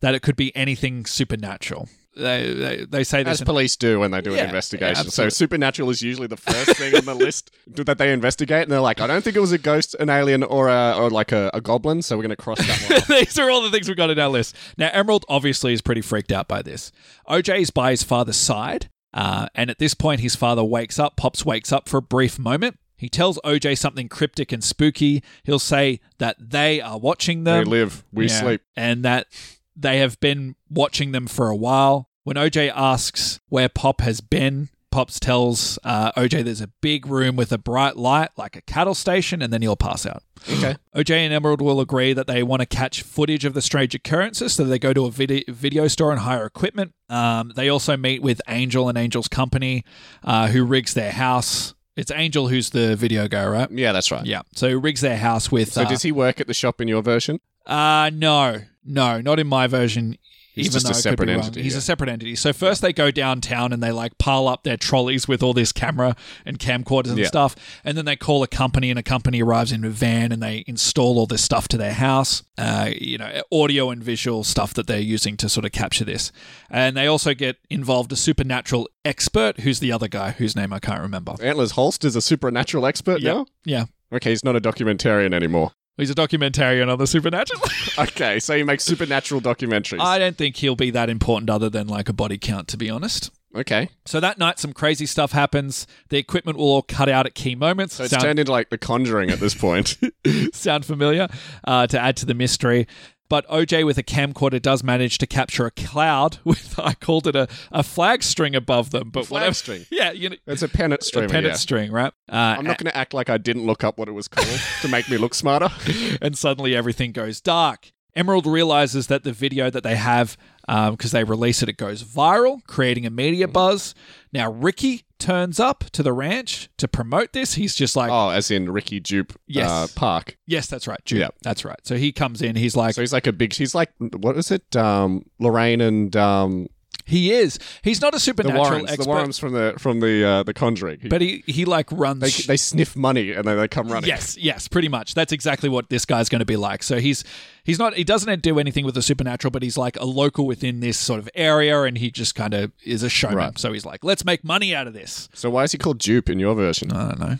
that 0.00 0.14
it 0.14 0.20
could 0.22 0.36
be 0.36 0.54
anything 0.56 1.04
supernatural. 1.04 1.88
They 2.16 2.52
they, 2.52 2.84
they 2.84 3.04
say 3.04 3.22
this. 3.22 3.34
As 3.34 3.40
in- 3.42 3.44
police 3.46 3.76
do 3.76 4.00
when 4.00 4.10
they 4.10 4.20
do 4.20 4.32
Yeah, 4.32 4.38
an 4.40 4.44
investigation. 4.46 5.04
yeah, 5.04 5.10
so 5.10 5.28
supernatural 5.28 5.88
is 5.90 6.02
usually 6.02 6.26
the 6.26 6.36
first 6.36 6.76
thing 6.76 6.96
on 6.96 7.04
the 7.04 7.14
list 7.26 7.52
that 7.68 7.96
they 7.98 8.12
investigate, 8.12 8.62
and 8.62 8.72
they're 8.72 8.80
like, 8.80 9.00
I 9.00 9.06
don't 9.06 9.22
think 9.22 9.36
it 9.36 9.40
was 9.40 9.52
a 9.52 9.58
ghost, 9.58 9.94
an 10.00 10.10
alien, 10.10 10.42
or 10.42 10.68
a, 10.68 10.94
or 10.96 11.10
like 11.10 11.30
a, 11.30 11.48
a 11.54 11.60
goblin. 11.60 12.02
So 12.02 12.16
we're 12.16 12.24
going 12.24 12.30
to 12.30 12.36
cross 12.36 12.58
that 12.58 12.90
one. 12.90 12.98
off. 13.02 13.06
These 13.08 13.38
are 13.38 13.48
all 13.50 13.62
the 13.62 13.70
things 13.70 13.86
we've 13.86 13.96
got 13.96 14.10
in 14.10 14.18
our 14.18 14.28
list. 14.30 14.56
Now, 14.76 14.90
Emerald 14.92 15.26
obviously 15.28 15.72
is 15.72 15.80
pretty 15.80 16.00
freaked 16.00 16.32
out 16.32 16.48
by 16.48 16.60
this. 16.62 16.90
OJ 17.28 17.60
is 17.60 17.70
by 17.70 17.90
his 17.92 18.02
father's 18.02 18.36
side, 18.36 18.88
uh, 19.14 19.48
and 19.54 19.70
at 19.70 19.78
this 19.78 19.94
point, 19.94 20.20
his 20.20 20.36
father 20.36 20.64
wakes 20.64 20.98
up. 20.98 21.16
Pops 21.16 21.44
wakes 21.44 21.72
up 21.72 21.88
for 21.88 21.96
a 21.98 22.02
brief 22.02 22.38
moment. 22.38 22.78
He 22.96 23.08
tells 23.08 23.38
OJ 23.44 23.78
something 23.78 24.08
cryptic 24.08 24.50
and 24.52 24.62
spooky. 24.62 25.22
He'll 25.44 25.58
say 25.60 26.00
that 26.18 26.36
they 26.38 26.80
are 26.80 26.98
watching 26.98 27.44
them. 27.44 27.64
They 27.64 27.70
live, 27.70 28.04
we 28.12 28.26
Yeah. 28.26 28.40
sleep. 28.40 28.60
And 28.76 29.04
that 29.04 29.28
they 29.76 29.98
have 29.98 30.18
been 30.20 30.56
watching 30.68 31.12
them 31.12 31.26
for 31.28 31.48
a 31.48 31.56
while. 31.56 32.08
When 32.24 32.36
OJ 32.36 32.70
asks 32.74 33.38
where 33.48 33.68
Pop 33.68 34.00
has 34.00 34.20
been, 34.20 34.68
Pops 34.90 35.20
tells 35.20 35.78
uh, 35.84 36.12
OJ 36.12 36.44
there's 36.44 36.60
a 36.60 36.68
big 36.80 37.06
room 37.06 37.36
with 37.36 37.52
a 37.52 37.58
bright 37.58 37.96
light, 37.96 38.30
like 38.36 38.56
a 38.56 38.62
cattle 38.62 38.94
station, 38.94 39.42
and 39.42 39.52
then 39.52 39.62
he'll 39.62 39.76
pass 39.76 40.06
out. 40.06 40.22
Okay. 40.50 40.76
OJ 40.96 41.10
and 41.10 41.32
Emerald 41.32 41.60
will 41.60 41.80
agree 41.80 42.12
that 42.12 42.26
they 42.26 42.42
want 42.42 42.60
to 42.60 42.66
catch 42.66 43.02
footage 43.02 43.44
of 43.44 43.54
the 43.54 43.62
strange 43.62 43.94
occurrences, 43.94 44.54
so 44.54 44.64
they 44.64 44.78
go 44.78 44.92
to 44.92 45.04
a 45.06 45.10
video, 45.10 45.42
video 45.48 45.88
store 45.88 46.10
and 46.10 46.20
hire 46.20 46.46
equipment. 46.46 46.94
Um, 47.08 47.52
they 47.54 47.68
also 47.68 47.96
meet 47.96 48.22
with 48.22 48.40
Angel 48.48 48.88
and 48.88 48.96
Angel's 48.96 49.28
company, 49.28 49.84
uh, 50.24 50.48
who 50.48 50.64
rigs 50.64 50.94
their 50.94 51.12
house. 51.12 51.74
It's 51.96 52.10
Angel 52.12 52.48
who's 52.48 52.70
the 52.70 52.94
video 52.96 53.26
guy, 53.28 53.46
right? 53.46 53.70
Yeah, 53.70 53.92
that's 53.92 54.10
right. 54.10 54.24
Yeah. 54.24 54.42
So 54.54 54.68
rigs 54.78 55.00
their 55.00 55.16
house 55.18 55.50
with. 55.50 55.72
So 55.72 55.82
uh, 55.82 55.88
does 55.88 56.02
he 56.02 56.12
work 56.12 56.40
at 56.40 56.46
the 56.46 56.54
shop 56.54 56.80
in 56.80 56.88
your 56.88 57.02
version? 57.02 57.40
uh, 57.66 58.10
no, 58.14 58.60
no, 58.84 59.20
not 59.20 59.38
in 59.38 59.46
my 59.46 59.66
version. 59.66 60.16
He's 60.58 60.66
even 60.66 60.80
just 60.80 60.84
a 60.84 60.88
though 60.88 60.90
it 60.90 60.94
could 60.94 61.02
separate 61.02 61.28
wrong. 61.34 61.44
entity, 61.44 61.62
He's 61.62 61.72
yeah. 61.72 61.78
a 61.78 61.82
separate 61.82 62.10
entity. 62.10 62.36
So 62.36 62.52
first 62.52 62.82
they 62.82 62.92
go 62.92 63.10
downtown 63.10 63.72
and 63.72 63.82
they 63.82 63.90
like 63.92 64.18
pile 64.18 64.46
up 64.48 64.64
their 64.64 64.76
trolleys 64.76 65.26
with 65.26 65.42
all 65.42 65.54
this 65.54 65.72
camera 65.72 66.14
and 66.44 66.58
camcorders 66.58 67.08
and 67.08 67.18
Yeah. 67.18 67.26
stuff, 67.28 67.56
and 67.84 67.96
then 67.96 68.04
they 68.04 68.16
call 68.16 68.42
a 68.42 68.46
company 68.48 68.90
and 68.90 68.98
a 68.98 69.02
company 69.02 69.42
arrives 69.42 69.72
in 69.72 69.84
a 69.84 69.90
van 69.90 70.32
and 70.32 70.42
they 70.42 70.64
install 70.66 71.18
all 71.18 71.26
this 71.26 71.42
stuff 71.42 71.68
to 71.68 71.76
their 71.76 71.94
house. 71.94 72.42
Uh, 72.58 72.90
you 73.00 73.16
know, 73.16 73.42
audio 73.52 73.88
and 73.90 74.02
visual 74.02 74.42
stuff 74.44 74.74
that 74.74 74.86
they're 74.88 74.98
using 74.98 75.36
to 75.36 75.48
sort 75.48 75.64
of 75.64 75.70
capture 75.72 76.04
this, 76.04 76.32
and 76.68 76.96
they 76.96 77.06
also 77.06 77.32
get 77.34 77.56
involved 77.70 78.10
a 78.12 78.16
supernatural 78.16 78.88
expert 79.04 79.60
who's 79.60 79.78
the 79.80 79.92
other 79.92 80.08
guy 80.08 80.32
whose 80.32 80.56
name 80.56 80.72
I 80.72 80.80
can't 80.80 81.00
remember. 81.00 81.34
Antlers 81.40 81.72
Holst 81.72 82.04
is 82.04 82.16
a 82.16 82.20
supernatural 82.20 82.84
expert 82.84 83.20
Yeah, 83.20 83.32
now? 83.32 83.46
yeah. 83.64 83.84
Okay, 84.12 84.30
he's 84.30 84.42
not 84.44 84.56
a 84.56 84.60
documentarian 84.60 85.32
anymore. 85.32 85.70
He's 85.98 86.10
a 86.10 86.14
documentarian 86.14 86.90
on 86.90 86.98
the 86.98 87.06
supernatural. 87.06 87.60
Okay, 87.98 88.38
so 88.38 88.56
he 88.56 88.62
makes 88.62 88.84
supernatural 88.84 89.40
documentaries. 89.40 89.98
I 90.00 90.20
don't 90.20 90.36
think 90.36 90.54
he'll 90.56 90.76
be 90.76 90.90
that 90.90 91.10
important 91.10 91.50
other 91.50 91.68
than 91.68 91.88
like 91.88 92.08
a 92.08 92.12
body 92.12 92.38
count, 92.38 92.68
to 92.68 92.76
be 92.76 92.88
honest. 92.88 93.32
okay. 93.56 93.88
So 94.06 94.20
that 94.20 94.38
night, 94.38 94.60
some 94.60 94.72
crazy 94.72 95.04
stuff 95.04 95.32
happens. 95.32 95.84
The 96.10 96.16
equipment 96.16 96.58
will 96.58 96.66
all 96.66 96.82
cut 96.82 97.08
out 97.08 97.26
at 97.26 97.34
key 97.34 97.56
moments. 97.56 97.96
So 97.96 98.04
it's 98.04 98.12
sound, 98.12 98.22
turned 98.22 98.38
into 98.38 98.52
like 98.52 98.70
The 98.70 98.78
Conjuring 98.78 99.30
at 99.30 99.40
this 99.40 99.56
point. 99.56 99.98
sound 100.52 100.84
familiar 100.84 101.26
uh, 101.64 101.88
to 101.88 101.98
add 101.98 102.16
to 102.18 102.26
the 102.26 102.34
mystery. 102.34 102.86
But 103.28 103.46
OJ 103.48 103.84
with 103.84 103.98
a 103.98 104.02
camcorder 104.02 104.60
does 104.60 104.82
manage 104.82 105.18
to 105.18 105.26
capture 105.26 105.66
a 105.66 105.70
cloud 105.70 106.38
with, 106.44 106.78
I 106.78 106.94
called 106.94 107.26
it 107.26 107.36
a, 107.36 107.48
a 107.70 107.82
flag 107.82 108.22
string 108.22 108.54
above 108.54 108.90
them. 108.90 109.10
But 109.10 109.26
flag 109.26 109.40
whatever- 109.40 109.54
string? 109.54 109.86
Yeah, 109.90 110.12
you 110.12 110.30
know, 110.30 110.36
it's 110.46 110.62
a 110.62 110.68
pennant 110.68 111.02
string. 111.02 111.24
a 111.24 111.28
pennant 111.28 111.52
yeah. 111.52 111.58
string, 111.58 111.92
right? 111.92 112.12
Uh, 112.30 112.56
I'm 112.58 112.64
not 112.64 112.78
going 112.78 112.90
to 112.90 112.96
act 112.96 113.14
like 113.14 113.28
I 113.28 113.38
didn't 113.38 113.66
look 113.66 113.84
up 113.84 113.98
what 113.98 114.08
it 114.08 114.12
was 114.12 114.28
called 114.28 114.60
to 114.82 114.88
make 114.88 115.08
me 115.10 115.16
look 115.16 115.34
smarter. 115.34 115.68
and 116.22 116.36
suddenly 116.36 116.74
everything 116.76 117.12
goes 117.12 117.40
dark. 117.40 117.92
Emerald 118.14 118.46
realizes 118.46 119.06
that 119.08 119.24
the 119.24 119.32
video 119.32 119.70
that 119.70 119.82
they 119.82 119.96
have, 119.96 120.36
because 120.66 121.12
they 121.12 121.24
release 121.24 121.62
it, 121.62 121.68
it 121.68 121.76
goes 121.76 122.02
viral, 122.02 122.64
creating 122.66 123.06
a 123.06 123.10
media 123.10 123.46
buzz. 123.46 123.94
Now, 124.32 124.50
Ricky 124.50 125.04
turns 125.18 125.58
up 125.60 125.84
to 125.92 126.02
the 126.02 126.12
ranch 126.12 126.68
to 126.78 126.86
promote 126.88 127.32
this. 127.32 127.54
He's 127.54 127.74
just 127.74 127.96
like, 127.96 128.10
Oh, 128.10 128.30
as 128.30 128.50
in 128.50 128.70
Ricky 128.70 129.00
Dupe 129.00 129.32
Yes. 129.46 129.68
uh, 129.70 129.86
Park. 129.94 130.36
yes, 130.46 130.66
that's 130.66 130.86
right. 130.86 131.00
Yeah. 131.10 131.28
That's 131.42 131.64
right. 131.64 131.78
So 131.84 131.96
he 131.96 132.12
comes 132.12 132.42
in, 132.42 132.56
he's 132.56 132.76
like, 132.76 132.94
So 132.94 133.02
he's 133.02 133.12
like 133.12 133.26
a 133.26 133.32
big. 133.32 133.52
He's 133.52 133.74
like 133.74 133.90
what 133.98 134.36
is 134.36 134.50
it? 134.50 134.74
Um, 134.76 135.24
Lorraine 135.38 135.80
and 135.80 136.14
um, 136.16 136.68
he 137.08 137.32
is. 137.32 137.58
He's 137.82 138.02
not 138.02 138.12
a 138.12 138.16
the 138.16 138.20
supernatural 138.20 138.62
Warrens. 138.64 138.90
expert, 138.90 139.02
The 139.04 139.08
Warrens 139.08 139.38
from 139.38 139.52
the 139.54 139.74
from 139.78 140.00
the 140.00 140.24
uh, 140.24 140.42
the 140.42 140.52
Conjuring. 140.52 141.00
He- 141.00 141.08
but 141.08 141.22
he, 141.22 141.42
he 141.46 141.64
like 141.64 141.90
runs. 141.90 142.20
they 142.20 142.30
they 142.46 142.56
sniff 142.58 142.94
money 142.94 143.32
and 143.32 143.46
then 143.46 143.56
they 143.56 143.66
come 143.66 143.88
running. 143.88 144.08
Yes, 144.08 144.36
yes, 144.36 144.68
pretty 144.68 144.88
much. 144.88 145.14
That's 145.14 145.32
exactly 145.32 145.70
what 145.70 145.88
this 145.88 146.04
guy's 146.04 146.28
going 146.28 146.40
to 146.40 146.44
be 146.44 146.56
like. 146.56 146.82
So 146.82 146.98
he's 146.98 147.24
he's 147.64 147.78
not 147.78 147.94
he 147.94 148.04
doesn't 148.04 148.42
do 148.42 148.58
anything 148.58 148.84
with 148.84 148.94
the 148.94 149.02
supernatural, 149.02 149.50
but 149.50 149.62
he's 149.62 149.78
like 149.78 149.96
a 149.98 150.04
local 150.04 150.46
within 150.46 150.80
this 150.80 150.98
sort 150.98 151.18
of 151.18 151.30
area, 151.34 151.82
and 151.84 151.96
he 151.96 152.10
just 152.10 152.34
kind 152.34 152.52
of 152.52 152.72
is 152.84 153.02
a 153.02 153.08
showman. 153.08 153.36
Right. 153.38 153.58
So 153.58 153.72
he's 153.72 153.86
like, 153.86 154.04
let's 154.04 154.24
make 154.24 154.44
money 154.44 154.74
out 154.74 154.86
of 154.86 154.92
this. 154.92 155.30
So 155.32 155.48
why 155.48 155.64
is 155.64 155.72
he 155.72 155.78
called 155.78 155.98
Dupe 155.98 156.28
in 156.28 156.38
your 156.38 156.54
version? 156.54 156.92
I 156.92 157.08
don't 157.08 157.20
know. 157.20 157.36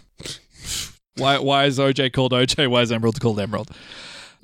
why 1.18 1.38
why 1.38 1.66
is 1.66 1.78
OJ 1.78 2.12
called 2.14 2.32
OJ? 2.32 2.68
Why 2.70 2.80
is 2.82 2.90
Emerald 2.90 3.20
called 3.20 3.38
Emerald? 3.38 3.70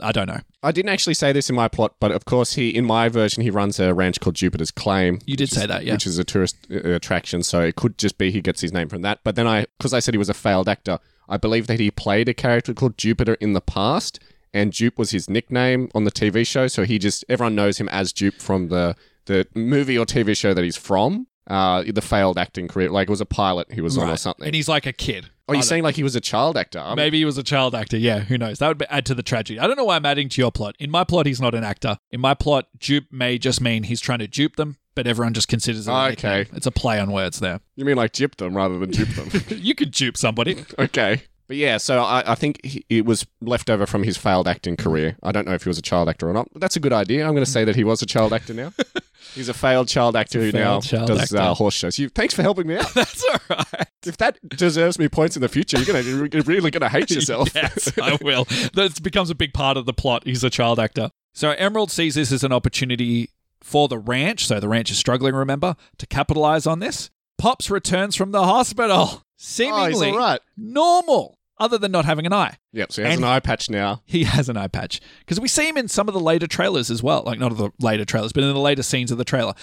I 0.01 0.13
don't 0.13 0.27
know. 0.29 0.41
I 0.63 0.73
didn't 0.73 0.89
actually 0.91 1.15
say 1.15 1.33
this 1.33 1.49
in 1.51 1.57
my 1.57 1.69
plot, 1.69 1.95
but 2.01 2.11
of 2.13 2.25
course, 2.25 2.55
he 2.55 2.71
in 2.71 2.85
my 2.85 3.09
version 3.09 3.43
he 3.43 3.51
runs 3.51 3.79
a 3.79 3.93
ranch 3.95 4.21
called 4.21 4.35
Jupiter's 4.35 4.71
Claim. 4.71 5.21
You 5.27 5.37
did 5.37 5.51
say 5.51 5.63
is- 5.63 5.69
that, 5.69 5.85
yeah. 5.85 5.93
Which 5.95 6.07
is 6.07 6.19
a 6.19 6.25
tourist 6.25 6.57
uh, 6.71 6.77
attraction, 6.91 7.43
so 7.43 7.61
it 7.61 7.77
could 7.77 7.99
just 7.99 8.19
be 8.19 8.31
he 8.31 8.41
gets 8.41 8.61
his 8.61 8.73
name 8.73 8.89
from 8.89 9.03
that. 9.03 9.21
But 9.25 9.37
then 9.37 9.47
I, 9.47 9.67
because 9.79 9.93
I 9.93 10.01
said 10.01 10.15
he 10.15 10.19
was 10.19 10.29
a 10.29 10.35
failed 10.35 10.69
actor, 10.69 10.99
I 11.29 11.37
believe 11.37 11.67
that 11.69 11.81
he 11.81 11.91
played 11.91 12.29
a 12.29 12.35
character 12.35 12.75
called 12.75 12.99
Jupiter 12.99 13.35
in 13.35 13.53
the 13.53 13.61
past, 13.61 14.19
and 14.53 14.73
Jupe 14.73 14.99
was 14.99 15.11
his 15.11 15.29
nickname 15.31 15.89
on 15.95 16.05
the 16.05 16.13
TV 16.13 16.47
show. 16.47 16.67
So 16.67 16.85
he 16.85 16.99
just 16.99 17.25
everyone 17.29 17.55
knows 17.55 17.79
him 17.79 17.89
as 17.91 18.13
Jupe 18.13 18.41
from 18.41 18.69
the 18.69 18.97
the 19.27 19.47
movie 19.55 19.97
or 19.99 20.05
TV 20.07 20.37
show 20.37 20.55
that 20.55 20.65
he's 20.65 20.77
from. 20.77 21.27
Uh, 21.47 21.85
the 21.87 22.01
failed 22.01 22.39
acting 22.39 22.67
career, 22.69 22.89
like 22.89 23.07
it 23.07 23.11
was 23.11 23.21
a 23.21 23.27
pilot 23.27 23.71
he 23.71 23.83
was 23.83 23.99
on 23.99 24.09
or 24.09 24.17
something. 24.17 24.47
And 24.47 24.55
he's 24.55 24.67
like 24.69 24.87
a 24.87 24.95
kid. 24.95 25.29
Oh, 25.49 25.53
I 25.53 25.57
you're 25.57 25.63
saying 25.63 25.83
like 25.83 25.97
he 25.97 26.03
was 26.03 26.17
a 26.17 26.21
child 26.21 26.57
actor? 26.57 26.79
I'm- 26.79 26.97
Maybe 26.97 27.19
he 27.19 27.25
was 27.25 27.39
a 27.39 27.43
child 27.43 27.75
actor. 27.75 27.97
Yeah, 27.97 28.21
who 28.21 28.39
knows? 28.39 28.59
That 28.59 28.69
would 28.69 28.79
be- 28.79 28.87
add 28.91 29.07
to 29.07 29.15
the 29.15 29.23
tragedy. 29.23 29.59
I 29.59 29.67
don't 29.67 29.77
know 29.77 29.85
why 29.85 29.97
I'm 29.97 30.07
adding 30.07 30.29
to 30.31 30.41
your 30.41 30.53
plot. 30.53 30.77
In 30.79 30.91
my 30.91 31.05
plot, 31.05 31.27
he's 31.27 31.41
not 31.41 31.55
an 31.55 31.65
actor. 31.65 31.99
In 32.11 32.21
my 32.21 32.35
plot, 32.35 32.69
dupe 32.79 33.07
may 33.13 33.39
just 33.39 33.61
mean 33.61 33.85
he's 33.85 34.01
trying 34.01 34.21
to 34.21 34.27
dupe 34.29 34.57
them, 34.57 34.77
but 34.95 35.07
everyone 35.07 35.35
just 35.35 35.49
considers 35.49 35.87
it 35.89 35.91
a 35.91 35.95
Okay. 35.95 36.11
nickname. 36.11 36.47
It's 36.57 36.67
a 36.67 36.71
play 36.73 36.99
on 37.01 37.11
words 37.13 37.41
there. 37.41 37.61
You 37.77 37.85
mean 37.85 37.97
like 37.97 38.13
Jip 38.13 38.37
them 38.37 38.57
rather 38.57 38.79
than 38.79 38.93
Jupe 38.93 39.09
them? 39.11 39.31
you 39.59 39.75
could 39.75 39.91
dupe 39.91 40.17
somebody. 40.17 40.65
Okay. 40.79 41.23
But 41.47 41.59
yeah, 41.59 41.77
so 41.77 42.01
I, 42.03 42.33
I 42.33 42.35
think 42.37 42.65
he, 42.65 42.87
it 42.89 43.05
was 43.05 43.27
left 43.43 43.69
over 43.69 43.85
from 43.85 44.03
his 44.03 44.17
failed 44.17 44.49
acting 44.49 44.77
career. 44.79 45.19
I 45.23 45.31
don't 45.31 45.47
know 45.47 45.53
if 45.53 45.65
he 45.65 45.69
was 45.69 45.77
a 45.77 45.83
child 45.83 46.09
actor 46.09 46.27
or 46.27 46.33
not. 46.33 46.49
But 46.55 46.63
that's 46.63 46.77
a 46.77 46.81
good 46.81 46.95
idea. 46.95 47.27
I'm 47.27 47.35
going 47.35 47.45
to 47.45 47.51
say 47.51 47.65
that 47.67 47.77
he 47.77 47.85
was 47.85 48.01
a 48.01 48.07
child 48.07 48.33
actor 48.33 48.55
now. 48.55 48.73
He's 49.35 49.49
a 49.49 49.55
failed 49.55 49.89
child 49.89 50.17
actor 50.17 50.41
who 50.41 50.53
now 50.53 50.81
child 50.81 51.09
does 51.09 51.23
actor. 51.23 51.39
uh, 51.39 51.55
horse 51.55 51.75
shows. 51.75 51.99
You, 51.99 52.09
thanks 52.09 52.35
for 52.35 52.43
helping 52.43 52.67
me 52.67 52.77
out. 52.77 52.89
That's 52.95 53.25
all 53.25 53.39
right. 53.51 53.89
if 54.07 54.17
that 54.19 54.39
deserves 54.49 54.99
me 54.99 55.09
points 55.09 55.37
in 55.37 55.43
the 55.43 55.49
future, 55.49 55.79
you're 55.81 56.03
to 56.03 56.29
you're 56.33 56.43
really 56.45 56.71
going 56.71 56.83
to 56.83 56.89
hate 56.89 57.11
yourself. 57.13 57.51
yes, 57.55 57.93
I 58.03 58.17
will. 58.23 58.45
That 58.75 59.01
becomes 59.03 59.31
a 59.31 59.35
big 59.35 59.53
part 59.53 59.77
of 59.77 59.87
the 59.87 59.93
plot. 59.93 60.23
He's 60.25 60.45
a 60.45 60.51
child 60.51 60.79
actor. 60.79 61.11
So 61.33 61.51
Emerald 61.51 61.91
sees 61.91 62.15
this 62.15 62.31
as 62.31 62.45
an 62.45 62.53
opportunity 62.53 63.31
for 63.61 63.89
the 63.89 63.99
ranch. 63.99 64.47
So 64.47 64.61
the 64.61 64.69
ranch 64.69 64.91
is 64.91 64.99
struggling, 64.99 65.35
remember, 65.35 65.75
to 65.99 66.07
capitalize 66.07 66.67
on 66.67 66.79
this. 66.79 67.11
Pops 67.39 67.71
returns 67.71 68.15
from 68.15 68.31
the 68.31 68.45
hospital, 68.45 68.97
oh, 68.97 69.23
seemingly 69.37 70.11
all 70.11 70.17
right. 70.19 70.41
normal, 70.57 71.37
other 71.59 71.79
than 71.79 71.93
not 71.93 72.05
having 72.05 72.27
an 72.27 72.33
eye. 72.33 72.59
Yep. 72.73 72.93
So 72.93 73.03
he 73.03 73.09
has 73.09 73.17
And- 73.17 73.25
an 73.25 73.31
eye 73.31 73.41
patch 73.41 73.71
now. 73.71 74.03
He 74.05 74.25
has 74.25 74.49
an 74.49 74.57
eye 74.57 74.69
patch 74.69 75.01
because 75.21 75.41
we 75.41 75.49
see 75.49 75.69
him 75.69 75.77
in 75.77 75.89
some 75.89 76.09
of 76.09 76.15
the 76.15 76.21
later 76.21 76.47
trailers 76.47 76.91
as 76.91 77.03
well. 77.03 77.23
Like 77.25 77.39
not 77.39 77.53
of 77.53 77.59
the 77.59 77.71
later 77.81 78.05
trailers, 78.05 78.33
but 78.33 78.43
in 78.45 78.53
the 78.53 78.59
later 78.61 78.83
scenes 78.83 79.11
of 79.11 79.19
the 79.19 79.25
trailer. 79.25 79.55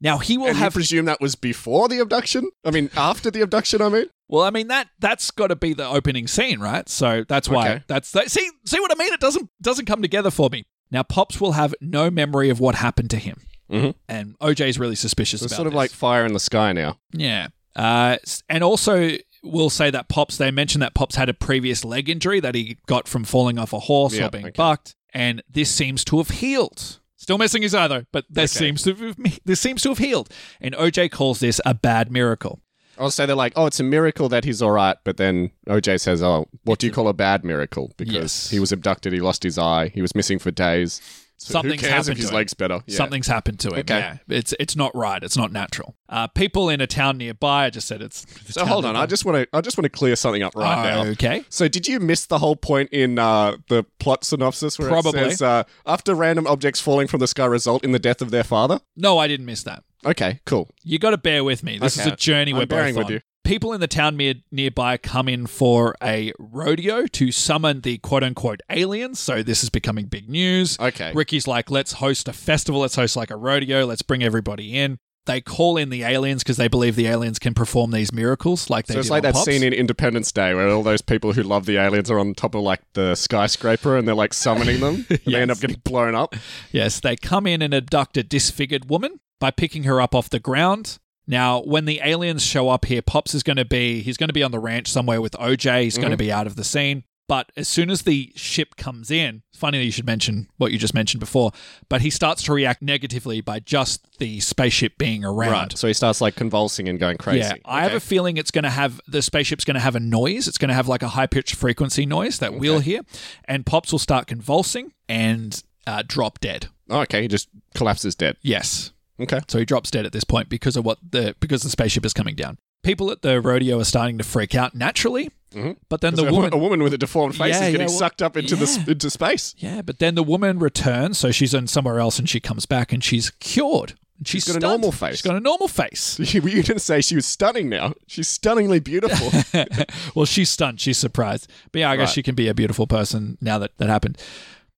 Now 0.00 0.18
he 0.18 0.36
will 0.36 0.48
And 0.48 0.56
have. 0.58 0.74
presume 0.74 1.06
that 1.06 1.20
was 1.20 1.34
before 1.34 1.88
the 1.88 1.98
abduction? 2.00 2.50
I 2.64 2.70
mean, 2.70 2.90
after 2.96 3.30
the 3.30 3.40
abduction. 3.40 3.80
I 3.80 3.88
mean, 3.88 4.06
well, 4.28 4.42
I 4.44 4.50
mean 4.50 4.68
that 4.68 4.88
that's 4.98 5.30
got 5.30 5.46
to 5.48 5.56
be 5.56 5.72
the 5.72 5.86
opening 5.86 6.26
scene, 6.26 6.60
right? 6.60 6.88
So 6.88 7.24
that's 7.28 7.48
why 7.48 7.68
Okay. 7.70 7.84
that's 7.86 8.10
that. 8.12 8.30
See, 8.30 8.48
see 8.66 8.80
what 8.80 8.90
I 8.92 8.96
mean? 9.02 9.12
It 9.12 9.20
doesn't 9.20 9.48
doesn't 9.62 9.86
come 9.86 10.02
together 10.02 10.30
for 10.30 10.50
me. 10.50 10.64
Now 10.90 11.02
Pops 11.04 11.40
will 11.40 11.52
have 11.52 11.74
no 11.80 12.10
memory 12.10 12.50
of 12.50 12.60
what 12.60 12.74
happened 12.76 13.10
to 13.10 13.18
him, 13.18 13.40
Mhm. 13.72 13.94
and 14.08 14.34
is 14.42 14.78
really 14.78 14.94
suspicious 14.96 15.42
it's 15.42 15.52
about 15.52 15.56
sort 15.56 15.66
of 15.68 15.72
this. 15.72 15.76
like 15.78 15.90
fire 15.90 16.26
in 16.26 16.32
the 16.32 16.40
sky 16.40 16.72
now. 16.72 16.98
Yeah. 17.12 17.48
Uh, 17.74 18.18
and 18.48 18.62
also, 18.62 19.16
we'll 19.44 19.70
say 19.70 19.90
that 19.90 20.08
Pops, 20.08 20.36
they 20.38 20.50
mentioned 20.50 20.82
that 20.82 20.94
Pops 20.94 21.14
had 21.16 21.28
a 21.28 21.34
previous 21.34 21.84
leg 21.84 22.08
injury 22.08 22.40
that 22.40 22.54
he 22.54 22.78
got 22.86 23.06
from 23.06 23.22
falling 23.24 23.58
off 23.58 23.72
a 23.72 23.78
horse 23.80 24.14
Yeah, 24.14 24.26
or 24.26 24.30
being 24.30 24.46
okay. 24.46 24.54
bucked, 24.56 24.96
and 25.12 25.42
this 25.48 25.70
seems 25.70 26.04
to 26.06 26.16
have 26.18 26.30
healed. 26.30 26.98
Still 27.16 27.38
missing 27.38 27.62
his 27.62 27.74
eye 27.74 27.88
though, 27.88 28.04
but 28.12 28.24
this 28.28 28.54
Okay. 28.56 28.66
seems 28.66 28.82
to 28.82 28.94
have, 28.94 29.16
this 29.44 29.60
seems 29.60 29.82
to 29.82 29.90
have 29.90 29.98
healed. 29.98 30.28
And 30.60 30.74
OJ 30.74 31.10
calls 31.10 31.40
this 31.40 31.60
a 31.64 31.72
bad 31.74 32.10
miracle. 32.10 32.60
I'll 32.98 33.10
say 33.10 33.26
they're 33.26 33.34
like, 33.34 33.54
oh, 33.56 33.66
it's 33.66 33.80
a 33.80 33.84
miracle 33.84 34.28
that 34.28 34.44
he's 34.44 34.62
all 34.62 34.70
right. 34.70 34.96
But 35.04 35.16
then 35.16 35.50
OJ 35.66 36.00
says, 36.00 36.22
oh, 36.22 36.46
what 36.64 36.78
do 36.78 36.86
you 36.86 36.92
call 36.92 37.08
a 37.08 37.12
bad 37.14 37.42
miracle? 37.44 37.90
Because 37.96 38.14
Yes. 38.14 38.50
he 38.50 38.60
was 38.60 38.70
abducted, 38.72 39.12
he 39.12 39.20
lost 39.20 39.42
his 39.42 39.58
eye, 39.58 39.88
he 39.88 40.00
was 40.02 40.14
missing 40.14 40.38
for 40.38 40.50
days. 40.50 41.00
So 41.44 41.52
Something's 41.52 41.82
who 41.82 41.88
cares 41.88 42.06
happened 42.06 42.12
if 42.12 42.22
his 42.22 42.30
to 42.30 42.34
leg's 42.36 42.54
better? 42.54 42.80
Yeah. 42.86 42.96
Something's 42.96 43.26
happened 43.26 43.60
to 43.60 43.68
him. 43.68 43.80
Okay. 43.80 43.98
Yeah, 43.98 44.16
it's 44.28 44.54
it's 44.58 44.76
not 44.76 44.96
right. 44.96 45.22
It's 45.22 45.36
not 45.36 45.52
natural. 45.52 45.94
Uh, 46.08 46.26
people 46.26 46.70
in 46.70 46.80
a 46.80 46.86
town 46.86 47.18
nearby. 47.18 47.66
I 47.66 47.70
just 47.70 47.86
said 47.86 48.00
it's. 48.00 48.24
So 48.46 48.64
hold 48.64 48.86
on. 48.86 48.96
I 48.96 49.04
just 49.04 49.26
want 49.26 49.36
to, 49.36 49.48
I 49.54 49.60
just 49.60 49.76
want 49.76 49.84
to 49.84 49.90
clear 49.90 50.16
something 50.16 50.42
up 50.42 50.56
right 50.56 50.82
now. 50.90 51.04
Okay. 51.10 51.44
So 51.50 51.68
did 51.68 51.86
you 51.86 52.00
miss 52.00 52.24
the 52.24 52.38
whole 52.38 52.56
point 52.56 52.88
in 52.92 53.18
uh, 53.18 53.58
the 53.68 53.84
plot 54.00 54.24
synopsis 54.24 54.78
where 54.78 54.88
Probably. 54.88 55.20
it 55.20 55.30
says 55.32 55.42
uh, 55.42 55.64
after 55.84 56.14
random 56.14 56.46
objects 56.46 56.80
falling 56.80 57.08
from 57.08 57.20
the 57.20 57.26
sky 57.28 57.44
result 57.44 57.84
in 57.84 57.92
the 57.92 57.98
death 57.98 58.22
of 58.22 58.30
their 58.30 58.44
father? 58.44 58.80
No, 58.96 59.18
I 59.18 59.28
didn't 59.28 59.44
miss 59.44 59.64
that. 59.64 59.84
Okay, 60.06 60.40
cool. 60.46 60.70
You 60.82 60.98
got 60.98 61.10
to 61.10 61.18
bear 61.18 61.44
with 61.44 61.62
me. 61.62 61.76
This 61.76 61.98
Okay. 61.98 62.08
is 62.08 62.14
a 62.14 62.16
journey 62.16 62.52
I'm 62.52 62.56
we're 62.56 62.62
both 62.62 62.68
bearing 62.78 62.94
with 62.96 63.06
on. 63.06 63.12
you. 63.12 63.20
People 63.44 63.74
in 63.74 63.80
the 63.80 63.86
town 63.86 64.16
near, 64.16 64.34
nearby 64.50 64.96
come 64.96 65.28
in 65.28 65.46
for 65.46 65.94
a 66.02 66.32
rodeo 66.38 67.06
to 67.08 67.30
summon 67.30 67.82
the 67.82 67.98
quote 67.98 68.22
unquote 68.22 68.60
aliens. 68.70 69.20
So 69.20 69.42
this 69.42 69.62
is 69.62 69.68
becoming 69.68 70.06
big 70.06 70.30
news. 70.30 70.78
Okay. 70.80 71.12
Ricky's 71.14 71.46
like, 71.46 71.70
let's 71.70 71.92
host 71.94 72.26
a 72.26 72.32
festival. 72.32 72.80
Let's 72.80 72.96
host 72.96 73.16
like 73.16 73.30
a 73.30 73.36
rodeo. 73.36 73.84
Let's 73.84 74.02
bring 74.02 74.22
everybody 74.22 74.76
in. 74.76 74.98
They 75.26 75.40
call 75.40 75.76
in 75.76 75.88
the 75.88 76.02
aliens 76.02 76.42
because 76.42 76.58
they 76.58 76.68
believe 76.68 76.96
the 76.96 77.06
aliens 77.06 77.38
can 77.38 77.54
perform 77.54 77.90
these 77.92 78.12
miracles 78.12 78.68
like 78.68 78.86
they 78.86 78.94
So 78.94 79.00
it's 79.00 79.10
like 79.10 79.22
that 79.22 79.34
Pops. 79.34 79.46
scene 79.46 79.62
in 79.62 79.72
Independence 79.72 80.30
Day 80.32 80.52
where 80.52 80.68
all 80.68 80.82
those 80.82 81.00
people 81.00 81.32
who 81.32 81.42
love 81.42 81.64
the 81.64 81.78
aliens 81.78 82.10
are 82.10 82.18
on 82.18 82.34
top 82.34 82.54
of 82.54 82.62
like 82.62 82.80
the 82.92 83.14
skyscraper 83.14 83.96
and 83.96 84.06
they're 84.06 84.14
like 84.14 84.34
summoning 84.34 84.80
them. 84.80 85.06
and 85.10 85.20
They 85.24 85.40
end 85.40 85.50
up 85.50 85.60
getting 85.60 85.80
blown 85.84 86.14
up. 86.14 86.34
Yes, 86.72 87.00
they 87.00 87.16
come 87.16 87.46
in 87.46 87.62
and 87.62 87.72
abduct 87.72 88.16
a 88.18 88.22
disfigured 88.22 88.90
woman 88.90 89.20
by 89.40 89.50
picking 89.50 89.84
her 89.84 90.00
up 90.00 90.14
off 90.14 90.28
the 90.28 90.40
ground. 90.40 90.98
Now, 91.26 91.60
when 91.62 91.84
the 91.84 92.00
aliens 92.04 92.44
show 92.44 92.68
up 92.68 92.84
here, 92.84 93.02
Pops 93.02 93.34
is 93.34 93.42
going 93.42 93.56
to 93.56 93.64
be 93.64 94.02
he's 94.02 94.16
going 94.16 94.28
to 94.28 94.34
be 94.34 94.42
on 94.42 94.50
the 94.50 94.58
ranch 94.58 94.88
somewhere 94.90 95.20
with 95.20 95.32
OJ. 95.32 95.84
He's 95.84 95.98
going 95.98 96.10
to 96.10 96.16
be 96.16 96.30
out 96.32 96.46
of 96.46 96.56
the 96.56 96.64
scene. 96.64 97.04
But 97.26 97.50
as 97.56 97.68
soon 97.68 97.88
as 97.88 98.02
the 98.02 98.32
ship 98.36 98.76
comes 98.76 99.10
in, 99.10 99.42
funny 99.54 99.78
that 99.78 99.84
you 99.84 99.90
should 99.90 100.04
mention 100.04 100.48
what 100.58 100.72
you 100.72 100.78
just 100.78 100.92
mentioned 100.92 101.20
before, 101.20 101.52
but 101.88 102.02
he 102.02 102.10
starts 102.10 102.42
to 102.42 102.52
react 102.52 102.82
negatively 102.82 103.40
by 103.40 103.60
just 103.60 104.18
the 104.18 104.40
spaceship 104.40 104.98
being 104.98 105.24
around. 105.24 105.52
Right. 105.52 105.78
So 105.78 105.86
he 105.88 105.94
starts 105.94 106.20
like 106.20 106.36
convulsing 106.36 106.86
and 106.86 106.98
going 106.98 107.16
crazy. 107.16 107.38
Yeah, 107.38 107.54
I 107.64 107.82
have 107.82 107.94
a 107.94 108.00
feeling 108.00 108.36
it's 108.36 108.50
going 108.50 108.64
to 108.64 108.70
have 108.70 109.00
the 109.08 109.22
spaceship's 109.22 109.64
going 109.64 109.76
to 109.76 109.80
have 109.80 109.96
a 109.96 110.00
noise. 110.00 110.48
It's 110.48 110.58
going 110.58 110.68
to 110.68 110.74
have 110.74 110.86
like 110.86 111.02
a 111.02 111.08
high 111.08 111.26
pitched 111.26 111.54
frequency 111.54 112.04
noise 112.04 112.40
that 112.40 112.54
we'll 112.54 112.80
hear, 112.80 113.00
and 113.46 113.64
Pops 113.64 113.90
will 113.90 113.98
start 113.98 114.26
convulsing 114.26 114.92
and 115.08 115.62
uh, 115.86 116.02
drop 116.06 116.40
dead. 116.40 116.66
Oh, 116.90 117.00
okay, 117.00 117.22
he 117.22 117.28
just 117.28 117.48
collapses 117.74 118.14
dead. 118.14 118.36
Yes. 118.42 118.92
Okay. 119.20 119.40
So 119.48 119.58
he 119.58 119.64
drops 119.64 119.90
dead 119.90 120.06
at 120.06 120.12
this 120.12 120.24
point 120.24 120.48
because 120.48 120.76
of 120.76 120.84
what 120.84 120.98
the 121.08 121.34
because 121.40 121.62
the 121.62 121.70
spaceship 121.70 122.04
is 122.04 122.12
coming 122.12 122.34
down. 122.34 122.58
People 122.82 123.10
at 123.10 123.22
the 123.22 123.40
rodeo 123.40 123.78
are 123.80 123.84
starting 123.84 124.18
to 124.18 124.24
freak 124.24 124.54
out 124.54 124.74
naturally, 124.74 125.30
Mhm. 125.54 125.76
but 125.88 126.00
then 126.02 126.16
the 126.16 126.26
a, 126.26 126.32
woman 126.32 126.52
a 126.52 126.58
woman 126.58 126.82
with 126.82 126.92
a 126.92 126.98
deformed 126.98 127.34
face 127.36 127.54
Yeah, 127.54 127.64
is 127.66 127.72
getting 127.72 127.80
yeah, 127.80 127.86
well- 127.86 127.98
sucked 127.98 128.20
up 128.22 128.36
into 128.36 128.56
the 128.56 128.66
yeah. 128.66 128.84
the 128.84 128.92
into 128.92 129.08
space. 129.10 129.54
Yeah, 129.58 129.80
but 129.82 130.00
then 130.00 130.14
the 130.16 130.22
woman 130.22 130.58
returns, 130.58 131.16
so 131.18 131.30
she's 131.30 131.54
in 131.54 131.66
somewhere 131.68 131.98
else, 132.00 132.18
and 132.18 132.28
she 132.28 132.40
comes 132.40 132.66
back, 132.66 132.92
and 132.92 133.02
she's 133.02 133.30
cured. 133.40 133.94
She's 134.24 134.44
She's 134.44 134.52
got 134.54 134.62
a 134.62 134.66
normal 134.66 134.92
face. 134.92 135.16
She's 135.16 135.22
got 135.22 135.34
a 135.36 135.40
normal 135.40 135.66
face. 135.68 136.18
You 136.34 136.42
you 136.42 136.62
didn't 136.62 136.80
say 136.82 137.00
she 137.00 137.14
was 137.16 137.26
stunning. 137.26 137.68
Now 137.70 137.94
she's 138.06 138.28
stunningly 138.28 138.80
beautiful. 138.80 139.30
well, 140.14 140.24
she's 140.26 140.50
stunned. 140.50 140.80
She's 140.80 140.98
surprised. 140.98 141.50
But 141.72 141.80
yeah, 141.80 141.90
I 141.90 141.96
guess 141.96 142.08
Right. 142.08 142.14
she 142.14 142.22
can 142.22 142.34
be 142.34 142.48
a 142.48 142.54
beautiful 142.54 142.86
person 142.86 143.38
now 143.40 143.58
that 143.58 143.76
that 143.78 143.88
happened. 143.88 144.18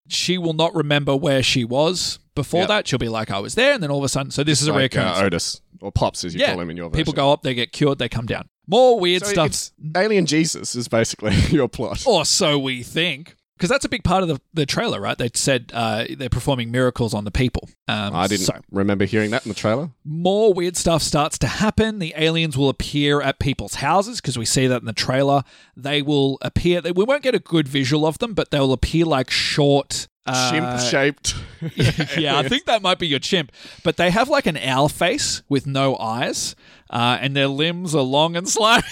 She 0.08 0.38
will 0.38 0.52
not 0.54 0.74
remember 0.74 1.14
where 1.16 1.42
she 1.42 1.64
was 1.64 2.18
before 2.36 2.60
Yep. 2.60 2.68
that. 2.68 2.86
She'll 2.88 3.00
be 3.00 3.08
like, 3.08 3.32
I 3.32 3.40
was 3.40 3.56
there, 3.56 3.74
and 3.74 3.82
then 3.82 3.90
all 3.90 3.98
of 3.98 4.04
a 4.04 4.08
sudden, 4.08 4.30
so 4.30 4.44
this 4.44 4.62
is 4.62 4.68
a 4.68 4.72
like 4.72 4.92
reoccurrence. 4.92 5.20
uh, 5.20 5.24
Otis 5.24 5.60
or 5.80 5.90
Pops, 5.90 6.24
as 6.24 6.34
you 6.34 6.40
yeah, 6.40 6.52
call 6.52 6.60
him 6.60 6.70
in 6.70 6.76
your 6.76 6.88
version. 6.88 6.98
people 7.00 7.12
go 7.12 7.32
up, 7.32 7.42
they 7.42 7.54
get 7.54 7.72
cured, 7.72 7.98
they 7.98 8.08
come 8.08 8.26
down. 8.26 8.48
More 8.68 8.98
weird 9.00 9.24
So 9.24 9.32
stuff. 9.32 9.70
Alien 9.96 10.26
Jesus 10.26 10.74
is 10.76 10.86
basically 10.88 11.34
your 11.50 11.68
plot. 11.68 12.04
Or 12.06 12.24
so 12.24 12.58
we 12.58 12.82
think. 12.84 13.34
Because 13.56 13.70
that's 13.70 13.86
a 13.86 13.88
big 13.88 14.04
part 14.04 14.22
of 14.22 14.28
the, 14.28 14.38
the 14.52 14.66
trailer, 14.66 15.00
right? 15.00 15.16
They 15.16 15.30
said 15.32 15.70
uh, 15.72 16.04
they're 16.18 16.28
performing 16.28 16.70
miracles 16.70 17.14
on 17.14 17.24
the 17.24 17.30
people. 17.30 17.70
Um, 17.88 18.14
I 18.14 18.26
didn't 18.26 18.44
So, 18.44 18.60
remember 18.70 19.06
hearing 19.06 19.30
that 19.30 19.46
in 19.46 19.48
the 19.48 19.54
trailer. 19.54 19.88
more 20.04 20.52
weird 20.52 20.76
stuff 20.76 21.00
starts 21.02 21.38
to 21.38 21.46
happen. 21.46 21.98
The 21.98 22.12
aliens 22.18 22.58
will 22.58 22.68
appear 22.68 23.22
at 23.22 23.38
people's 23.38 23.76
houses 23.76 24.20
because 24.20 24.36
we 24.36 24.44
see 24.44 24.66
that 24.66 24.80
in 24.82 24.84
the 24.86 24.92
trailer. 24.92 25.42
They 25.74 26.02
will 26.02 26.36
appear. 26.42 26.82
We 26.82 27.04
won't 27.04 27.22
get 27.22 27.34
a 27.34 27.38
good 27.38 27.66
visual 27.66 28.04
of 28.04 28.18
them, 28.18 28.34
but 28.34 28.50
they'll 28.50 28.74
appear 28.74 29.06
like 29.06 29.30
short. 29.30 30.06
Uh, 30.26 30.50
Chimp 30.50 30.80
shaped. 30.80 31.34
yeah, 32.18 32.38
I 32.38 32.48
think 32.48 32.66
that 32.66 32.82
might 32.82 32.98
be 32.98 33.06
your 33.06 33.18
chimp. 33.18 33.52
But 33.84 33.96
they 33.96 34.10
have 34.10 34.28
like 34.28 34.46
an 34.46 34.56
owl 34.56 34.88
face 34.88 35.42
with 35.48 35.66
no 35.66 35.96
eyes, 35.96 36.56
uh, 36.90 37.18
and 37.20 37.36
their 37.36 37.48
limbs 37.48 37.94
are 37.94 38.02
long 38.02 38.36
and 38.36 38.48
slimy. 38.48 38.84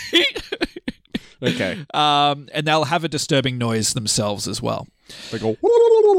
okay. 1.43 1.85
um, 1.93 2.49
and 2.53 2.67
they'll 2.67 2.85
have 2.85 3.05
a 3.05 3.09
disturbing 3.09 3.59
noise 3.59 3.93
themselves 3.93 4.49
as 4.49 4.63
well. 4.63 4.87
They 5.31 5.39
go. 5.39 5.57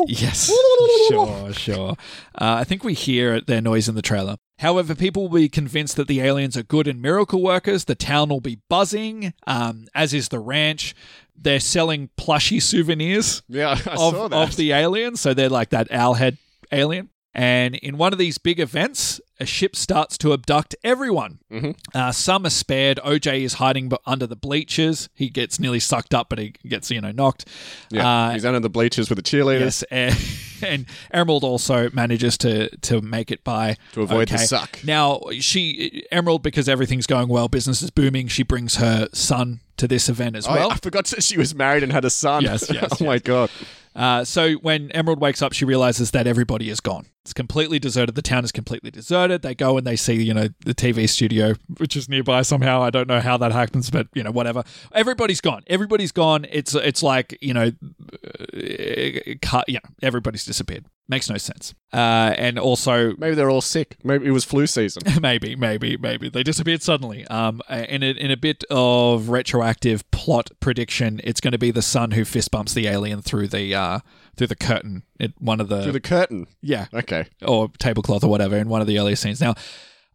Yes, 0.07 0.51
sure, 1.07 1.53
sure. 1.53 1.89
Uh, 2.35 2.57
I 2.59 2.63
think 2.63 2.83
we 2.83 2.93
hear 2.93 3.41
their 3.41 3.61
noise 3.61 3.89
in 3.89 3.95
the 3.95 4.03
trailer. 4.03 4.35
However, 4.59 4.95
people 4.95 5.23
will 5.27 5.37
be 5.39 5.49
convinced 5.49 5.95
that 5.97 6.07
the 6.07 6.21
aliens 6.21 6.55
are 6.55 6.63
good 6.63 6.87
and 6.87 7.01
miracle 7.01 7.41
workers. 7.41 7.85
The 7.85 7.95
town 7.95 8.29
will 8.29 8.39
be 8.41 8.59
buzzing, 8.69 9.33
um, 9.45 9.87
as 9.93 10.13
is 10.13 10.29
the 10.29 10.39
ranch. 10.39 10.95
They're 11.37 11.59
selling 11.59 12.09
plushy 12.15 12.61
souvenirs 12.61 13.41
Yeah, 13.49 13.71
I 13.85 13.91
of, 13.91 14.13
saw 14.13 14.27
that. 14.29 14.35
of 14.37 14.55
the 14.55 14.71
aliens. 14.71 15.19
So 15.19 15.33
they're 15.33 15.49
like 15.49 15.71
that 15.71 15.91
owl 15.91 16.13
head 16.13 16.37
alien. 16.71 17.09
And 17.33 17.75
in 17.75 17.97
one 17.97 18.13
of 18.13 18.19
these 18.19 18.37
big 18.37 18.61
events, 18.61 19.19
a 19.39 19.45
ship 19.45 19.75
starts 19.75 20.17
to 20.19 20.31
abduct 20.33 20.75
everyone. 20.83 21.39
Mhm. 21.51 21.75
Uh, 21.93 22.11
some 22.11 22.45
are 22.45 22.49
spared. 22.49 22.99
OJ 23.03 23.43
is 23.43 23.55
hiding 23.55 23.91
under 24.05 24.25
the 24.27 24.35
bleachers. 24.35 25.09
He 25.13 25.29
gets 25.29 25.59
nearly 25.59 25.79
sucked 25.79 26.13
up, 26.13 26.29
but 26.29 26.39
he 26.39 26.53
gets 26.67 26.89
you 26.91 27.01
know 27.01 27.11
knocked. 27.11 27.45
yeah, 27.91 28.07
Uh, 28.27 28.31
he's 28.31 28.45
under 28.45 28.59
the 28.59 28.69
bleachers 28.69 29.09
with 29.09 29.17
the 29.17 29.23
cheerleaders 29.23 29.59
Yes, 29.59 29.83
and, 29.91 30.15
and 30.61 30.85
Emerald 31.11 31.43
also 31.43 31.89
manages 31.91 32.37
to 32.39 32.69
to 32.77 33.01
make 33.01 33.31
it 33.31 33.43
by 33.43 33.75
to 33.93 34.01
avoid 34.01 34.29
the 34.29 34.37
suck. 34.37 34.79
Now 34.83 35.21
she 35.39 36.03
Emerald 36.11 36.41
because 36.43 36.69
everything's 36.69 37.07
going 37.07 37.27
well, 37.27 37.47
business 37.47 37.81
is 37.81 37.91
booming. 37.91 38.27
She 38.29 38.43
brings 38.43 38.75
her 38.75 39.07
son 39.13 39.59
to 39.77 39.87
this 39.87 40.09
event 40.09 40.35
as 40.35 40.47
well. 40.47 40.71
I 40.71 40.75
forgot 40.75 41.05
that 41.07 41.23
she 41.23 41.37
was 41.37 41.53
married 41.53 41.83
and 41.83 41.91
had 41.91 42.05
a 42.05 42.09
son. 42.09 42.43
Yes, 42.43 42.69
yes, 42.71 42.97
oh 43.01 43.05
my 43.05 43.19
god. 43.19 43.49
Uh, 43.95 44.25
so 44.25 44.53
when 44.55 44.91
Emerald 44.91 45.21
wakes 45.21 45.41
up, 45.41 45.53
she 45.53 45.63
realizes 45.63 46.11
that 46.11 46.27
everybody 46.27 46.69
is 46.69 46.81
gone. 46.81 47.05
It's 47.23 47.33
completely 47.33 47.79
deserted. 47.79 48.15
The 48.15 48.21
town 48.21 48.43
is 48.43 48.51
completely 48.51 48.91
deserted. 48.91 49.41
They 49.41 49.55
go 49.55 49.77
and 49.77 49.87
they 49.87 49.95
see, 49.95 50.21
you 50.21 50.33
know, 50.33 50.49
the 50.65 50.75
TV 50.75 51.07
studio, 51.07 51.55
which 51.77 51.95
is 51.95 52.09
nearby 52.09 52.41
somehow. 52.41 52.83
I 52.83 52.89
don't 52.89 53.07
know 53.07 53.21
how 53.21 53.37
that 53.37 53.53
happens, 53.53 53.89
but 53.89 54.07
you 54.13 54.21
know, 54.21 54.31
whatever. 54.31 54.63
Everybody's 54.91 55.39
gone. 55.39 55.63
Everybody's 55.67 56.11
gone. 56.11 56.45
It's 56.51 56.75
it's 56.75 57.01
like 57.01 57.37
you 57.41 57.53
know, 57.53 57.71
uh, 58.53 59.33
cut. 59.41 59.69
Yeah, 59.69 59.79
everybody's 60.03 60.45
disappeared. 60.45 60.85
Makes 61.07 61.29
no 61.29 61.37
sense. 61.37 61.75
Uh, 61.93 62.33
and 62.37 62.57
also 62.57 63.13
Maybe 63.17 63.35
they're 63.35 63.49
all 63.51 63.61
sick. 63.61 63.95
Maybe 64.03 64.25
it 64.25 64.31
was 64.31 64.43
flu 64.43 64.65
season. 64.65 65.03
maybe, 65.21 65.55
maybe, 65.55 65.97
maybe 65.97 66.29
they 66.29 66.41
disappeared 66.41 66.81
suddenly. 66.81 67.27
Um, 67.27 67.61
in 67.69 68.01
a, 68.01 68.07
in 68.11 68.31
a 68.31 68.37
bit 68.37 68.63
of 68.71 69.29
retroactive 69.29 70.09
plot 70.09 70.49
prediction, 70.59 71.21
it's 71.23 71.39
going 71.39 71.51
to 71.51 71.59
be 71.59 71.69
the 71.69 71.83
son 71.83 72.11
who 72.11 72.25
fist 72.25 72.49
bumps 72.49 72.73
the 72.73 72.87
alien 72.87 73.21
through 73.21 73.49
the 73.49 73.75
uh 73.75 73.99
through 74.35 74.47
the 74.47 74.55
curtain 74.55 75.03
at 75.19 75.31
one 75.39 75.61
of 75.61 75.69
the, 75.69 75.83
Through 75.83 75.91
the 75.93 75.99
curtain. 76.01 76.47
yeah 76.61 76.87
Okay. 76.93 77.25
or 77.45 77.69
tablecloth 77.77 78.23
or 78.23 78.29
whatever 78.29 78.57
in 78.57 78.67
one 78.67 78.81
of 78.81 78.87
the 78.87 78.97
earlier 78.99 79.15
scenes. 79.15 79.39
Now, 79.39 79.53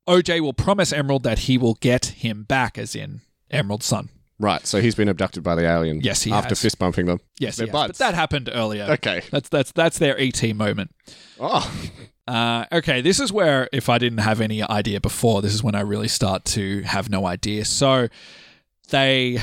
OJ 0.09 0.41
will 0.41 0.53
promise 0.53 0.93
Emerald 0.93 1.23
that 1.23 1.41
he 1.41 1.57
will 1.57 1.75
get 1.75 2.07
him 2.07 2.43
back, 2.43 2.77
as 2.77 2.95
in 2.97 3.21
Emerald's 3.51 3.87
son. 3.87 4.09
Right. 4.41 4.67
So 4.67 4.81
he's 4.81 4.95
been 4.95 5.09
abducted 5.09 5.43
by 5.43 5.55
the 5.55 5.67
alien. 5.71 6.01
Yes, 6.01 6.23
he 6.23 6.33
after 6.33 6.49
has. 6.51 6.63
fist 6.63 6.79
bumping 6.79 7.05
them. 7.07 7.21
Yes, 7.39 7.57
They're 7.57 7.67
he 7.67 7.73
has. 7.77 7.89
but 7.89 7.97
that 7.99 8.15
happened 8.15 8.49
earlier. 8.53 8.85
Okay. 8.93 9.21
That's 9.31 9.49
that's 9.51 9.71
that's 9.73 9.99
their 9.99 10.19
ET 10.19 10.43
moment. 10.57 10.91
Oh. 11.39 11.71
Uh, 12.27 12.65
okay, 12.73 13.01
this 13.01 13.21
is 13.21 13.33
where 13.33 13.69
if 13.73 13.89
I 13.89 13.99
didn't 13.99 14.19
have 14.19 14.41
any 14.41 14.63
idea 14.63 15.01
before, 15.01 15.43
this 15.43 15.53
is 15.53 15.63
when 15.63 15.75
I 15.75 15.81
really 15.81 16.09
start 16.09 16.45
to 16.47 16.81
have 16.83 17.11
no 17.11 17.27
idea. 17.27 17.65
So 17.67 18.09
they 18.91 19.39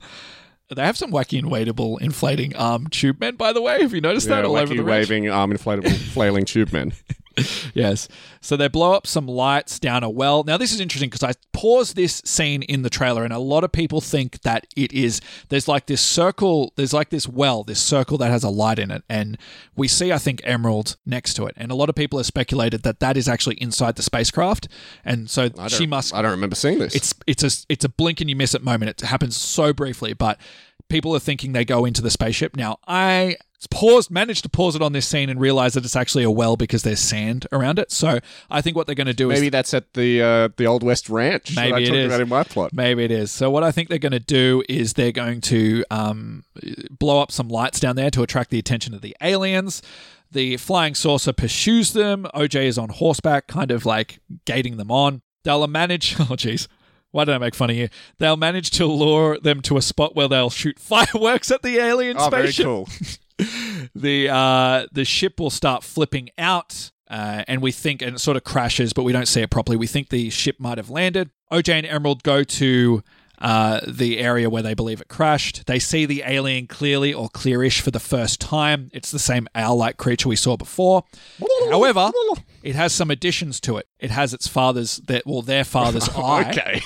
they 0.74 0.82
have 0.84 0.98
some 0.98 1.10
wacky 1.10 1.40
inflatable 1.40 2.00
inflating 2.00 2.54
arm 2.56 2.88
tube 2.88 3.20
men, 3.20 3.36
by 3.36 3.52
the 3.52 3.62
way. 3.62 3.80
Have 3.80 3.94
you 3.94 4.00
noticed 4.00 4.28
Yeah, 4.28 4.36
that 4.36 4.44
all 4.44 4.56
over 4.56 4.74
wacky 4.74 4.78
the 4.78 4.84
waving 4.84 5.28
arm 5.30 5.52
inflatable 5.52 5.96
flailing 6.12 6.44
tube 6.44 6.72
men. 6.72 6.92
Yes. 7.74 8.08
So 8.40 8.56
they 8.56 8.68
blow 8.68 8.92
up 8.92 9.06
some 9.06 9.26
lights 9.26 9.78
down 9.78 10.02
a 10.02 10.10
well. 10.10 10.42
Now, 10.42 10.56
this 10.56 10.72
is 10.72 10.80
interesting 10.80 11.10
because 11.10 11.22
I 11.22 11.32
paused 11.52 11.96
this 11.96 12.22
scene 12.24 12.62
in 12.62 12.82
the 12.82 12.90
trailer, 12.90 13.24
and 13.24 13.32
a 13.32 13.38
lot 13.38 13.64
of 13.64 13.72
people 13.72 14.00
think 14.00 14.42
that 14.42 14.66
it 14.76 14.92
is 14.92 15.20
there's 15.48 15.68
like 15.68 15.86
this 15.86 16.00
circle, 16.00 16.72
there's 16.76 16.92
like 16.92 17.10
this 17.10 17.28
well, 17.28 17.62
this 17.62 17.80
circle 17.80 18.18
that 18.18 18.30
has 18.30 18.42
a 18.42 18.48
light 18.48 18.78
in 18.78 18.90
it. 18.90 19.02
And 19.08 19.38
we 19.76 19.88
see, 19.88 20.12
I 20.12 20.18
think, 20.18 20.40
Emerald 20.44 20.96
next 21.06 21.34
to 21.34 21.46
it. 21.46 21.54
And 21.56 21.70
a 21.70 21.74
lot 21.74 21.88
of 21.88 21.94
people 21.94 22.18
have 22.18 22.26
speculated 22.26 22.82
that 22.82 23.00
that 23.00 23.16
is 23.16 23.28
actually 23.28 23.56
inside 23.56 23.96
the 23.96 24.02
spacecraft. 24.02 24.68
And 25.04 25.30
so 25.30 25.50
she 25.68 25.86
must 25.86 26.14
I 26.14 26.22
don't 26.22 26.30
remember 26.32 26.56
seeing 26.56 26.78
this. 26.78 26.94
it's 26.94 27.14
it's 27.26 27.42
a 27.42 27.66
it's 27.68 27.84
a 27.84 27.88
blink 27.88 28.20
and 28.20 28.30
you 28.30 28.36
miss 28.36 28.54
it 28.54 28.62
moment. 28.62 28.90
It 28.90 29.06
happens 29.06 29.36
so 29.36 29.72
briefly, 29.72 30.12
but 30.12 30.38
people 30.88 31.14
are 31.14 31.20
thinking 31.20 31.52
they 31.52 31.64
go 31.64 31.84
into 31.84 32.02
the 32.02 32.10
spaceship. 32.10 32.56
Now 32.56 32.78
I 32.86 33.36
paused, 33.66 34.10
managed 34.10 34.44
to 34.44 34.48
pause 34.48 34.76
it 34.76 34.82
on 34.82 34.92
this 34.92 35.06
scene 35.08 35.28
and 35.28 35.40
realize 35.40 35.74
that 35.74 35.84
it's 35.84 35.96
actually 35.96 36.22
a 36.24 36.30
well 36.30 36.56
because 36.56 36.84
there's 36.84 37.00
sand 37.00 37.46
around 37.50 37.78
it. 37.80 37.90
So 37.90 38.20
I 38.48 38.60
think 38.60 38.76
what 38.76 38.86
they're 38.86 38.94
going 38.94 39.08
to 39.08 39.12
do 39.12 39.28
Maybe 39.28 39.34
is 39.34 39.40
maybe 39.40 39.50
that's 39.50 39.74
at 39.74 39.94
the 39.94 40.22
uh, 40.22 40.48
the 40.56 40.66
Old 40.66 40.82
West 40.84 41.10
Ranch 41.10 41.48
that 41.56 41.60
I 41.66 41.70
Maybe 41.70 41.82
it 41.82 41.86
talked 41.88 41.96
is. 41.98 42.06
about 42.06 42.20
in 42.20 42.28
my 42.28 42.44
plot. 42.44 42.72
maybe 42.72 43.04
it 43.04 43.10
is. 43.10 43.32
So 43.32 43.50
what 43.50 43.64
I 43.64 43.72
think 43.72 43.88
they're 43.88 43.98
going 43.98 44.12
to 44.12 44.20
do 44.20 44.62
is 44.68 44.92
they're 44.92 45.10
going 45.10 45.40
to 45.42 45.84
um, 45.90 46.44
blow 46.90 47.20
up 47.20 47.32
some 47.32 47.48
lights 47.48 47.80
down 47.80 47.96
there 47.96 48.10
to 48.12 48.22
attract 48.22 48.50
the 48.50 48.58
attention 48.60 48.94
of 48.94 49.00
the 49.00 49.16
aliens. 49.20 49.82
The 50.30 50.56
flying 50.58 50.94
saucer 50.94 51.32
pursues 51.32 51.94
them. 51.94 52.26
OJ 52.34 52.64
is 52.64 52.76
on 52.78 52.90
horseback, 52.90 53.46
kind 53.48 53.70
of 53.70 53.84
like 53.86 54.20
gating 54.44 54.76
them 54.76 54.90
on. 54.90 55.22
They'll 55.44 55.66
manage. 55.66 56.14
Oh, 56.20 56.34
jeez. 56.36 56.68
Why 57.10 57.24
did 57.24 57.34
I 57.34 57.38
make 57.38 57.54
fun 57.54 57.70
of 57.70 57.76
you? 57.76 57.88
They'll 58.18 58.36
manage 58.36 58.70
to 58.72 58.84
lure 58.84 59.38
them 59.40 59.62
to 59.62 59.78
a 59.78 59.82
spot 59.82 60.14
where 60.14 60.28
they'll 60.28 60.50
shoot 60.50 60.78
fireworks 60.78 61.50
at 61.50 61.62
the 61.62 61.78
alien 61.78 62.18
Oh, 62.20 62.28
very 62.28 62.48
spaceship. 62.52 62.66
cool. 62.66 62.88
The 63.94 64.28
uh, 64.28 64.86
the 64.92 65.04
ship 65.04 65.40
will 65.40 65.50
start 65.50 65.82
flipping 65.84 66.30
out, 66.38 66.90
uh, 67.08 67.44
and 67.48 67.62
we 67.62 67.72
think, 67.72 68.02
and 68.02 68.16
it 68.16 68.18
sort 68.18 68.36
of 68.36 68.44
crashes, 68.44 68.92
but 68.92 69.02
we 69.04 69.12
don't 69.12 69.28
see 69.28 69.40
it 69.40 69.50
properly. 69.50 69.76
We 69.76 69.86
think 69.86 70.08
the 70.08 70.30
ship 70.30 70.56
might 70.58 70.78
have 70.78 70.90
landed. 70.90 71.30
OJ 71.50 71.72
and 71.72 71.86
Emerald 71.86 72.22
go 72.22 72.44
to 72.44 73.02
uh, 73.40 73.80
the 73.86 74.18
area 74.18 74.50
where 74.50 74.62
they 74.62 74.74
believe 74.74 75.00
it 75.00 75.08
crashed. 75.08 75.66
They 75.66 75.78
see 75.78 76.06
the 76.06 76.22
alien 76.26 76.66
clearly 76.66 77.14
or 77.14 77.28
clearish 77.28 77.80
for 77.80 77.90
the 77.90 78.00
first 78.00 78.40
time. 78.40 78.90
It's 78.92 79.10
the 79.10 79.18
same 79.18 79.48
owl-like 79.54 79.96
creature 79.96 80.28
we 80.28 80.36
saw 80.36 80.56
before. 80.56 81.04
However, 81.70 82.10
it 82.62 82.74
has 82.74 82.92
some 82.92 83.10
additions 83.10 83.60
to 83.60 83.76
it. 83.76 83.86
It 83.98 84.10
has 84.10 84.34
its 84.34 84.48
father's, 84.48 84.96
their, 84.98 85.22
well, 85.26 85.42
their 85.42 85.64
father's 85.64 86.08
eye. 86.16 86.50
okay. 86.50 86.82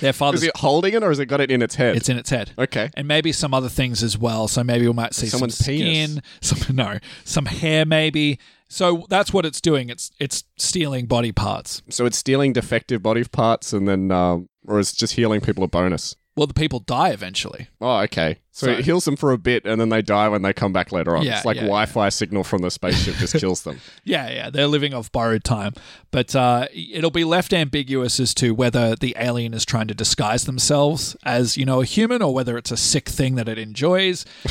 Their 0.00 0.10
is 0.10 0.16
father's. 0.16 0.42
it 0.42 0.56
holding 0.56 0.94
it 0.94 1.02
or 1.02 1.08
has 1.08 1.18
it 1.18 1.26
got 1.26 1.40
it 1.40 1.50
in 1.50 1.62
its 1.62 1.74
head? 1.76 1.96
It's 1.96 2.08
in 2.08 2.18
its 2.18 2.30
head. 2.30 2.52
okay. 2.58 2.90
and 2.94 3.08
maybe 3.08 3.32
some 3.32 3.54
other 3.54 3.68
things 3.70 4.02
as 4.02 4.18
well. 4.18 4.46
So 4.48 4.62
maybe 4.62 4.86
we 4.86 4.92
might 4.92 5.14
see 5.14 5.26
Someone's 5.26 5.56
some 5.56 5.64
skin, 5.64 6.08
penis. 6.10 6.20
some 6.40 6.76
no, 6.76 6.98
some 7.24 7.46
hair 7.46 7.84
maybe. 7.86 8.38
So 8.68 9.06
that's 9.08 9.32
what 9.32 9.46
it's 9.46 9.62
doing. 9.62 9.88
It's 9.88 10.10
it's 10.20 10.44
stealing 10.58 11.06
body 11.06 11.32
parts. 11.32 11.82
So 11.88 12.04
it's 12.04 12.18
stealing 12.18 12.52
defective 12.52 13.02
body 13.02 13.24
parts 13.24 13.72
and 13.72 13.88
then, 13.88 14.10
um, 14.10 14.48
or 14.66 14.78
it's 14.78 14.92
just 14.92 15.14
healing 15.14 15.40
people 15.40 15.64
a 15.64 15.68
bonus. 15.68 16.14
Well, 16.36 16.46
the 16.46 16.54
people 16.54 16.78
die 16.80 17.08
eventually. 17.08 17.68
Oh, 17.80 17.98
okay. 18.00 18.38
So, 18.58 18.66
So- 18.66 18.72
it 18.72 18.84
heals 18.84 19.04
them 19.04 19.14
for 19.14 19.30
a 19.30 19.38
bit, 19.38 19.64
and 19.64 19.80
then 19.80 19.88
they 19.88 20.02
die 20.02 20.28
when 20.28 20.42
they 20.42 20.52
come 20.52 20.72
back 20.72 20.90
later 20.90 21.16
on. 21.16 21.24
Yeah, 21.24 21.36
it's 21.36 21.44
like 21.44 21.54
yeah, 21.58 21.62
Wi-Fi 21.62 22.08
signal 22.08 22.42
from 22.42 22.62
the 22.62 22.72
spaceship 22.72 23.14
just 23.14 23.34
kills 23.38 23.62
them. 23.62 23.80
Yeah, 24.02 24.28
yeah, 24.30 24.50
they're 24.50 24.66
living 24.66 24.94
off 24.94 25.12
borrowed 25.12 25.44
time. 25.44 25.74
But 26.10 26.34
uh, 26.34 26.66
it'll 26.74 27.12
be 27.12 27.22
left 27.22 27.52
ambiguous 27.52 28.18
as 28.18 28.34
to 28.34 28.52
whether 28.54 28.96
the 28.96 29.14
alien 29.16 29.54
is 29.54 29.64
trying 29.64 29.86
to 29.88 29.94
disguise 29.94 30.44
themselves 30.44 31.16
as, 31.22 31.56
you 31.56 31.64
know, 31.64 31.82
a 31.82 31.84
human 31.84 32.20
or 32.20 32.34
whether 32.34 32.58
it's 32.58 32.72
a 32.72 32.76
sick 32.76 33.08
thing 33.08 33.36
that 33.36 33.48
it 33.48 33.58
enjoys. 33.58 34.24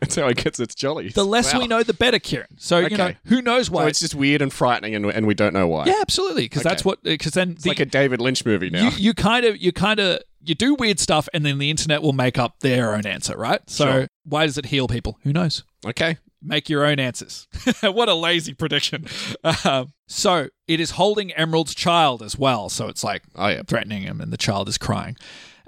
That's 0.00 0.14
how 0.14 0.28
it 0.28 0.36
gets 0.36 0.60
its 0.60 0.74
jollies. 0.76 1.14
The 1.14 1.24
less 1.24 1.52
Wow. 1.52 1.60
we 1.60 1.66
know, 1.66 1.82
the 1.82 1.94
better, 1.94 2.18
Kieran. 2.20 2.56
So, 2.58 2.78
you 2.78 2.96
know, 2.96 3.14
who 3.24 3.42
knows 3.42 3.68
why? 3.70 3.82
So 3.82 3.86
it's 3.88 4.00
just 4.00 4.14
weird 4.14 4.42
and 4.42 4.52
frightening, 4.52 4.94
and, 4.94 5.06
and 5.06 5.26
we 5.26 5.34
don't 5.34 5.54
know 5.54 5.66
why. 5.66 5.86
yeah, 5.86 5.94
absolutely. 6.00 6.44
Because 6.44 6.62
that's 6.62 6.84
what, 6.84 7.02
because 7.02 7.32
then 7.32 7.52
It's 7.52 7.66
like 7.66 7.80
a 7.80 7.84
David 7.86 8.20
Lynch 8.20 8.44
movie 8.44 8.70
now. 8.70 8.90
you, 8.90 8.96
you 8.96 9.14
kind 9.14 9.44
of, 9.44 9.60
you 9.60 9.72
kind 9.72 9.98
of, 9.98 10.20
you 10.42 10.54
do 10.54 10.74
weird 10.74 10.98
stuff 10.98 11.28
and 11.34 11.44
then 11.44 11.58
the 11.58 11.70
internet 11.70 12.02
will 12.02 12.12
make 12.12 12.38
up 12.38 12.60
their 12.60 12.94
own 12.94 13.06
answer, 13.06 13.36
right? 13.36 13.60
So 13.68 13.84
Sure. 13.84 14.08
why 14.24 14.46
does 14.46 14.56
it 14.58 14.66
heal 14.66 14.88
people? 14.88 15.18
Who 15.22 15.32
knows? 15.32 15.64
okay. 15.86 16.18
Make 16.42 16.70
your 16.70 16.86
own 16.86 16.98
answers. 16.98 17.46
what 17.82 18.08
a 18.08 18.14
lazy 18.14 18.54
prediction. 18.54 19.04
Um, 19.64 19.92
so 20.08 20.48
it 20.66 20.80
is 20.80 20.92
holding 20.92 21.32
Emerald's 21.32 21.74
child 21.74 22.22
as 22.22 22.38
well. 22.38 22.70
So 22.70 22.88
it's 22.88 23.04
like 23.04 23.24
Oh 23.36 23.48
yeah. 23.48 23.60
threatening 23.66 24.02
him, 24.04 24.22
and 24.22 24.32
the 24.32 24.38
child 24.38 24.66
is 24.66 24.78
crying. 24.78 25.16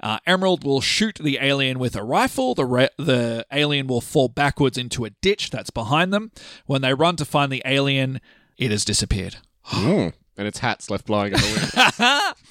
Uh, 0.01 0.17
Emerald 0.25 0.63
will 0.63 0.81
shoot 0.81 1.19
the 1.21 1.37
alien 1.39 1.77
with 1.77 1.95
a 1.95 2.03
rifle. 2.03 2.55
The 2.55 2.65
re- 2.65 2.89
the 2.97 3.45
alien 3.53 3.85
will 3.85 4.01
fall 4.01 4.29
backwards 4.29 4.77
into 4.77 5.05
a 5.05 5.11
ditch 5.21 5.51
that's 5.51 5.69
behind 5.69 6.11
them. 6.11 6.31
When 6.65 6.81
they 6.81 6.95
run 6.95 7.17
to 7.17 7.25
find 7.25 7.51
the 7.51 7.61
alien, 7.65 8.19
it 8.57 8.71
has 8.71 8.83
disappeared. 8.83 9.35
Mm. 9.67 10.13
And 10.37 10.47
its 10.47 10.59
hat's 10.59 10.89
left 10.89 11.05
blowing 11.05 11.33
in 11.33 11.39
the 11.39 11.69
wind. 11.99 12.35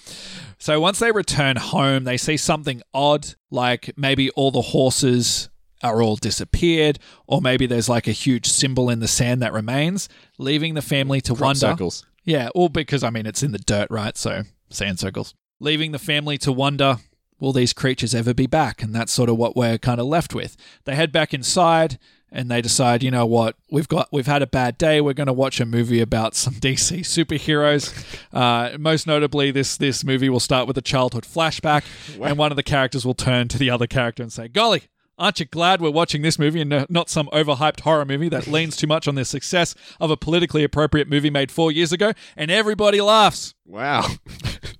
So 0.63 0.81
once 0.81 1.01
they 1.01 1.11
return 1.11 1.57
home, 1.57 2.05
they 2.05 2.17
see 2.17 2.37
something 2.37 2.83
odd, 2.95 3.35
like 3.51 3.91
maybe 3.97 4.31
all 4.31 4.53
the 4.53 4.63
horses 4.63 5.49
are 5.83 6.01
all 6.01 6.15
disappeared, 6.15 7.01
or 7.27 7.41
maybe 7.41 7.67
there's 7.67 7.89
like 7.89 8.07
a 8.07 8.13
huge 8.13 8.47
symbol 8.47 8.89
in 8.89 9.01
the 9.01 9.09
sand 9.09 9.43
that 9.43 9.53
remains, 9.53 10.09
leaving 10.39 10.75
the 10.75 10.81
family 10.81 11.21
to 11.23 11.33
Crop 11.35 11.41
wonder. 11.41 11.59
circles. 11.59 12.07
Yeah, 12.23 12.49
all 12.55 12.69
because 12.69 13.03
I 13.03 13.11
mean 13.11 13.27
it's 13.27 13.43
in 13.43 13.51
the 13.51 13.59
dirt, 13.59 13.89
right? 13.91 14.17
So 14.17 14.43
sand 14.71 15.01
circles. 15.01 15.35
Leaving 15.59 15.91
the 15.91 15.99
family 15.99 16.39
to 16.39 16.53
wonder, 16.53 16.99
will 17.41 17.53
these 17.53 17.73
creatures 17.73 18.15
ever 18.15 18.33
be 18.33 18.47
back? 18.47 18.85
And 18.85 18.95
that's 18.95 19.11
sort 19.11 19.29
of 19.29 19.37
what 19.37 19.57
we're 19.57 19.79
kind 19.79 20.01
of 20.01 20.07
left 20.07 20.33
with. 20.33 20.57
They 20.85 20.95
head 20.95 21.11
back 21.11 21.35
inside 21.35 21.99
and 22.33 22.51
they 22.51 22.63
decide, 22.63 23.03
you 23.03 23.11
know 23.11 23.27
what, 23.27 23.57
we've 23.71 23.87
got 23.87 24.09
we've 24.11 24.27
had 24.27 24.43
a 24.43 24.47
bad 24.47 24.79
day. 24.79 25.01
We're 25.01 25.13
going 25.13 25.27
to 25.27 25.33
watch 25.33 25.61
a 25.61 25.67
movie 25.67 26.01
about 26.01 26.35
some 26.35 26.55
DC 26.61 27.01
superheroes. 27.01 27.93
Uh, 28.33 28.77
most 28.79 29.07
notably, 29.07 29.51
this 29.51 29.77
this 29.77 30.03
movie 30.03 30.31
will 30.31 30.41
start 30.41 30.67
with 30.67 30.79
a 30.79 30.83
childhood 30.83 31.25
flashback, 31.25 31.85
and 32.21 32.39
one 32.39 32.51
of 32.51 32.57
the 32.57 32.63
characters 32.63 33.05
will 33.05 33.15
turn 33.15 33.49
to 33.49 33.59
the 33.59 33.71
other 33.71 33.87
character 33.87 34.23
and 34.23 34.33
say, 34.33 34.49
"Golly." 34.49 34.85
Aren't 35.19 35.39
you 35.41 35.47
glad 35.47 35.81
we're 35.81 35.91
watching 35.91 36.23
this 36.23 36.39
movie 36.39 36.63
and 36.63 36.87
not 36.89 37.11
some 37.11 37.29
overhyped 37.35 37.81
horror 37.81 38.07
movie 38.07 38.31
that 38.31 38.47
leans 38.49 38.77
too 38.77 38.87
much 38.87 39.07
on 39.07 39.15
the 39.15 39.27
success 39.27 39.75
of 40.01 40.11
a 40.11 40.17
politically 40.17 40.65
appropriate 40.65 41.07
movie 41.07 41.31
made 41.31 41.53
four 41.53 41.71
years 41.71 41.93
ago? 41.93 42.13
And 42.35 42.51
everybody 42.51 43.01
laughs. 43.01 43.55
Wow. 43.67 44.07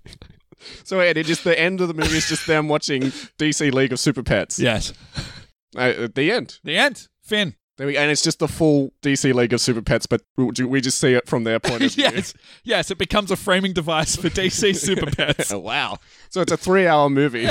so 0.85 1.01
Ed, 1.01 1.19
it 1.19 1.27
just 1.27 1.45
the 1.45 1.57
end 1.57 1.83
of 1.83 1.87
the 1.87 1.95
movie 1.95 2.17
is 2.17 2.29
just 2.29 2.47
them 2.47 2.67
watching 2.67 3.03
DC 3.39 3.73
League 3.73 3.93
of 3.93 4.01
Super 4.01 4.23
Pets. 4.23 4.59
Yes. 4.59 4.95
Uh, 5.77 5.81
at 5.81 6.15
the 6.15 6.33
end. 6.33 6.59
The 6.65 6.79
end. 6.79 7.09
Finn. 7.33 7.55
There 7.79 7.87
we, 7.87 7.97
and 7.97 8.11
it's 8.11 8.21
just 8.21 8.41
the 8.41 8.49
full 8.49 8.93
DC 9.01 9.33
League 9.33 9.55
of 9.55 9.61
Super 9.63 9.81
Pets, 9.81 10.05
but 10.05 10.21
we 10.37 10.83
just 10.83 10.99
see 10.99 11.15
it 11.15 11.27
from 11.27 11.45
their 11.45 11.59
point 11.59 11.83
of 11.83 11.93
view. 11.95 12.05
yes. 12.05 12.35
Yes, 12.63 12.91
it 12.91 12.99
becomes 12.99 13.31
a 13.31 13.37
framing 13.37 13.73
device 13.73 14.17
for 14.17 14.29
DC 14.29 14.77
Super 14.77 15.11
Pets. 15.11 15.51
Oh, 15.51 15.59
wow. 15.61 15.97
So 16.29 16.43
it's 16.43 16.53
a 16.53 16.59
three 16.59 16.87
hour 16.87 17.09
movie. 17.09 17.49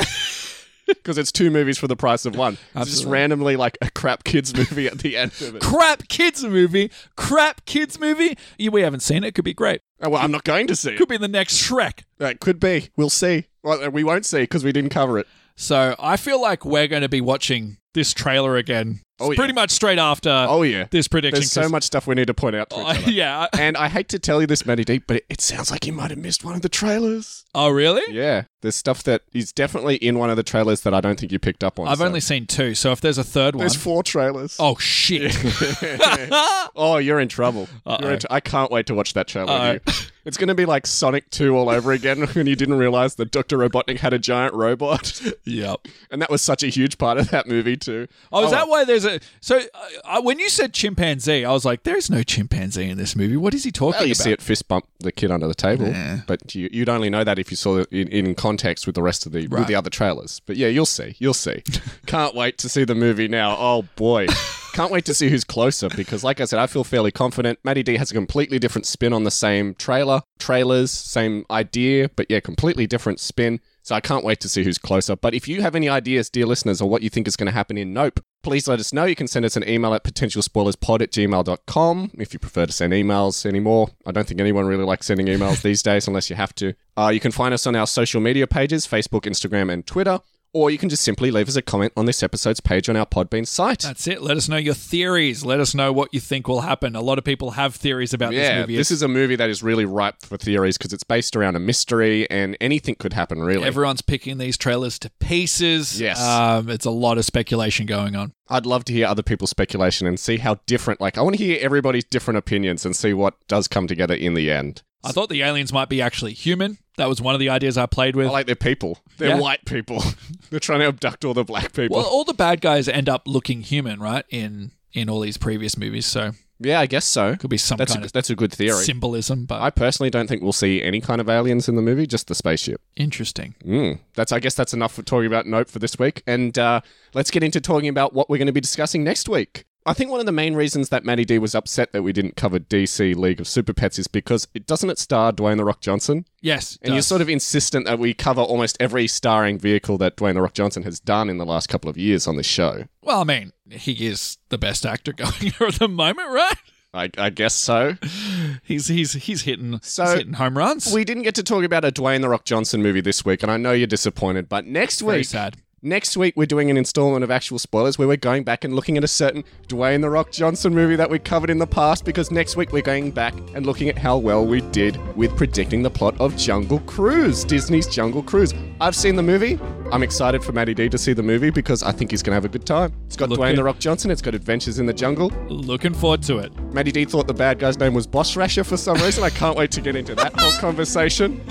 Because 0.85 1.17
it's 1.17 1.31
two 1.31 1.49
movies 1.49 1.79
for 1.79 1.87
the 1.87 1.95
price 1.95 2.25
of 2.25 2.35
one. 2.35 2.57
It's 2.75 2.91
just 2.91 3.05
randomly 3.05 3.55
like 3.55 3.77
a 3.81 3.89
crap 3.89 4.23
kids 4.23 4.55
movie 4.55 4.85
at 4.87 4.99
the 4.99 5.17
end 5.17 5.31
of 5.41 5.55
it. 5.55 5.61
Crap 5.61 6.07
kids 6.09 6.43
movie. 6.43 6.91
Crap 7.15 7.65
kids 7.65 7.99
movie. 7.99 8.37
We 8.59 8.81
haven't 8.81 8.99
seen 8.99 9.23
it. 9.23 9.33
Could 9.33 9.45
be 9.45 9.53
great. 9.53 9.81
Oh, 10.01 10.09
well, 10.09 10.21
I'm 10.21 10.31
not 10.31 10.43
going 10.43 10.67
to 10.67 10.75
see 10.75 10.91
it. 10.91 10.97
Could 10.97 11.07
be 11.07 11.17
the 11.17 11.27
next 11.29 11.55
Shrek. 11.57 12.03
That 12.19 12.39
could 12.39 12.59
be. 12.59 12.89
We'll 12.97 13.09
see. 13.09 13.45
Well, 13.63 13.83
uh, 13.85 13.89
we 13.89 14.03
won't 14.03 14.25
see 14.25 14.41
because 14.41 14.63
we 14.63 14.71
didn't 14.71 14.91
cover 14.91 15.17
it. 15.17 15.27
So 15.55 15.95
I 15.97 16.17
feel 16.17 16.41
like 16.41 16.65
we're 16.65 16.87
going 16.87 17.03
to 17.03 17.09
be 17.09 17.21
watching 17.21 17.77
this 17.93 18.13
trailer 18.13 18.57
again. 18.57 19.01
Oh, 19.21 19.31
yeah. 19.31 19.35
Pretty 19.37 19.53
much 19.53 19.71
straight 19.71 19.99
after 19.99 20.29
Oh, 20.49 20.63
yeah. 20.63 20.87
this 20.91 21.07
prediction. 21.07 21.39
There's 21.39 21.51
so 21.51 21.69
much 21.69 21.83
stuff 21.83 22.07
we 22.07 22.15
need 22.15 22.27
to 22.27 22.33
point 22.33 22.55
out 22.55 22.69
to 22.71 22.75
each 22.79 22.85
other. 23.03 23.11
yeah. 23.11 23.47
And 23.53 23.77
I 23.77 23.87
hate 23.87 24.09
to 24.09 24.19
tell 24.19 24.41
you 24.41 24.47
this, 24.47 24.65
Maddie 24.65 24.83
D, 24.83 24.97
but 24.99 25.17
it, 25.17 25.25
it 25.29 25.41
sounds 25.41 25.69
like 25.71 25.85
you 25.85 25.93
might 25.93 26.09
have 26.09 26.19
missed 26.19 26.43
one 26.43 26.55
of 26.55 26.61
the 26.61 26.69
trailers. 26.69 27.45
Oh, 27.53 27.69
really? 27.69 28.01
Yeah, 28.13 28.43
there's 28.61 28.75
stuff 28.75 29.03
that 29.03 29.21
is 29.33 29.51
definitely 29.51 29.95
in 29.95 30.17
one 30.17 30.29
of 30.29 30.37
the 30.37 30.43
trailers 30.43 30.81
that 30.81 30.93
I 30.93 31.01
don't 31.01 31.19
think 31.19 31.31
you 31.31 31.39
picked 31.39 31.63
up 31.63 31.79
on. 31.79 31.87
I've 31.87 31.97
so- 31.99 32.05
only 32.05 32.19
seen 32.19 32.45
two. 32.47 32.75
So 32.75 32.91
if 32.91 33.01
there's 33.01 33.17
a 33.17 33.23
third 33.23 33.55
one. 33.55 33.61
There's 33.61 33.75
four 33.75 34.03
trailers. 34.03 34.55
oh, 34.59 34.75
shit. 34.77 35.35
Oh, 36.75 36.97
you're 36.97 37.19
in 37.19 37.27
trouble. 37.27 37.67
You're 37.85 38.11
in 38.13 38.19
I 38.29 38.39
can't 38.39 38.71
wait 38.71 38.85
to 38.87 38.95
watch 38.95 39.13
that 39.13 39.27
trailer 39.27 39.73
with 39.73 39.83
you. 39.87 39.93
It's 40.23 40.37
going 40.37 40.49
to 40.49 40.55
be 40.55 40.65
like 40.65 40.85
Sonic 40.85 41.29
2 41.31 41.55
all 41.55 41.67
over 41.69 41.91
again 41.91 42.21
when 42.33 42.45
you 42.45 42.55
didn't 42.55 42.77
realize 42.77 43.15
that 43.15 43.31
Dr. 43.31 43.57
Robotnik 43.57 43.97
had 43.97 44.13
a 44.13 44.19
giant 44.19 44.53
robot. 44.53 45.19
yep. 45.45 45.87
and 46.11 46.21
that 46.21 46.29
was 46.29 46.41
such 46.43 46.61
a 46.63 46.67
huge 46.67 46.97
part 46.99 47.17
of 47.17 47.29
that 47.31 47.47
movie, 47.47 47.75
too. 47.75 48.07
Oh, 48.31 48.41
is 48.45 48.47
Oh, 48.47 48.51
that 48.51 48.67
why 48.69 48.83
there's 48.85 49.03
a. 49.05 49.19
So 49.41 49.57
uh, 49.57 49.61
uh, 50.03 50.21
when 50.21 50.37
you 50.39 50.47
said 50.49 50.73
chimpanzee, 50.73 51.43
I 51.43 51.51
was 51.51 51.65
like, 51.65 51.83
there's 51.83 52.09
no 52.11 52.21
chimpanzee 52.21 52.87
in 52.89 52.97
this 52.99 53.15
movie. 53.15 53.35
What 53.35 53.53
is 53.55 53.63
he 53.63 53.71
talking 53.71 53.99
Well, 53.99 54.07
you 54.07 54.11
about? 54.13 54.23
see 54.23 54.31
it 54.31 54.41
fist 54.43 54.67
bump 54.67 54.85
the 54.99 55.11
kid 55.11 55.31
under 55.31 55.47
the 55.47 55.55
table, 55.55 55.87
Yeah. 55.87 56.21
but 56.27 56.53
you, 56.53 56.69
you'd 56.71 56.89
only 56.89 57.09
know 57.09 57.23
that 57.23 57.39
if 57.39 57.49
you 57.49 57.57
saw 57.57 57.77
it 57.79 57.87
in, 57.91 58.07
in 58.09 58.35
context 58.35 58.50
with 58.85 58.95
the 58.95 59.03
rest 59.03 59.25
of 59.25 59.31
the 59.31 59.47
Right. 59.47 59.59
with 59.59 59.67
the 59.67 59.75
other 59.75 59.89
trailers. 59.89 60.41
But 60.45 60.57
yeah, 60.57 60.67
you'll 60.67 60.85
see, 60.85 61.15
you'll 61.19 61.33
see. 61.33 61.63
Can't 62.05 62.35
wait 62.35 62.57
to 62.59 62.69
see 62.69 62.83
the 62.83 62.95
movie 62.95 63.27
now. 63.27 63.55
Oh 63.57 63.83
boy, 63.95 64.27
can't 64.73 64.91
wait 64.91 65.03
to 65.05 65.13
see 65.13 65.29
who's 65.29 65.43
closer 65.43 65.89
because, 65.89 66.23
like 66.23 66.39
I 66.39 66.45
said, 66.45 66.59
I 66.59 66.67
feel 66.67 66.83
fairly 66.83 67.11
confident. 67.11 67.59
Maddie 67.63 67.83
D 67.83 67.97
has 67.97 68.11
a 68.11 68.13
completely 68.13 68.57
different 68.59 68.85
spin 68.85 69.11
on 69.13 69.23
the 69.25 69.31
same 69.31 69.75
trailer, 69.75 70.21
trailers, 70.39 70.91
same 70.91 71.45
idea, 71.51 72.09
but 72.15 72.27
yeah, 72.29 72.39
completely 72.39 72.87
different 72.87 73.19
spin. 73.19 73.59
So 73.83 73.95
I 73.95 74.01
can't 74.01 74.23
wait 74.23 74.39
to 74.41 74.49
see 74.49 74.63
who's 74.63 74.77
closer. 74.77 75.15
But 75.15 75.33
if 75.33 75.47
you 75.47 75.61
have 75.61 75.75
any 75.75 75.89
ideas, 75.89 76.29
dear 76.29 76.45
listeners, 76.45 76.81
or 76.81 76.89
what 76.89 77.01
you 77.01 77.09
think 77.09 77.27
is 77.27 77.35
going 77.35 77.47
to 77.47 77.51
happen 77.51 77.77
in 77.77 77.93
Nope, 77.93 78.19
please 78.43 78.67
let 78.67 78.79
us 78.79 78.93
know. 78.93 79.05
You 79.05 79.15
can 79.15 79.27
send 79.27 79.45
us 79.45 79.57
an 79.57 79.67
email 79.67 79.93
at 79.93 80.03
potentialspoilerspod 80.03 81.01
at 81.01 81.11
gmail.com 81.11 82.11
if 82.17 82.33
you 82.33 82.39
prefer 82.39 82.65
to 82.65 82.71
send 82.71 82.93
emails 82.93 83.45
anymore. 83.45 83.89
I 84.05 84.11
don't 84.11 84.27
think 84.27 84.39
anyone 84.39 84.65
really 84.65 84.85
likes 84.85 85.07
sending 85.07 85.27
emails 85.27 85.61
these 85.61 85.81
days 85.81 86.07
unless 86.07 86.29
you 86.29 86.35
have 86.35 86.53
to. 86.55 86.73
Uh, 86.97 87.11
you 87.13 87.19
can 87.19 87.31
find 87.31 87.53
us 87.53 87.65
on 87.65 87.75
our 87.75 87.87
social 87.87 88.21
media 88.21 88.47
pages 88.47 88.85
Facebook, 88.85 89.21
Instagram, 89.21 89.71
and 89.71 89.85
Twitter. 89.85 90.19
Or 90.53 90.69
you 90.69 90.77
can 90.77 90.89
just 90.89 91.03
simply 91.03 91.31
leave 91.31 91.47
us 91.47 91.55
a 91.55 91.61
comment 91.61 91.93
on 91.95 92.05
this 92.05 92.21
episode's 92.21 92.59
page 92.59 92.89
on 92.89 92.97
our 92.97 93.05
Podbean 93.05 93.47
site. 93.47 93.79
That's 93.79 94.05
it. 94.05 94.21
Let 94.21 94.35
us 94.35 94.49
know 94.49 94.57
your 94.57 94.73
theories. 94.73 95.45
Let 95.45 95.61
us 95.61 95.73
know 95.73 95.93
what 95.93 96.13
you 96.13 96.19
think 96.19 96.49
will 96.49 96.61
happen. 96.61 96.93
A 96.93 97.01
lot 97.01 97.17
of 97.17 97.23
people 97.23 97.51
have 97.51 97.73
theories 97.73 98.13
about 98.13 98.31
this 98.31 98.49
yeah, 98.49 98.59
movie. 98.59 98.75
this 98.75 98.91
is 98.91 99.01
a 99.01 99.07
movie 99.07 99.37
that 99.37 99.49
is 99.49 99.63
really 99.63 99.85
ripe 99.85 100.15
for 100.21 100.37
theories 100.37 100.77
because 100.77 100.91
it's 100.91 101.05
based 101.05 101.37
around 101.37 101.55
a 101.55 101.59
mystery 101.59 102.29
and 102.29 102.57
anything 102.59 102.95
could 102.95 103.13
happen, 103.13 103.41
really. 103.41 103.65
Everyone's 103.65 104.01
picking 104.01 104.39
these 104.39 104.57
trailers 104.57 104.99
to 104.99 105.09
pieces. 105.21 106.01
Yes. 106.01 106.21
Um, 106.21 106.69
it's 106.69 106.85
a 106.85 106.91
lot 106.91 107.17
of 107.17 107.23
speculation 107.23 107.85
going 107.85 108.17
on. 108.17 108.33
I'd 108.49 108.65
love 108.65 108.83
to 108.85 108.93
hear 108.93 109.07
other 109.07 109.23
people's 109.23 109.51
speculation 109.51 110.05
and 110.05 110.19
see 110.19 110.37
how 110.37 110.55
different, 110.65 110.99
like, 110.99 111.17
I 111.17 111.21
want 111.21 111.37
to 111.37 111.43
hear 111.43 111.59
everybody's 111.61 112.03
different 112.03 112.37
opinions 112.37 112.85
and 112.85 112.93
see 112.93 113.13
what 113.13 113.35
does 113.47 113.69
come 113.69 113.87
together 113.87 114.15
in 114.15 114.33
the 114.33 114.51
end. 114.51 114.83
I 115.03 115.11
thought 115.11 115.29
the 115.29 115.41
aliens 115.41 115.71
might 115.73 115.89
be 115.89 116.01
actually 116.01 116.33
human. 116.33 116.77
That 116.97 117.07
was 117.09 117.21
one 117.21 117.33
of 117.33 117.39
the 117.39 117.49
ideas 117.49 117.77
I 117.77 117.85
played 117.85 118.15
with. 118.15 118.27
I 118.27 118.31
like 118.31 118.45
their 118.45 118.55
people. 118.55 118.99
They're 119.17 119.29
Yeah. 119.29 119.39
white 119.39 119.65
people. 119.65 120.03
They're 120.49 120.59
trying 120.59 120.81
to 120.81 120.87
abduct 120.87 121.25
all 121.25 121.33
the 121.33 121.43
black 121.43 121.73
people. 121.73 121.97
well, 121.97 122.05
all 122.05 122.23
the 122.23 122.33
bad 122.33 122.61
guys 122.61 122.87
end 122.87 123.09
up 123.09 123.23
looking 123.27 123.61
human, 123.61 123.99
right? 123.99 124.25
In 124.29 124.71
in 124.93 125.09
all 125.09 125.21
these 125.21 125.37
previous 125.37 125.77
movies, 125.77 126.05
so 126.05 126.31
yeah, 126.59 126.79
I 126.81 126.85
guess 126.85 127.05
so. 127.05 127.35
could 127.37 127.49
be 127.49 127.57
some 127.57 127.77
That's 127.77 127.93
kind 127.93 128.03
a, 128.03 128.07
of 128.07 128.11
that's 128.11 128.29
a 128.29 128.35
good 128.35 128.51
theory. 128.53 128.83
symbolism. 128.83 129.45
But 129.45 129.61
I 129.61 129.69
personally 129.71 130.09
don't 130.09 130.27
think 130.27 130.43
we'll 130.43 130.51
see 130.51 130.83
any 130.83 130.99
kind 131.01 131.19
of 131.21 131.29
aliens 131.29 131.67
in 131.69 131.75
the 131.77 131.81
movie, 131.81 132.05
just 132.05 132.27
the 132.27 132.35
spaceship. 132.35 132.81
interesting. 132.97 133.55
Mm, 133.65 133.99
that's 134.15 134.31
I 134.33 134.39
guess 134.39 134.53
that's 134.53 134.73
enough 134.73 134.93
for 134.93 135.01
talking 135.01 135.27
about 135.27 135.47
Nope 135.47 135.69
for 135.69 135.79
this 135.79 135.97
week, 135.97 136.21
and 136.27 136.59
uh, 136.59 136.81
let's 137.13 137.31
get 137.31 137.41
into 137.41 137.61
talking 137.61 137.87
about 137.89 138.13
what 138.13 138.29
we're 138.29 138.37
going 138.37 138.47
to 138.47 138.51
be 138.53 138.61
discussing 138.61 139.03
next 139.03 139.27
week. 139.29 139.63
I 139.85 139.93
think 139.93 140.11
one 140.11 140.19
of 140.19 140.25
the 140.25 140.31
main 140.31 140.53
reasons 140.53 140.89
that 140.89 141.03
Maddie 141.03 141.25
D 141.25 141.39
was 141.39 141.55
upset 141.55 141.91
that 141.91 142.03
we 142.03 142.13
didn't 142.13 142.35
cover 142.35 142.59
DC 142.59 143.15
League 143.15 143.39
of 143.39 143.47
Super 143.47 143.73
Pets 143.73 143.97
is 143.97 144.07
because 144.07 144.47
it 144.53 144.67
doesn't 144.67 144.89
it 144.89 144.99
star 144.99 145.31
Dwayne 145.31 145.57
the 145.57 145.65
Rock 145.65 145.81
Johnson, 145.81 146.25
Yes, 146.41 146.77
and 146.81 146.93
you're 146.93 147.01
sort 147.01 147.21
of 147.21 147.29
insistent 147.29 147.85
that 147.85 147.97
we 147.97 148.13
cover 148.13 148.41
almost 148.41 148.77
every 148.79 149.07
starring 149.07 149.57
vehicle 149.57 149.97
that 149.99 150.17
Dwayne 150.17 150.35
the 150.35 150.41
Rock 150.41 150.53
Johnson 150.53 150.83
has 150.83 150.99
done 150.99 151.29
in 151.29 151.37
the 151.37 151.45
last 151.45 151.67
couple 151.67 151.89
of 151.89 151.97
years 151.97 152.27
on 152.27 152.37
this 152.37 152.45
show. 152.45 152.85
Well, 153.01 153.21
I 153.21 153.23
mean, 153.23 153.53
he 153.69 154.07
is 154.07 154.37
the 154.49 154.57
best 154.57 154.85
actor 154.85 155.13
going 155.13 155.53
at 155.59 155.73
the 155.75 155.87
moment, 155.87 156.29
right? 156.29 156.57
I, 156.93 157.09
I 157.17 157.29
guess 157.29 157.53
so. 157.53 157.95
He's 158.63 158.87
he's 158.87 159.13
he's 159.13 159.43
hitting 159.43 159.79
So, 159.81 160.03
he's 160.03 160.13
hitting 160.13 160.33
home 160.33 160.57
runs. 160.57 160.93
We 160.93 161.05
didn't 161.05 161.23
get 161.23 161.35
to 161.35 161.43
talk 161.43 161.63
about 161.63 161.85
a 161.85 161.91
Dwayne 161.91 162.21
the 162.21 162.29
Rock 162.29 162.43
Johnson 162.45 162.83
movie 162.83 163.01
this 163.01 163.23
week, 163.23 163.43
and 163.43 163.51
I 163.51 163.57
know 163.57 163.71
you're 163.71 163.87
disappointed. 163.87 164.49
But 164.49 164.65
next 164.65 164.99
Very 164.99 165.19
week, 165.19 165.27
sad. 165.27 165.57
Next 165.83 166.15
week 166.15 166.35
we're 166.37 166.45
doing 166.45 166.69
an 166.69 166.77
installment 166.77 167.23
of 167.23 167.31
actual 167.31 167.57
spoilers 167.57 167.97
where 167.97 168.07
we're 168.07 168.15
going 168.15 168.43
back 168.43 168.63
and 168.63 168.75
looking 168.75 168.97
at 168.99 169.03
a 169.03 169.07
certain 169.07 169.43
Dwayne 169.67 170.01
the 170.01 170.11
Rock 170.11 170.29
Johnson 170.31 170.75
movie 170.75 170.95
that 170.95 171.09
we 171.09 171.17
covered 171.17 171.49
in 171.49 171.57
the 171.57 171.65
past. 171.65 172.05
Because 172.05 172.29
next 172.29 172.55
week 172.55 172.71
we're 172.71 172.83
going 172.83 173.09
back 173.09 173.33
and 173.55 173.65
looking 173.65 173.89
at 173.89 173.97
how 173.97 174.15
well 174.15 174.45
we 174.45 174.61
did 174.69 174.95
with 175.17 175.35
predicting 175.35 175.81
the 175.81 175.89
plot 175.89 176.13
of 176.21 176.37
Jungle 176.37 176.81
Cruise, 176.81 177.43
Disney's 177.43 177.87
Jungle 177.87 178.21
Cruise. 178.21 178.53
I've 178.79 178.95
seen 178.95 179.15
the 179.15 179.23
movie. 179.23 179.59
I'm 179.91 180.03
excited 180.03 180.43
for 180.43 180.51
Maddie 180.51 180.75
D 180.75 180.87
to 180.87 180.99
see 180.99 181.13
the 181.13 181.23
movie 181.23 181.49
because 181.49 181.81
I 181.81 181.91
think 181.91 182.11
he's 182.11 182.21
going 182.21 182.31
to 182.31 182.35
have 182.35 182.45
a 182.45 182.49
good 182.49 182.65
time. 182.67 182.93
It's 183.07 183.15
got 183.17 183.29
Looking- 183.29 183.43
Dwayne 183.43 183.55
The 183.55 183.63
Rock 183.63 183.79
Johnson, 183.79 184.11
it's 184.11 184.21
got 184.21 184.35
Adventures 184.35 184.77
in 184.77 184.85
the 184.85 184.93
Jungle. 184.93 185.29
Looking 185.49 185.95
forward 185.95 186.21
to 186.23 186.37
it. 186.37 186.55
Maddie 186.73 186.91
D 186.91 187.05
thought 187.05 187.25
the 187.25 187.33
bad 187.33 187.57
guy's 187.57 187.79
name 187.79 187.95
was 187.95 188.05
Boss 188.05 188.35
Rasher 188.37 188.63
for 188.63 188.77
some 188.77 188.97
reason. 188.97 189.23
I 189.23 189.31
can't 189.31 189.57
wait 189.57 189.71
to 189.71 189.81
get 189.81 189.95
into 189.95 190.13
that 190.13 190.39
whole 190.39 190.51
conversation. 190.61 191.41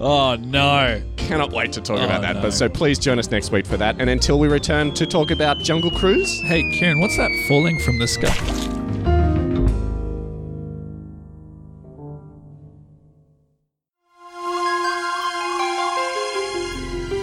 Oh 0.00 0.34
no. 0.34 1.00
Cannot 1.16 1.52
wait 1.52 1.72
to 1.72 1.80
talk 1.80 2.00
Oh, 2.00 2.04
about 2.04 2.22
that. 2.22 2.36
no. 2.36 2.42
But 2.42 2.52
so 2.54 2.68
please 2.68 2.98
join 2.98 3.18
us 3.20 3.30
next 3.30 3.52
week 3.52 3.66
for 3.68 3.76
that. 3.76 4.00
And 4.00 4.08
until 4.10 4.38
we 4.38 4.48
return 4.48 4.92
to 4.94 5.06
talk 5.06 5.30
about 5.30 5.58
Jungle 5.58 5.90
Cruise, 5.90 6.40
Hey, 6.40 6.62
Kieran, 6.72 7.00
what's 7.00 7.16
that 7.18 7.30
falling 7.46 7.78
from 7.80 7.98
the 7.98 8.08
sky? 8.08 8.30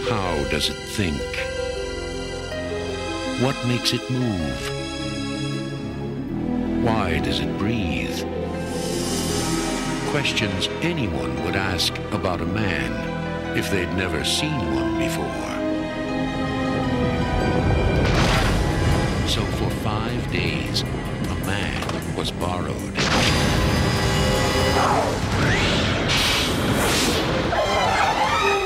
How 0.07 0.49
does 0.49 0.69
it 0.69 0.77
think? 0.95 1.21
What 3.41 3.55
makes 3.67 3.93
it 3.93 4.09
move? 4.09 4.71
Why 6.85 7.19
does 7.19 7.39
it 7.39 7.57
breathe? 7.57 8.19
Questions 10.11 10.69
anyone 10.81 11.43
would 11.43 11.55
ask 11.55 11.97
about 12.11 12.39
a 12.39 12.45
man 12.45 13.57
if 13.57 13.71
they'd 13.71 13.91
never 13.95 14.23
seen 14.23 14.75
one 14.75 14.99
before. 14.99 15.64
Days, 20.35 20.81
a 20.81 21.45
man 21.45 22.15
was 22.15 22.31
borrowed. 22.31 22.95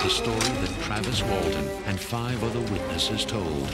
The 0.03 0.09
story 0.09 0.53
that 0.61 0.73
Travis 0.81 1.21
Walton 1.23 1.67
and 1.85 1.99
five 1.99 2.43
other 2.43 2.61
witnesses 2.73 3.23
told 3.23 3.69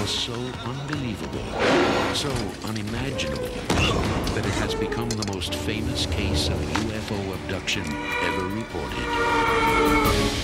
was 0.00 0.10
so 0.10 0.38
unbelievable, 0.64 1.48
so 2.12 2.32
unimaginable, 2.68 3.48
that 4.34 4.44
it 4.44 4.56
has 4.62 4.74
become 4.74 5.08
the 5.08 5.32
most 5.32 5.54
famous 5.54 6.04
case 6.06 6.48
of 6.48 6.56
UFO 6.56 7.34
abduction 7.36 7.86
ever 8.28 8.46
reported. 8.48 10.43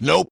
Nope. 0.00 0.30